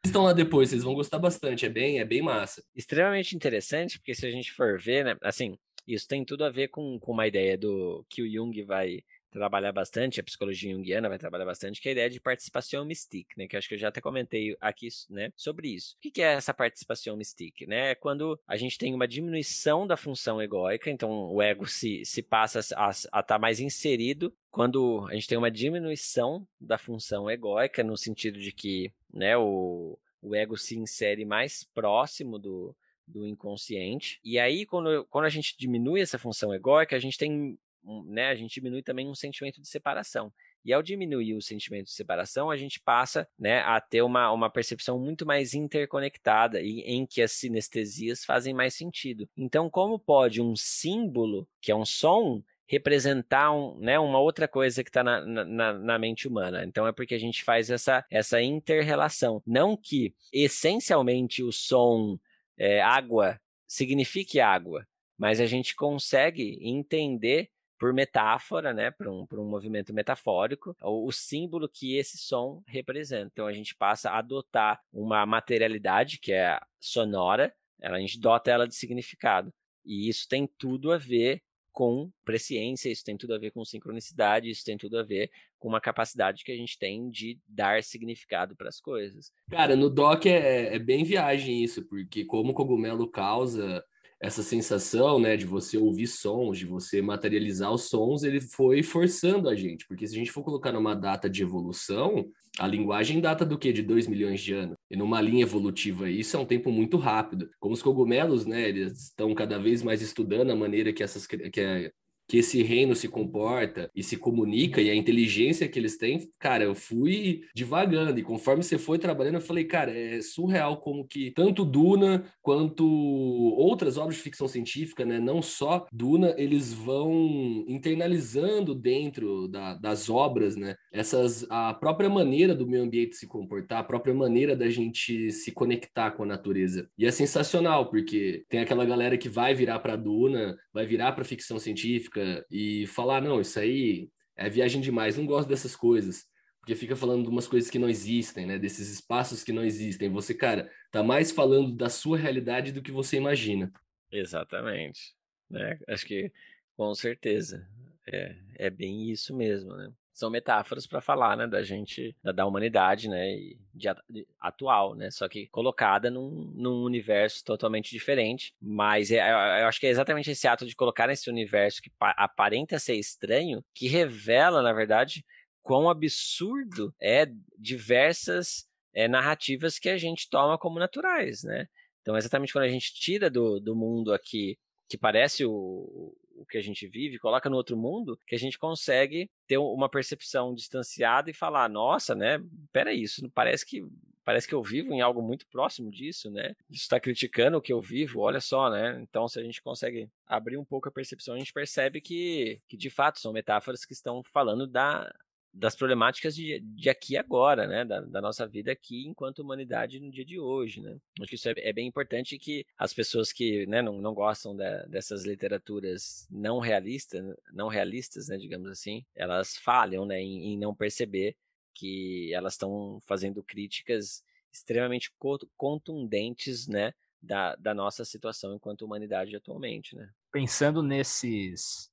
Estão 0.06 0.23
lá 0.23 0.31
depois, 0.31 0.69
vocês 0.69 0.84
vão 0.84 0.94
gostar 0.94 1.19
bastante, 1.19 1.65
é 1.65 1.69
bem, 1.69 1.99
é 1.99 2.06
bem 2.06 2.22
massa. 2.22 2.64
Extremamente 2.73 3.36
interessante, 3.36 3.99
porque 3.99 4.15
se 4.15 4.26
a 4.26 4.31
gente 4.31 4.52
for 4.53 4.80
ver, 4.80 5.03
né, 5.03 5.15
assim, 5.22 5.57
isso 5.94 6.07
tem 6.07 6.24
tudo 6.24 6.44
a 6.44 6.49
ver 6.49 6.70
com, 6.70 6.99
com 6.99 7.11
uma 7.11 7.28
ideia 7.28 7.57
do 7.57 8.06
que 8.10 8.22
o 8.22 8.32
Jung 8.32 8.61
vai 8.64 9.03
trabalhar 9.30 9.72
bastante, 9.72 10.20
a 10.20 10.24
psicologia 10.24 10.72
junguiana 10.72 11.07
vai 11.07 11.18
trabalhar 11.18 11.45
bastante, 11.45 11.80
que 11.80 11.88
é 11.88 11.91
a 11.91 11.94
ideia 11.94 12.10
de 12.10 12.20
participação 12.20 12.84
mystique, 12.84 13.38
né? 13.38 13.48
Que 13.48 13.56
eu 13.56 13.57
acho 13.60 13.68
que 13.68 13.76
eu 13.76 13.80
já 13.80 13.90
até 13.90 14.02
comentei 14.02 14.57
aqui, 14.60 14.88
né? 15.10 15.32
Sobre 15.36 15.70
isso. 15.70 15.95
O 15.98 16.11
que 16.11 16.22
é 16.22 16.34
essa 16.34 16.53
participação 16.53 17.16
mystique, 17.16 17.66
né? 17.66 17.91
É 17.91 17.95
quando 17.95 18.40
a 18.48 18.57
gente 18.57 18.78
tem 18.78 18.94
uma 18.94 19.07
diminuição 19.07 19.86
da 19.86 19.95
função 19.95 20.41
egóica, 20.41 20.90
então 20.90 21.32
o 21.32 21.41
ego 21.41 21.68
se, 21.68 22.03
se 22.06 22.22
passa 22.22 22.60
a 22.76 22.90
estar 22.90 23.24
tá 23.24 23.40
mais 23.40 23.60
inserido 23.60 24.34
quando 24.49 25.06
a 25.10 25.14
gente 25.14 25.28
tem 25.28 25.38
uma 25.38 25.52
diminuição 25.52 26.48
da 26.60 26.78
função 26.78 27.30
egóica, 27.30 27.84
no 27.84 27.95
sentido 27.95 28.40
de 28.40 28.52
que, 28.52 28.91
né, 29.14 29.38
o, 29.38 29.98
o 30.22 30.36
ego 30.36 30.57
se 30.57 30.78
insere 30.78 31.24
mais 31.24 31.64
próximo 31.64 32.40
do, 32.40 32.76
do 33.10 33.26
inconsciente. 33.26 34.19
E 34.23 34.40
aí, 34.40 34.65
quando, 34.65 35.06
quando 35.10 35.26
a 35.26 35.30
gente 35.30 35.56
diminui 35.57 36.02
essa 36.02 36.19
função 36.19 36.53
egóica, 36.53 36.95
a 36.95 36.99
gente 36.99 37.18
tem, 37.18 37.57
né, 38.06 38.27
a 38.27 38.36
gente 38.36 38.53
diminui 38.53 38.84
também 38.84 39.07
um 39.07 39.15
sentimento 39.15 39.61
de 39.61 39.68
separação. 39.68 40.31
E 40.64 40.73
ao 40.73 40.84
diminuir 40.84 41.36
o 41.36 41.41
sentimento 41.41 41.86
de 41.86 41.94
separação, 41.94 42.52
a 42.52 42.57
gente 42.57 42.80
passa 42.81 43.27
né, 43.38 43.60
a 43.61 43.80
ter 43.80 44.02
uma, 44.02 44.31
uma 44.31 44.49
percepção 44.49 44.99
muito 44.99 45.26
mais 45.26 45.53
interconectada 45.53 46.61
e 46.61 46.81
em 46.81 47.06
que 47.06 47.22
as 47.22 47.31
sinestesias 47.31 48.26
fazem 48.26 48.53
mais 48.53 48.73
sentido. 48.73 49.27
Então, 49.38 49.69
como 49.69 49.98
pode 49.98 50.41
um 50.41 50.56
símbolo, 50.56 51.48
que 51.61 51.72
é 51.72 51.76
um 51.76 51.86
som, 51.86 52.44
representar 52.69 53.52
um, 53.52 53.80
né, 53.80 53.98
uma 53.98 54.19
outra 54.19 54.48
coisa 54.48 54.84
que 54.84 54.91
está 54.91 55.03
na, 55.03 55.26
na, 55.26 55.73
na, 55.73 55.98
mente 55.98 56.27
humana. 56.27 56.64
Então 56.64 56.86
é 56.86 56.91
porque 56.91 57.15
a 57.15 57.19
gente 57.19 57.44
faz 57.44 57.72
essa, 57.72 58.06
essa 58.11 58.40
inter-relação. 58.40 59.41
Não 59.45 59.76
que 59.76 60.14
essencialmente 60.31 61.41
o 61.41 61.52
som 61.52 62.19
é, 62.60 62.81
água 62.81 63.40
signifique 63.68 64.40
água, 64.40 64.86
mas 65.18 65.40
a 65.40 65.45
gente 65.45 65.76
consegue 65.76 66.60
entender 66.61 67.49
por 67.80 67.94
metáfora, 67.94 68.73
né, 68.73 68.91
por 68.91 69.07
um, 69.07 69.26
por 69.26 69.40
um 69.40 69.45
movimento 69.45 69.94
metafórico, 69.94 70.76
o, 70.81 71.07
o, 71.07 71.11
símbolo 71.14 71.69
que 71.69 71.95
esse 71.95 72.18
som 72.18 72.61
representa. 72.68 73.30
Então 73.31 73.48
a 73.48 73.53
gente 73.53 73.73
passa 73.73 74.10
a 74.10 74.18
adotar 74.18 74.81
uma 74.91 75.26
materialidade 75.26 76.19
que 76.19 76.34
é 76.34 76.60
sonora, 76.77 77.56
a 77.81 77.98
gente 77.99 78.19
dota 78.19 78.52
ela 78.52 78.68
de 78.68 78.76
significado. 78.76 79.53
E 79.86 80.10
isso 80.10 80.27
tem 80.27 80.45
tudo 80.57 80.91
a 80.91 80.98
ver 80.98 81.41
com 81.72 82.11
presciência, 82.26 82.91
isso 82.91 83.06
tem 83.06 83.15
tudo 83.15 83.34
a 83.34 83.38
ver 83.38 83.52
com 83.52 83.64
sincronicidade, 83.64 84.49
isso 84.49 84.65
tem 84.65 84.77
tudo 84.77 84.99
a 84.99 85.03
ver 85.03 85.31
com 85.60 85.68
uma 85.68 85.81
capacidade 85.81 86.44
que 86.44 86.52
a 86.52 86.56
gente 86.56 86.80
tem 86.80 87.10
de 87.10 87.38
dar 87.48 87.84
significado 87.84 88.56
para 88.56 88.69
as 88.69 88.80
coisas. 88.80 89.31
Cara, 89.52 89.76
no 89.76 89.90
doc 89.90 90.26
é, 90.26 90.76
é 90.76 90.80
bem 90.80 91.03
viagem 91.03 91.64
isso, 91.64 91.84
porque 91.88 92.26
como 92.26 92.52
o 92.52 92.56
cogumelo 92.56 93.07
causa 93.07 93.84
essa 94.22 94.44
sensação, 94.44 95.18
né, 95.18 95.38
de 95.38 95.45
você 95.45 95.77
ouvir 95.77 96.07
sons, 96.07 96.57
de 96.57 96.65
você 96.65 97.02
materializar 97.02 97.72
os 97.72 97.84
sons, 97.84 98.23
ele 98.23 98.41
foi 98.41 98.84
forçando 98.84 99.48
a 99.48 99.56
gente, 99.56 99.88
porque 99.88 100.06
se 100.06 100.14
a 100.14 100.18
gente 100.18 100.31
for 100.31 100.44
colocar 100.44 100.73
numa 100.73 100.94
data 100.94 101.30
de 101.30 101.41
evolução, 101.41 102.30
a 102.57 102.68
linguagem 102.68 103.22
data 103.22 103.45
do 103.45 103.57
quê? 103.57 103.72
De 103.72 103.81
2 103.81 104.07
milhões 104.07 104.41
de 104.41 104.53
anos. 104.53 104.76
E 104.91 104.98
numa 104.98 105.22
linha 105.22 105.44
evolutiva, 105.44 106.10
isso 106.10 106.36
é 106.36 106.40
um 106.40 106.45
tempo 106.45 106.69
muito 106.72 106.98
rápido. 106.98 107.49
Como 107.60 107.73
os 107.73 107.81
cogumelos, 107.81 108.45
né, 108.45 108.68
eles 108.68 109.03
estão 109.03 109.34
cada 109.34 109.57
vez 109.57 109.81
mais 109.81 110.02
estudando 110.02 110.52
a 110.52 110.56
maneira 110.56 110.91
que 110.91 111.02
essas 111.02 111.26
que 111.26 111.61
a, 111.61 111.91
que 112.30 112.38
esse 112.38 112.61
reino 112.61 112.95
se 112.95 113.07
comporta 113.07 113.89
e 113.95 114.03
se 114.03 114.15
comunica 114.15 114.80
e 114.80 114.89
a 114.89 114.95
inteligência 114.95 115.68
que 115.68 115.80
eles 115.80 115.97
têm, 115.97 116.30
cara, 116.38 116.64
eu 116.64 116.76
fui 116.76 117.41
divagando 117.56 118.19
e 118.19 118.23
conforme 118.23 118.61
você 118.61 118.77
foi 118.77 118.99
trabalhando, 118.99 119.35
eu 119.35 119.41
falei, 119.41 119.65
cara, 119.65 119.91
é 119.91 120.22
surreal 120.22 120.77
como 120.77 121.07
que 121.07 121.31
tanto 121.31 121.65
Duna 121.65 122.23
quanto 122.39 122.85
outras 122.85 123.97
obras 123.97 124.15
de 124.15 124.22
ficção 124.22 124.47
científica, 124.47 125.03
né, 125.03 125.19
não 125.19 125.41
só 125.41 125.88
Duna, 125.91 126.35
eles 126.38 126.72
vão 126.72 127.65
internalizando 127.68 128.76
dentro 128.76 129.47
da, 129.47 129.73
das 129.73 130.07
obras, 130.07 130.56
né, 130.56 130.76
essas 130.93 131.47
a 131.49 131.73
própria 131.73 132.10
maneira 132.10 132.53
do 132.53 132.68
meio 132.68 132.84
ambiente 132.84 133.15
se 133.15 133.26
comportar, 133.26 133.80
a 133.80 133.84
própria 133.84 134.14
maneira 134.14 134.56
da 134.56 134.69
gente 134.69 135.31
se 135.31 135.51
conectar 135.51 136.11
com 136.11 136.22
a 136.22 136.27
natureza. 136.27 136.88
E 136.95 137.07
é 137.07 137.11
sensacional 137.11 137.89
porque 137.89 138.43
tem 138.47 138.60
aquela 138.60 138.85
galera 138.85 139.18
que 139.18 139.27
vai 139.27 139.56
virar 139.56 139.80
para 139.80 139.95
Duna, 139.95 140.56
vai 140.72 140.85
virar 140.85 141.14
para 141.14 141.23
ficção 141.23 141.57
científica 141.57 142.19
e 142.50 142.88
falar, 142.88 143.22
não, 143.22 143.41
isso 143.41 143.60
aí 143.60 144.10
é 144.36 144.50
viagem 144.50 144.82
demais, 144.82 145.18
não 145.18 145.26
gosto 145.26 145.50
dessas 145.50 145.76
coisas. 145.76 146.26
Porque 146.60 146.76
fica 146.76 146.96
falando 146.96 147.24
de 147.24 147.30
umas 147.30 147.48
coisas 147.48 147.70
que 147.70 147.80
não 147.80 147.90
existem, 147.90 148.46
né? 148.46 148.60
Desses 148.60 148.90
espaços 148.90 149.44
que 149.44 149.52
não 149.52 149.64
existem. 149.64 150.10
Você, 150.10 150.34
cara, 150.34 150.70
tá 150.91 151.02
mais 151.02 151.32
falando 151.32 151.76
da 151.76 151.90
sua 151.90 152.18
realidade 152.18 152.72
do 152.72 152.82
que 152.82 152.91
você 152.91 153.18
imagina. 153.18 153.72
Exatamente. 154.12 155.16
Né? 155.50 155.80
Acho 155.88 156.06
que 156.06 156.32
com 156.76 156.94
certeza. 156.94 157.68
É, 158.08 158.36
é 158.56 158.70
bem 158.70 159.10
isso 159.10 159.36
mesmo, 159.36 159.76
né? 159.76 159.91
São 160.20 160.30
metáforas 160.30 160.86
para 160.86 161.00
falar, 161.00 161.38
né, 161.38 161.48
da 161.48 161.64
gente, 161.64 162.14
da, 162.22 162.32
da 162.34 162.46
humanidade, 162.46 163.08
né, 163.08 163.36
de, 163.74 163.90
de, 164.10 164.28
atual, 164.40 164.94
né, 164.94 165.10
só 165.10 165.30
que 165.30 165.48
colocada 165.48 166.12
num, 166.12 166.52
num 166.54 166.84
universo 166.84 167.44
totalmente 167.44 167.90
diferente, 167.91 168.54
mas 168.62 169.12
é, 169.12 169.20
eu 169.62 169.68
acho 169.68 169.80
que 169.80 169.88
é 169.88 169.90
exatamente 169.90 170.30
esse 170.30 170.48
ato 170.48 170.66
de 170.66 170.76
colocar 170.76 171.08
nesse 171.08 171.30
universo 171.30 171.82
que 171.82 171.90
aparenta 172.00 172.78
ser 172.78 172.96
estranho, 172.96 173.64
que 173.74 173.88
revela, 173.88 174.62
na 174.62 174.74
verdade, 174.74 175.26
quão 175.64 175.90
absurdo 175.90 176.94
é 177.02 177.26
diversas 177.58 178.68
é, 178.94 179.08
narrativas 179.08 179.80
que 179.80 179.90
a 179.90 179.98
gente 179.98 180.30
toma 180.30 180.58
como 180.58 180.80
naturais, 180.80 181.44
né, 181.44 181.68
então 182.02 182.18
exatamente 182.18 182.52
quando 182.52 182.66
a 182.66 182.70
gente 182.70 182.94
tira 182.94 183.30
do, 183.30 183.60
do 183.60 183.74
mundo 183.74 184.14
aqui 184.14 184.58
que 184.90 184.98
parece 184.98 185.46
o, 185.46 186.14
o 186.40 186.45
que 186.45 186.57
a 186.57 186.61
gente 186.61 186.88
vive, 186.88 187.20
coloca 187.20 187.49
no 187.49 187.57
outro 187.57 187.78
mundo, 187.78 188.20
que 188.26 188.36
a 188.36 188.40
gente 188.40 188.57
consegue 188.57 189.30
ter 189.48 189.57
uma 189.57 189.90
percepção 189.90 190.53
distanciada 190.53 191.30
e 191.30 191.34
falar, 191.34 191.70
nossa, 191.70 192.16
né? 192.16 192.40
Peraí, 192.72 193.03
isso 193.03 193.30
parece 193.32 193.66
que 193.66 193.84
parece 194.24 194.48
que 194.48 194.53
eu 194.53 194.61
vivo 194.61 194.94
em 194.94 195.02
algo 195.02 195.24
muito 195.24 195.48
próximo 195.48 195.90
disso, 195.90 196.30
né? 196.30 196.53
Isso 196.70 196.84
está 196.84 196.99
criticando 196.99 197.57
o 197.57 197.61
que 197.61 197.74
eu 197.74 197.82
vivo, 197.82 198.20
olha 198.20 198.40
só, 198.40 198.70
né? 198.70 198.99
Então, 199.02 199.28
se 199.28 199.40
a 199.40 199.44
gente 199.44 199.60
consegue 199.60 200.07
abrir 200.28 200.56
um 200.56 200.64
pouco 200.64 200.88
a 200.88 200.91
percepção, 200.91 201.34
a 201.34 201.40
gente 201.40 201.52
percebe 201.52 201.99
que, 201.99 202.61
que 202.68 202.78
de 202.78 202.91
fato 202.91 203.20
são 203.20 203.34
metáforas 203.34 203.84
que 203.86 203.94
estão 203.94 204.22
falando 204.32 204.68
da, 204.68 205.11
das 205.53 205.76
problemáticas 205.76 206.35
de, 206.35 206.59
de 206.59 206.89
aqui 206.89 207.13
e 207.13 207.17
agora, 207.17 207.67
né? 207.67 207.84
Da, 207.84 208.01
da, 208.01 208.21
nossa 208.21 208.47
vida 208.47 208.71
aqui 208.71 209.07
enquanto 209.07 209.39
humanidade 209.39 209.99
no 209.99 210.11
dia 210.11 210.26
de 210.26 210.39
hoje, 210.39 210.81
né? 210.81 210.97
Acho 211.19 211.30
que 211.30 211.35
isso 211.35 211.49
é, 211.49 211.53
é 211.57 211.73
bem 211.73 211.88
importante 211.88 212.38
que 212.38 212.65
as 212.77 212.93
pessoas 212.93 213.31
que 213.31 213.65
né, 213.65 213.81
não, 213.81 213.99
não 213.99 214.13
gostam 214.13 214.55
dessas 214.88 215.26
literaturas 215.26 216.27
não 216.30 216.59
realistas, 216.59 217.35
não 217.51 217.67
realistas, 217.67 218.27
né, 218.27 218.38
digamos 218.38 218.69
assim, 218.69 219.03
elas 219.15 219.57
falham 219.57 220.05
né, 220.05 220.21
em, 220.21 220.53
em 220.53 220.57
não 220.57 220.73
perceber 220.76 221.35
que 221.73 222.34
elas 222.34 222.53
estão 222.53 222.99
fazendo 223.05 223.43
críticas 223.43 224.23
extremamente 224.51 225.11
contundentes, 225.57 226.67
né? 226.67 226.93
Da, 227.21 227.53
da 227.57 227.73
nossa 227.73 228.05
situação 228.05 228.55
enquanto 228.55 228.84
humanidade 228.84 229.35
atualmente, 229.35 229.93
né? 229.93 230.09
Pensando 230.31 230.81
nesses 230.81 231.91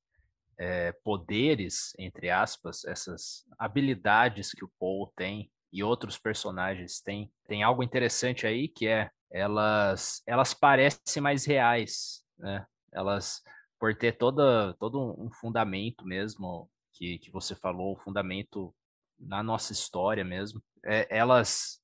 é, 0.58 0.92
poderes, 1.04 1.92
entre 1.98 2.30
aspas, 2.30 2.84
essas 2.84 3.44
habilidades 3.58 4.52
que 4.52 4.64
o 4.64 4.70
Paul 4.78 5.12
tem 5.16 5.50
e 5.72 5.82
outros 5.82 6.16
personagens 6.16 7.00
têm, 7.00 7.30
tem 7.46 7.62
algo 7.62 7.82
interessante 7.82 8.46
aí 8.46 8.68
que 8.68 8.86
é 8.86 9.10
elas 9.30 10.22
elas 10.26 10.54
parecem 10.54 11.22
mais 11.22 11.44
reais, 11.44 12.22
né? 12.38 12.64
Elas 12.92 13.42
por 13.78 13.94
ter 13.94 14.12
toda 14.12 14.74
todo 14.74 15.14
um 15.20 15.30
fundamento 15.30 16.04
mesmo 16.06 16.70
que, 16.94 17.18
que 17.18 17.30
você 17.30 17.54
falou, 17.54 17.92
o 17.92 18.00
fundamento 18.00 18.74
na 19.18 19.42
nossa 19.42 19.72
história 19.72 20.24
mesmo. 20.24 20.62
É, 20.84 21.06
elas 21.10 21.80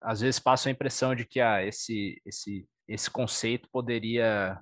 às 0.00 0.20
vezes 0.20 0.40
passam 0.40 0.70
a 0.70 0.72
impressão 0.72 1.14
de 1.14 1.24
que 1.24 1.40
ah, 1.40 1.62
esse 1.64 2.20
esse 2.24 2.66
esse 2.88 3.10
conceito 3.10 3.68
poderia 3.70 4.58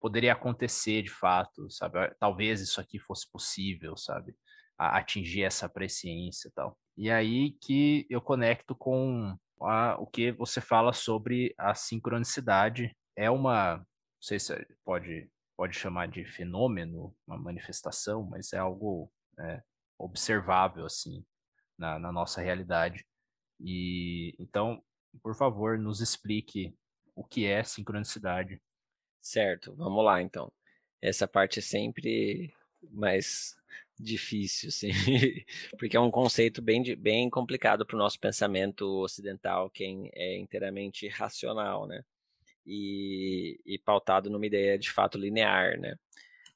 poderia 0.00 0.32
acontecer 0.32 1.02
de 1.02 1.10
fato, 1.10 1.70
sabe? 1.70 2.12
Talvez 2.18 2.60
isso 2.60 2.80
aqui 2.80 2.98
fosse 2.98 3.30
possível, 3.30 3.96
sabe? 3.96 4.34
A 4.78 4.98
atingir 4.98 5.42
essa 5.42 5.68
presciência 5.68 6.48
e 6.48 6.52
tal. 6.52 6.78
E 6.96 7.10
aí 7.10 7.52
que 7.60 8.06
eu 8.10 8.20
conecto 8.20 8.74
com 8.74 9.36
a, 9.62 9.96
o 10.00 10.06
que 10.06 10.32
você 10.32 10.60
fala 10.60 10.92
sobre 10.92 11.54
a 11.58 11.74
sincronicidade. 11.74 12.96
É 13.16 13.30
uma, 13.30 13.76
não 13.76 13.86
sei 14.20 14.38
se 14.38 14.54
pode, 14.84 15.30
pode 15.56 15.76
chamar 15.76 16.08
de 16.08 16.24
fenômeno, 16.24 17.14
uma 17.26 17.38
manifestação, 17.38 18.22
mas 18.24 18.52
é 18.52 18.58
algo 18.58 19.12
é, 19.38 19.62
observável, 19.98 20.86
assim, 20.86 21.24
na, 21.78 21.98
na 21.98 22.10
nossa 22.10 22.40
realidade. 22.40 23.04
E 23.60 24.34
então, 24.38 24.82
por 25.22 25.36
favor, 25.36 25.78
nos 25.78 26.00
explique 26.00 26.74
o 27.14 27.24
que 27.24 27.44
é 27.44 27.62
sincronicidade 27.62 28.60
Certo, 29.20 29.74
vamos 29.74 30.04
lá 30.04 30.22
então. 30.22 30.50
Essa 31.00 31.26
parte 31.28 31.58
é 31.58 31.62
sempre 31.62 32.52
mais 32.90 33.54
difícil, 33.98 34.68
assim, 34.68 34.88
porque 35.78 35.96
é 35.96 36.00
um 36.00 36.10
conceito 36.10 36.62
bem, 36.62 36.82
bem 36.96 37.28
complicado 37.28 37.84
para 37.84 37.96
o 37.96 37.98
nosso 37.98 38.18
pensamento 38.18 38.86
ocidental, 39.02 39.70
que 39.70 39.84
é 40.14 40.38
inteiramente 40.38 41.06
racional, 41.08 41.86
né? 41.86 42.02
E, 42.66 43.58
e 43.66 43.78
pautado 43.78 44.30
numa 44.30 44.46
ideia 44.46 44.78
de 44.78 44.90
fato 44.90 45.18
linear, 45.18 45.78
né? 45.78 45.96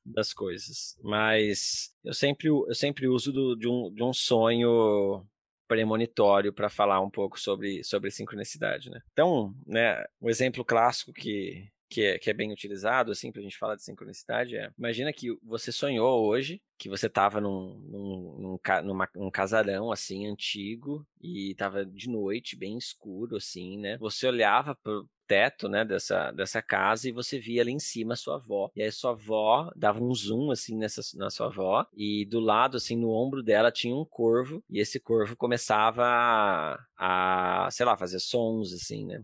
Das 0.05 0.33
coisas. 0.33 0.99
Mas 1.03 1.95
eu 2.05 2.15
sempre, 2.15 2.49
eu 2.49 2.75
sempre 2.75 3.09
uso 3.09 3.33
do, 3.33 3.57
de, 3.57 3.69
um, 3.69 3.93
de 3.93 4.03
um 4.03 4.13
sonho 4.13 5.27
premonitório 5.67 6.53
para 6.53 6.69
falar 6.69 7.01
um 7.01 7.11
pouco 7.11 7.41
sobre, 7.41 7.83
sobre 7.85 8.11
sincronicidade, 8.11 8.91
né? 8.91 9.01
Então, 9.13 9.55
né, 9.67 10.05
um 10.21 10.29
exemplo 10.29 10.65
clássico 10.65 11.13
que, 11.13 11.69
que 11.89 12.03
é, 12.03 12.19
que 12.19 12.31
é 12.31 12.33
bem 12.33 12.53
utilizado, 12.53 13.13
assim, 13.13 13.31
pra 13.31 13.43
gente 13.43 13.59
falar 13.59 13.77
de 13.77 13.83
sincronicidade, 13.83 14.57
é, 14.57 14.71
imagina 14.79 15.13
que 15.13 15.37
você 15.43 15.71
sonhou 15.71 16.25
hoje 16.25 16.61
que 16.77 16.89
você 16.89 17.09
tava 17.09 17.41
num, 17.41 17.79
num, 17.89 18.39
num, 18.39 18.83
numa, 18.83 19.09
num 19.15 19.31
casarão, 19.31 19.93
assim, 19.93 20.27
antigo, 20.27 21.07
e 21.21 21.55
tava 21.55 21.85
de 21.85 22.09
noite, 22.09 22.57
bem 22.57 22.77
escuro, 22.77 23.37
assim, 23.37 23.79
né? 23.79 23.97
Você 23.99 24.27
olhava 24.27 24.75
pro 24.75 25.09
teto, 25.27 25.69
né, 25.69 25.85
dessa, 25.85 26.31
dessa 26.33 26.61
casa 26.61 27.09
e 27.09 27.13
você 27.13 27.39
via 27.39 27.63
ali 27.63 27.73
em 27.73 27.79
cima 27.79 28.15
a 28.15 28.17
sua 28.17 28.37
avó. 28.37 28.71
E 28.77 28.83
aí 28.83 28.93
sua 28.93 29.13
avó 29.13 29.71
dava 29.75 30.03
um 30.03 30.15
zoom, 30.15 30.51
assim, 30.51 30.77
nessa, 30.77 31.01
na 31.17 31.31
sua 31.31 31.47
avó, 31.47 31.87
e 31.95 32.27
do 32.27 32.41
lado, 32.41 32.77
assim, 32.77 32.97
no 32.97 33.11
ombro 33.11 33.43
dela 33.43 33.73
tinha 33.73 33.95
um 33.95 34.05
corvo, 34.05 34.63
e 34.69 34.81
esse 34.81 35.01
corvo 35.01 35.37
começava 35.37 36.05
a, 36.05 37.67
a 37.67 37.71
sei 37.71 37.87
lá, 37.87 37.97
fazer 37.97 38.19
sons, 38.19 38.73
assim, 38.73 39.07
né? 39.07 39.23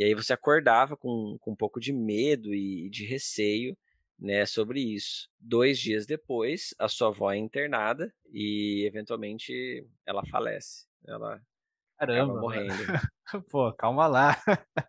E 0.00 0.04
aí 0.04 0.14
você 0.14 0.32
acordava 0.32 0.96
com, 0.96 1.36
com 1.42 1.50
um 1.50 1.54
pouco 1.54 1.78
de 1.78 1.92
medo 1.92 2.54
e 2.54 2.88
de 2.88 3.04
receio 3.04 3.76
né, 4.18 4.46
sobre 4.46 4.80
isso. 4.80 5.28
Dois 5.38 5.78
dias 5.78 6.06
depois, 6.06 6.74
a 6.78 6.88
sua 6.88 7.08
avó 7.08 7.30
é 7.30 7.36
internada 7.36 8.10
e 8.32 8.82
eventualmente 8.86 9.86
ela 10.06 10.24
falece. 10.24 10.86
Ela 11.06 11.38
Caramba, 11.98 12.40
morrendo. 12.40 12.72
Pô, 13.50 13.70
calma 13.74 14.06
lá. 14.06 14.42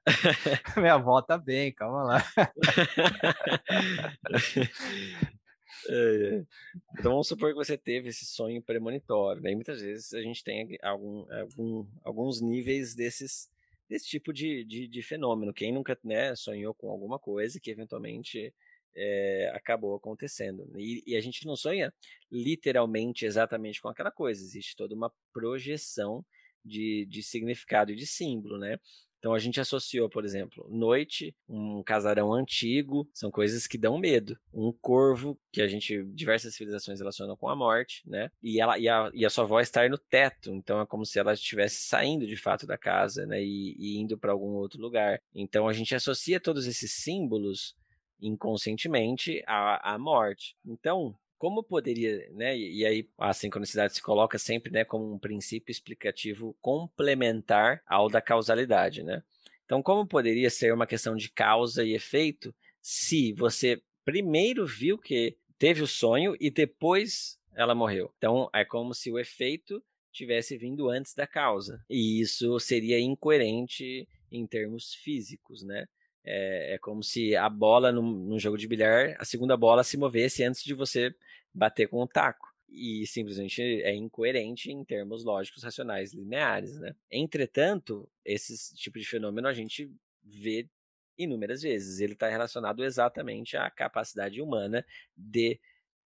Minha 0.78 0.94
avó 0.94 1.22
tá 1.22 1.38
bem, 1.38 1.74
calma 1.74 2.04
lá. 2.04 2.24
É, 5.90 5.94
é. 5.94 6.46
Então 6.94 7.14
vamos 7.14 7.28
supor 7.28 7.50
que 7.50 7.56
você 7.56 7.76
teve 7.76 8.10
esse 8.10 8.24
sonho 8.24 8.62
premonitório, 8.62 9.42
né? 9.42 9.52
E 9.52 9.56
muitas 9.56 9.82
vezes 9.82 10.14
a 10.14 10.22
gente 10.22 10.44
tem 10.44 10.78
algum, 10.84 11.26
algum, 11.32 11.88
alguns 12.04 12.40
níveis 12.40 12.94
desses, 12.94 13.50
desse 13.91 14.07
tipo 14.07 14.31
de, 14.31 14.63
de, 14.63 14.88
de, 14.88 15.01
fenômeno. 15.03 15.53
Quem 15.53 15.73
nunca 15.73 15.99
né, 16.01 16.34
sonhou 16.34 16.73
com 16.73 16.89
alguma 16.89 17.19
coisa 17.19 17.59
que 17.59 17.69
eventualmente 17.69 18.53
é, 18.95 19.51
acabou 19.53 19.93
acontecendo. 19.95 20.65
E, 20.77 21.03
e, 21.05 21.18
a 21.18 21.19
gente 21.19 21.45
não 21.45 21.57
sonha 21.57 21.93
literalmente 22.31 23.26
exatamente 23.26 23.81
com 23.81 23.89
aquela 23.89 24.09
coisa, 24.09 24.41
existe 24.41 24.77
toda 24.77 24.95
uma 24.95 25.11
projeção 25.34 26.26
de, 26.63 27.05
de 27.09 27.22
significado 27.22 27.91
e 27.91 27.95
de 27.95 28.07
símbolo, 28.07 28.57
né? 28.57 28.80
Então 29.22 29.35
a 29.35 29.39
gente 29.39 29.61
associou, 29.61 30.10
por 30.10 30.26
exemplo, 30.26 30.68
noite, 30.68 31.35
um 31.48 31.84
casarão 31.84 32.34
antigo, 32.34 33.07
são 33.14 33.30
coisas 33.30 33.68
que 33.68 33.77
dão 33.77 33.99
medo. 33.99 34.35
Um 34.52 34.73
corvo, 34.81 35.39
que 35.52 35.61
a 35.61 35.68
gente, 35.68 36.03
diversas 36.06 36.56
civilizações 36.56 36.99
relacionam 36.99 37.38
com 37.38 37.48
a 37.48 37.56
morte, 37.56 38.02
né? 38.03 38.31
E, 38.41 38.60
ela, 38.60 38.80
e, 38.80 38.89
a, 38.89 39.11
e 39.14 39.23
a 39.23 39.30
sua 39.30 39.43
avó 39.43 39.60
estar 39.60 39.88
no 39.91 39.98
teto, 39.99 40.52
então 40.52 40.81
é 40.81 40.88
como 40.88 41.06
se 41.06 41.19
ela 41.19 41.34
estivesse 41.34 41.84
saindo 41.84 42.26
de 42.26 42.35
fato 42.35 42.65
da 42.65 42.80
casa, 42.80 43.27
né? 43.27 43.39
E, 43.43 43.76
e 43.77 43.99
indo 43.99 44.18
para 44.18 44.31
algum 44.31 44.56
outro 44.56 44.81
lugar. 44.81 45.22
Então 45.35 45.68
a 45.68 45.73
gente 45.73 45.93
associa 45.93 46.39
todos 46.39 46.65
esses 46.65 46.91
símbolos 46.91 47.76
inconscientemente 48.19 49.43
à, 49.45 49.93
à 49.93 49.99
morte. 49.99 50.56
Então, 50.65 51.15
como 51.41 51.63
poderia, 51.63 52.30
né? 52.34 52.55
E, 52.55 52.85
aí 52.85 53.09
a 53.18 53.34
sincronicidade 53.34 53.95
se 53.95 54.01
coloca 54.03 54.38
sempre, 54.38 54.72
né, 54.72 54.85
como 54.85 55.11
um 55.11 55.18
princípio 55.18 55.72
explicativo 55.72 56.55
complementar 56.61 57.81
ao 57.88 58.07
da 58.07 58.22
causalidade, 58.22 59.01
né? 59.01 59.23
Então, 59.65 59.81
como 59.81 60.05
poderia 60.05 60.51
ser 60.51 60.72
uma 60.72 60.85
questão 60.85 61.15
de 61.15 61.31
causa 61.31 61.84
e 61.84 61.95
efeito 61.95 62.53
se 62.80 63.34
você 63.34 63.81
primeiro 64.05 64.68
viu 64.68 64.99
que 64.99 65.35
teve 65.57 65.81
o 65.81 65.88
sonho 65.88 66.35
e 66.39 66.51
depois 66.51 67.39
ela 67.55 67.73
morreu? 67.73 68.13
Então, 68.19 68.47
é 68.53 68.63
como 68.63 68.93
se 68.93 69.11
o 69.11 69.18
efeito 69.18 69.84
tivesse 70.11 70.55
vindo 70.59 70.91
antes 70.91 71.15
da 71.15 71.26
causa. 71.26 71.84
E 71.89 72.22
isso 72.22 72.59
seria 72.59 72.99
incoerente 72.99 74.07
em 74.31 74.45
termos 74.45 74.93
físicos, 74.93 75.63
né? 75.63 75.88
É, 76.23 76.76
é 76.76 76.77
como 76.77 77.01
se 77.01 77.35
a 77.35 77.49
bola 77.49 77.91
num, 77.91 78.03
num, 78.03 78.38
jogo 78.38 78.59
de 78.59 78.68
bilhar, 78.68 79.15
a 79.18 79.26
segunda 79.26 79.57
bola 79.57 79.84
se 79.84 79.97
movesse 79.97 80.43
antes 80.43 80.63
de 80.63 80.76
você 80.76 81.11
bater 81.53 81.88
com 81.88 82.02
o 82.02 82.07
taco. 82.07 82.49
E 82.69 83.06
simplesmente 83.06 83.61
é 83.61 83.94
incoerente 83.94 84.72
em 84.72 84.84
termos 84.86 85.26
lógicos, 85.26 85.64
racionais, 85.64 86.14
lineares, 86.14 86.80
né? 86.80 86.95
Entretanto, 87.11 88.10
esse 88.23 88.73
tipo 88.76 88.98
de 88.98 89.06
fenômeno 89.06 89.48
a 89.48 89.53
gente 89.53 89.91
vê 90.23 90.69
inúmeras 91.18 91.61
vezes. 91.61 91.99
Ele 91.99 92.14
está 92.14 92.30
relacionado 92.30 92.84
exatamente 92.84 93.57
à 93.57 93.69
capacidade 93.69 94.41
humana 94.41 94.86
de 95.15 95.60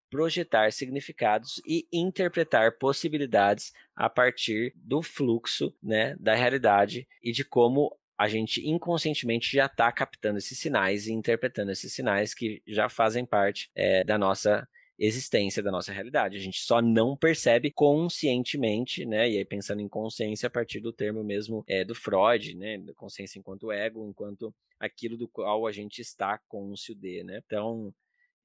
projetar 0.10 0.72
significados 0.72 1.62
e 1.68 1.88
interpretar 1.92 2.78
possibilidades 2.78 3.74
a 3.96 4.10
partir 4.10 4.74
do 4.76 5.02
fluxo 5.02 5.76
né, 5.82 6.16
da 6.20 6.36
realidade 6.36 7.08
e 7.22 7.32
de 7.32 7.44
como 7.44 7.96
a 8.18 8.28
gente 8.30 8.66
inconscientemente 8.66 9.52
já 9.52 9.66
está 9.66 9.92
captando 9.92 10.38
esses 10.38 10.58
sinais 10.58 11.08
e 11.08 11.12
interpretando 11.12 11.72
esses 11.72 11.94
sinais 11.94 12.34
que 12.34 12.62
já 12.66 12.88
fazem 12.88 13.26
parte 13.26 13.70
é, 13.76 14.04
da 14.04 14.18
nossa 14.18 14.68
existência 14.98 15.62
da 15.62 15.72
nossa 15.72 15.92
realidade. 15.92 16.38
A 16.38 16.40
gente 16.40 16.62
só 16.62 16.82
não 16.82 17.16
percebe 17.16 17.72
conscientemente, 17.72 19.06
né? 19.06 19.30
E 19.30 19.38
aí 19.38 19.46
pensando 19.46 19.82
em 19.82 19.90
consciência 19.90 20.48
a 20.48 20.50
partir 20.50 20.80
do 20.80 20.94
termo 20.94 21.24
mesmo 21.24 21.64
é, 21.68 21.84
do 21.84 21.94
Freud, 21.94 22.56
né? 22.56 22.82
Consciência 22.96 23.40
enquanto 23.40 23.72
ego, 23.72 24.08
enquanto 24.08 24.54
aquilo 24.80 25.18
do 25.18 25.28
qual 25.28 25.68
a 25.68 25.72
gente 25.72 26.00
está 26.00 26.40
cônscio 26.48 26.96
de, 26.96 27.24
né? 27.24 27.42
Então, 27.46 27.94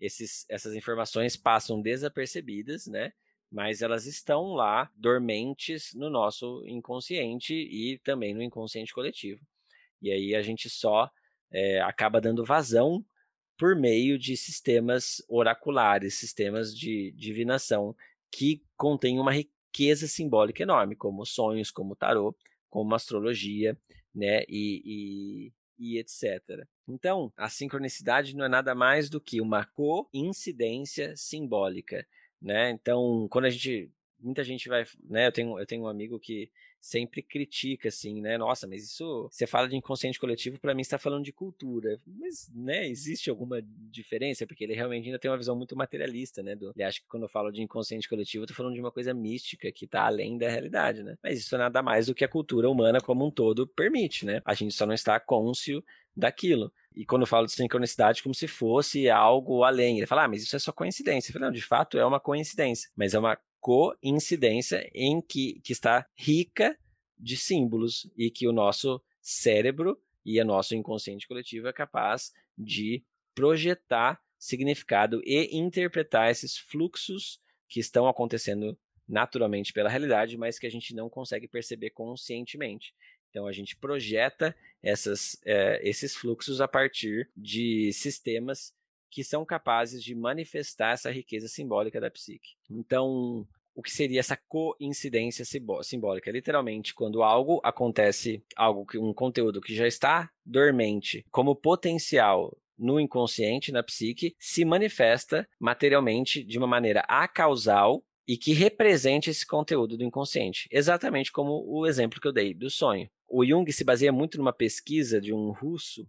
esses, 0.01 0.47
essas 0.49 0.75
informações 0.75 1.37
passam 1.37 1.81
desapercebidas, 1.81 2.87
né? 2.87 3.13
Mas 3.51 3.83
elas 3.83 4.07
estão 4.07 4.55
lá 4.55 4.91
dormentes 4.95 5.93
no 5.95 6.09
nosso 6.09 6.65
inconsciente 6.67 7.53
e 7.53 7.99
também 8.05 8.33
no 8.33 8.43
inconsciente 8.43 8.95
coletivo. 8.95 9.41
E 10.01 10.11
aí 10.11 10.35
a 10.35 10.43
gente 10.43 10.71
só 10.71 11.11
é, 11.53 11.81
acaba 11.81 12.21
dando 12.21 12.45
vazão 12.45 13.05
por 13.61 13.77
meio 13.77 14.19
de 14.19 14.39
sistemas 14.39 15.23
oraculares, 15.29 16.15
sistemas 16.15 16.75
de 16.75 17.13
divinação 17.13 17.95
que 18.33 18.65
contêm 18.75 19.21
uma 19.21 19.35
riqueza 19.35 20.09
simbólica 20.09 20.63
enorme, 20.63 20.97
como 20.97 21.27
sonhos, 21.27 21.71
como 21.71 21.95
tarô, 21.95 22.35
como 22.71 22.95
astrologia, 22.95 23.77
né, 24.15 24.45
e, 24.49 25.53
e, 25.79 25.93
e 25.95 25.99
etc. 25.99 26.67
Então, 26.89 27.31
a 27.37 27.51
sincronicidade 27.51 28.35
não 28.35 28.47
é 28.47 28.49
nada 28.49 28.75
mais 28.75 29.11
do 29.11 29.21
que 29.21 29.43
uma 29.43 29.67
coincidência 29.67 31.15
simbólica, 31.15 32.07
né? 32.41 32.71
Então, 32.71 33.29
quando 33.31 33.45
a 33.45 33.51
gente 33.51 33.93
muita 34.19 34.43
gente 34.43 34.71
vai, 34.71 34.87
né, 35.05 35.27
eu 35.27 35.33
tenho 35.33 35.59
eu 35.59 35.67
tenho 35.67 35.83
um 35.83 35.87
amigo 35.87 36.19
que 36.19 36.51
sempre 36.81 37.23
critica, 37.23 37.89
assim, 37.89 38.21
né? 38.21 38.39
Nossa, 38.39 38.67
mas 38.67 38.85
isso. 38.85 39.29
Você 39.31 39.47
fala 39.47 39.69
de 39.69 39.77
inconsciente 39.77 40.19
coletivo, 40.19 40.59
para 40.59 40.75
mim 40.75 40.81
está 40.81 40.99
falando 40.99 41.25
de 41.25 41.33
cultura. 41.33 42.01
Mas, 42.07 42.51
né, 42.55 42.89
existe 42.89 43.29
alguma 43.29 43.61
diferença? 43.63 44.47
Porque 44.47 44.65
ele 44.65 44.75
realmente 44.75 45.07
ainda 45.07 45.19
tem 45.19 45.31
uma 45.31 45.37
visão 45.37 45.55
muito 45.55 45.77
materialista, 45.77 46.43
né? 46.43 46.57
Do, 46.57 46.73
ele 46.75 46.83
acha 46.83 47.01
que 47.01 47.07
quando 47.07 47.25
eu 47.25 47.29
falo 47.29 47.51
de 47.51 47.63
inconsciente 47.63 48.09
coletivo, 48.09 48.45
eu 48.45 48.49
tô 48.49 48.55
falando 48.55 48.75
de 48.75 48.81
uma 48.81 48.91
coisa 48.91 49.13
mística 49.13 49.71
que 49.71 49.87
tá 49.87 50.07
além 50.07 50.39
da 50.39 50.49
realidade, 50.49 51.03
né? 51.03 51.17
Mas 51.23 51.39
isso 51.39 51.55
é 51.55 51.59
nada 51.59 51.83
mais 51.83 52.07
do 52.07 52.15
que 52.15 52.25
a 52.25 52.29
cultura 52.29 52.71
humana 52.71 53.01
como 53.01 53.27
um 53.27 53.31
todo 53.31 53.67
permite, 53.67 54.25
né? 54.25 54.41
A 54.45 54.55
gente 54.55 54.75
só 54.75 54.87
não 54.87 54.95
está 54.95 55.21
cônscio 55.21 55.85
daquilo. 56.17 56.73
E 56.95 57.05
quando 57.05 57.23
eu 57.23 57.27
falo 57.27 57.47
de 57.47 57.53
sincronicidade, 57.53 58.23
como 58.23 58.35
se 58.35 58.49
fosse 58.49 59.09
algo 59.09 59.63
além. 59.63 59.99
Ele 59.99 60.07
fala, 60.07 60.25
ah, 60.25 60.29
mas 60.29 60.43
isso 60.43 60.57
é 60.57 60.59
só 60.59 60.73
coincidência. 60.73 61.31
Eu 61.31 61.35
falo, 61.35 61.45
não, 61.47 61.53
de 61.53 61.63
fato 61.63 61.99
é 61.99 62.05
uma 62.05 62.19
coincidência, 62.19 62.91
mas 62.97 63.15
é 63.15 63.19
uma 63.19 63.39
coincidência 63.61 64.91
em 64.95 65.21
que, 65.21 65.61
que 65.61 65.73
está 65.73 66.07
rica 66.17 66.79
de 67.19 67.37
símbolos 67.37 68.11
e 68.17 68.31
que 68.31 68.49
o 68.49 68.53
nosso 68.53 69.03
cérebro 69.21 70.01
e 70.25 70.41
o 70.41 70.45
nosso 70.45 70.75
inconsciente 70.75 71.29
coletivo 71.29 71.69
é 71.69 71.73
capaz 71.73 72.33
de 72.57 73.05
projetar 73.35 74.21
significado 74.39 75.21
e 75.25 75.57
interpretar 75.57 76.31
esses 76.31 76.57
fluxos 76.57 77.41
que 77.69 77.79
estão 77.79 78.09
acontecendo 78.09 78.77
naturalmente 79.07 79.73
pela 79.73 79.91
realidade, 79.91 80.37
mas 80.37 80.59
que 80.59 80.67
a 80.67 80.71
gente 80.71 80.95
não 80.95 81.11
consegue 81.11 81.47
perceber 81.47 81.91
conscientemente. 81.91 82.95
Então 83.29 83.47
a 83.47 83.53
gente 83.53 83.77
projeta 83.77 84.57
essas, 84.83 85.39
é, 85.45 85.81
esses 85.89 86.17
fluxos 86.17 86.61
a 86.61 86.69
partir 86.69 87.31
de 87.37 87.93
sistemas 87.93 88.73
que 89.11 89.25
são 89.25 89.45
capazes 89.45 90.03
de 90.03 90.15
manifestar 90.15 90.93
essa 90.93 91.11
riqueza 91.11 91.49
simbólica 91.49 92.01
da 92.01 92.11
psique. 92.11 92.55
Então, 92.71 93.47
o 93.75 93.83
que 93.83 93.91
seria 93.91 94.21
essa 94.21 94.37
coincidência 94.49 95.45
simbólica? 95.83 96.31
Literalmente, 96.31 96.95
quando 96.95 97.23
algo 97.23 97.61
acontece, 97.65 98.43
algo 98.57 98.85
que 98.85 98.99
um 98.99 99.13
conteúdo 99.13 99.61
que 99.61 99.75
já 99.75 99.87
está 99.87 100.31
dormente, 100.45 101.25
como 101.31 101.57
potencial 101.57 102.57
no 102.79 102.99
inconsciente, 102.99 103.73
na 103.73 103.83
psique, 103.83 104.35
se 104.39 104.65
manifesta 104.65 105.47
materialmente 105.59 106.43
de 106.43 106.57
uma 106.57 106.67
maneira 106.67 107.01
acausal 107.09 108.03
e 108.27 108.37
que 108.37 108.53
represente 108.53 109.29
esse 109.29 109.47
conteúdo 109.47 109.99
do 109.99 110.05
inconsciente, 110.05 110.69
exatamente 110.71 111.33
como 111.33 111.65
o 111.67 111.87
exemplo 111.87 112.21
que 112.21 112.29
eu 112.29 112.33
dei 112.33 112.55
do 112.55 112.71
sonho. 112.71 113.11
O 113.29 113.45
Jung 113.45 113.71
se 113.73 113.85
baseia 113.85 114.13
muito 114.13 114.39
numa 114.39 114.53
pesquisa 114.53 115.21
de 115.21 115.33
um 115.33 115.51
russo 115.51 116.09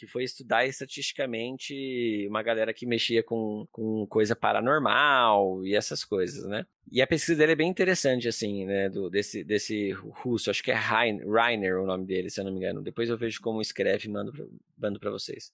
que 0.00 0.06
foi 0.06 0.24
estudar 0.24 0.64
estatisticamente 0.64 2.26
uma 2.26 2.42
galera 2.42 2.72
que 2.72 2.86
mexia 2.86 3.22
com, 3.22 3.68
com 3.70 4.06
coisa 4.06 4.34
paranormal 4.34 5.62
e 5.62 5.74
essas 5.74 6.06
coisas, 6.06 6.46
né? 6.46 6.64
E 6.90 7.02
a 7.02 7.06
pesquisa 7.06 7.36
dele 7.36 7.52
é 7.52 7.56
bem 7.56 7.68
interessante, 7.68 8.26
assim, 8.26 8.64
né? 8.64 8.88
Do, 8.88 9.10
desse, 9.10 9.44
desse 9.44 9.92
russo, 9.92 10.48
acho 10.48 10.62
que 10.62 10.70
é 10.70 10.74
Rainer 10.74 11.78
o 11.78 11.86
nome 11.86 12.06
dele, 12.06 12.30
se 12.30 12.40
eu 12.40 12.44
não 12.46 12.50
me 12.50 12.56
engano. 12.56 12.82
Depois 12.82 13.10
eu 13.10 13.18
vejo 13.18 13.42
como 13.42 13.60
escreve 13.60 14.08
e 14.08 14.10
mando, 14.10 14.32
mando 14.78 14.98
para 14.98 15.10
vocês. 15.10 15.52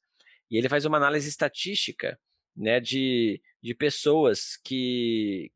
E 0.49 0.57
ele 0.57 0.69
faz 0.69 0.85
uma 0.85 0.97
análise 0.97 1.29
estatística, 1.29 2.17
né? 2.57 2.79
De, 2.79 3.43
de 3.61 3.75
pessoas 3.75 4.57
que, 4.63 5.51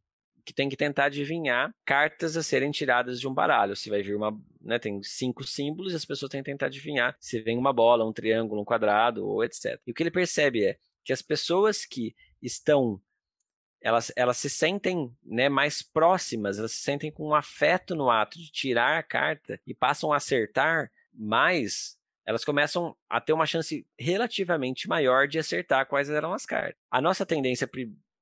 que 0.51 0.55
tem 0.55 0.68
que 0.68 0.77
tentar 0.77 1.05
adivinhar 1.05 1.72
cartas 1.85 2.36
a 2.36 2.43
serem 2.43 2.72
tiradas 2.72 3.20
de 3.20 3.28
um 3.28 3.32
baralho. 3.32 3.77
Se 3.77 3.89
vai 3.89 4.02
vir 4.02 4.16
uma, 4.16 4.36
né, 4.60 4.81
tem 4.81 5.01
cinco 5.01 5.44
símbolos 5.44 5.93
e 5.93 5.97
as 5.97 6.05
pessoas 6.05 6.28
têm 6.28 6.43
que 6.43 6.51
tentar 6.51 6.66
adivinhar 6.66 7.16
se 7.20 7.40
vem 7.40 7.56
uma 7.56 7.72
bola, 7.72 8.05
um 8.05 8.12
triângulo, 8.12 8.60
um 8.60 8.64
quadrado 8.64 9.24
ou 9.24 9.44
etc. 9.44 9.81
E 9.86 9.93
o 9.93 9.94
que 9.94 10.02
ele 10.02 10.10
percebe 10.10 10.64
é 10.64 10.77
que 11.05 11.12
as 11.12 11.22
pessoas 11.22 11.86
que 11.86 12.16
estão 12.43 13.01
elas, 13.81 14.12
elas 14.16 14.39
se 14.39 14.51
sentem 14.51 15.10
né, 15.24 15.48
mais 15.48 15.82
próximas, 15.82 16.59
elas 16.59 16.72
se 16.72 16.82
sentem 16.82 17.12
com 17.12 17.28
um 17.28 17.35
afeto 17.35 17.94
no 17.94 18.10
ato 18.10 18.36
de 18.36 18.51
tirar 18.51 18.98
a 18.98 19.02
carta 19.05 19.59
e 19.64 19.72
passam 19.72 20.12
a 20.12 20.16
acertar 20.16 20.90
mais 21.14 21.97
elas 22.27 22.44
começam 22.44 22.97
a 23.09 23.20
ter 23.20 23.32
uma 23.32 23.47
chance 23.47 23.86
relativamente 23.98 24.89
maior 24.89 25.27
de 25.27 25.39
acertar 25.39 25.86
quais 25.86 26.10
eram 26.10 26.32
as 26.32 26.44
cartas. 26.44 26.77
A 26.90 27.01
nossa 27.01 27.24
tendência 27.27 27.66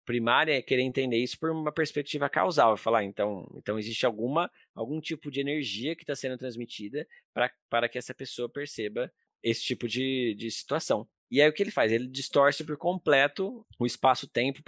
primária 0.08 0.56
é 0.56 0.62
querer 0.62 0.80
entender 0.80 1.18
isso 1.18 1.38
por 1.38 1.50
uma 1.50 1.70
perspectiva 1.70 2.30
causal, 2.30 2.78
falar, 2.78 3.04
então, 3.04 3.46
então 3.54 3.78
existe 3.78 4.06
alguma 4.06 4.50
algum 4.74 5.02
tipo 5.02 5.30
de 5.30 5.38
energia 5.38 5.94
que 5.94 6.02
está 6.02 6.16
sendo 6.16 6.38
transmitida 6.38 7.06
para 7.68 7.88
que 7.90 7.98
essa 7.98 8.14
pessoa 8.14 8.48
perceba 8.48 9.12
esse 9.42 9.62
tipo 9.62 9.86
de, 9.86 10.34
de 10.34 10.50
situação. 10.50 11.06
E 11.30 11.42
aí 11.42 11.48
o 11.50 11.52
que 11.52 11.62
ele 11.62 11.70
faz? 11.70 11.92
Ele 11.92 12.08
distorce 12.08 12.64
por 12.64 12.78
completo 12.78 13.66
o 13.78 13.84
espaço-tempo 13.84 14.62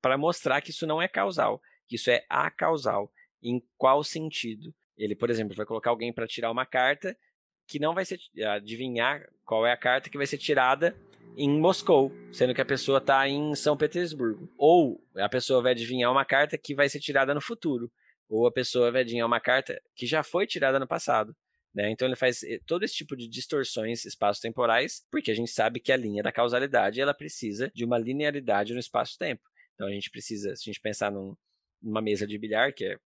para 0.00 0.16
mostrar 0.16 0.60
que 0.60 0.70
isso 0.70 0.86
não 0.86 1.02
é 1.02 1.08
causal, 1.08 1.60
que 1.88 1.96
isso 1.96 2.08
é 2.08 2.24
acausal. 2.28 3.12
Em 3.42 3.60
qual 3.76 4.04
sentido? 4.04 4.72
Ele, 4.96 5.16
por 5.16 5.28
exemplo, 5.28 5.56
vai 5.56 5.66
colocar 5.66 5.90
alguém 5.90 6.12
para 6.12 6.28
tirar 6.28 6.52
uma 6.52 6.64
carta 6.64 7.18
que 7.66 7.80
não 7.80 7.94
vai 7.94 8.04
ser 8.04 8.20
adivinhar 8.46 9.28
qual 9.44 9.66
é 9.66 9.72
a 9.72 9.76
carta 9.76 10.08
que 10.08 10.16
vai 10.16 10.26
ser 10.26 10.38
tirada 10.38 10.96
em 11.36 11.60
Moscou, 11.60 12.12
sendo 12.32 12.54
que 12.54 12.60
a 12.60 12.64
pessoa 12.64 12.98
está 12.98 13.28
em 13.28 13.54
São 13.54 13.76
Petersburgo. 13.76 14.48
Ou 14.56 15.02
a 15.16 15.28
pessoa 15.28 15.62
vai 15.62 15.72
adivinhar 15.72 16.10
uma 16.10 16.24
carta 16.24 16.56
que 16.56 16.74
vai 16.74 16.88
ser 16.88 17.00
tirada 17.00 17.34
no 17.34 17.40
futuro, 17.40 17.90
ou 18.28 18.46
a 18.46 18.52
pessoa 18.52 18.90
vai 18.90 19.02
adivinhar 19.02 19.26
uma 19.26 19.40
carta 19.40 19.80
que 19.94 20.06
já 20.06 20.22
foi 20.22 20.46
tirada 20.46 20.78
no 20.78 20.86
passado. 20.86 21.34
Né? 21.74 21.90
Então 21.90 22.06
ele 22.06 22.16
faz 22.16 22.42
eh, 22.44 22.60
todo 22.66 22.84
esse 22.84 22.94
tipo 22.94 23.16
de 23.16 23.28
distorções 23.28 24.04
espaço-temporais, 24.04 25.04
porque 25.10 25.30
a 25.30 25.34
gente 25.34 25.50
sabe 25.50 25.80
que 25.80 25.90
a 25.90 25.96
linha 25.96 26.22
da 26.22 26.30
causalidade 26.30 27.00
ela 27.00 27.12
precisa 27.12 27.70
de 27.74 27.84
uma 27.84 27.98
linearidade 27.98 28.72
no 28.72 28.78
espaço-tempo. 28.78 29.42
Então 29.74 29.88
a 29.88 29.90
gente 29.90 30.08
precisa, 30.10 30.54
se 30.54 30.62
a 30.62 30.72
gente 30.72 30.80
pensar 30.80 31.10
num, 31.10 31.36
numa 31.82 32.00
mesa 32.00 32.26
de 32.26 32.38
bilhar, 32.38 32.72
que 32.72 32.84
é 32.84 32.98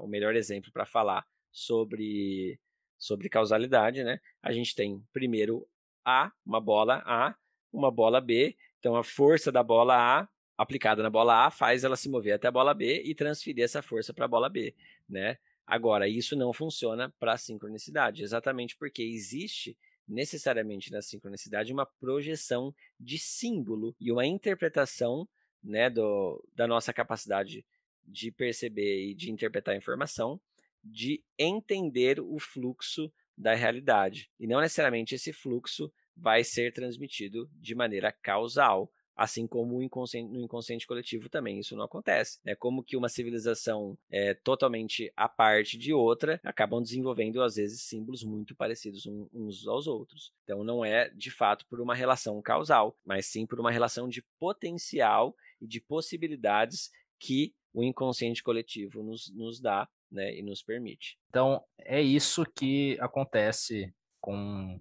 o 0.00 0.06
melhor 0.06 0.36
exemplo 0.36 0.70
para 0.72 0.86
falar 0.86 1.24
sobre 1.50 2.60
sobre 2.98 3.28
causalidade, 3.28 4.02
né? 4.04 4.18
A 4.42 4.52
gente 4.52 4.74
tem 4.74 5.02
primeiro 5.12 5.66
A, 6.04 6.30
uma 6.44 6.60
bola 6.60 7.02
A, 7.04 7.34
uma 7.72 7.90
bola 7.90 8.20
B. 8.20 8.56
Então 8.78 8.96
a 8.96 9.04
força 9.04 9.50
da 9.50 9.62
bola 9.62 9.94
A 9.96 10.28
aplicada 10.56 11.02
na 11.02 11.10
bola 11.10 11.46
A 11.46 11.50
faz 11.50 11.84
ela 11.84 11.96
se 11.96 12.08
mover 12.08 12.34
até 12.34 12.48
a 12.48 12.52
bola 12.52 12.72
B 12.72 13.02
e 13.04 13.14
transferir 13.14 13.64
essa 13.64 13.82
força 13.82 14.14
para 14.14 14.24
a 14.24 14.28
bola 14.28 14.48
B, 14.48 14.74
né? 15.08 15.38
Agora, 15.66 16.08
isso 16.08 16.36
não 16.36 16.52
funciona 16.52 17.12
para 17.18 17.32
a 17.32 17.38
sincronicidade, 17.38 18.22
exatamente 18.22 18.76
porque 18.76 19.02
existe 19.02 19.76
necessariamente 20.06 20.92
na 20.92 21.02
sincronicidade 21.02 21.72
uma 21.72 21.84
projeção 21.84 22.72
de 22.98 23.18
símbolo 23.18 23.94
e 24.00 24.12
uma 24.12 24.24
interpretação 24.24 25.28
né, 25.62 25.90
do, 25.90 26.42
da 26.54 26.68
nossa 26.68 26.92
capacidade 26.92 27.66
de 28.04 28.30
perceber 28.30 29.10
e 29.10 29.14
de 29.14 29.32
interpretar 29.32 29.74
a 29.74 29.78
informação 29.78 30.40
de 30.84 31.24
entender 31.36 32.20
o 32.20 32.38
fluxo 32.38 33.12
da 33.36 33.52
realidade. 33.54 34.30
E 34.38 34.46
não 34.46 34.60
necessariamente 34.60 35.16
esse 35.16 35.32
fluxo 35.32 35.92
vai 36.16 36.42
ser 36.42 36.72
transmitido 36.72 37.48
de 37.54 37.74
maneira 37.74 38.10
causal, 38.10 38.90
assim 39.14 39.46
como 39.46 39.82
inconsciente, 39.82 40.32
no 40.32 40.42
inconsciente 40.42 40.86
coletivo 40.86 41.28
também 41.28 41.58
isso 41.58 41.76
não 41.76 41.84
acontece. 41.84 42.38
É 42.44 42.54
como 42.54 42.82
que 42.82 42.96
uma 42.96 43.08
civilização 43.08 43.96
é, 44.10 44.34
totalmente 44.34 45.12
à 45.16 45.28
parte 45.28 45.78
de 45.78 45.92
outra 45.92 46.40
acabam 46.44 46.82
desenvolvendo 46.82 47.42
às 47.42 47.56
vezes 47.56 47.82
símbolos 47.82 48.22
muito 48.22 48.54
parecidos 48.54 49.06
uns 49.06 49.66
aos 49.66 49.86
outros. 49.86 50.32
Então 50.44 50.62
não 50.62 50.84
é 50.84 51.08
de 51.10 51.30
fato 51.30 51.66
por 51.68 51.80
uma 51.80 51.94
relação 51.94 52.40
causal, 52.42 52.96
mas 53.04 53.26
sim 53.26 53.46
por 53.46 53.58
uma 53.58 53.70
relação 53.70 54.08
de 54.08 54.22
potencial 54.38 55.34
e 55.60 55.66
de 55.66 55.80
possibilidades 55.80 56.90
que 57.18 57.54
o 57.72 57.82
inconsciente 57.82 58.42
coletivo 58.42 59.02
nos, 59.02 59.30
nos 59.34 59.60
dá 59.60 59.88
né, 60.10 60.34
e 60.34 60.42
nos 60.42 60.62
permite. 60.62 61.18
Então, 61.28 61.62
é 61.78 62.00
isso 62.00 62.44
que 62.44 62.96
acontece 63.00 63.92
com 64.20 64.80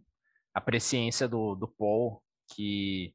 a 0.55 0.61
presciência 0.61 1.27
do, 1.27 1.53
do 1.53 1.67
Paul, 1.67 2.23
que 2.55 3.13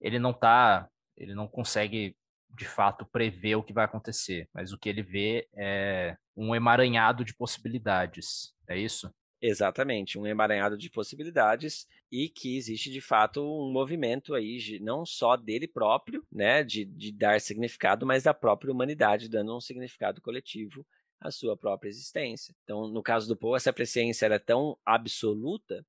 ele 0.00 0.18
não 0.18 0.32
tá, 0.32 0.88
ele 1.14 1.34
não 1.34 1.46
consegue 1.46 2.16
de 2.56 2.64
fato 2.64 3.04
prever 3.04 3.56
o 3.56 3.62
que 3.62 3.74
vai 3.74 3.84
acontecer, 3.84 4.48
mas 4.54 4.72
o 4.72 4.78
que 4.78 4.88
ele 4.88 5.02
vê 5.02 5.46
é 5.54 6.16
um 6.34 6.54
emaranhado 6.54 7.24
de 7.24 7.34
possibilidades. 7.34 8.54
É 8.66 8.76
isso? 8.76 9.12
Exatamente, 9.40 10.18
um 10.18 10.26
emaranhado 10.26 10.78
de 10.78 10.88
possibilidades 10.88 11.86
e 12.10 12.28
que 12.28 12.56
existe 12.56 12.90
de 12.90 13.00
fato 13.00 13.42
um 13.42 13.70
movimento 13.72 14.34
aí, 14.34 14.78
não 14.80 15.04
só 15.04 15.36
dele 15.36 15.66
próprio, 15.66 16.24
né, 16.30 16.62
de, 16.62 16.84
de 16.84 17.12
dar 17.12 17.40
significado, 17.40 18.06
mas 18.06 18.22
da 18.22 18.32
própria 18.32 18.72
humanidade, 18.72 19.28
dando 19.28 19.54
um 19.54 19.60
significado 19.60 20.22
coletivo 20.22 20.86
à 21.20 21.30
sua 21.30 21.56
própria 21.56 21.90
existência. 21.90 22.54
Então, 22.62 22.86
no 22.88 23.02
caso 23.02 23.28
do 23.28 23.36
Poe, 23.36 23.56
essa 23.56 23.72
presciência 23.72 24.24
era 24.24 24.38
tão 24.38 24.78
absoluta 24.86 25.84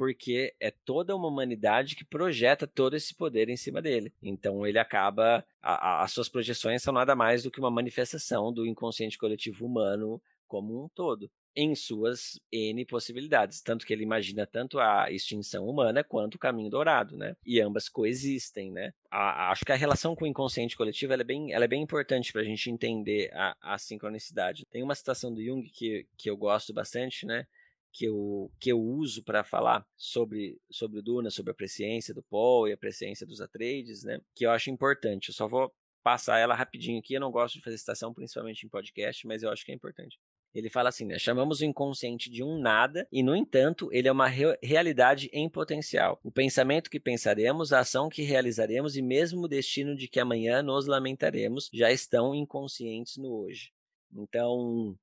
porque 0.00 0.54
é 0.58 0.70
toda 0.70 1.14
uma 1.14 1.28
humanidade 1.28 1.94
que 1.94 2.06
projeta 2.06 2.66
todo 2.66 2.96
esse 2.96 3.14
poder 3.14 3.50
em 3.50 3.56
cima 3.58 3.82
dele. 3.82 4.10
Então 4.22 4.66
ele 4.66 4.78
acaba. 4.78 5.44
A, 5.60 5.74
a, 5.74 6.04
as 6.04 6.12
suas 6.12 6.26
projeções 6.26 6.82
são 6.82 6.94
nada 6.94 7.14
mais 7.14 7.42
do 7.42 7.50
que 7.50 7.60
uma 7.60 7.70
manifestação 7.70 8.50
do 8.50 8.66
inconsciente 8.66 9.18
coletivo 9.18 9.66
humano 9.66 10.18
como 10.48 10.82
um 10.82 10.88
todo 10.88 11.30
em 11.54 11.74
suas 11.74 12.40
N 12.50 12.82
possibilidades. 12.86 13.60
Tanto 13.60 13.84
que 13.84 13.92
ele 13.92 14.02
imagina 14.02 14.46
tanto 14.46 14.78
a 14.78 15.10
extinção 15.10 15.68
humana 15.68 16.02
quanto 16.02 16.36
o 16.36 16.38
caminho 16.38 16.70
dourado, 16.70 17.14
né? 17.14 17.36
E 17.44 17.60
ambas 17.60 17.86
coexistem, 17.86 18.72
né? 18.72 18.92
A, 19.10 19.50
acho 19.50 19.66
que 19.66 19.72
a 19.72 19.76
relação 19.76 20.16
com 20.16 20.24
o 20.24 20.28
inconsciente 20.28 20.78
coletivo 20.78 21.12
é, 21.12 21.22
bem, 21.22 21.52
é 21.52 21.68
bem 21.68 21.82
importante 21.82 22.32
para 22.32 22.40
a 22.40 22.44
gente 22.44 22.70
entender 22.70 23.30
a, 23.34 23.74
a 23.74 23.76
sincronicidade. 23.76 24.64
Tem 24.70 24.82
uma 24.82 24.94
citação 24.94 25.30
do 25.30 25.44
Jung 25.44 25.68
que, 25.70 26.06
que 26.16 26.30
eu 26.30 26.38
gosto 26.38 26.72
bastante, 26.72 27.26
né? 27.26 27.44
Que 27.92 28.06
eu, 28.06 28.50
que 28.60 28.70
eu 28.70 28.80
uso 28.80 29.22
para 29.24 29.42
falar 29.42 29.84
sobre, 29.96 30.58
sobre 30.70 31.00
o 31.00 31.02
Duna, 31.02 31.30
sobre 31.30 31.50
a 31.50 31.54
presciência 31.54 32.14
do 32.14 32.22
Paul 32.22 32.68
e 32.68 32.72
a 32.72 32.76
presciência 32.76 33.26
dos 33.26 33.40
Atreides, 33.40 34.04
né? 34.04 34.20
Que 34.34 34.46
eu 34.46 34.50
acho 34.50 34.70
importante. 34.70 35.28
Eu 35.28 35.34
só 35.34 35.48
vou 35.48 35.72
passar 36.02 36.38
ela 36.38 36.54
rapidinho 36.54 36.98
aqui. 36.98 37.14
Eu 37.14 37.20
não 37.20 37.30
gosto 37.30 37.54
de 37.54 37.62
fazer 37.62 37.78
citação, 37.78 38.14
principalmente 38.14 38.64
em 38.64 38.68
podcast, 38.68 39.26
mas 39.26 39.42
eu 39.42 39.50
acho 39.50 39.64
que 39.64 39.72
é 39.72 39.74
importante. 39.74 40.18
Ele 40.52 40.68
fala 40.68 40.88
assim, 40.88 41.06
né? 41.06 41.18
Chamamos 41.18 41.60
o 41.60 41.64
inconsciente 41.64 42.28
de 42.28 42.42
um 42.42 42.58
nada 42.58 43.06
e, 43.12 43.22
no 43.22 43.36
entanto, 43.36 43.88
ele 43.92 44.08
é 44.08 44.12
uma 44.12 44.26
re 44.26 44.58
realidade 44.62 45.30
em 45.32 45.48
potencial. 45.48 46.18
O 46.24 46.32
pensamento 46.32 46.90
que 46.90 46.98
pensaremos, 46.98 47.72
a 47.72 47.80
ação 47.80 48.08
que 48.08 48.22
realizaremos 48.22 48.96
e 48.96 49.02
mesmo 49.02 49.42
o 49.42 49.48
destino 49.48 49.94
de 49.94 50.08
que 50.08 50.18
amanhã 50.18 50.60
nos 50.62 50.86
lamentaremos 50.86 51.70
já 51.72 51.92
estão 51.92 52.34
inconscientes 52.34 53.16
no 53.16 53.32
hoje. 53.32 53.72
Então, 54.12 54.98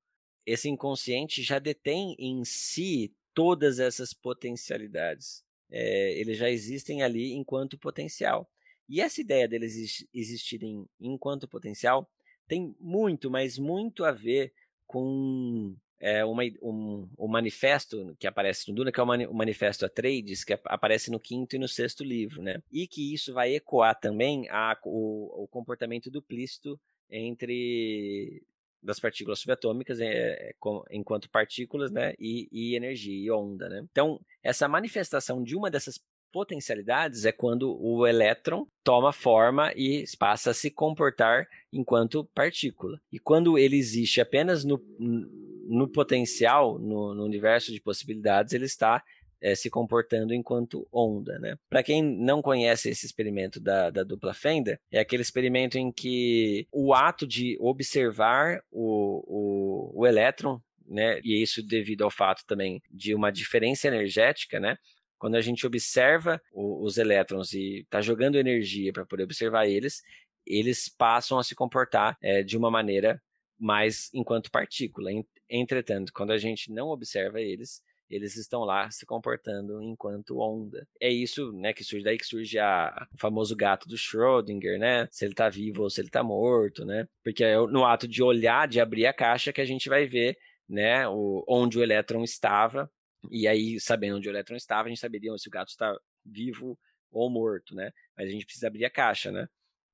esse 0.47 0.69
inconsciente 0.69 1.43
já 1.43 1.59
detém 1.59 2.15
em 2.17 2.45
si 2.45 3.13
todas 3.33 3.79
essas 3.79 4.13
potencialidades. 4.13 5.43
É, 5.69 6.17
eles 6.17 6.37
já 6.37 6.49
existem 6.49 7.03
ali 7.03 7.33
enquanto 7.33 7.77
potencial. 7.77 8.49
E 8.87 9.01
essa 9.01 9.19
ideia 9.19 9.45
deles 9.45 10.07
existirem 10.13 10.87
enquanto 11.01 11.49
potencial 11.49 12.09
tem 12.47 12.73
muito, 12.79 13.29
mas 13.29 13.59
muito 13.59 14.05
a 14.05 14.13
ver 14.13 14.53
com 14.87 15.75
é, 15.99 16.23
uma, 16.23 16.43
um, 16.61 17.09
um 17.19 17.27
manifesto 17.27 18.15
que 18.17 18.25
aparece 18.25 18.69
no 18.69 18.75
Duna, 18.75 18.89
que 18.89 19.01
é 19.01 19.03
o, 19.03 19.05
mani 19.05 19.27
o 19.27 19.33
manifesto 19.33 19.85
a 19.85 19.89
trades, 19.89 20.45
que 20.45 20.57
aparece 20.63 21.11
no 21.11 21.19
quinto 21.19 21.57
e 21.57 21.59
no 21.59 21.67
sexto 21.67 22.05
livro, 22.05 22.41
né? 22.41 22.63
E 22.71 22.87
que 22.87 23.13
isso 23.13 23.33
vai 23.33 23.53
ecoar 23.53 23.99
também 23.99 24.47
a, 24.49 24.77
o, 24.85 25.43
o 25.43 25.47
comportamento 25.49 26.09
duplícito 26.09 26.79
entre 27.09 28.41
das 28.81 28.99
partículas 28.99 29.39
subatômicas 29.39 29.99
é, 29.99 30.05
é, 30.07 30.53
enquanto 30.91 31.29
partículas, 31.29 31.91
né, 31.91 32.13
e, 32.19 32.47
e 32.51 32.75
energia 32.75 33.25
e 33.25 33.31
onda, 33.31 33.67
né? 33.67 33.85
Então, 33.91 34.19
essa 34.43 34.67
manifestação 34.67 35.43
de 35.43 35.55
uma 35.55 35.69
dessas 35.69 35.99
potencialidades 36.31 37.25
é 37.25 37.31
quando 37.31 37.75
o 37.81 38.05
elétron 38.05 38.67
toma 38.83 39.11
forma 39.11 39.71
e 39.75 40.03
passa 40.19 40.51
a 40.51 40.53
se 40.53 40.69
comportar 40.69 41.47
enquanto 41.71 42.25
partícula. 42.33 42.99
E 43.11 43.17
quando 43.17 43.57
ele 43.57 43.77
existe 43.77 44.21
apenas 44.21 44.63
no, 44.63 44.79
no 44.99 45.87
potencial, 45.87 46.77
no, 46.77 47.13
no 47.13 47.23
universo 47.23 47.71
de 47.71 47.81
possibilidades, 47.81 48.53
ele 48.53 48.65
está 48.65 49.03
é, 49.41 49.55
se 49.55 49.69
comportando 49.69 50.33
enquanto 50.33 50.87
onda. 50.91 51.37
Né? 51.39 51.57
Para 51.69 51.83
quem 51.83 52.01
não 52.01 52.41
conhece 52.41 52.89
esse 52.89 53.05
experimento 53.05 53.59
da, 53.59 53.89
da, 53.89 54.03
dupla 54.03 54.33
fenda, 54.33 54.79
é 54.91 54.99
aquele 54.99 55.21
experimento 55.21 55.77
em 55.77 55.91
que 55.91 56.67
o 56.71 56.93
ato 56.93 57.27
de 57.27 57.57
observar 57.59 58.61
o, 58.71 59.93
o, 59.93 60.01
o 60.01 60.07
elétron, 60.07 60.61
né, 60.85 61.19
e 61.23 61.41
isso 61.41 61.61
devido 61.61 62.03
ao 62.03 62.11
fato 62.11 62.45
também 62.45 62.81
de 62.89 63.13
uma 63.13 63.31
diferença 63.31 63.87
energética, 63.87 64.59
né, 64.59 64.77
quando 65.17 65.35
a 65.35 65.41
gente 65.41 65.65
observa 65.65 66.41
o, 66.51 66.83
os 66.83 66.97
elétrons 66.97 67.53
e 67.53 67.79
está 67.79 68.01
jogando 68.01 68.37
energia 68.37 68.93
para 68.93 69.05
poder 69.05 69.23
observar 69.23 69.67
eles, 69.67 70.01
eles 70.45 70.87
passam 70.87 71.37
a 71.37 71.43
se 71.43 71.53
comportar 71.53 72.17
é, 72.21 72.41
de 72.41 72.55
uma 72.55 72.71
maneira 72.71 73.21
mais 73.59 74.09
enquanto 74.13 74.51
partícula. 74.51 75.09
Entretanto, 75.49 76.13
quando 76.13 76.31
a 76.31 76.37
gente 76.37 76.71
não 76.71 76.87
observa 76.89 77.41
eles, 77.41 77.81
eles 78.09 78.35
estão 78.35 78.61
lá 78.61 78.89
se 78.89 79.05
comportando 79.05 79.81
enquanto 79.81 80.39
onda. 80.39 80.87
É 81.01 81.09
isso, 81.09 81.51
né, 81.53 81.73
que 81.73 81.83
surge 81.83 82.03
daí 82.03 82.17
que 82.17 82.25
surge 82.25 82.57
a, 82.59 83.07
o 83.13 83.17
famoso 83.19 83.55
gato 83.55 83.87
do 83.87 83.95
Schrödinger, 83.97 84.79
né? 84.79 85.07
Se 85.11 85.25
ele 85.25 85.33
está 85.33 85.49
vivo 85.49 85.83
ou 85.83 85.89
se 85.89 86.01
ele 86.01 86.07
está 86.07 86.23
morto, 86.23 86.85
né? 86.85 87.07
Porque 87.23 87.43
é 87.43 87.57
no 87.57 87.85
ato 87.85 88.07
de 88.07 88.23
olhar, 88.23 88.67
de 88.67 88.79
abrir 88.79 89.05
a 89.05 89.13
caixa 89.13 89.51
que 89.53 89.61
a 89.61 89.65
gente 89.65 89.89
vai 89.89 90.05
ver, 90.07 90.37
né, 90.69 91.07
o, 91.07 91.43
onde 91.47 91.77
o 91.77 91.83
elétron 91.83 92.23
estava 92.23 92.89
E 93.31 93.47
aí, 93.47 93.79
sabendo 93.79 94.17
onde 94.17 94.29
o 94.29 94.31
elétron 94.31 94.55
estava, 94.57 94.87
a 94.87 94.89
gente 94.89 94.99
saberia 94.99 95.35
se 95.37 95.47
o 95.47 95.51
gato 95.51 95.69
está 95.69 95.93
vivo 96.25 96.77
ou 97.11 97.29
morto, 97.29 97.75
né? 97.75 97.91
Mas 98.17 98.27
a 98.27 98.31
gente 98.31 98.45
precisa 98.45 98.67
abrir 98.67 98.85
a 98.85 98.89
caixa, 98.89 99.31
né? 99.31 99.47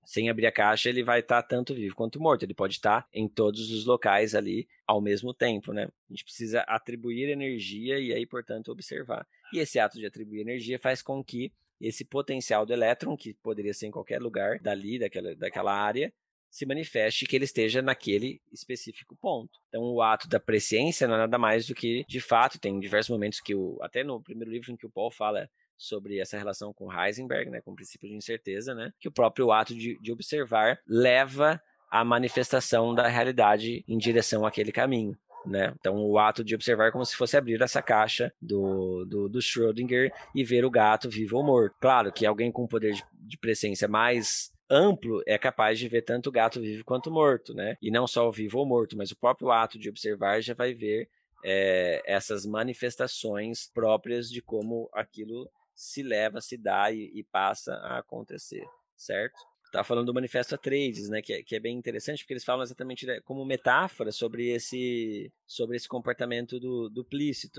Sem 0.06 0.30
abrir 0.30 0.48
a 0.48 0.52
caixa, 0.52 0.90
ele 0.90 1.04
vai 1.04 1.20
estar 1.20 1.42
tá 1.42 1.48
tanto 1.48 1.74
vivo 1.74 1.96
quanto 1.96 2.20
morto. 2.20 2.44
Ele 2.44 2.54
pode 2.54 2.76
estar 2.76 3.04
tá 3.04 3.08
em 3.14 3.28
todos 3.28 3.72
os 3.72 3.86
locais 3.86 4.36
ali 4.36 4.68
ao 4.86 5.02
mesmo 5.02 5.34
tempo, 5.34 5.72
né? 5.74 5.84
A 5.84 6.14
gente 6.14 6.24
precisa 6.24 6.62
atribuir 6.62 7.30
energia 7.30 8.00
e 8.00 8.14
aí, 8.14 8.26
portanto, 8.26 8.72
observar. 8.72 9.26
E 9.54 9.60
esse 9.60 9.80
ato 9.80 9.98
de 9.98 10.06
atribuir 10.06 10.42
energia 10.42 10.80
faz 10.80 11.02
com 11.02 11.24
que 11.24 11.52
esse 11.80 12.06
potencial 12.06 12.66
do 12.66 12.74
elétron, 12.74 13.18
que 13.18 13.34
poderia 13.36 13.74
ser 13.74 13.88
em 13.88 13.92
qualquer 13.92 14.22
lugar 14.22 14.60
dali, 14.60 14.98
daquela, 15.00 15.36
daquela 15.36 15.74
área, 15.74 16.14
se 16.54 16.68
manifeste 16.68 17.26
que 17.26 17.36
ele 17.36 17.46
esteja 17.46 17.82
naquele 17.82 18.40
específico 18.52 19.16
ponto. 19.16 19.60
Então, 19.68 19.82
o 19.82 20.02
ato 20.04 20.30
da 20.30 20.40
presciência 20.40 21.08
não 21.08 21.16
é 21.16 21.18
nada 21.18 21.38
mais 21.40 21.66
do 21.66 21.74
que, 21.74 22.06
de 22.08 22.22
fato, 22.22 22.60
tem 22.60 22.80
diversos 22.80 23.10
momentos 23.10 23.42
que 23.42 23.56
o, 23.56 23.80
até 23.82 24.04
no 24.04 24.22
primeiro 24.22 24.52
livro 24.52 24.72
em 24.72 24.78
que 24.78 24.86
o 24.86 24.90
Paul 24.90 25.10
fala 25.10 25.50
sobre 25.78 26.20
essa 26.20 26.38
relação 26.38 26.74
com 26.74 26.92
Heisenberg, 26.92 27.50
né, 27.50 27.62
com 27.62 27.72
o 27.72 27.76
princípio 27.76 28.08
de 28.08 28.16
incerteza, 28.16 28.74
né, 28.74 28.94
que 29.00 29.08
o 29.08 29.12
próprio 29.12 29.52
ato 29.52 29.76
de, 29.76 29.98
de 30.00 30.12
observar 30.12 30.80
leva 30.88 31.62
à 31.92 32.04
manifestação 32.04 32.94
da 32.94 33.08
realidade 33.08 33.84
em 33.88 33.98
direção 33.98 34.46
àquele 34.46 34.72
caminho. 34.72 35.18
Né? 35.46 35.74
Então, 35.78 35.98
o 35.98 36.18
ato 36.18 36.44
de 36.44 36.56
observar 36.56 36.88
é 36.88 36.92
como 36.92 37.06
se 37.06 37.18
fosse 37.18 37.36
abrir 37.36 37.62
essa 37.62 37.82
caixa 37.82 38.34
do, 38.42 39.04
do, 39.06 39.28
do 39.28 39.40
Schrödinger 39.40 40.12
e 40.34 40.44
ver 40.44 40.64
o 40.64 40.72
gato 40.72 41.10
vivo 41.10 41.38
ou 41.38 41.44
morto. 41.44 41.76
Claro 41.82 42.14
que 42.14 42.26
alguém 42.26 42.50
com 42.50 42.66
poder 42.66 42.94
de, 42.94 43.04
de 43.14 43.88
mais 43.90 44.54
amplo 44.70 45.22
é 45.28 45.38
capaz 45.38 45.78
de 45.78 45.88
ver 45.88 46.04
tanto 46.04 46.30
o 46.30 46.32
gato 46.32 46.62
vivo 46.62 46.86
quanto 46.86 47.12
morto, 47.12 47.54
né? 47.54 47.78
E 47.82 47.92
não 47.92 48.08
só 48.08 48.28
o 48.28 48.32
vivo 48.32 48.60
ou 48.60 48.66
morto, 48.66 48.98
mas 48.98 49.12
o 49.12 49.18
próprio 49.18 49.52
ato 49.52 49.78
de 49.78 49.90
observar 49.90 50.42
já 50.42 50.54
vai 50.54 50.74
ver 50.74 51.10
é, 51.44 52.02
essas 52.06 52.46
manifestações 52.46 53.70
próprias 53.74 54.30
de 54.30 54.42
como 54.42 54.90
aquilo 54.94 55.50
se 55.76 56.04
leva, 56.04 56.42
se 56.42 56.58
dá 56.58 56.92
e, 56.92 57.12
e 57.14 57.24
passa 57.24 57.74
a 57.76 58.00
acontecer, 58.00 58.66
certo? 58.96 59.38
tá 59.74 59.84
falando 59.84 60.06
do 60.06 60.14
Manifesto 60.14 60.54
Atreides, 60.54 61.10
né, 61.10 61.20
que 61.20 61.34
é, 61.34 61.42
que 61.42 61.56
é 61.56 61.60
bem 61.60 61.76
interessante, 61.76 62.20
porque 62.20 62.34
eles 62.34 62.44
falam 62.44 62.62
exatamente 62.62 63.08
né, 63.08 63.20
como 63.22 63.44
metáfora 63.44 64.12
sobre 64.12 64.50
esse, 64.50 65.34
sobre 65.48 65.76
esse 65.76 65.88
comportamento 65.88 66.60
do, 66.60 66.90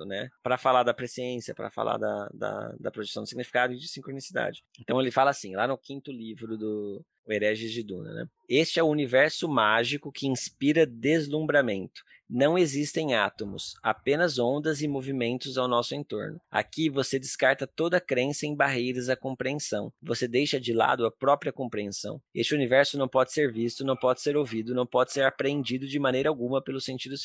né, 0.07 0.31
para 0.41 0.57
falar 0.57 0.85
da 0.85 0.95
presciência, 0.95 1.57
para 1.57 1.70
falar 1.70 1.99
da, 1.99 2.31
da, 2.32 2.74
da 2.78 2.91
projeção 2.93 3.24
do 3.24 3.28
significado 3.28 3.73
e 3.73 3.78
de 3.78 3.89
sincronicidade. 3.89 4.62
Então 4.81 5.01
ele 5.01 5.11
fala 5.11 5.31
assim, 5.31 5.57
lá 5.57 5.66
no 5.66 5.77
quinto 5.77 6.12
livro 6.12 6.57
do 6.57 7.05
O 7.27 7.32
Hereges 7.32 7.73
de 7.73 7.82
Duna, 7.82 8.12
né, 8.15 8.28
este 8.49 8.78
é 8.78 8.82
o 8.82 8.89
universo 8.89 9.49
mágico 9.49 10.12
que 10.12 10.28
inspira 10.28 10.86
deslumbramento 10.86 12.01
não 12.28 12.56
existem 12.56 13.14
átomos, 13.14 13.74
apenas 13.82 14.38
ondas 14.38 14.80
e 14.80 14.88
movimentos 14.88 15.59
ao 15.59 15.68
nosso 15.68 15.94
entorno. 15.94 16.40
Aqui 16.51 16.88
você 16.88 17.18
descarta 17.18 17.66
toda 17.66 18.01
crença 18.01 18.46
em 18.46 18.56
barreiras 18.56 19.09
à 19.09 19.16
compreensão. 19.16 19.92
Você 20.02 20.26
deixa 20.26 20.60
de 20.60 20.72
lado 20.72 21.06
a 21.06 21.12
própria 21.12 21.52
compreensão. 21.52 22.20
Este 22.34 22.55
universo 22.55 22.98
não 22.98 23.09
pode 23.09 23.32
ser 23.32 23.52
visto, 23.52 23.84
não 23.84 23.96
pode 23.96 24.20
ser 24.20 24.36
ouvido, 24.36 24.74
não 24.74 24.86
pode 24.86 25.12
ser 25.12 25.24
apreendido 25.24 25.86
de 25.86 25.98
maneira 25.98 26.28
alguma 26.28 26.62
pelos 26.62 26.84
sentidos 26.84 27.24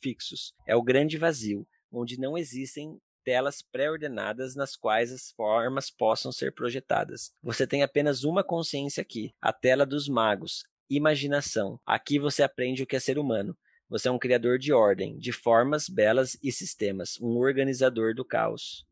fixos. 0.00 0.52
É 0.66 0.74
o 0.74 0.82
grande 0.82 1.18
vazio, 1.18 1.66
onde 1.92 2.18
não 2.18 2.36
existem 2.36 2.98
telas 3.24 3.62
pré-ordenadas 3.62 4.56
nas 4.56 4.74
quais 4.76 5.12
as 5.12 5.30
formas 5.32 5.90
possam 5.90 6.32
ser 6.32 6.54
projetadas. 6.54 7.32
Você 7.42 7.66
tem 7.66 7.82
apenas 7.82 8.24
uma 8.24 8.42
consciência 8.42 9.02
aqui, 9.02 9.32
a 9.40 9.52
tela 9.52 9.84
dos 9.84 10.08
magos, 10.08 10.64
imaginação. 10.88 11.78
Aqui 11.86 12.18
você 12.18 12.42
aprende 12.42 12.82
o 12.82 12.86
que 12.86 12.96
é 12.96 13.00
ser 13.00 13.18
humano. 13.18 13.56
Você 13.90 14.08
é 14.08 14.10
um 14.10 14.18
criador 14.18 14.56
de 14.56 14.72
ordem, 14.72 15.18
de 15.18 15.32
formas 15.32 15.88
belas 15.88 16.38
e 16.42 16.52
sistemas, 16.52 17.20
um 17.20 17.36
organizador 17.36 18.14
do 18.14 18.24
caos. 18.24 18.86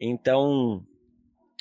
Então, 0.00 0.86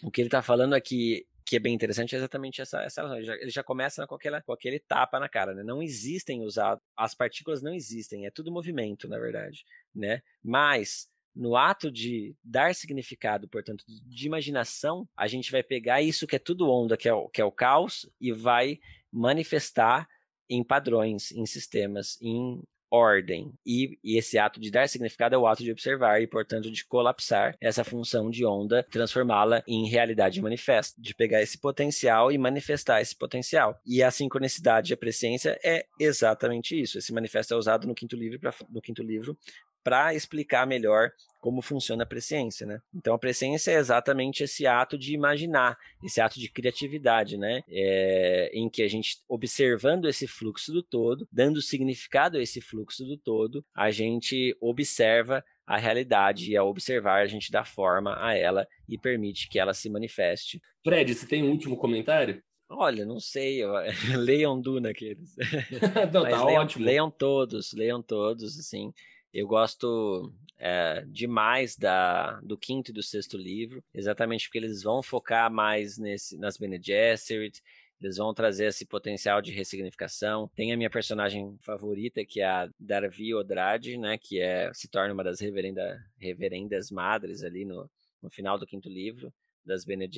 o 0.04 0.12
que 0.12 0.22
ele 0.22 0.28
está 0.28 0.44
falando 0.44 0.74
aqui, 0.76 1.26
que 1.44 1.56
é 1.56 1.60
bem 1.60 1.74
interessante, 1.74 2.14
é 2.14 2.20
exatamente 2.20 2.62
essa, 2.62 2.84
essa 2.84 3.02
ele, 3.16 3.26
já, 3.26 3.34
ele 3.36 3.50
já 3.50 3.64
começa 3.64 4.06
com, 4.06 4.14
aquela, 4.14 4.42
com 4.44 4.54
aquele 4.54 4.80
tapa 4.80 5.20
na 5.20 5.28
cara, 5.28 5.56
né? 5.56 5.64
Não 5.64 5.82
existem 5.82 6.44
os 6.44 6.56
as 6.96 7.16
partículas 7.16 7.64
não 7.64 7.74
existem, 7.74 8.28
é 8.28 8.32
tudo 8.32 8.52
movimento, 8.52 9.08
na 9.08 9.18
verdade, 9.18 9.66
né? 9.94 10.22
Mas 10.44 11.10
no 11.36 11.58
ato 11.58 11.92
de 11.92 12.36
dar 12.44 12.76
significado, 12.76 13.48
portanto, 13.48 13.84
de 13.88 14.28
imaginação, 14.28 15.10
a 15.18 15.28
gente 15.28 15.52
vai 15.52 15.64
pegar 15.64 16.00
isso 16.00 16.28
que 16.28 16.36
é 16.36 16.40
tudo 16.40 16.70
onda, 16.70 16.96
que 16.96 17.10
é 17.10 17.14
o, 17.14 17.28
que 17.28 17.42
é 17.42 17.46
o 17.46 17.52
caos, 17.52 18.08
e 18.22 18.32
vai 18.32 18.80
manifestar 19.12 20.08
em 20.48 20.64
padrões, 20.64 21.32
em 21.32 21.46
sistemas, 21.46 22.22
em 22.22 22.62
ordem. 22.94 23.52
E, 23.66 23.98
e, 24.04 24.20
esse 24.20 24.38
ato 24.38 24.60
de 24.60 24.70
dar 24.70 24.88
significado 24.88 25.34
é 25.34 25.38
o 25.38 25.48
ato 25.48 25.64
de 25.64 25.72
observar 25.72 26.22
e, 26.22 26.28
portanto, 26.28 26.70
de 26.70 26.86
colapsar 26.86 27.58
essa 27.60 27.84
função 27.84 28.30
de 28.30 28.46
onda, 28.46 28.86
transformá-la 28.92 29.64
em 29.68 29.90
realidade 29.90 30.40
manifesta, 30.40 31.02
de 31.02 31.16
pegar 31.16 31.42
esse 31.42 31.58
potencial 31.58 32.32
e 32.32 32.38
manifestar 32.38 33.02
esse 33.02 33.16
potencial. 33.16 33.80
E 33.84 34.04
a 34.04 34.12
sincronicidade 34.12 34.92
e 34.92 34.94
a 34.94 34.98
presciência 34.98 35.60
é 35.64 35.88
exatamente 36.00 36.80
isso. 36.80 37.00
Esse 37.00 37.12
manifesto 37.12 37.56
é 37.56 37.58
usado 37.58 37.88
no 37.88 37.96
quinto 37.96 38.16
livro, 38.16 38.40
no 38.70 38.82
quinto 38.82 39.02
livro 39.02 39.36
para 39.84 40.14
explicar 40.14 40.66
melhor 40.66 41.12
como 41.44 41.62
funciona 41.62 42.04
a 42.04 42.06
presciência, 42.06 42.66
né? 42.66 42.80
Então 42.96 43.14
a 43.14 43.20
presciência 43.20 43.72
é 43.72 43.76
exatamente 43.76 44.46
esse 44.46 44.66
ato 44.66 44.98
de 44.98 45.14
imaginar, 45.14 45.78
esse 46.02 46.22
ato 46.22 46.40
de 46.40 46.50
criatividade, 46.50 47.38
né? 47.38 47.62
É, 47.68 48.50
em 48.54 48.70
que 48.70 48.82
a 48.82 48.88
gente 48.88 49.18
observando 49.28 50.08
esse 50.08 50.26
fluxo 50.26 50.72
do 50.72 50.82
todo, 50.82 51.28
dando 51.30 51.62
significado 51.62 52.38
a 52.38 52.42
esse 52.42 52.62
fluxo 52.62 53.04
do 53.04 53.18
todo, 53.18 53.62
a 53.76 53.92
gente 53.92 54.56
observa 54.62 55.44
a 55.68 55.78
realidade 55.78 56.50
e 56.50 56.56
ao 56.56 56.70
observar 56.70 57.22
a 57.22 57.28
gente 57.28 57.52
dá 57.52 57.66
forma 57.66 58.16
a 58.26 58.34
ela 58.34 58.66
e 58.88 58.98
permite 58.98 59.50
que 59.50 59.60
ela 59.60 59.74
se 59.74 59.90
manifeste. 59.90 60.62
Fred, 60.82 61.14
você 61.14 61.28
tem 61.28 61.44
um 61.44 61.52
último 61.52 61.76
comentário? 61.76 62.42
Olha, 62.70 63.06
não 63.06 63.20
sei, 63.20 63.60
leiam 64.16 64.62
Duna 64.62 64.92
aqueles. 64.92 65.36
não, 66.14 66.24
tá 66.24 66.46
leiam, 66.46 66.62
ótimo. 66.62 66.86
Leiam 66.86 67.12
todos, 67.12 67.74
leiam 67.74 68.02
todos, 68.02 68.58
assim. 68.58 68.94
Eu 69.34 69.48
gosto 69.48 70.32
é, 70.60 71.04
demais 71.08 71.76
da, 71.76 72.40
do 72.42 72.58
quinto 72.58 72.92
e 72.92 72.94
do 72.94 73.02
sexto 73.02 73.38
livro, 73.38 73.84
exatamente 73.94 74.46
porque 74.46 74.60
eles 74.60 74.84
vão 74.84 75.02
focar 75.02 75.52
mais 75.52 75.98
nesse, 75.98 76.38
nas 76.38 76.56
Bene 76.58 76.80
Gesserit, 76.82 77.62
eles 78.00 78.18
vão 78.18 78.34
trazer 78.34 78.68
esse 78.68 78.86
potencial 78.86 79.42
de 79.42 79.52
ressignificação. 79.52 80.50
Tem 80.56 80.74
a 80.74 80.78
minha 80.78 80.90
personagem 80.90 81.58
favorita, 81.62 82.24
que 82.26 82.42
é 82.42 82.46
a 82.46 82.70
Darvi 82.80 83.34
Odrade, 83.34 83.98
né, 83.98 84.18
que 84.18 84.40
é, 84.40 84.72
se 84.74 84.88
torna 84.88 85.14
uma 85.14 85.24
das 85.24 85.40
reverenda, 85.40 86.00
reverendas 86.18 86.92
madres 86.92 87.44
ali 87.44 87.66
no, 87.66 87.90
no 88.22 88.30
final 88.30 88.60
do 88.60 88.68
quinto 88.68 88.90
livro, 88.90 89.34
das 89.66 89.86
Bene 89.86 90.10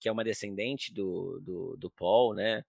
que 0.00 0.08
é 0.08 0.12
uma 0.12 0.24
descendente 0.24 0.92
do, 0.92 1.40
do, 1.40 1.76
do 1.76 1.90
Paul, 1.90 2.34
né, 2.34 2.64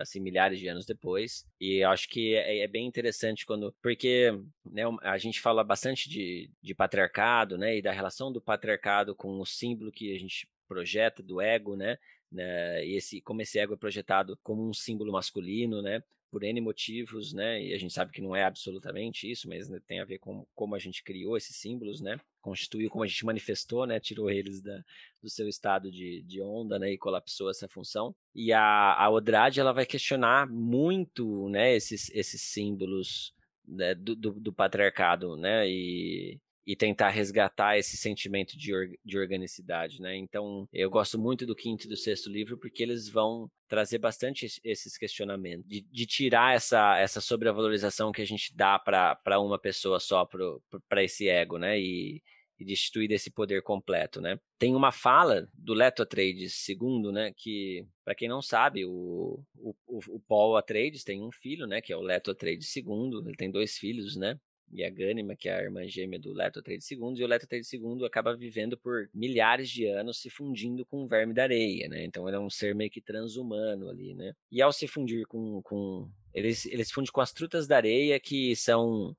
assim, 0.00 0.20
milhares 0.20 0.58
de 0.58 0.68
anos 0.68 0.86
depois. 0.86 1.44
E 1.60 1.82
acho 1.84 2.08
que 2.08 2.34
é, 2.34 2.60
é 2.60 2.68
bem 2.68 2.86
interessante 2.86 3.44
quando. 3.44 3.74
Porque 3.82 4.30
né, 4.64 4.82
a 5.02 5.18
gente 5.18 5.40
fala 5.40 5.64
bastante 5.64 6.08
de, 6.08 6.50
de 6.62 6.74
patriarcado, 6.74 7.58
né? 7.58 7.76
E 7.76 7.82
da 7.82 7.92
relação 7.92 8.32
do 8.32 8.40
patriarcado 8.40 9.14
com 9.14 9.38
o 9.40 9.46
símbolo 9.46 9.92
que 9.92 10.14
a 10.14 10.18
gente 10.18 10.48
projeta 10.66 11.22
do 11.22 11.40
ego, 11.40 11.76
né? 11.76 11.96
né 12.30 12.84
e 12.86 12.96
esse, 12.96 13.20
como 13.22 13.40
esse 13.42 13.58
ego 13.58 13.74
é 13.74 13.76
projetado 13.76 14.38
como 14.42 14.68
um 14.68 14.74
símbolo 14.74 15.12
masculino, 15.12 15.80
né? 15.80 16.02
por 16.30 16.44
N 16.44 16.60
motivos, 16.60 17.32
né? 17.32 17.62
E 17.62 17.74
a 17.74 17.78
gente 17.78 17.92
sabe 17.92 18.12
que 18.12 18.20
não 18.20 18.34
é 18.34 18.44
absolutamente 18.44 19.30
isso, 19.30 19.48
mas 19.48 19.68
né, 19.68 19.80
tem 19.86 20.00
a 20.00 20.04
ver 20.04 20.18
com 20.18 20.46
como 20.54 20.74
a 20.74 20.78
gente 20.78 21.02
criou 21.02 21.36
esses 21.36 21.56
símbolos, 21.56 22.00
né? 22.00 22.18
Constituiu 22.48 22.88
como 22.90 23.04
a 23.04 23.06
gente 23.06 23.24
manifestou, 23.24 23.86
né? 23.86 24.00
Tirou 24.00 24.30
eles 24.30 24.62
da, 24.62 24.82
do 25.22 25.28
seu 25.28 25.48
estado 25.48 25.90
de, 25.90 26.22
de 26.22 26.40
onda, 26.40 26.78
né? 26.78 26.92
E 26.92 26.98
colapsou 26.98 27.50
essa 27.50 27.68
função. 27.68 28.14
E 28.34 28.52
a, 28.52 28.94
a 28.94 29.10
Odrade, 29.10 29.60
ela 29.60 29.72
vai 29.72 29.84
questionar 29.84 30.48
muito, 30.48 31.48
né? 31.48 31.74
Esses, 31.74 32.10
esses 32.14 32.40
símbolos 32.40 33.34
né, 33.66 33.94
do, 33.94 34.16
do, 34.16 34.32
do 34.32 34.52
patriarcado, 34.52 35.36
né? 35.36 35.68
E, 35.68 36.40
e 36.68 36.76
tentar 36.76 37.08
resgatar 37.08 37.78
esse 37.78 37.96
sentimento 37.96 38.54
de, 38.54 38.74
or 38.74 38.88
de 39.02 39.18
organicidade, 39.18 40.02
né? 40.02 40.14
Então, 40.16 40.68
eu 40.70 40.90
gosto 40.90 41.18
muito 41.18 41.46
do 41.46 41.56
quinto 41.56 41.86
e 41.86 41.88
do 41.88 41.96
sexto 41.96 42.28
livro 42.28 42.58
porque 42.58 42.82
eles 42.82 43.08
vão 43.08 43.50
trazer 43.66 43.96
bastante 43.96 44.46
esses 44.62 44.98
questionamentos, 44.98 45.66
de, 45.66 45.80
de 45.80 46.06
tirar 46.06 46.54
essa, 46.54 46.98
essa 46.98 47.22
sobrevalorização 47.22 48.12
que 48.12 48.20
a 48.20 48.26
gente 48.26 48.54
dá 48.54 48.78
para 48.78 49.40
uma 49.40 49.58
pessoa 49.58 49.98
só, 49.98 50.28
para 50.86 51.02
esse 51.02 51.26
ego, 51.26 51.56
né? 51.56 51.80
E, 51.80 52.22
e 52.58 52.64
destituir 52.64 53.08
desse 53.08 53.30
poder 53.30 53.62
completo, 53.62 54.20
né? 54.20 54.38
Tem 54.58 54.74
uma 54.74 54.90
fala 54.90 55.48
do 55.54 55.74
Leto 55.74 56.02
Atreides 56.02 56.68
II, 56.68 57.12
né? 57.12 57.32
Que, 57.36 57.86
para 58.04 58.14
quem 58.14 58.28
não 58.28 58.42
sabe, 58.42 58.84
o, 58.84 59.40
o, 59.56 59.74
o 59.86 60.20
Paul 60.20 60.56
Atreides 60.56 61.04
tem 61.04 61.22
um 61.22 61.30
filho, 61.30 61.66
né? 61.66 61.80
Que 61.80 61.92
é 61.92 61.96
o 61.96 62.02
Leto 62.02 62.30
Atreides 62.30 62.74
II, 62.74 62.84
ele 63.26 63.36
tem 63.36 63.50
dois 63.50 63.76
filhos, 63.76 64.16
né? 64.16 64.38
e 64.72 64.84
a 64.84 64.90
Gânima, 64.90 65.34
que 65.34 65.48
é 65.48 65.54
a 65.54 65.62
irmã 65.62 65.86
gêmea 65.86 66.18
do 66.18 66.32
Leto 66.32 66.58
Atreides 66.58 66.90
II, 66.90 67.14
e 67.16 67.24
o 67.24 67.26
Leto 67.26 67.44
Atreides 67.44 67.72
II 67.72 68.04
acaba 68.04 68.36
vivendo 68.36 68.76
por 68.76 69.08
milhares 69.14 69.68
de 69.68 69.86
anos 69.86 70.20
se 70.20 70.30
fundindo 70.30 70.84
com 70.86 71.04
o 71.04 71.08
verme 71.08 71.32
da 71.32 71.44
areia, 71.44 71.88
né? 71.88 72.04
Então 72.04 72.28
ele 72.28 72.36
é 72.36 72.40
um 72.40 72.50
ser 72.50 72.74
meio 72.74 72.90
que 72.90 73.00
transhumano 73.00 73.88
ali, 73.88 74.14
né? 74.14 74.34
E 74.50 74.60
ao 74.60 74.72
se 74.72 74.86
fundir 74.86 75.26
com... 75.26 75.62
com 75.62 76.08
ele, 76.34 76.48
ele 76.66 76.84
se 76.84 76.92
funde 76.92 77.10
com 77.10 77.20
as 77.20 77.32
trutas 77.32 77.66
da 77.66 77.76
areia, 77.76 78.20
que 78.20 78.54
são 78.54 79.16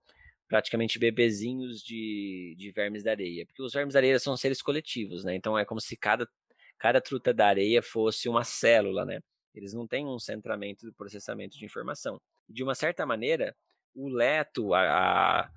praticamente 0.49 0.97
bebezinhos 0.97 1.81
de, 1.81 2.55
de 2.57 2.71
vermes 2.71 3.03
da 3.03 3.11
areia. 3.11 3.45
Porque 3.45 3.61
os 3.61 3.71
vermes 3.71 3.93
da 3.93 3.99
areia 3.99 4.19
são 4.19 4.35
seres 4.35 4.61
coletivos, 4.61 5.23
né? 5.23 5.35
Então 5.35 5.57
é 5.57 5.63
como 5.63 5.79
se 5.79 5.95
cada, 5.95 6.27
cada 6.77 6.99
truta 6.99 7.31
da 7.31 7.47
areia 7.47 7.81
fosse 7.81 8.27
uma 8.27 8.43
célula, 8.43 9.05
né? 9.05 9.19
Eles 9.53 9.73
não 9.73 9.87
têm 9.87 10.05
um 10.05 10.19
centramento 10.19 10.85
do 10.85 10.93
processamento 10.93 11.57
de 11.57 11.65
informação. 11.65 12.19
De 12.47 12.63
uma 12.63 12.73
certa 12.73 13.05
maneira, 13.05 13.55
o 13.95 14.09
Leto, 14.09 14.73
a, 14.73 15.41
a, 15.41 15.51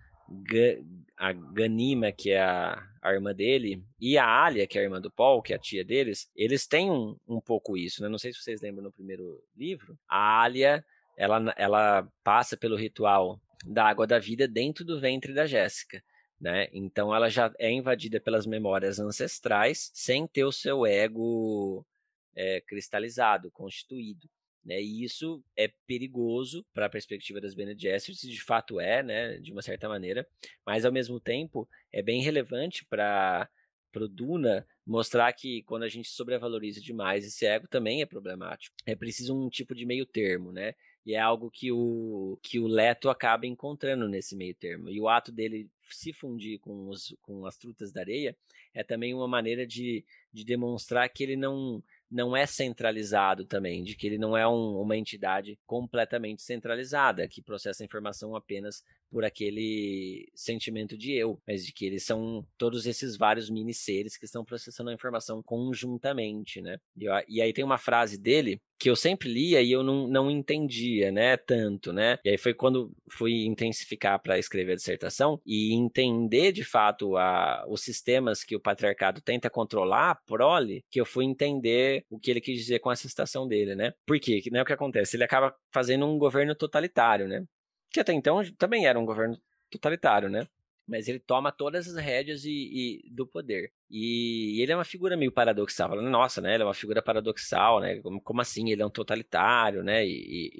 a 1.16 1.32
Ganima, 1.32 2.12
que 2.12 2.30
é 2.30 2.40
a, 2.40 2.82
a, 3.00 3.12
irmã 3.12 3.34
dele, 3.34 3.82
e 3.98 4.18
a 4.18 4.26
Alia, 4.26 4.66
que 4.66 4.78
é 4.78 4.82
a 4.82 4.84
irmã 4.84 5.00
do 5.00 5.10
Paul, 5.10 5.40
que 5.40 5.54
é 5.54 5.56
a 5.56 5.58
tia 5.58 5.84
deles, 5.84 6.30
eles 6.36 6.66
têm 6.66 6.90
um, 6.90 7.16
um 7.26 7.40
pouco 7.40 7.76
isso, 7.78 8.02
né? 8.02 8.08
Não 8.08 8.18
sei 8.18 8.32
se 8.32 8.42
vocês 8.42 8.60
lembram 8.60 8.84
no 8.84 8.92
primeiro 8.92 9.42
livro. 9.56 9.98
A 10.06 10.42
Alia, 10.42 10.84
ela, 11.16 11.54
ela 11.56 12.08
passa 12.22 12.56
pelo 12.56 12.76
ritual 12.76 13.40
da 13.64 13.84
água 13.84 14.06
da 14.06 14.18
vida 14.18 14.46
dentro 14.48 14.84
do 14.84 15.00
ventre 15.00 15.32
da 15.32 15.46
Jéssica. 15.46 16.02
Né? 16.40 16.68
Então 16.72 17.14
ela 17.14 17.28
já 17.28 17.52
é 17.58 17.70
invadida 17.70 18.20
pelas 18.20 18.46
memórias 18.46 18.98
ancestrais 18.98 19.90
sem 19.94 20.26
ter 20.26 20.44
o 20.44 20.50
seu 20.50 20.84
ego 20.84 21.86
é, 22.34 22.60
cristalizado, 22.60 23.50
constituído. 23.50 24.28
Né? 24.64 24.80
E 24.80 25.04
isso 25.04 25.42
é 25.56 25.72
perigoso 25.86 26.64
para 26.72 26.86
a 26.86 26.90
perspectiva 26.90 27.40
das 27.40 27.54
Bene 27.54 27.78
Gesserit, 27.78 28.28
de 28.28 28.42
fato 28.42 28.80
é, 28.80 29.02
né? 29.02 29.38
de 29.38 29.52
uma 29.52 29.62
certa 29.62 29.88
maneira, 29.88 30.26
mas 30.66 30.84
ao 30.84 30.92
mesmo 30.92 31.20
tempo 31.20 31.68
é 31.92 32.02
bem 32.02 32.22
relevante 32.22 32.84
para 32.84 33.48
o 33.94 34.08
Duna 34.08 34.66
mostrar 34.86 35.32
que 35.32 35.62
quando 35.62 35.84
a 35.84 35.88
gente 35.88 36.08
sobrevaloriza 36.08 36.80
demais 36.80 37.24
esse 37.24 37.46
ego 37.46 37.68
também 37.68 38.02
é 38.02 38.06
problemático. 38.06 38.74
É 38.84 38.96
preciso 38.96 39.36
um 39.36 39.48
tipo 39.48 39.74
de 39.74 39.86
meio 39.86 40.04
termo, 40.04 40.50
né? 40.52 40.74
E 41.04 41.14
é 41.14 41.18
algo 41.18 41.50
que 41.50 41.72
o, 41.72 42.38
que 42.42 42.60
o 42.60 42.66
Leto 42.66 43.10
acaba 43.10 43.46
encontrando 43.46 44.08
nesse 44.08 44.36
meio 44.36 44.54
termo. 44.54 44.88
E 44.88 45.00
o 45.00 45.08
ato 45.08 45.32
dele 45.32 45.68
se 45.90 46.12
fundir 46.12 46.58
com, 46.60 46.88
os, 46.88 47.14
com 47.22 47.44
as 47.44 47.56
trutas 47.56 47.92
da 47.92 48.00
areia 48.00 48.36
é 48.72 48.82
também 48.82 49.12
uma 49.12 49.28
maneira 49.28 49.66
de, 49.66 50.04
de 50.32 50.44
demonstrar 50.44 51.08
que 51.08 51.22
ele 51.22 51.36
não, 51.36 51.82
não 52.10 52.36
é 52.36 52.46
centralizado 52.46 53.44
também, 53.44 53.82
de 53.82 53.96
que 53.96 54.06
ele 54.06 54.18
não 54.18 54.36
é 54.36 54.46
um, 54.46 54.80
uma 54.80 54.96
entidade 54.96 55.58
completamente 55.66 56.42
centralizada, 56.42 57.28
que 57.28 57.42
processa 57.42 57.84
informação 57.84 58.34
apenas 58.34 58.82
por 59.12 59.24
aquele 59.26 60.26
sentimento 60.34 60.96
de 60.96 61.12
eu, 61.12 61.38
mas 61.46 61.66
de 61.66 61.72
que 61.72 61.84
eles 61.84 62.02
são 62.02 62.46
todos 62.56 62.86
esses 62.86 63.14
vários 63.14 63.50
mini 63.50 63.74
seres 63.74 64.16
que 64.16 64.24
estão 64.24 64.42
processando 64.42 64.88
a 64.88 64.94
informação 64.94 65.42
conjuntamente, 65.42 66.62
né? 66.62 66.78
E, 66.96 67.04
e 67.28 67.42
aí 67.42 67.52
tem 67.52 67.62
uma 67.62 67.76
frase 67.76 68.18
dele 68.18 68.58
que 68.82 68.90
eu 68.90 68.96
sempre 68.96 69.32
lia 69.32 69.62
e 69.62 69.70
eu 69.70 69.84
não, 69.84 70.08
não 70.08 70.28
entendia, 70.28 71.12
né, 71.12 71.36
tanto, 71.36 71.92
né? 71.92 72.18
E 72.24 72.30
aí 72.30 72.36
foi 72.36 72.52
quando 72.52 72.90
fui 73.12 73.44
intensificar 73.44 74.20
para 74.20 74.40
escrever 74.40 74.72
a 74.72 74.76
dissertação 74.76 75.40
e 75.46 75.72
entender 75.72 76.50
de 76.50 76.64
fato 76.64 77.16
a, 77.16 77.64
os 77.68 77.82
sistemas 77.82 78.42
que 78.42 78.56
o 78.56 78.60
patriarcado 78.60 79.20
tenta 79.20 79.48
controlar, 79.48 80.10
a 80.10 80.14
prole, 80.14 80.84
que 80.90 81.00
eu 81.00 81.06
fui 81.06 81.24
entender 81.24 82.04
o 82.10 82.18
que 82.18 82.28
ele 82.28 82.40
quis 82.40 82.58
dizer 82.58 82.80
com 82.80 82.90
essa 82.90 83.08
citação 83.08 83.46
dele, 83.46 83.76
né? 83.76 83.92
Por 84.04 84.18
quê? 84.18 84.40
Que, 84.40 84.50
né, 84.50 84.62
o 84.62 84.64
que 84.64 84.72
acontece? 84.72 85.16
Ele 85.16 85.24
acaba 85.24 85.54
fazendo 85.72 86.04
um 86.04 86.18
governo 86.18 86.54
totalitário, 86.54 87.28
né? 87.28 87.44
Que 87.92 88.00
até 88.00 88.12
então 88.12 88.42
também 88.58 88.86
era 88.86 88.98
um 88.98 89.04
governo 89.04 89.38
totalitário, 89.70 90.28
né? 90.28 90.46
Mas 90.86 91.08
ele 91.08 91.20
toma 91.20 91.52
todas 91.52 91.88
as 91.88 91.96
rédeas 91.96 92.44
e, 92.44 93.02
e 93.06 93.10
do 93.10 93.26
poder. 93.26 93.72
E 93.88 94.60
ele 94.60 94.72
é 94.72 94.74
uma 94.74 94.84
figura 94.84 95.16
meio 95.16 95.30
paradoxal. 95.30 96.00
Nossa, 96.02 96.40
né? 96.40 96.54
Ele 96.54 96.64
é 96.64 96.66
uma 96.66 96.74
figura 96.74 97.00
paradoxal, 97.00 97.80
né? 97.80 98.00
Como, 98.00 98.20
como 98.20 98.40
assim? 98.40 98.70
Ele 98.70 98.82
é 98.82 98.86
um 98.86 98.90
totalitário, 98.90 99.82
né? 99.84 100.04
E, 100.04 100.50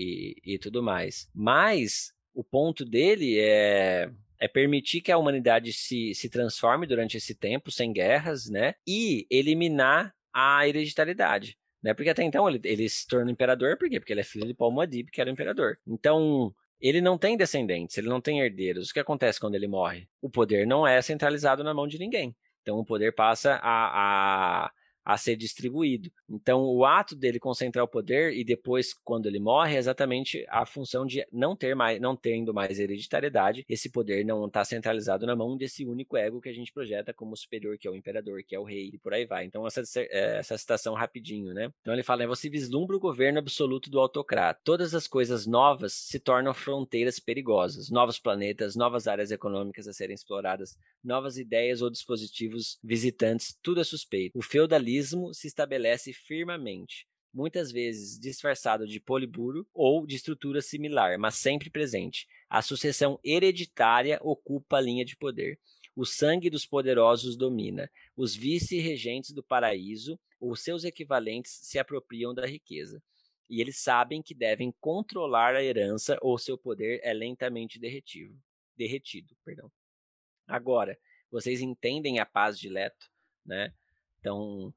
e, 0.44 0.54
e 0.54 0.58
tudo 0.58 0.82
mais. 0.82 1.28
Mas 1.34 2.14
o 2.32 2.44
ponto 2.44 2.84
dele 2.84 3.38
é 3.38 4.10
é 4.42 4.48
permitir 4.48 5.00
que 5.00 5.12
a 5.12 5.16
humanidade 5.16 5.72
se, 5.72 6.12
se 6.16 6.28
transforme 6.28 6.84
durante 6.84 7.16
esse 7.16 7.32
tempo, 7.32 7.70
sem 7.70 7.92
guerras, 7.92 8.50
né? 8.50 8.74
E 8.84 9.24
eliminar 9.30 10.12
a 10.34 10.66
hereditariedade. 10.66 11.56
Né? 11.80 11.94
Porque 11.94 12.10
até 12.10 12.24
então 12.24 12.48
ele, 12.48 12.60
ele 12.64 12.88
se 12.88 13.06
torna 13.06 13.30
imperador, 13.30 13.76
por 13.78 13.88
quê? 13.88 14.00
Porque 14.00 14.12
ele 14.12 14.20
é 14.20 14.24
filho 14.24 14.48
de 14.48 14.52
Paul 14.52 14.72
Muad'Dib, 14.72 15.12
que 15.12 15.20
era 15.20 15.30
o 15.30 15.32
imperador. 15.32 15.78
Então, 15.86 16.52
ele 16.82 17.00
não 17.00 17.16
tem 17.16 17.36
descendentes, 17.36 17.96
ele 17.96 18.08
não 18.08 18.20
tem 18.20 18.40
herdeiros. 18.40 18.90
O 18.90 18.92
que 18.92 19.00
acontece 19.00 19.38
quando 19.38 19.54
ele 19.54 19.68
morre? 19.68 20.08
O 20.20 20.28
poder 20.28 20.66
não 20.66 20.84
é 20.84 21.00
centralizado 21.00 21.62
na 21.62 21.72
mão 21.72 21.86
de 21.86 21.98
ninguém. 21.98 22.34
Então 22.60 22.78
o 22.78 22.84
poder 22.84 23.14
passa 23.14 23.54
a, 23.62 24.66
a 24.66 24.72
a 25.04 25.16
ser 25.16 25.36
distribuído. 25.36 26.10
Então, 26.28 26.62
o 26.62 26.84
ato 26.84 27.14
dele 27.14 27.38
concentrar 27.38 27.84
o 27.84 27.88
poder 27.88 28.32
e 28.32 28.44
depois, 28.44 28.94
quando 29.04 29.26
ele 29.26 29.40
morre, 29.40 29.76
é 29.76 29.78
exatamente 29.78 30.44
a 30.48 30.64
função 30.64 31.04
de 31.04 31.26
não 31.32 31.56
ter 31.56 31.74
mais, 31.74 32.00
não 32.00 32.16
tendo 32.16 32.54
mais 32.54 32.78
hereditariedade, 32.78 33.64
esse 33.68 33.90
poder 33.90 34.24
não 34.24 34.46
está 34.46 34.64
centralizado 34.64 35.26
na 35.26 35.36
mão 35.36 35.56
desse 35.56 35.84
único 35.84 36.16
ego 36.16 36.40
que 36.40 36.48
a 36.48 36.54
gente 36.54 36.72
projeta 36.72 37.12
como 37.12 37.36
superior, 37.36 37.76
que 37.78 37.88
é 37.88 37.90
o 37.90 37.96
imperador, 37.96 38.42
que 38.42 38.54
é 38.54 38.58
o 38.58 38.64
rei, 38.64 38.90
e 38.94 38.98
por 38.98 39.12
aí 39.12 39.26
vai. 39.26 39.44
Então, 39.44 39.66
essa, 39.66 39.82
é, 39.96 40.38
essa 40.38 40.56
citação 40.56 40.94
rapidinho, 40.94 41.52
né? 41.52 41.72
Então, 41.80 41.92
ele 41.92 42.02
fala: 42.02 42.22
né, 42.22 42.26
você 42.26 42.48
vislumbra 42.48 42.96
o 42.96 43.00
governo 43.00 43.38
absoluto 43.38 43.90
do 43.90 43.98
autocrata. 43.98 44.60
Todas 44.64 44.94
as 44.94 45.06
coisas 45.06 45.46
novas 45.46 45.92
se 45.92 46.18
tornam 46.18 46.54
fronteiras 46.54 47.18
perigosas, 47.18 47.90
novos 47.90 48.18
planetas, 48.18 48.76
novas 48.76 49.06
áreas 49.06 49.30
econômicas 49.30 49.88
a 49.88 49.92
serem 49.92 50.14
exploradas, 50.14 50.76
novas 51.02 51.36
ideias 51.36 51.82
ou 51.82 51.90
dispositivos 51.90 52.78
visitantes, 52.82 53.56
tudo 53.62 53.80
é 53.80 53.84
suspeito. 53.84 54.38
O 54.38 54.42
feudalismo 54.42 54.91
se 55.32 55.46
estabelece 55.46 56.12
firmemente, 56.12 57.06
muitas 57.32 57.72
vezes 57.72 58.18
disfarçado 58.18 58.86
de 58.86 59.00
poliburo 59.00 59.66
ou 59.72 60.06
de 60.06 60.16
estrutura 60.16 60.60
similar, 60.60 61.18
mas 61.18 61.36
sempre 61.36 61.70
presente. 61.70 62.26
A 62.48 62.60
sucessão 62.60 63.18
hereditária 63.24 64.18
ocupa 64.22 64.76
a 64.76 64.80
linha 64.80 65.04
de 65.04 65.16
poder. 65.16 65.58
O 65.94 66.04
sangue 66.04 66.50
dos 66.50 66.66
poderosos 66.66 67.36
domina. 67.36 67.90
Os 68.16 68.34
vice-regentes 68.34 69.32
do 69.32 69.42
paraíso 69.42 70.18
ou 70.40 70.56
seus 70.56 70.84
equivalentes 70.84 71.60
se 71.62 71.78
apropriam 71.78 72.34
da 72.34 72.46
riqueza. 72.46 73.02
E 73.48 73.60
eles 73.60 73.78
sabem 73.78 74.22
que 74.22 74.34
devem 74.34 74.74
controlar 74.80 75.54
a 75.54 75.62
herança 75.62 76.18
ou 76.22 76.38
seu 76.38 76.56
poder 76.56 77.00
é 77.02 77.12
lentamente 77.12 77.78
derretido. 77.78 78.34
derretido 78.76 79.36
perdão. 79.44 79.70
Agora, 80.46 80.98
vocês 81.30 81.60
entendem 81.60 82.18
a 82.18 82.26
paz 82.26 82.58
de 82.58 82.68
Leto, 82.68 83.10
né? 83.44 83.72
Então, 84.18 84.74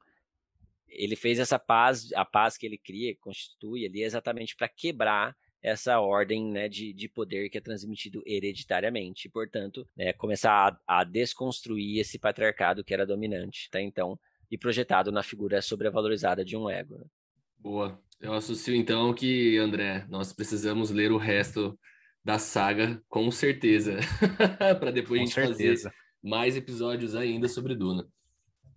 ele 0.88 1.16
fez 1.16 1.40
essa 1.40 1.60
paz, 1.60 2.12
a 2.14 2.24
paz 2.24 2.58
que 2.58 2.66
ele 2.66 2.78
cria, 2.78 3.16
constitui 3.20 3.86
ali, 3.86 4.04
exatamente 4.04 4.56
para 4.56 4.68
quebrar 4.68 5.36
essa 5.62 6.00
ordem 6.00 6.52
né, 6.52 6.70
de, 6.70 6.94
de 6.94 7.10
poder 7.10 7.50
que 7.50 7.58
é 7.58 7.62
transmitido 7.62 8.22
hereditariamente. 8.26 9.28
E, 9.28 9.32
portanto, 9.32 9.88
né, 9.98 10.14
começar 10.14 10.80
a, 10.88 11.02
a, 11.02 11.04
desconstruir 11.04 12.00
esse 12.00 12.20
patriarcado 12.20 12.84
que 12.84 12.94
era 12.94 13.06
dominante 13.06 13.68
até 13.68 13.82
então 13.82 14.20
e 14.50 14.58
projetado 14.58 15.12
na 15.12 15.24
figura 15.24 15.62
sobrevalorizada 15.62 16.46
de 16.46 16.56
um 16.56 16.70
ego. 16.70 17.00
Né? 17.00 17.06
Boa. 17.58 18.00
Eu 18.22 18.34
associo 18.34 18.76
então 18.76 19.14
que, 19.14 19.58
André, 19.58 20.06
nós 20.08 20.32
precisamos 20.32 20.92
ler 20.92 21.12
o 21.12 21.18
resto 21.18 21.78
da 22.24 22.40
saga 22.40 23.02
com 23.08 23.30
certeza, 23.32 23.98
para 24.80 24.92
depois 24.92 25.34
com 25.34 25.42
a 25.42 25.46
gente 25.46 25.58
certeza. 25.58 25.90
fazer 25.90 25.96
mais 26.24 26.56
episódios 26.56 27.16
ainda 27.16 27.48
sobre 27.48 27.76
Duna. 27.76 28.08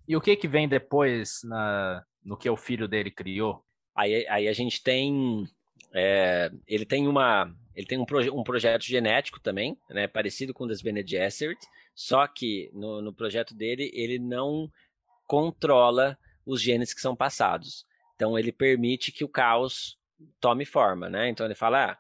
E 0.09 0.17
o 0.17 0.21
que 0.23 0.35
que 0.37 0.49
vem 0.49 0.67
depois 0.67 1.43
na, 1.45 2.03
no 2.25 2.35
que 2.35 2.49
o 2.49 2.57
filho 2.57 2.89
dele 2.89 3.11
criou? 3.11 3.63
Aí, 3.95 4.27
aí 4.27 4.49
a 4.49 4.53
gente 4.55 4.83
tem. 4.83 5.47
É, 5.93 6.51
ele 6.67 6.87
tem 6.87 7.07
uma. 7.07 7.55
Ele 7.75 7.87
tem 7.87 7.99
um, 7.99 8.07
proje 8.07 8.31
um 8.31 8.43
projeto 8.43 8.85
genético 8.85 9.39
também, 9.39 9.79
né, 9.91 10.09
parecido 10.09 10.55
com 10.55 10.65
o 10.65 10.67
das 10.67 10.81
Bene 10.81 11.07
Gesserit, 11.07 11.61
só 11.95 12.27
que 12.27 12.71
no, 12.73 13.03
no 13.03 13.13
projeto 13.13 13.55
dele 13.55 13.91
ele 13.95 14.19
não 14.19 14.69
controla 15.27 16.19
os 16.45 16.61
genes 16.61 16.95
que 16.95 17.01
são 17.01 17.15
passados. 17.15 17.87
Então 18.17 18.37
ele 18.37 18.51
permite 18.51 19.13
que 19.13 19.25
o 19.25 19.29
caos 19.29 19.97
tome 20.41 20.65
forma, 20.65 21.09
né? 21.09 21.29
Então 21.29 21.47
ele 21.47 21.55
fala, 21.55 21.93
ah, 21.93 21.99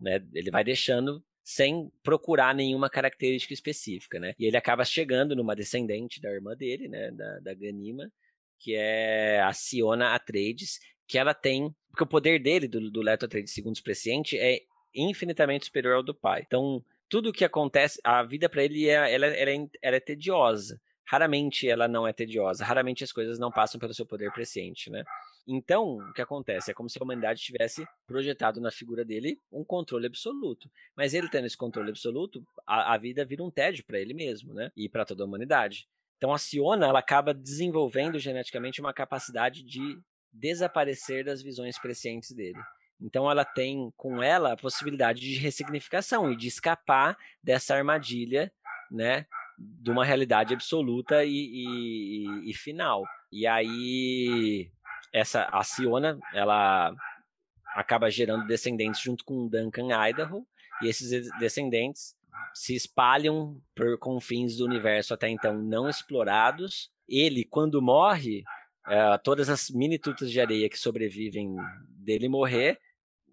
né, 0.00 0.24
ele 0.34 0.50
vai 0.50 0.62
deixando 0.62 1.24
sem 1.48 1.90
procurar 2.02 2.54
nenhuma 2.54 2.90
característica 2.90 3.54
específica, 3.54 4.20
né? 4.20 4.34
E 4.38 4.44
ele 4.44 4.58
acaba 4.58 4.84
chegando 4.84 5.34
numa 5.34 5.56
descendente 5.56 6.20
da 6.20 6.30
irmã 6.30 6.54
dele, 6.54 6.88
né, 6.88 7.10
da, 7.10 7.40
da 7.40 7.54
Ganima, 7.54 8.12
que 8.58 8.74
é 8.74 9.40
a 9.40 9.50
Siona 9.54 10.14
Atreides, 10.14 10.78
que 11.06 11.16
ela 11.16 11.32
tem, 11.32 11.74
porque 11.88 12.04
o 12.04 12.06
poder 12.06 12.38
dele, 12.38 12.68
do, 12.68 12.90
do 12.90 13.00
Leto 13.00 13.24
Atreides, 13.24 13.54
segundo 13.54 13.78
o 13.78 13.82
presciente, 13.82 14.36
é 14.36 14.60
infinitamente 14.94 15.64
superior 15.64 15.94
ao 15.94 16.02
do 16.02 16.14
pai. 16.14 16.42
Então, 16.46 16.84
tudo 17.08 17.30
o 17.30 17.32
que 17.32 17.46
acontece, 17.46 17.98
a 18.04 18.22
vida 18.22 18.46
para 18.46 18.62
ele, 18.64 18.86
é, 18.86 19.14
ela, 19.14 19.26
ela, 19.28 19.50
é, 19.50 19.66
ela 19.80 19.96
é 19.96 20.00
tediosa. 20.00 20.78
Raramente 21.06 21.66
ela 21.66 21.88
não 21.88 22.06
é 22.06 22.12
tediosa, 22.12 22.62
raramente 22.62 23.02
as 23.02 23.10
coisas 23.10 23.38
não 23.38 23.50
passam 23.50 23.80
pelo 23.80 23.94
seu 23.94 24.04
poder 24.04 24.30
presciente, 24.32 24.90
né? 24.90 25.02
Então, 25.50 25.96
o 25.96 26.12
que 26.12 26.20
acontece? 26.20 26.70
É 26.70 26.74
como 26.74 26.90
se 26.90 26.98
a 27.00 27.02
humanidade 27.02 27.40
tivesse 27.40 27.86
projetado 28.06 28.60
na 28.60 28.70
figura 28.70 29.02
dele 29.02 29.40
um 29.50 29.64
controle 29.64 30.06
absoluto. 30.06 30.70
Mas 30.94 31.14
ele 31.14 31.28
tendo 31.30 31.46
esse 31.46 31.56
controle 31.56 31.88
absoluto, 31.88 32.46
a, 32.66 32.92
a 32.92 32.98
vida 32.98 33.24
vira 33.24 33.42
um 33.42 33.50
tédio 33.50 33.82
para 33.86 33.98
ele 33.98 34.12
mesmo, 34.12 34.52
né? 34.52 34.70
E 34.76 34.90
para 34.90 35.06
toda 35.06 35.22
a 35.22 35.26
humanidade. 35.26 35.88
Então, 36.18 36.34
a 36.34 36.38
Siona, 36.38 36.86
ela 36.86 36.98
acaba 36.98 37.32
desenvolvendo 37.32 38.18
geneticamente 38.18 38.80
uma 38.80 38.92
capacidade 38.92 39.62
de 39.62 39.98
desaparecer 40.30 41.24
das 41.24 41.40
visões 41.40 41.78
prescientes 41.78 42.32
dele. 42.32 42.58
Então 43.00 43.30
ela 43.30 43.44
tem 43.44 43.92
com 43.96 44.22
ela 44.22 44.52
a 44.52 44.56
possibilidade 44.56 45.20
de 45.20 45.38
ressignificação 45.38 46.32
e 46.32 46.36
de 46.36 46.48
escapar 46.48 47.16
dessa 47.42 47.74
armadilha, 47.74 48.52
né, 48.90 49.26
de 49.56 49.90
uma 49.90 50.04
realidade 50.04 50.52
absoluta 50.52 51.24
e, 51.24 51.30
e, 51.30 52.50
e 52.50 52.54
final. 52.54 53.04
E 53.30 53.46
aí 53.46 54.70
essa 55.12 55.44
a 55.52 55.62
Siona, 55.62 56.18
ela 56.34 56.94
acaba 57.74 58.10
gerando 58.10 58.46
descendentes 58.46 59.00
junto 59.00 59.24
com 59.24 59.48
Duncan 59.48 59.88
Idaho, 60.08 60.46
e 60.82 60.88
esses 60.88 61.28
descendentes 61.38 62.16
se 62.54 62.74
espalham 62.74 63.60
por 63.74 63.98
confins 63.98 64.56
do 64.56 64.64
universo 64.64 65.12
até 65.12 65.28
então 65.28 65.60
não 65.60 65.88
explorados. 65.88 66.90
Ele, 67.08 67.44
quando 67.44 67.82
morre, 67.82 68.42
uh, 68.86 69.18
todas 69.22 69.48
as 69.48 69.70
mini 69.70 69.98
tutas 69.98 70.30
de 70.30 70.40
areia 70.40 70.68
que 70.68 70.78
sobrevivem 70.78 71.56
dele 72.04 72.28
morrer 72.28 72.78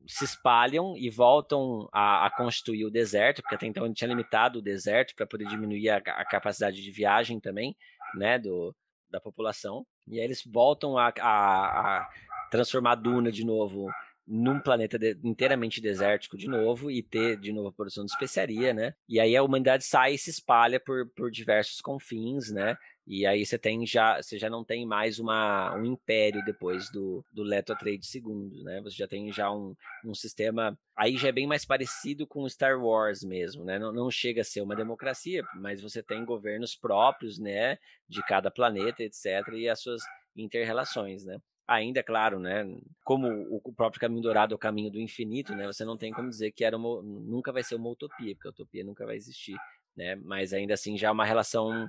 se 0.08 0.24
espalham 0.24 0.96
e 0.96 1.10
voltam 1.10 1.90
a, 1.92 2.28
a, 2.28 2.30
constituir 2.30 2.86
o 2.86 2.92
deserto, 2.92 3.42
porque 3.42 3.56
até 3.56 3.66
então 3.66 3.86
ele 3.86 3.94
tinha 3.94 4.08
limitado 4.08 4.60
o 4.60 4.62
deserto 4.62 5.16
para 5.16 5.26
poder 5.26 5.48
diminuir 5.48 5.90
a, 5.90 5.98
a, 5.98 6.26
capacidade 6.26 6.82
de 6.82 6.92
viagem 6.92 7.40
também, 7.40 7.76
né, 8.16 8.38
do, 8.38 8.76
da 9.10 9.20
população. 9.20 9.86
E 10.08 10.20
aí 10.20 10.26
eles 10.26 10.44
voltam 10.46 10.98
a, 10.98 11.08
a 11.20 12.10
transformar 12.52 12.92
a 12.92 12.96
duna 12.96 13.32
de 13.32 13.46
novo 13.46 13.90
num 14.28 14.60
planeta 14.60 14.98
de, 14.98 15.18
inteiramente 15.24 15.80
desértico 15.80 16.38
de 16.38 16.48
novo 16.48 16.90
e 16.90 17.04
ter 17.04 17.38
de 17.38 17.52
novo 17.52 17.68
a 17.68 17.72
produção 17.72 18.06
de 18.06 18.12
especiaria, 18.12 18.74
né? 18.74 18.94
E 19.08 19.20
aí 19.20 19.36
a 19.36 19.44
humanidade 19.44 19.84
sai 19.84 20.16
e 20.16 20.18
se 20.18 20.30
espalha 20.30 20.80
por, 20.80 21.08
por 21.16 21.30
diversos 21.30 21.80
confins, 21.80 22.52
né? 22.52 22.76
E 23.08 23.26
aí 23.26 23.46
você 23.46 23.58
tem 23.58 23.86
já, 23.86 24.22
você 24.22 24.38
já 24.38 24.50
não 24.50 24.64
tem 24.64 24.86
mais 24.86 25.20
uma, 25.20 25.76
um 25.76 25.86
império 25.86 26.44
depois 26.44 26.90
do, 26.90 27.24
do 27.32 27.44
Leto 27.44 27.72
Atreides 27.72 28.14
II, 28.16 28.24
né? 28.64 28.82
Você 28.82 28.96
já 28.98 29.08
tem 29.08 29.32
já 29.32 29.52
um, 29.52 29.76
um 30.04 30.14
sistema, 30.14 30.78
aí 30.96 31.16
já 31.16 31.28
é 31.28 31.32
bem 31.32 31.46
mais 31.46 31.66
parecido 31.66 32.26
com 32.26 32.50
Star 32.50 32.80
Wars 32.80 33.24
mesmo, 33.24 33.64
né? 33.64 33.78
Não, 33.78 33.92
não 33.92 34.10
chega 34.10 34.42
a 34.42 34.44
ser 34.44 34.62
uma 34.62 34.76
democracia, 34.76 35.44
mas 35.56 35.82
você 35.82 36.02
tem 36.02 36.26
governos 36.26 36.76
próprios, 36.76 37.38
né? 37.38 37.78
De 38.10 38.24
cada 38.24 38.50
planeta, 38.50 39.04
etc. 39.04 39.26
E 39.54 39.70
as 39.70 39.82
suas 39.82 40.02
interrelações, 40.36 41.24
né? 41.26 41.38
ainda, 41.68 42.04
claro, 42.04 42.40
né? 42.40 42.64
Como 43.04 43.28
o 43.50 43.74
próprio 43.74 44.00
caminho 44.00 44.22
dourado 44.22 44.54
é 44.54 44.56
o 44.56 44.60
caminho 44.60 44.92
do 44.92 45.00
infinito, 45.00 45.56
né? 45.56 45.66
Você 45.66 45.84
não 45.84 45.98
tem 45.98 46.12
como 46.12 46.30
dizer 46.30 46.52
que 46.52 46.64
era 46.64 46.78
uma, 46.78 47.02
nunca 47.02 47.52
vai 47.52 47.64
ser 47.64 47.76
uma 47.76 47.90
utopia, 47.90 48.36
porque 48.36 48.48
a 48.48 48.52
utopia 48.52 48.84
nunca 48.84 49.06
vai 49.06 49.16
existir, 49.16 49.56
né? 49.96 50.16
Mas 50.16 50.54
ainda 50.54 50.74
assim 50.74 50.98
já 50.98 51.08
é 51.08 51.12
uma 51.12 51.26
relação 51.26 51.88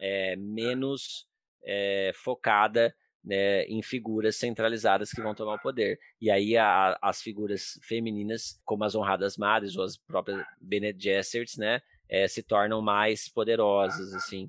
é, 0.00 0.36
menos 0.36 1.26
é, 1.64 2.12
focada 2.14 2.94
né, 3.24 3.64
em 3.64 3.82
figuras 3.82 4.36
centralizadas 4.36 5.10
que 5.10 5.20
vão 5.20 5.34
tomar 5.34 5.54
o 5.54 5.60
poder. 5.60 5.98
E 6.20 6.30
aí 6.30 6.56
a, 6.56 6.98
as 7.02 7.20
figuras 7.20 7.78
femininas, 7.82 8.60
como 8.64 8.84
as 8.84 8.94
honradas 8.94 9.36
madres 9.36 9.76
ou 9.76 9.84
as 9.84 9.96
próprias 9.96 10.44
Bene 10.60 10.94
Gesserits, 10.98 11.56
né? 11.56 11.80
É, 12.08 12.26
se 12.26 12.42
tornam 12.42 12.80
mais 12.80 13.28
poderosas, 13.28 14.14
assim. 14.14 14.48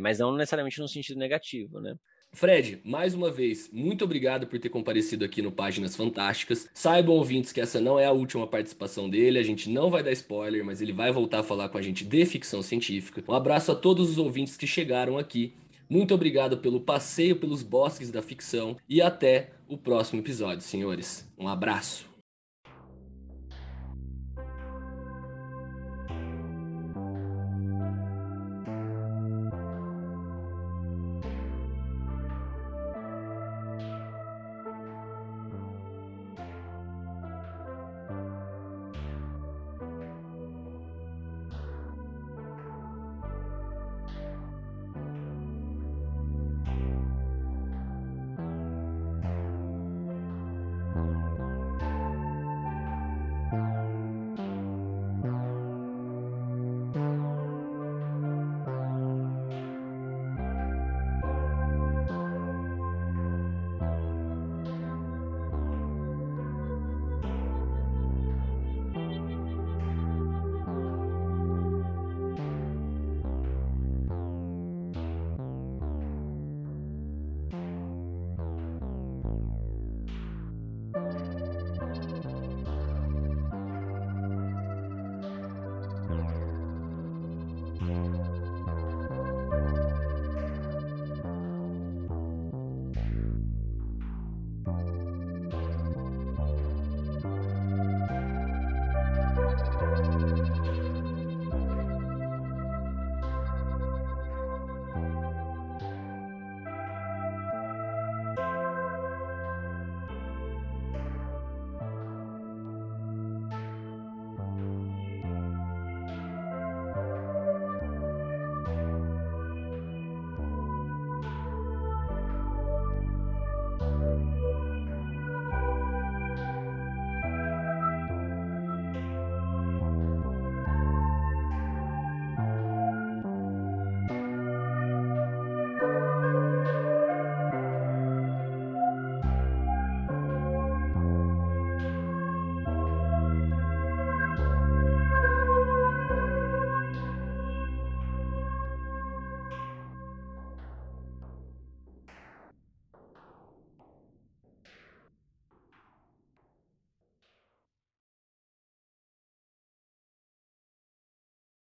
mas 0.00 0.20
não 0.20 0.36
necessariamente 0.36 0.78
no 0.78 0.86
sentido 0.86 1.18
negativo, 1.18 1.80
né? 1.80 1.96
Fred, 2.34 2.80
mais 2.82 3.14
uma 3.14 3.30
vez, 3.30 3.68
muito 3.70 4.04
obrigado 4.04 4.46
por 4.46 4.58
ter 4.58 4.70
comparecido 4.70 5.22
aqui 5.22 5.42
no 5.42 5.52
Páginas 5.52 5.94
Fantásticas. 5.94 6.66
Saibam, 6.72 7.14
ouvintes, 7.14 7.52
que 7.52 7.60
essa 7.60 7.78
não 7.78 7.98
é 7.98 8.06
a 8.06 8.12
última 8.12 8.46
participação 8.46 9.08
dele, 9.08 9.38
a 9.38 9.42
gente 9.42 9.68
não 9.68 9.90
vai 9.90 10.02
dar 10.02 10.12
spoiler, 10.12 10.64
mas 10.64 10.80
ele 10.80 10.92
vai 10.92 11.12
voltar 11.12 11.40
a 11.40 11.44
falar 11.44 11.68
com 11.68 11.76
a 11.76 11.82
gente 11.82 12.04
de 12.04 12.24
ficção 12.24 12.62
científica. 12.62 13.22
Um 13.28 13.34
abraço 13.34 13.70
a 13.70 13.74
todos 13.74 14.10
os 14.10 14.18
ouvintes 14.18 14.56
que 14.56 14.66
chegaram 14.66 15.18
aqui. 15.18 15.52
Muito 15.90 16.14
obrigado 16.14 16.56
pelo 16.56 16.80
passeio 16.80 17.36
pelos 17.36 17.62
bosques 17.62 18.10
da 18.10 18.22
ficção 18.22 18.78
e 18.88 19.02
até 19.02 19.50
o 19.68 19.76
próximo 19.76 20.20
episódio, 20.20 20.62
senhores. 20.62 21.30
Um 21.38 21.46
abraço. 21.46 22.11